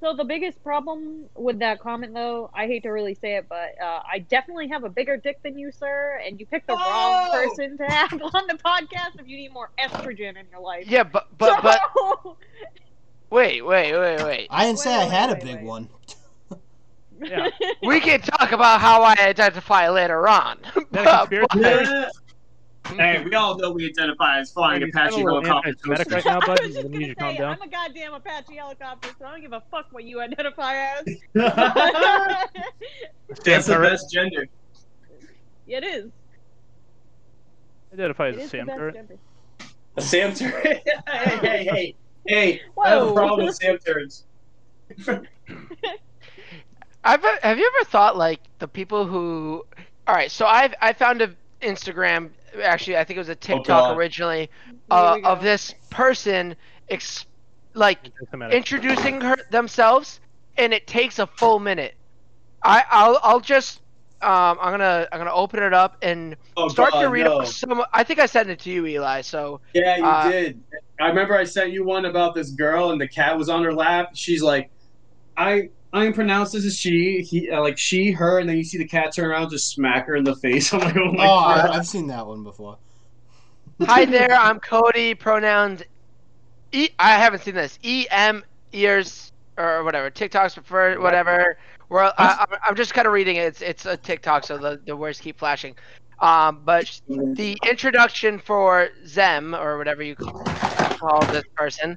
So 0.00 0.14
the 0.16 0.24
biggest 0.24 0.62
problem 0.62 1.28
with 1.34 1.58
that 1.58 1.78
comment, 1.80 2.14
though, 2.14 2.50
I 2.54 2.66
hate 2.66 2.82
to 2.84 2.88
really 2.90 3.14
say 3.14 3.36
it, 3.36 3.46
but 3.50 3.70
uh, 3.82 4.00
I 4.10 4.20
definitely 4.20 4.68
have 4.68 4.82
a 4.84 4.88
bigger 4.88 5.18
dick 5.18 5.42
than 5.42 5.58
you, 5.58 5.70
sir, 5.70 6.18
and 6.26 6.40
you 6.40 6.46
picked 6.46 6.68
the 6.68 6.74
wrong 6.74 7.26
Oh! 7.26 7.30
person 7.30 7.76
to 7.76 7.84
have 7.84 8.12
on 8.34 8.46
the 8.48 8.58
podcast 8.64 9.20
if 9.20 9.26
you 9.26 9.36
need 9.36 9.52
more 9.52 9.70
estrogen 9.78 10.38
in 10.38 10.46
your 10.50 10.60
life. 10.60 10.84
Yeah, 10.86 11.02
but 11.04 11.26
but 11.36 11.62
but 11.62 11.80
wait 13.30 13.62
wait 13.64 13.92
wait 13.92 14.22
wait. 14.22 14.46
I 14.50 14.64
didn't 14.66 14.78
say 14.78 14.90
Wait, 14.90 14.96
I 14.96 15.04
had 15.04 15.30
wait, 15.30 15.42
a 15.42 15.44
big 15.44 15.56
wait. 15.56 15.64
one. 15.64 15.88
Yeah. 17.22 17.48
We 17.82 18.00
can 18.00 18.20
talk 18.20 18.52
about 18.52 18.80
how 18.80 19.02
I 19.02 19.14
identify 19.20 19.88
later 19.90 20.26
on. 20.28 20.58
that 20.92 21.04
a 21.06 21.08
conspiracy 21.18 21.60
theory? 21.60 21.86
yeah. 21.86 22.08
Hey, 22.86 23.22
we 23.24 23.34
all 23.34 23.56
know 23.56 23.70
we 23.70 23.86
identify 23.88 24.38
as 24.40 24.50
flying 24.52 24.80
Brandon, 24.80 24.90
Apache 24.90 25.22
sound 25.22 25.46
helicopters. 25.46 25.76
right 25.86 26.24
now, 26.24 26.40
I 26.40 26.46
bud. 26.46 26.60
was 26.60 26.74
just 26.74 26.82
You 26.82 26.88
need 26.88 27.00
gonna 27.00 27.08
to 27.08 27.14
calm 27.20 27.36
say, 27.36 27.38
down. 27.38 27.52
I'm 27.54 27.62
a 27.62 27.68
goddamn 27.68 28.14
Apache 28.14 28.56
helicopter, 28.56 29.10
so 29.18 29.24
I 29.26 29.30
don't 29.32 29.40
give 29.42 29.52
a 29.52 29.62
fuck 29.70 29.86
what 29.90 30.04
you 30.04 30.20
identify 30.20 30.74
as. 30.76 31.04
That's 33.44 33.66
the 33.66 33.74
turret. 33.74 33.90
best 33.90 34.10
gender. 34.10 34.46
it 35.66 35.84
is. 35.84 36.10
Identify 37.92 38.28
as 38.28 38.36
It 38.36 38.38
a 38.38 38.42
is 38.42 38.50
the 38.50 38.58
Sam 38.58 38.66
best 38.66 38.78
turret. 38.78 38.94
gender. 38.94 39.18
A 39.96 40.02
Sam 40.02 40.34
turret. 40.34 40.64
hey, 40.64 41.36
hey, 41.40 41.64
hey, 41.64 41.94
hey! 42.26 42.60
I 42.82 42.88
have 42.90 43.08
a 43.08 43.12
problem 43.12 43.46
with 43.46 43.56
Sam 43.56 43.78
turrets. 43.78 44.24
I've 47.04 47.22
have 47.42 47.58
you 47.58 47.72
ever 47.76 47.84
thought 47.88 48.16
like 48.16 48.40
the 48.58 48.68
people 48.68 49.06
who 49.06 49.64
all 50.06 50.14
right 50.14 50.30
so 50.30 50.46
I've 50.46 50.74
I 50.80 50.92
found 50.92 51.22
a 51.22 51.34
Instagram 51.62 52.30
actually 52.62 52.96
I 52.96 53.04
think 53.04 53.16
it 53.16 53.20
was 53.20 53.28
a 53.28 53.34
TikTok 53.34 53.66
God. 53.88 53.96
originally 53.96 54.50
uh, 54.90 55.18
of 55.24 55.42
this 55.42 55.74
person 55.90 56.56
ex- 56.88 57.26
like 57.74 58.10
introducing 58.50 59.20
her 59.20 59.36
themselves 59.50 60.20
and 60.56 60.72
it 60.72 60.86
takes 60.86 61.18
a 61.18 61.26
full 61.26 61.58
minute. 61.58 61.94
I 62.62 62.84
I'll 62.90 63.18
I'll 63.22 63.40
just 63.40 63.80
um 64.22 64.58
I'm 64.60 64.72
gonna 64.72 65.08
I'm 65.12 65.18
gonna 65.18 65.32
open 65.32 65.62
it 65.62 65.72
up 65.72 65.96
and 66.02 66.36
Oh, 66.56 66.68
start 66.68 66.92
to 66.94 67.08
read 67.08 67.24
no. 67.24 67.38
off 67.38 67.46
some 67.48 67.82
I 67.94 68.04
think 68.04 68.18
I 68.18 68.26
sent 68.26 68.50
it 68.50 68.58
to 68.60 68.70
you 68.70 68.86
Eli 68.86 69.22
so 69.22 69.60
Yeah, 69.72 69.96
you 69.96 70.04
Uh, 70.04 70.30
did. 70.30 70.60
I 71.00 71.08
remember 71.08 71.34
I 71.34 71.44
sent 71.44 71.72
you 71.72 71.84
one 71.84 72.04
about 72.04 72.34
this 72.34 72.50
girl 72.50 72.90
and 72.90 73.00
the 73.00 73.08
cat 73.08 73.38
was 73.38 73.48
on 73.48 73.62
her 73.64 73.72
lap. 73.72 74.10
She's 74.14 74.42
like, 74.42 74.70
I 75.36 75.70
I 75.92 76.04
am 76.04 76.12
pronounced 76.12 76.54
as 76.54 76.64
a 76.64 76.70
she. 76.70 77.20
He 77.22 77.50
uh, 77.50 77.60
like 77.60 77.76
she, 77.78 78.12
her, 78.12 78.38
and 78.38 78.48
then 78.48 78.56
you 78.56 78.64
see 78.64 78.78
the 78.78 78.86
cat 78.86 79.12
turn 79.14 79.24
around, 79.26 79.50
just 79.50 79.72
smack 79.72 80.06
her 80.06 80.14
in 80.16 80.24
the 80.24 80.36
face. 80.36 80.72
I'm 80.72 80.80
like, 80.80 80.96
oh 80.96 81.08
Oh, 81.08 81.12
my 81.12 81.24
I, 81.24 81.26
god. 81.62 81.70
I've 81.70 81.86
seen 81.86 82.06
that 82.08 82.26
one 82.26 82.42
before. 82.44 82.78
Hi 83.82 84.04
there, 84.04 84.32
I'm 84.32 84.60
Cody. 84.60 85.14
Pronouns. 85.14 85.82
E. 86.72 86.90
I 86.98 87.12
haven't 87.12 87.42
seen 87.42 87.54
this. 87.54 87.78
E 87.82 88.06
M 88.10 88.44
ears 88.72 89.32
or 89.58 89.82
whatever. 89.82 90.10
TikToks 90.10 90.54
prefer 90.54 91.00
whatever. 91.00 91.58
Well, 91.88 92.12
I, 92.18 92.46
I'm- 92.48 92.60
I'm 92.68 92.76
just 92.76 92.94
kind 92.94 93.06
of 93.08 93.12
reading 93.12 93.36
it. 93.36 93.40
It's 93.46 93.62
it's 93.62 93.86
a 93.86 93.96
TikTok, 93.96 94.44
so 94.44 94.58
the 94.58 94.80
the 94.86 94.96
words 94.96 95.20
keep 95.20 95.38
flashing. 95.38 95.74
Um, 96.20 96.60
but 96.64 97.00
the 97.08 97.56
introduction 97.68 98.38
for 98.38 98.90
Zem 99.06 99.54
or 99.54 99.78
whatever 99.78 100.02
you 100.02 100.14
call 100.14 101.20
this 101.32 101.44
person 101.56 101.96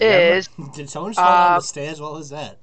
is 0.00 0.48
Did 0.74 0.88
someone 0.90 1.12
fall 1.12 1.24
down 1.24 1.52
Uh, 1.52 1.58
the 1.58 1.64
stairs? 1.64 2.00
What 2.00 2.14
was 2.14 2.30
that? 2.30 2.58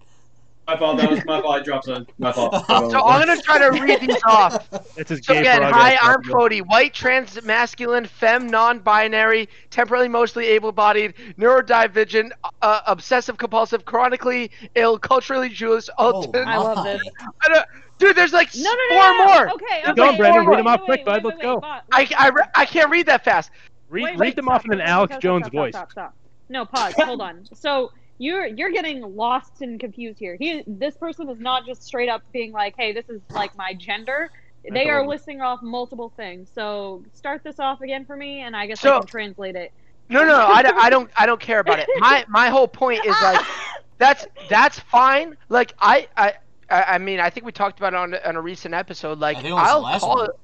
My 0.68 0.76
fault. 0.78 0.98
That 0.98 1.12
was 1.12 1.24
my 1.26 1.42
fault. 1.42 1.56
I 1.62 1.64
dropped 1.64 1.88
on 1.90 2.08
my 2.18 2.32
fault. 2.32 2.54
so 2.68 2.74
I'm 3.06 3.26
gonna 3.26 3.40
try 3.42 3.60
to 3.60 3.80
read 3.82 4.02
these 4.02 4.18
off. 4.26 4.68
It's 4.98 5.10
his 5.12 5.24
So 5.24 5.34
gay 5.34 5.42
again, 5.42 5.62
hi, 5.62 5.96
I'm 6.02 6.16
fucking- 6.24 6.32
Cody, 6.34 6.62
white, 6.62 6.94
trans, 6.94 7.42
masculine, 7.44 8.06
femme, 8.06 8.48
non-binary, 8.48 9.48
temporarily 9.70 10.10
mostly 10.10 10.48
able-bodied, 10.48 11.14
neurodivergent, 11.38 12.32
uh, 12.62 12.82
obsessive 12.88 13.38
compulsive, 13.38 13.86
chronically 13.86 14.50
ill, 14.76 14.98
culturally 14.98 15.50
Jewish. 15.50 15.88
Oh, 15.98 16.26
Oh, 16.34 16.44
I 16.46 16.58
love 16.58 16.78
my. 16.78 16.84
this. 16.94 17.02
I 17.46 17.54
don't- 17.54 17.66
dude, 18.00 18.16
there's 18.16 18.34
like 18.34 18.50
No, 18.56 18.64
no, 18.64 18.72
no, 18.72 18.96
four 18.96 18.98
no, 19.04 19.18
no. 19.18 19.26
more. 19.26 19.50
Okay, 19.52 19.66
Keep 19.82 19.90
okay. 19.90 19.94
going, 19.94 20.18
Brandon. 20.18 20.46
wait, 20.46 20.50
Read 20.50 20.60
them 20.60 20.68
off 20.68 20.82
quick, 20.82 21.06
wait, 21.06 21.06
bud. 21.06 21.24
Let's 21.26 21.42
go. 21.42 21.60
I, 21.64 21.82
I, 21.94 22.32
I 22.56 22.66
can't 22.66 22.90
read 22.90 23.06
that 23.06 23.24
fast. 23.24 23.52
Read, 23.90 24.04
Wait, 24.04 24.10
read 24.12 24.20
wait, 24.20 24.36
them 24.36 24.46
stop, 24.46 24.56
off 24.56 24.66
in 24.66 24.72
an 24.74 24.80
stop, 24.80 24.88
Alex 24.90 25.12
stop, 25.14 25.22
Jones 25.22 25.44
stop, 25.46 25.54
voice. 25.54 25.74
Stop, 25.74 25.92
stop, 25.92 26.14
stop. 26.14 26.16
No, 26.50 26.66
pause. 26.66 26.94
Hold 26.98 27.22
on. 27.22 27.48
So 27.54 27.92
you're 28.18 28.46
you're 28.46 28.72
getting 28.72 29.02
lost 29.16 29.62
and 29.62 29.80
confused 29.80 30.20
here. 30.20 30.38
He, 30.40 30.64
this 30.68 30.96
person 30.96 31.30
is 31.30 31.40
not 31.40 31.66
just 31.66 31.84
straight 31.84 32.10
up 32.10 32.22
being 32.32 32.52
like, 32.52 32.76
"Hey, 32.78 32.94
this 32.94 33.10
is 33.10 33.22
like 33.30 33.56
my 33.58 33.74
gender." 33.74 34.32
They 34.72 34.90
are 34.90 35.06
listing 35.06 35.42
off 35.42 35.62
multiple 35.62 36.12
things. 36.16 36.50
So 36.54 37.04
start 37.14 37.44
this 37.44 37.60
off 37.60 37.82
again 37.82 38.06
for 38.06 38.16
me, 38.16 38.42
and 38.42 38.56
I 38.56 38.66
guess 38.68 38.80
So- 38.80 38.96
I 38.96 39.00
can 39.00 39.08
translate 39.08 39.56
it. 39.56 39.72
No, 40.08 40.22
no, 40.22 40.38
no, 40.38 40.46
I, 40.48 40.62
don't- 40.62 40.78
I 40.78 40.90
don't, 40.92 41.10
I 41.18 41.26
don't 41.26 41.42
care 41.42 41.60
about 41.60 41.80
it. 41.80 41.90
My, 41.98 42.26
my 42.30 42.50
whole 42.50 42.68
point 42.68 43.04
is 43.06 43.16
like, 43.24 43.44
that's, 43.98 44.28
that's 44.50 44.80
fine. 44.80 45.36
Like, 45.50 45.74
I, 45.80 46.08
I, 46.16 46.34
I 46.70 46.84
I 46.84 46.98
mean, 47.00 47.20
I 47.20 47.32
think 47.32 47.44
we 47.46 47.52
talked 47.52 47.80
about 47.80 47.94
it 47.94 47.98
on, 47.98 48.14
on 48.14 48.36
a 48.36 48.42
recent 48.42 48.76
episode. 48.76 49.18
Like, 49.18 49.38
I 49.38 49.42
think 49.42 49.52
it 49.52 49.56
was 49.56 49.68
I'll 49.68 49.82
last 49.82 50.02
call 50.02 50.16
one. 50.18 50.26
it. 50.26 50.40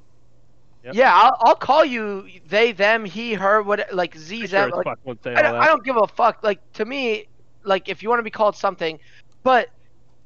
Yep. 0.84 0.96
Yeah, 0.96 1.14
I'll, 1.14 1.38
I'll 1.42 1.56
call 1.56 1.86
you 1.86 2.28
they, 2.48 2.72
them, 2.72 3.06
he, 3.06 3.36
her, 3.36 3.62
what, 3.62 3.94
like 3.94 4.18
Z, 4.18 4.40
Sure 4.40 4.48
them. 4.48 4.72
Like, 4.72 4.84
fuck 4.84 5.00
won't 5.04 5.24
say 5.24 5.36
I 5.36 5.44
don't, 5.44 5.56
I 5.56 5.68
don't 5.68 5.84
give 5.84 5.96
a 5.96 6.08
fuck. 6.08 6.44
Like 6.44 6.60
to 6.74 6.86
me, 6.86 7.28
like 7.64 7.90
if 7.90 8.04
you 8.04 8.10
want 8.10 8.20
to 8.20 8.24
be 8.24 8.32
called 8.32 8.56
something, 8.56 9.00
but 9.44 9.70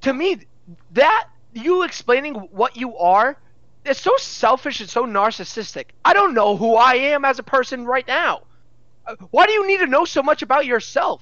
to 0.02 0.14
me, 0.14 0.40
that 0.92 1.28
you 1.54 1.84
explaining 1.84 2.36
what 2.36 2.76
you 2.76 2.98
are, 2.98 3.38
it's 3.86 4.02
so 4.02 4.16
selfish 4.18 4.80
and 4.82 4.90
so 4.90 5.06
narcissistic. 5.06 5.88
I 6.04 6.14
don't 6.14 6.34
know 6.34 6.58
who 6.58 6.76
I 6.76 6.96
am 6.96 7.24
as 7.26 7.40
a 7.40 7.44
person 7.44 7.86
right 7.86 8.08
now. 8.08 8.42
Why 9.32 9.46
do 9.46 9.54
you 9.54 9.68
need 9.68 9.78
to 9.78 9.88
know 9.88 10.06
so 10.06 10.24
much 10.24 10.42
about 10.42 10.66
yourself? 10.66 11.22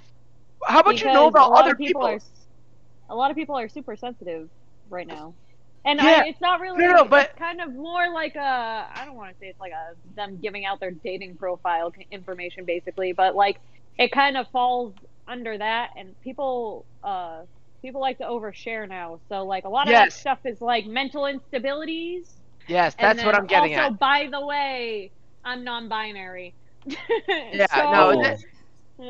How 0.65 0.79
about 0.79 1.01
you 1.01 1.07
know 1.07 1.27
about 1.27 1.51
other 1.51 1.75
people? 1.75 2.01
people? 2.01 2.07
Are, 2.07 2.19
a 3.09 3.15
lot 3.15 3.31
of 3.31 3.35
people 3.35 3.57
are 3.57 3.67
super 3.67 3.95
sensitive 3.97 4.49
right 4.89 5.05
now, 5.05 5.33
and 5.83 5.99
Yeah. 5.99 6.23
I, 6.23 6.27
it's 6.29 6.39
not 6.39 6.61
really. 6.61 6.77
No, 6.79 6.93
no, 6.93 7.03
but- 7.03 7.31
it's 7.31 7.39
kind 7.39 7.59
of 7.59 7.73
more 7.73 8.09
like 8.13 8.35
a. 8.35 8.87
I 8.95 9.03
don't 9.05 9.15
want 9.15 9.33
to 9.33 9.39
say 9.39 9.47
it's 9.47 9.59
like 9.59 9.73
a 9.73 9.95
them 10.15 10.37
giving 10.41 10.65
out 10.65 10.79
their 10.79 10.91
dating 10.91 11.35
profile 11.35 11.93
information, 12.11 12.63
basically, 12.63 13.11
but 13.11 13.35
like 13.35 13.59
it 13.97 14.11
kind 14.13 14.37
of 14.37 14.47
falls 14.51 14.93
under 15.27 15.57
that, 15.57 15.89
and 15.97 16.15
people. 16.21 16.85
uh 17.03 17.43
People 17.83 18.01
like 18.01 18.17
to 18.19 18.23
overshare 18.25 18.87
now, 18.87 19.19
so 19.29 19.43
like 19.45 19.65
a 19.65 19.69
lot 19.69 19.87
of 19.89 19.93
Yes. 19.93 20.11
that 20.13 20.13
stuff 20.13 20.39
is 20.45 20.61
like 20.61 20.85
mental 20.85 21.23
instabilities. 21.23 22.23
Yes, 22.67 22.95
and 22.97 23.19
that's 23.19 23.23
what 23.23 23.35
I'm 23.35 23.45
getting 23.47 23.75
also, 23.75 23.75
at. 23.75 23.93
by 23.99 24.27
the 24.31 24.45
way, 24.45 25.11
I'm 25.43 25.63
non-binary. 25.63 26.55
Yeah, 27.51 27.65
So- 27.67 27.91
no, 27.91 28.15
that- 28.21 28.39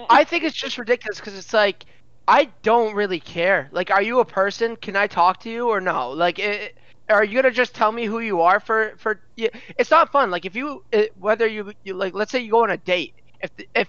I 0.10 0.24
think 0.24 0.44
it's 0.44 0.56
just 0.56 0.78
ridiculous 0.78 1.20
because 1.20 1.38
it's 1.38 1.54
like 1.54 1.86
I 2.28 2.54
don't 2.64 2.96
really 2.96 3.20
care. 3.20 3.70
Like, 3.72 3.92
are 3.92 4.02
you 4.02 4.20
a 4.20 4.26
person? 4.26 4.76
Can 4.78 4.96
I 4.96 5.08
talk 5.08 5.40
to 5.42 5.50
you 5.50 5.70
or 5.70 5.80
no? 5.82 6.12
Like, 6.12 6.40
it, 6.40 6.74
are 7.10 7.24
you 7.24 7.36
gonna 7.42 7.52
just 7.52 7.76
tell 7.76 7.92
me 7.92 8.06
who 8.06 8.20
you 8.20 8.42
are 8.42 8.60
for 8.60 8.94
for? 8.98 9.22
Yeah, 9.36 9.50
it's 9.78 9.92
not 9.92 10.12
fun. 10.12 10.32
Like, 10.32 10.46
if 10.46 10.56
you 10.56 10.82
it, 10.92 11.12
whether 11.16 11.48
you, 11.48 11.72
you 11.84 11.94
like, 11.96 12.14
let's 12.14 12.32
say 12.32 12.40
you 12.40 12.52
go 12.52 12.64
on 12.64 12.72
a 12.72 12.78
date. 12.78 13.14
If 13.42 13.52
if 13.76 13.88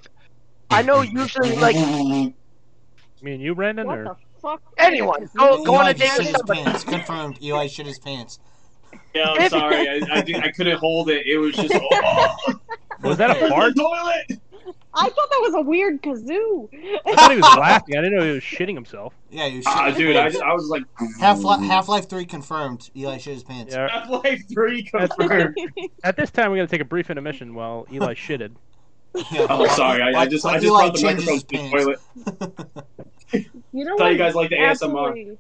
I 0.70 0.82
know 0.82 1.02
usually 1.02 1.54
like 1.56 1.76
Me 1.76 2.34
and 3.34 3.42
you, 3.42 3.54
Brandon, 3.54 3.86
what 3.86 3.98
or 3.98 4.04
the 4.04 4.16
fuck? 4.40 4.62
anyone 4.78 5.28
go 5.36 5.64
go 5.64 5.74
on 5.76 5.80
Eli 5.86 5.90
a 5.90 5.94
date 5.94 6.08
shit 6.08 6.18
with 6.18 6.26
his 6.28 6.36
somebody. 6.36 6.62
pants. 6.64 6.84
Confirmed. 6.84 7.38
Eli 7.42 7.66
shit 7.66 7.86
his 7.86 7.98
pants. 7.98 8.38
Yeah, 9.14 9.24
I'm 9.30 9.48
sorry. 9.48 9.88
I, 9.88 10.00
I, 10.12 10.20
did- 10.22 10.36
I 10.36 10.50
couldn't 10.52 10.78
hold 10.78 11.08
it. 11.10 11.26
It 11.26 11.38
was 11.38 11.54
just. 11.54 11.74
Oh, 11.74 12.54
was 13.02 13.18
that 13.18 13.30
a 13.30 13.34
fart? 13.48 13.74
toilet. 13.76 14.40
I 14.96 15.08
thought 15.08 15.28
that 15.30 15.40
was 15.42 15.54
a 15.54 15.60
weird 15.62 16.00
kazoo. 16.02 16.68
I 17.04 17.14
thought 17.16 17.30
he 17.32 17.36
was 17.36 17.56
laughing. 17.56 17.96
I 17.96 18.00
didn't 18.00 18.16
know 18.16 18.24
he 18.24 18.30
was 18.30 18.44
shitting 18.44 18.74
himself. 18.74 19.12
Yeah, 19.28 19.46
you 19.46 19.56
shit. 19.56 19.64
Ah, 19.66 19.86
his 19.88 19.96
dude, 19.96 20.14
I, 20.16 20.28
just, 20.30 20.40
I 20.42 20.52
was 20.54 20.68
like. 20.68 20.84
Half 21.18 21.42
Half 21.42 21.88
Life 21.88 22.08
Three 22.08 22.24
confirmed. 22.24 22.90
Eli 22.96 23.18
shit 23.18 23.34
his 23.34 23.42
pants. 23.42 23.74
Yeah. 23.74 23.88
Half 23.88 24.08
Life 24.10 24.42
Three 24.52 24.84
confirmed. 24.84 25.56
At 26.04 26.16
this 26.16 26.30
time, 26.30 26.50
we're 26.50 26.58
gonna 26.58 26.68
take 26.68 26.80
a 26.80 26.84
brief 26.84 27.10
intermission 27.10 27.54
while 27.54 27.86
Eli 27.92 28.14
shitted. 28.14 28.52
Yeah. 29.30 29.46
Oh, 29.50 29.66
sorry. 29.68 30.02
I, 30.02 30.22
I 30.22 30.26
just 30.26 30.44
I 30.44 30.54
just 30.54 30.66
Eli 30.66 30.88
brought 30.90 30.96
the 30.96 31.02
microphone 31.04 31.38
to 31.40 31.46
the 31.46 31.70
toilet. 31.70 32.00
You 33.72 33.84
know 33.84 33.96
Thought 33.96 34.04
what? 34.04 34.12
you 34.12 34.18
guys 34.18 34.34
like 34.36 34.50
the 34.50 34.56
ASMR. 34.56 34.70
Absolutely- 34.70 35.38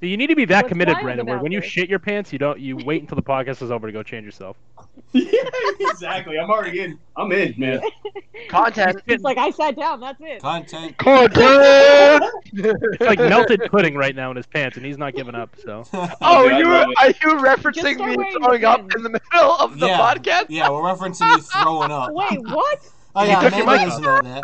So 0.00 0.06
you 0.06 0.16
need 0.16 0.28
to 0.28 0.36
be 0.36 0.46
that 0.46 0.62
What's 0.64 0.68
committed, 0.72 0.94
wild 0.94 1.04
Brandon. 1.04 1.26
Where 1.26 1.34
about 1.36 1.42
when 1.42 1.52
you 1.52 1.60
shit 1.60 1.90
your 1.90 1.98
pants, 1.98 2.32
you 2.32 2.38
don't. 2.38 2.58
You 2.58 2.76
wait 2.78 3.02
until 3.02 3.16
the 3.16 3.22
podcast 3.22 3.60
is 3.60 3.70
over 3.70 3.86
to 3.86 3.92
go 3.92 4.02
change 4.02 4.24
yourself. 4.24 4.56
yeah, 5.12 5.30
exactly. 5.80 6.38
I'm 6.38 6.50
already 6.50 6.80
in. 6.80 6.98
I'm 7.16 7.30
in, 7.32 7.54
man. 7.58 7.82
Content. 8.48 9.02
It's 9.06 9.22
like 9.22 9.36
I 9.36 9.50
sat 9.50 9.76
down. 9.76 10.00
That's 10.00 10.18
it. 10.22 10.40
Content. 10.40 10.96
Content. 10.96 12.24
It's 12.54 13.00
like 13.00 13.18
melted 13.18 13.60
pudding 13.70 13.94
right 13.96 14.14
now 14.16 14.30
in 14.30 14.36
his 14.38 14.46
pants, 14.46 14.76
and 14.78 14.86
he's 14.86 14.96
not 14.98 15.14
giving 15.14 15.34
up. 15.34 15.54
So 15.62 15.84
Oh, 15.92 16.44
Dude, 16.48 16.52
I 16.52 16.58
you 16.58 16.64
love 16.64 16.88
are 16.98 17.08
you 17.08 17.42
referencing 17.44 17.94
start 17.94 18.16
me 18.18 18.32
throwing 18.38 18.64
up 18.64 18.80
in 18.94 19.02
the 19.02 19.10
middle 19.10 19.52
of 19.56 19.78
the 19.78 19.86
yeah. 19.88 19.98
podcast? 19.98 20.46
Yeah, 20.48 20.70
we're 20.70 20.80
referencing 20.82 21.28
you 21.36 21.42
throwing 21.42 21.90
up. 21.90 22.10
Wait, 22.12 22.38
what? 22.48 22.80
Oh 23.14 23.22
You 23.22 23.28
yeah, 23.30 23.40
took 23.40 23.54
your 23.54 23.62
Amanda 23.62 23.84
mic 23.84 24.02
doesn't 24.02 24.24
that. 24.24 24.42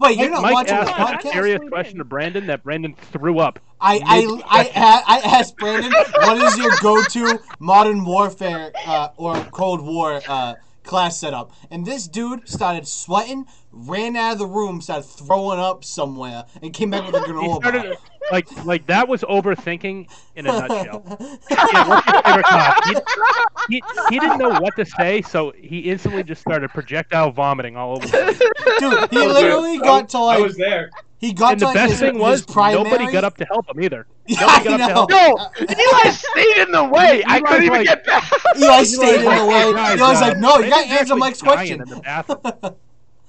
Wait, 0.00 0.18
you're 0.18 0.30
not 0.30 0.42
Mike 0.42 0.52
watching 0.54 0.76
the 0.76 0.90
asked 0.90 1.24
a 1.24 1.28
podcast? 1.28 1.32
serious 1.32 1.60
question 1.68 1.98
to 1.98 2.04
Brandon 2.04 2.46
that 2.46 2.62
Brandon 2.64 2.94
threw 3.12 3.38
up. 3.38 3.58
I 3.80 4.00
I, 4.04 4.40
I, 4.48 4.70
I, 4.74 5.02
I 5.18 5.38
asked 5.38 5.56
Brandon, 5.56 5.92
what 5.92 6.36
is 6.38 6.58
your 6.58 6.72
go-to 6.80 7.38
Modern 7.60 8.04
Warfare 8.04 8.72
uh, 8.86 9.08
or 9.16 9.36
Cold 9.52 9.84
War 9.84 10.20
uh, 10.28 10.54
class 10.82 11.18
setup? 11.18 11.52
And 11.70 11.86
this 11.86 12.08
dude 12.08 12.48
started 12.48 12.88
sweating, 12.88 13.46
ran 13.86 14.16
out 14.16 14.32
of 14.32 14.38
the 14.38 14.46
room, 14.46 14.80
started 14.80 15.04
throwing 15.08 15.58
up 15.58 15.84
somewhere, 15.84 16.44
and 16.62 16.72
came 16.72 16.90
back 16.90 17.06
with 17.10 17.14
a 17.14 17.18
granola 17.26 17.56
started 17.56 17.82
bar. 17.82 17.96
like 18.32 18.64
like 18.64 18.86
that 18.86 19.08
was 19.08 19.22
overthinking 19.22 20.08
in 20.36 20.46
a 20.46 20.52
nutshell. 20.52 21.04
Yeah, 21.50 21.88
what's 21.88 22.06
your 22.06 22.22
favorite 22.22 22.44
class? 22.46 22.88
He, 22.88 23.74
he, 23.76 23.82
he 24.10 24.18
didn't 24.20 24.38
know 24.38 24.50
what 24.60 24.76
to 24.76 24.84
say, 24.86 25.22
so 25.22 25.52
he 25.56 25.80
instantly 25.80 26.22
just 26.22 26.40
started 26.40 26.70
projectile 26.70 27.30
vomiting 27.30 27.76
all 27.76 27.96
over. 27.96 28.06
Dude, 28.06 29.10
he 29.10 29.18
literally 29.18 29.74
I 29.78 29.82
got 29.82 30.02
was- 30.04 30.12
to 30.12 30.18
I 30.18 30.38
was 30.40 30.56
there. 30.56 30.90
he 31.18 31.32
got 31.32 31.52
And 31.52 31.58
to 31.60 31.64
the 31.64 31.66
like 31.66 31.74
best 31.74 31.90
his, 31.92 32.00
thing 32.00 32.18
was 32.18 32.44
his 32.46 32.56
nobody 32.56 33.10
got 33.12 33.24
up 33.24 33.36
to 33.38 33.44
help 33.44 33.68
him 33.68 33.82
either. 33.82 34.06
Yeah, 34.26 34.40
Nobody 34.46 34.68
I 34.74 34.78
got 34.78 34.80
up 34.80 35.08
to 35.08 35.14
know. 35.14 35.36
help. 35.36 35.60
No, 35.60 35.74
Eli 35.74 36.10
stayed 36.10 36.58
in 36.62 36.70
the 36.72 36.84
way. 36.84 37.22
I 37.26 37.36
Eli's 37.38 37.48
couldn't 37.48 37.64
even 37.64 37.78
like- 37.78 37.86
get 37.86 38.04
back. 38.06 38.32
Eli 38.56 38.82
stayed 38.84 39.14
in 39.18 39.24
the 39.24 39.46
way. 39.46 39.72
guys, 39.74 40.00
Eli's 40.00 40.18
uh, 40.18 40.20
like, 40.28 40.38
no, 40.38 40.58
you 40.58 40.70
gotta 40.70 40.86
answer 40.88 41.16
Mike's 41.16 41.42
question. 41.42 41.82
In 41.82 41.88
the 41.88 41.96
bathroom. 42.00 42.74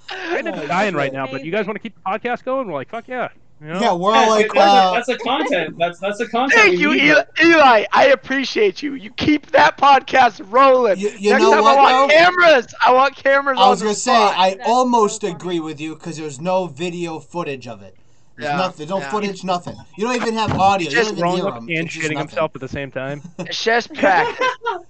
Brandon's 0.09 0.67
dying 0.67 0.95
right 0.95 1.13
now, 1.13 1.27
but 1.27 1.43
you 1.45 1.51
guys 1.51 1.65
want 1.67 1.75
to 1.75 1.81
keep 1.81 1.95
the 1.95 2.01
podcast 2.01 2.43
going? 2.43 2.67
We're 2.67 2.73
like, 2.73 2.89
fuck 2.89 3.07
yeah. 3.07 3.29
You 3.61 3.67
know? 3.67 3.79
Yeah, 3.81 3.93
we're 3.93 4.13
all 4.15 4.29
like, 4.29 4.53
that's, 4.53 4.57
uh, 4.57 4.91
that's 4.93 5.07
the 5.07 5.17
content. 5.17 5.77
That's 5.77 5.99
that's 5.99 6.17
the 6.17 6.27
content. 6.29 6.53
Thank 6.61 6.79
you, 6.79 6.93
Eli. 6.93 7.23
Eli. 7.43 7.85
I 7.91 8.05
appreciate 8.07 8.81
you. 8.81 8.93
You 8.93 9.11
keep 9.11 9.47
that 9.47 9.77
podcast 9.77 10.41
rolling. 10.49 10.97
You- 10.97 11.09
you 11.19 11.31
Next 11.31 11.43
know 11.43 11.51
time 11.55 11.63
what, 11.63 11.77
I 11.77 11.81
want 11.99 12.09
though? 12.11 12.15
cameras. 12.17 12.73
I 12.85 12.93
want 12.93 13.15
cameras. 13.17 13.57
I 13.59 13.69
was 13.69 13.81
on 13.81 13.87
gonna 13.87 13.95
say 13.95 14.11
spot. 14.13 14.35
I 14.37 14.49
That's 14.55 14.61
almost 14.69 15.21
funny. 15.21 15.33
agree 15.33 15.59
with 15.59 15.81
you 15.81 15.95
because 15.95 16.15
there's 16.17 16.39
no 16.39 16.67
video 16.67 17.19
footage 17.19 17.67
of 17.67 17.81
it. 17.81 17.97
There's 18.37 18.49
Yeah, 18.49 18.55
nothing. 18.55 18.77
There's 18.77 18.89
no 18.91 18.99
yeah. 18.99 19.11
footage. 19.11 19.43
Nothing. 19.43 19.75
You 19.97 20.05
don't 20.07 20.15
even 20.15 20.33
have 20.35 20.57
audio. 20.57 20.87
You 20.89 20.95
Just 20.95 21.09
don't 21.09 21.17
even 21.17 21.19
Throwing 21.19 21.37
hear 21.41 21.47
up 21.47 21.57
him. 21.57 21.63
and 21.67 21.87
It's 21.87 21.97
shitting 21.97 22.17
himself 22.17 22.51
at 22.55 22.61
the 22.61 22.69
same 22.69 22.91
time. 22.91 23.21
It's 23.39 23.61
just 23.61 23.93
practice. 23.93 24.47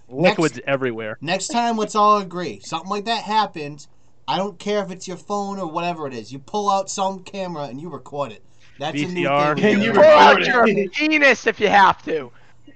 Liquids 0.10 0.60
everywhere. 0.68 1.18
Next 1.22 1.48
time, 1.48 1.76
let's 1.76 1.96
all 1.96 2.20
agree. 2.20 2.60
Something 2.60 2.92
like 2.92 3.06
that 3.06 3.24
happens. 3.24 3.88
I 4.30 4.38
don't 4.38 4.60
care 4.60 4.84
if 4.84 4.92
it's 4.92 5.08
your 5.08 5.18
phone 5.18 5.60
or 5.60 5.66
whatever 5.66 6.06
it 6.06 6.14
is. 6.14 6.32
You 6.32 6.38
pull 6.38 6.70
out 6.70 6.90
some 6.90 7.24
camera 7.24 7.64
and 7.64 7.82
you 7.82 7.90
record 7.90 8.32
it. 8.32 8.44
That's 8.78 9.02
a 9.02 9.08
new 9.08 9.28
VCR. 9.28 9.56
thing. 9.56 9.74
Can 9.74 9.82
you 9.82 9.92
do. 9.92 10.00
Pull 10.00 10.04
out 10.04 10.36
record 10.38 10.48
your 10.48 10.90
penis 10.94 11.48
if 11.48 11.60
you 11.60 11.68
have 11.68 12.04
to. 12.04 12.32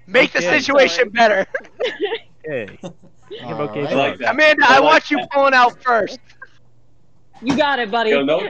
Make 0.07 0.33
the 0.33 0.39
Okay. 0.39 0.59
situation 0.59 1.09
better. 1.09 1.45
Hey. 2.45 2.77
All 2.83 3.61
okay, 3.61 3.87
I 3.87 3.93
like 3.93 4.19
that. 4.19 4.33
Amanda, 4.33 4.65
I 4.67 4.75
I 4.75 4.79
like 4.79 4.83
want 4.83 5.11
you 5.11 5.19
pulling 5.31 5.53
out 5.53 5.81
first. 5.81 6.19
You 7.41 7.55
got 7.55 7.79
it, 7.79 7.89
buddy. 7.89 8.09
Yo, 8.09 8.21
no, 8.23 8.49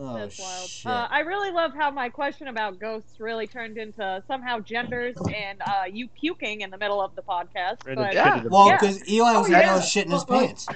Oh 0.00 0.14
That's 0.16 0.38
wild. 0.38 0.68
shit. 0.68 0.86
Uh, 0.90 1.08
I 1.10 1.20
really 1.20 1.50
love 1.50 1.72
how 1.74 1.90
my 1.90 2.08
question 2.08 2.46
about 2.46 2.78
ghosts 2.78 3.18
really 3.18 3.48
turned 3.48 3.78
into 3.78 4.22
somehow 4.28 4.60
genders 4.60 5.16
and 5.34 5.60
uh, 5.60 5.82
you 5.90 6.08
puking 6.08 6.60
in 6.60 6.70
the 6.70 6.78
middle 6.78 7.00
of 7.00 7.16
the 7.16 7.22
podcast. 7.22 7.78
But 7.84 8.14
Yeah. 8.14 8.24
shitted 8.30 8.32
himself. 8.34 8.52
well, 8.52 8.66
Yeah. 8.68 8.76
because 8.80 9.08
Eli 9.08 9.32
was 9.32 9.42
Oh, 9.42 9.44
in 9.46 9.52
the 9.52 9.58
yeah. 9.58 9.76
of 9.76 9.82
shitting 9.82 10.12
his 10.12 10.24
Well, 10.28 10.40
pants. 10.40 10.66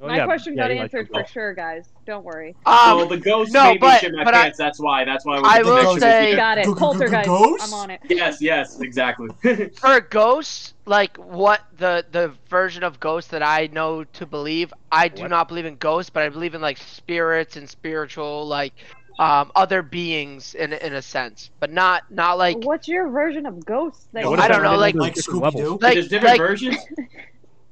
Oh, 0.00 0.06
my 0.06 0.16
yeah, 0.18 0.24
question 0.26 0.56
yeah, 0.56 0.62
got 0.68 0.70
answered 0.72 1.08
for 1.12 1.24
sure, 1.24 1.54
guys. 1.54 1.88
Don't 2.08 2.24
worry. 2.24 2.56
well, 2.64 3.00
Um, 3.02 3.08
the 3.10 3.18
ghost 3.18 3.52
no, 3.52 3.64
made 3.64 3.72
me 3.74 3.78
but- 3.80 4.00
shit 4.00 4.14
my 4.14 4.24
but 4.24 4.34
I- 4.34 4.44
pants. 4.44 4.56
that's 4.56 4.80
why. 4.80 5.04
That's 5.04 5.26
why. 5.26 5.42
I 5.44 5.62
the 5.62 5.68
will 5.68 5.76
connection 5.76 5.96
is 5.96 6.00
say- 6.02 6.36
Got 6.36 6.56
it. 6.56 6.66
Poltergeist. 6.74 7.26
ghosts? 7.28 7.66
I'm 7.66 7.74
on 7.78 7.90
it. 7.90 8.00
Yes, 8.08 8.40
yes, 8.40 8.80
exactly. 8.80 9.28
for 9.76 10.00
ghosts, 10.00 10.72
like 10.86 11.18
what 11.18 11.60
the 11.76 12.06
the 12.10 12.32
version 12.48 12.82
of 12.82 12.98
ghosts 12.98 13.30
that 13.32 13.42
I 13.42 13.68
know 13.70 14.04
to 14.04 14.24
believe, 14.24 14.72
I 14.90 15.08
do 15.08 15.20
What? 15.20 15.30
not 15.32 15.48
believe 15.48 15.66
in 15.66 15.76
ghosts, 15.76 16.08
but 16.08 16.22
I 16.22 16.30
believe 16.30 16.54
in 16.54 16.62
like 16.62 16.78
spirits 16.78 17.56
and 17.56 17.68
spiritual 17.68 18.46
like 18.46 18.72
um 19.18 19.52
other 19.54 19.82
beings 19.82 20.54
in 20.54 20.72
in 20.72 20.94
a 20.94 21.02
sense, 21.02 21.50
but 21.60 21.70
not 21.70 22.04
not 22.10 22.38
like 22.38 22.56
What's 22.64 22.88
your 22.88 23.10
version 23.10 23.44
of 23.44 23.66
ghosts? 23.66 24.08
That 24.14 24.22
Yeah, 24.24 24.30
I 24.30 24.48
don't 24.48 24.62
know, 24.62 24.80
everything 24.80 24.98
like- 24.98 25.14
goes 25.14 25.28
Like 25.28 25.52
different 25.52 25.54
Scooby? 25.54 25.58
Doo. 25.58 25.78
like 25.82 25.92
There's 25.94 26.08
different 26.08 26.32
like, 26.38 26.48
versions. 26.48 26.76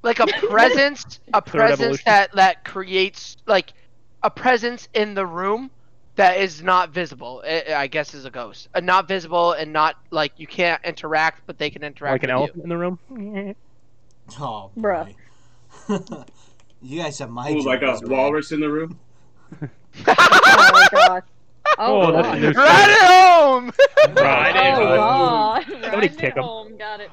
like 0.03 0.21
a 0.27 0.27
presence, 0.27 1.21
a 1.33 1.41
presence 1.41 2.03
that 2.05 2.33
that 2.33 2.65
creates 2.67 3.39
like 3.47 3.73
a 4.27 4.31
presence 4.31 4.89
in 4.93 5.15
the 5.15 5.25
room 5.27 5.71
that 6.17 6.39
is 6.39 6.63
not 6.63 6.91
visible. 6.91 7.43
I 7.47 7.75
I 7.75 7.87
guess 7.87 8.13
is 8.15 8.25
a 8.25 8.31
ghost, 8.31 8.69
uh, 8.75 8.81
not 8.81 9.07
visible 9.09 9.53
and 9.53 9.73
not 9.73 9.97
like 10.11 10.33
you 10.37 10.47
can't 10.49 10.85
interact, 10.85 11.43
but 11.47 11.59
they 11.59 11.71
can 11.71 11.85
interact 11.85 12.13
Like 12.13 12.25
an 12.25 12.31
with 12.31 12.31
elephant 12.31 12.65
in 12.65 12.69
the 12.71 12.77
room. 12.77 12.99
Oh, 14.41 14.73
Bruh. 14.77 15.15
you 16.83 17.03
guys 17.03 17.19
have 17.21 17.31
my 17.31 17.53
Ooh, 17.53 17.63
like 17.63 17.83
a 17.83 17.99
jokers, 17.99 18.03
man. 18.03 18.11
walrus 18.11 18.53
in 18.53 18.61
the 18.61 18.71
room. 18.71 18.99
Oh 20.49 20.65
my 20.69 20.85
gosh. 20.91 21.23
Oh, 21.79 22.03
Oh, 22.03 22.13
that's 22.13 22.29
God. 22.29 22.37
a 22.37 22.41
new 22.41 22.53
right 22.55 22.91
at 22.91 23.09
home. 23.09 23.73
Right 24.17 24.57
Oh, 24.57 24.81
in. 24.81 24.97
God. 24.97 25.65
Somebody 25.83 26.09
Riding 26.09 26.17
kick 26.19 26.37
it 26.37 26.39
'em. 26.39 26.45
home. 26.45 26.77
Got 26.79 27.01
it. 27.01 27.13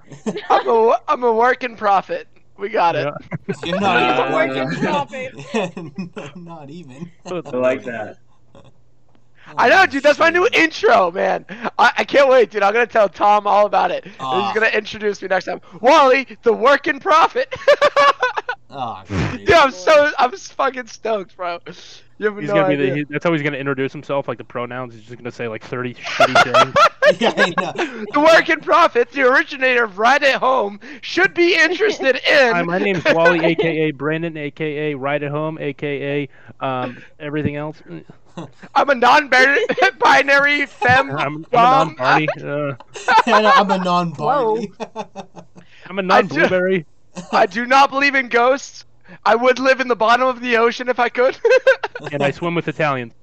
I'm 0.49 0.67
a 0.67 0.99
I'm 1.07 1.23
a 1.23 1.33
working 1.33 1.75
prophet. 1.75 2.27
We 2.57 2.69
got 2.69 2.95
it. 2.95 3.11
Yeah. 3.47 3.55
You're 3.65 3.79
not 3.79 3.97
Uh, 3.97 4.13
even 4.21 4.33
working 4.33 4.65
working. 5.53 6.33
not 6.43 6.69
even. 6.69 7.11
I 7.25 7.31
like 7.57 7.83
that. 7.85 8.17
I 9.57 9.67
know, 9.69 9.85
dude. 9.85 10.03
That's 10.03 10.19
my 10.19 10.29
new 10.29 10.47
intro, 10.53 11.11
man. 11.11 11.45
I, 11.77 11.91
I 11.97 12.03
can't 12.05 12.29
wait, 12.29 12.49
dude. 12.51 12.63
I'm 12.63 12.71
gonna 12.73 12.87
tell 12.87 13.09
Tom 13.09 13.45
all 13.45 13.65
about 13.65 13.91
it. 13.91 14.05
Aw. 14.19 14.45
He's 14.45 14.53
gonna 14.53 14.71
introduce 14.75 15.21
me 15.21 15.27
next 15.27 15.45
time. 15.45 15.59
Wally, 15.81 16.37
the 16.43 16.53
working 16.53 16.99
prophet. 16.99 17.53
Oh, 18.69 19.03
great. 19.05 19.45
Dude, 19.45 19.51
I'm 19.51 19.71
so 19.71 20.11
I'm 20.17 20.31
fucking 20.31 20.87
stoked, 20.87 21.35
bro. 21.35 21.59
You 22.23 22.29
have 22.29 22.39
He's 22.39 22.47
no 22.47 22.55
gonna 22.55 22.77
be 22.77 22.89
the, 22.89 22.95
he, 22.95 23.03
that's 23.03 23.25
how 23.25 23.33
he's 23.33 23.41
gonna 23.41 23.57
introduce 23.57 23.91
himself, 23.91 24.29
like 24.29 24.37
the 24.37 24.45
pronouns. 24.45 24.93
He's 24.93 25.03
just 25.03 25.17
gonna 25.17 25.29
say 25.29 25.49
like 25.49 25.61
thirty 25.61 25.93
shitty 25.93 26.41
things. 26.43 27.19
yeah, 27.19 27.33
I 27.35 27.49
know. 27.49 28.05
the 28.13 28.19
working 28.21 28.61
prophet, 28.61 29.11
the 29.11 29.23
originator 29.23 29.83
of 29.83 29.99
Right 29.99 30.23
at 30.23 30.39
Home, 30.39 30.79
should 31.01 31.33
be 31.33 31.53
interested 31.55 32.15
in. 32.27 32.53
Hi, 32.53 32.61
my 32.63 32.77
name's 32.77 33.03
Wally, 33.03 33.39
aka 33.43 33.91
Brandon, 33.91 34.37
aka 34.37 34.93
Ride 34.93 35.23
at 35.23 35.31
Home, 35.31 35.57
aka 35.59 36.29
um, 36.61 37.03
everything 37.19 37.57
else. 37.57 37.81
I'm 38.73 38.89
a 38.89 38.95
non-binary 38.95 40.65
femme. 40.65 41.11
I'm, 41.11 41.19
I'm 41.19 41.35
a 41.35 41.47
non-party. 41.51 42.27
Uh, 42.41 42.73
I'm 43.27 43.69
a 43.69 43.77
non-Barney. 43.77 44.71
I'm 45.87 45.99
a 45.99 46.01
non-blueberry. 46.01 46.85
I 47.33 47.45
do 47.45 47.65
not 47.65 47.91
believe 47.91 48.15
in 48.15 48.29
ghosts. 48.29 48.85
I 49.25 49.35
would 49.35 49.59
live 49.59 49.79
in 49.79 49.87
the 49.87 49.95
bottom 49.95 50.27
of 50.27 50.41
the 50.41 50.57
ocean 50.57 50.89
if 50.89 50.99
I 50.99 51.09
could. 51.09 51.37
and 52.11 52.21
I 52.23 52.31
swim 52.31 52.55
with 52.55 52.67
Italians. 52.67 53.13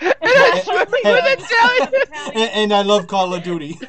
and 0.00 0.14
I 0.22 0.60
swim 0.64 0.86
with 0.90 1.38
Italian. 1.50 2.02
and, 2.34 2.50
and 2.54 2.72
I 2.72 2.82
love 2.82 3.06
Call 3.08 3.34
of 3.34 3.42
Duty. 3.42 3.78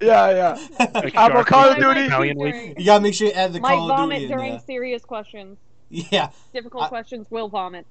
Yeah, 0.00 0.30
yeah. 0.30 0.88
Like 0.94 1.16
I'm 1.16 1.34
a 1.36 1.44
Call 1.44 1.70
of 1.70 1.76
Duty. 1.78 2.02
Italian. 2.02 2.38
During- 2.38 2.78
You 2.78 2.84
gotta 2.86 3.02
make 3.02 3.14
sure 3.14 3.26
you 3.26 3.32
add 3.32 3.52
the 3.52 3.58
Might 3.58 3.74
Call 3.74 3.90
of 3.90 3.96
vomit 3.98 4.18
Duty 4.20 4.24
in 4.32 4.38
during 4.38 4.50
there. 4.52 4.60
serious 4.60 5.04
questions. 5.04 5.58
Yeah. 5.90 6.30
Difficult 6.52 6.84
I- 6.84 6.88
questions 6.88 7.26
will 7.30 7.48
vomit. 7.48 7.84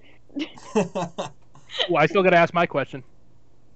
Well, 1.90 1.98
I 1.98 2.06
still 2.06 2.24
gotta 2.24 2.38
ask 2.38 2.54
my 2.54 2.66
question. 2.66 3.04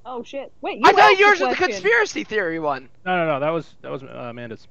Oh 0.06 0.24
shit! 0.24 0.52
Wait, 0.62 0.78
you 0.78 0.84
I 0.86 0.94
thought 0.94 1.18
yours 1.20 1.42
was 1.42 1.50
the 1.58 1.66
conspiracy 1.66 2.24
theory 2.24 2.58
one. 2.60 2.88
No, 3.06 3.18
no, 3.18 3.26
no. 3.34 3.40
That 3.42 3.50
was 3.50 3.76
that 3.82 3.92
was 3.92 4.02
uh, 4.02 4.28
Amanda's. 4.30 4.66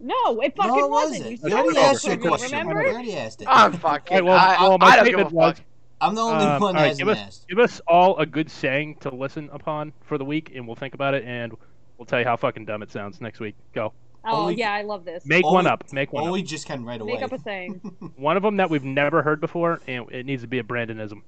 No, 0.00 0.40
it 0.40 0.56
fucking 0.56 0.70
no, 0.72 0.84
it 0.86 0.90
wasn't. 0.90 1.20
wasn't. 1.24 1.42
You 1.42 1.48
You 1.50 1.56
already 1.56 1.78
asked 1.78 2.06
your 2.06 2.16
question. 2.16 2.50
You 2.52 2.58
Remember? 2.68 2.86
already 2.88 3.14
asked 3.16 3.42
it. 3.42 3.48
I'm 3.50 3.72
fucking. 3.74 4.16
All 4.18 4.22
right, 4.22 4.24
well, 4.24 4.38
I, 4.38 4.68
well, 4.68 4.78
my 4.78 4.86
I 4.86 4.96
don't 4.96 5.04
give 5.04 5.14
a 5.14 5.18
statement 5.18 5.32
was. 5.34 5.56
fuck. 5.58 5.66
I'm 6.02 6.14
the 6.14 6.22
only 6.22 6.46
Um, 6.46 6.60
one 6.62 6.62
all 6.62 6.72
that 6.72 6.88
right, 6.88 6.96
give 6.96 7.06
hasn't 7.08 7.10
us 7.28 7.36
asked. 7.40 7.48
give 7.48 7.58
us 7.58 7.80
all 7.86 8.16
a 8.16 8.24
good 8.24 8.50
saying 8.50 8.96
to 9.00 9.14
listen 9.14 9.50
upon 9.52 9.92
for 10.06 10.16
the 10.16 10.24
week, 10.24 10.52
and 10.54 10.66
we'll 10.66 10.76
think 10.76 10.94
about 10.94 11.12
it, 11.14 11.24
and 11.24 11.52
we'll 11.98 12.06
tell 12.06 12.18
you 12.18 12.24
how 12.24 12.36
fucking 12.36 12.64
dumb 12.64 12.82
it 12.82 12.90
sounds 12.90 13.20
next 13.20 13.40
week. 13.40 13.54
Go, 13.74 13.92
Oh 14.24 14.42
Only- 14.42 14.54
yeah, 14.56 14.72
I 14.72 14.82
love 14.82 15.04
this. 15.04 15.24
make 15.26 15.44
Only- 15.44 15.54
one 15.54 15.66
up. 15.66 15.84
Make 15.92 16.12
one 16.12 16.24
Or 16.24 16.28
up. 16.28 16.32
we 16.34 16.42
just 16.42 16.66
can 16.66 16.84
right 16.84 17.00
away. 17.00 17.12
Make 17.14 17.22
up 17.22 17.32
a 17.32 17.38
saying. 17.38 17.80
One 18.16 18.36
of 18.36 18.42
them 18.42 18.56
that 18.58 18.68
we've 18.68 18.84
never 18.84 19.22
heard 19.22 19.40
before, 19.40 19.80
and 19.86 20.10
it 20.12 20.24
needs 20.26 20.42
to 20.42 20.48
be 20.48 20.58
a 20.58 20.62
Brandonism. 20.62 21.22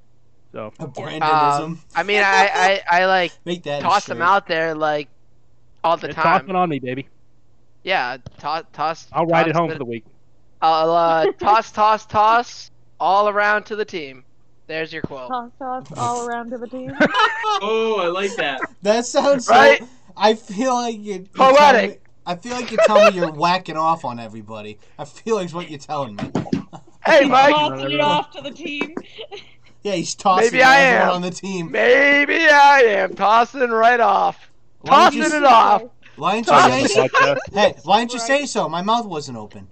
So 0.52 0.72
A 0.78 0.86
Brandonism. 0.86 1.78
I 1.94 2.02
mean, 2.02 2.20
I, 2.22 2.82
I, 2.90 3.00
I 3.02 3.06
like 3.06 3.32
Make 3.46 3.62
that 3.64 3.80
toss 3.82 4.04
them 4.06 4.20
out 4.20 4.46
there 4.46 4.74
like 4.74 5.08
all 5.84 5.96
the 5.96 6.08
it's 6.08 6.16
time. 6.16 6.40
tossing 6.40 6.54
on 6.56 6.68
me, 6.68 6.78
baby. 6.80 7.08
Yeah, 7.84 8.18
toss, 8.38 8.64
toss. 8.72 9.08
I'll 9.12 9.26
ride 9.26 9.48
it 9.48 9.56
home 9.56 9.68
the- 9.68 9.74
for 9.74 9.78
the 9.78 9.84
week. 9.84 10.04
I'll 10.60 10.90
uh, 10.92 11.32
toss, 11.40 11.72
toss, 11.72 12.06
toss 12.06 12.70
all 13.00 13.28
around 13.28 13.64
to 13.64 13.76
the 13.76 13.84
team. 13.84 14.24
There's 14.68 14.92
your 14.92 15.02
quote. 15.02 15.28
Toss 15.28 15.50
toss 15.58 15.98
all 15.98 16.26
around 16.28 16.50
to 16.50 16.58
the 16.58 16.68
team. 16.68 16.92
Oh, 17.64 17.98
I 18.00 18.06
like 18.08 18.34
that. 18.36 18.60
That 18.82 19.04
sounds 19.06 19.46
so. 19.46 19.52
Right? 19.54 19.82
I 20.16 20.34
feel 20.34 20.74
like 20.74 20.96
you're. 20.96 21.16
you're 21.16 21.24
Poetic. 21.34 21.58
telling 21.58 21.90
me- 21.90 21.96
I 22.24 22.36
feel 22.36 22.52
like 22.52 22.70
you're 22.70 22.80
telling 22.86 23.14
me 23.14 23.20
you're 23.20 23.32
whacking 23.32 23.76
off 23.76 24.04
on 24.04 24.20
everybody. 24.20 24.78
I 24.98 25.04
feel 25.04 25.34
like 25.36 25.46
it's 25.46 25.54
what 25.54 25.68
you're 25.68 25.78
telling 25.80 26.14
me. 26.16 26.30
Hey, 27.04 27.24
Mike. 27.26 27.52
Tossing 27.52 27.90
it 27.90 28.00
off 28.00 28.30
to 28.32 28.40
the 28.42 28.50
team. 28.52 28.94
Yeah, 29.84 29.94
he's 29.94 30.14
tossing 30.14 30.52
Maybe 30.52 30.62
I 30.62 30.76
am. 30.78 31.10
on 31.10 31.22
the 31.22 31.30
team. 31.32 31.72
Maybe 31.72 32.36
I 32.36 32.82
am 32.86 33.14
tossing 33.14 33.68
right 33.70 33.98
off. 33.98 34.48
Why 34.82 35.10
Tossing 35.10 35.22
it 35.38 35.42
off. 35.44 35.82
Why 36.16 36.40
didn't 36.40 36.82
you 36.82 36.88
say 36.88 37.08
so? 37.08 37.36
Hey, 37.52 37.74
why 37.84 38.00
didn't 38.00 38.12
you 38.12 38.18
say 38.20 38.46
so? 38.46 38.68
My 38.68 38.82
mouth 38.82 39.06
wasn't 39.06 39.38
open. 39.38 39.68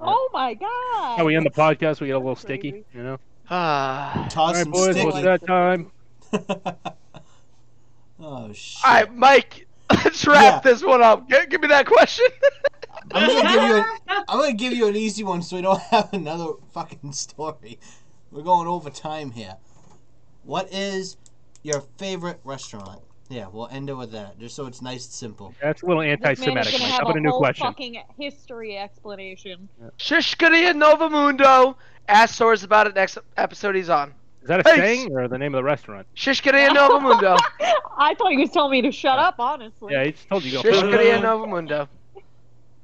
Oh 0.00 0.28
my 0.32 0.54
god. 0.54 1.18
How 1.18 1.24
we 1.24 1.34
end 1.36 1.46
the 1.46 1.50
podcast? 1.50 2.00
We 2.00 2.08
get 2.08 2.16
a 2.16 2.18
little 2.18 2.36
sticky, 2.36 2.84
you 2.94 3.02
know. 3.02 3.18
Ah. 3.50 4.22
All 4.22 4.28
Toss 4.28 4.56
right, 4.56 4.66
boys, 4.70 4.90
sticky. 4.96 5.06
what's 5.06 5.22
that 5.22 5.46
time? 5.46 5.90
oh 8.20 8.52
shit! 8.52 8.84
all 8.84 8.92
right, 8.94 9.14
Mike. 9.14 9.66
Let's 9.90 10.26
wrap 10.26 10.64
Yeah. 10.64 10.70
this 10.72 10.82
one 10.82 11.02
up. 11.02 11.28
G- 11.28 11.36
give 11.48 11.60
me 11.60 11.68
that 11.68 11.86
question. 11.86 12.26
I'm 13.12 13.26
gonna 13.28 13.42
give 13.52 13.62
you. 13.62 13.76
A, 13.76 13.98
I'm 14.28 14.40
gonna 14.40 14.52
give 14.54 14.72
you 14.72 14.88
an 14.88 14.96
easy 14.96 15.22
one, 15.24 15.42
so 15.42 15.56
we 15.56 15.62
don't 15.62 15.80
have 15.80 16.12
another 16.12 16.52
fucking 16.72 17.12
story. 17.12 17.78
We're 18.30 18.42
going 18.42 18.66
over 18.66 18.90
time 18.90 19.30
here. 19.32 19.56
What 20.42 20.72
is 20.72 21.16
your 21.62 21.82
favorite 21.98 22.40
restaurant? 22.44 23.00
Yeah, 23.34 23.48
we'll 23.52 23.66
end 23.66 23.90
it 23.90 23.94
with 23.94 24.12
that, 24.12 24.38
just 24.38 24.54
so 24.54 24.66
it's 24.66 24.80
nice 24.80 25.06
and 25.06 25.12
simple. 25.12 25.54
That's 25.60 25.82
a 25.82 25.86
little 25.86 26.02
This 26.02 26.20
man 26.20 26.32
is 26.32 26.40
anti-Semitic. 26.46 26.72
gonna 26.72 26.84
Mike. 26.84 26.92
How 26.92 26.98
about 27.00 27.16
a 27.16 27.20
new 27.20 27.30
whole 27.30 27.40
question? 27.40 27.66
fucking 27.66 28.02
history 28.16 28.76
explanation. 28.78 29.68
Shishkaria 29.98 30.72
Novamundo. 30.72 31.74
Ask 32.06 32.38
Soares 32.38 32.62
about 32.62 32.86
it 32.86 32.94
next 32.94 33.18
episode 33.36 33.74
he's 33.74 33.88
on. 33.88 34.14
Is 34.42 34.48
that 34.48 34.60
a 34.64 34.70
Hey, 34.70 34.76
saying 34.76 35.16
or 35.16 35.26
the 35.26 35.36
name 35.38 35.52
of 35.52 35.58
the 35.58 35.64
restaurant? 35.64 36.06
Shishkaria 36.14 36.68
Novamundo. 36.68 37.36
I 37.98 38.14
thought 38.14 38.30
you 38.32 38.38
was 38.38 38.50
telling 38.50 38.70
me 38.70 38.82
to 38.82 38.92
shut 38.92 39.18
up, 39.18 39.36
honestly. 39.40 39.92
Yeah, 39.94 40.04
he 40.04 40.12
just 40.12 40.28
told 40.28 40.44
you 40.44 40.50
to 40.52 40.56
go. 40.58 40.70
first. 40.70 40.84
Shishkaria 40.84 41.20
Novamundo. 41.20 41.88
All 42.16 42.22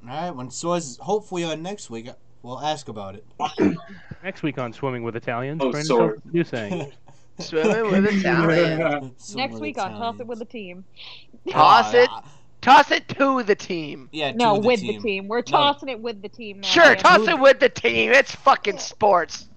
right, 0.03 0.31
when 0.31 0.49
Soares 0.49 0.99
hopefully 0.99 1.45
on 1.45 1.61
next 1.63 1.89
week, 1.89 2.09
we'll 2.41 2.59
ask 2.59 2.89
about 2.89 3.15
it. 3.15 3.25
Next 4.23 4.43
week 4.43 4.59
on 4.59 4.71
Swimming 4.71 5.01
with 5.01 5.15
Italians, 5.15 5.61
Oh, 5.63 5.71
Brandon 5.71 5.87
sorry. 5.87 6.17
tells 6.19 6.35
us 6.35 6.53
a 6.53 6.55
saying. 6.55 6.91
Swimming 7.41 7.91
with 7.91 8.05
Italian. 8.19 9.15
Next 9.35 9.59
week 9.59 9.77
on 9.77 9.91
Toss 9.91 10.19
It 10.19 10.27
with 10.27 10.39
the 10.39 10.45
Team. 10.45 10.85
Toss 11.49 11.93
it. 11.93 12.09
Toss 12.61 12.91
it 12.91 13.07
to 13.09 13.41
the 13.41 13.55
team. 13.55 14.07
Yeah, 14.11 14.31
to 14.33 14.37
No, 14.37 14.53
the 14.61 14.67
with 14.67 14.79
team. 14.81 14.95
the 15.01 15.01
team. 15.01 15.27
We're 15.27 15.41
tossing 15.41 15.89
it 15.89 15.99
with 15.99 16.21
the 16.21 16.29
team 16.29 16.59
now. 16.59 16.67
Sure, 16.67 16.85
man. 16.85 16.97
toss 16.97 17.27
it 17.27 17.39
with 17.39 17.59
the 17.59 17.69
team. 17.69 18.11
It's 18.11 18.35
fucking 18.35 18.77
sports. 18.77 19.47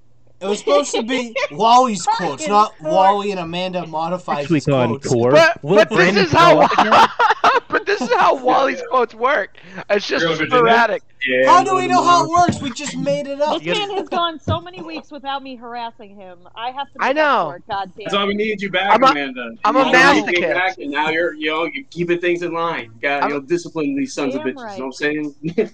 It 0.45 0.49
was 0.49 0.59
supposed 0.59 0.93
to 0.95 1.03
be 1.03 1.35
Wally's 1.53 2.05
quotes, 2.05 2.47
not 2.47 2.75
sport. 2.77 2.93
Wally 2.93 3.31
and 3.31 3.41
Amanda 3.41 3.87
modified 3.87 4.51
Next 4.51 4.69
on 4.69 4.89
quotes. 4.89 5.09
Core. 5.09 5.31
But, 5.33 5.63
Will 5.65 5.77
but 5.77 5.89
this 5.91 6.17
is 6.17 6.33
how 6.33 6.51
throw 6.53 6.61
up 6.63 6.73
again? 6.79 7.61
but 7.69 7.87
this 7.87 8.01
is 8.03 8.13
how 8.13 8.37
Wally's 8.37 8.83
quotes 8.91 9.15
work. 9.15 9.57
It's 9.91 10.07
just 10.07 10.25
Real 10.25 10.35
Virginia? 10.35 10.59
sporadic. 10.59 11.03
Yeah, 11.27 11.47
How 11.51 11.65
do 11.65 11.75
we 11.75 11.87
know 11.89 12.05
how 12.05 12.25
it 12.25 12.29
works? 12.29 12.61
We 12.61 12.71
just 12.71 12.99
made 12.99 13.27
it 13.27 13.41
up. 13.41 13.63
This 13.63 13.79
man 13.79 13.97
has 13.97 14.09
gone 14.11 14.39
so 14.39 14.61
many 14.61 14.83
weeks 14.93 15.11
without 15.11 15.43
me 15.43 15.57
harassing 15.57 16.15
him. 16.15 16.41
I 16.55 16.71
have 16.73 16.93
to. 16.93 16.99
I 17.01 17.15
make 17.15 17.17
up 17.23 17.45
know. 17.45 17.51
for 17.51 17.57
it, 17.57 17.63
God 17.67 17.93
damn. 17.97 18.05
That's 18.05 18.15
why 18.15 18.25
we 18.27 18.35
needed 18.35 18.61
you 18.61 18.71
back, 18.71 18.93
I'm 18.95 19.03
a- 19.03 19.07
Amanda. 19.07 19.51
I'm 19.65 19.77
a 19.77 19.87
You 19.87 19.93
know, 19.93 20.13
you 20.13 20.25
came 20.27 20.35
masochist. 20.43 20.55
back, 20.55 20.79
and 20.79 20.91
now 20.91 21.09
you're, 21.09 21.33
you 21.33 21.51
know, 21.51 21.65
you're 21.65 21.85
keeping 21.89 22.21
things 22.21 22.43
in 22.43 22.53
line. 22.53 22.93
You 22.97 23.01
got, 23.01 23.31
you'll 23.31 23.41
discipline 23.41 23.97
these 23.97 24.13
sons 24.13 24.35
of 24.35 24.43
bitches. 24.43 24.57
right. 24.57 24.73
You 24.77 24.81
know 24.85 24.91
what 24.91 25.03
I'm 25.03 25.35
saying? 25.57 25.71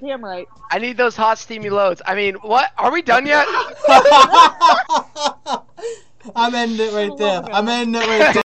Damn 0.00 0.24
right. 0.24 0.46
I 0.70 0.78
need 0.78 0.96
those 0.96 1.16
hot 1.16 1.38
steamy 1.38 1.70
loads. 1.70 2.02
I 2.06 2.14
mean, 2.14 2.34
what? 2.36 2.70
Are 2.76 2.92
we 2.92 3.02
done 3.02 3.26
yet? 3.26 3.46
I'm 6.34 6.54
ending 6.54 6.86
it 6.86 6.92
right 6.92 7.16
there. 7.16 7.42
I'm 7.52 7.68
it. 7.68 7.72
ending 7.72 8.02
it 8.02 8.06
right 8.06 8.34
there. 8.34 8.42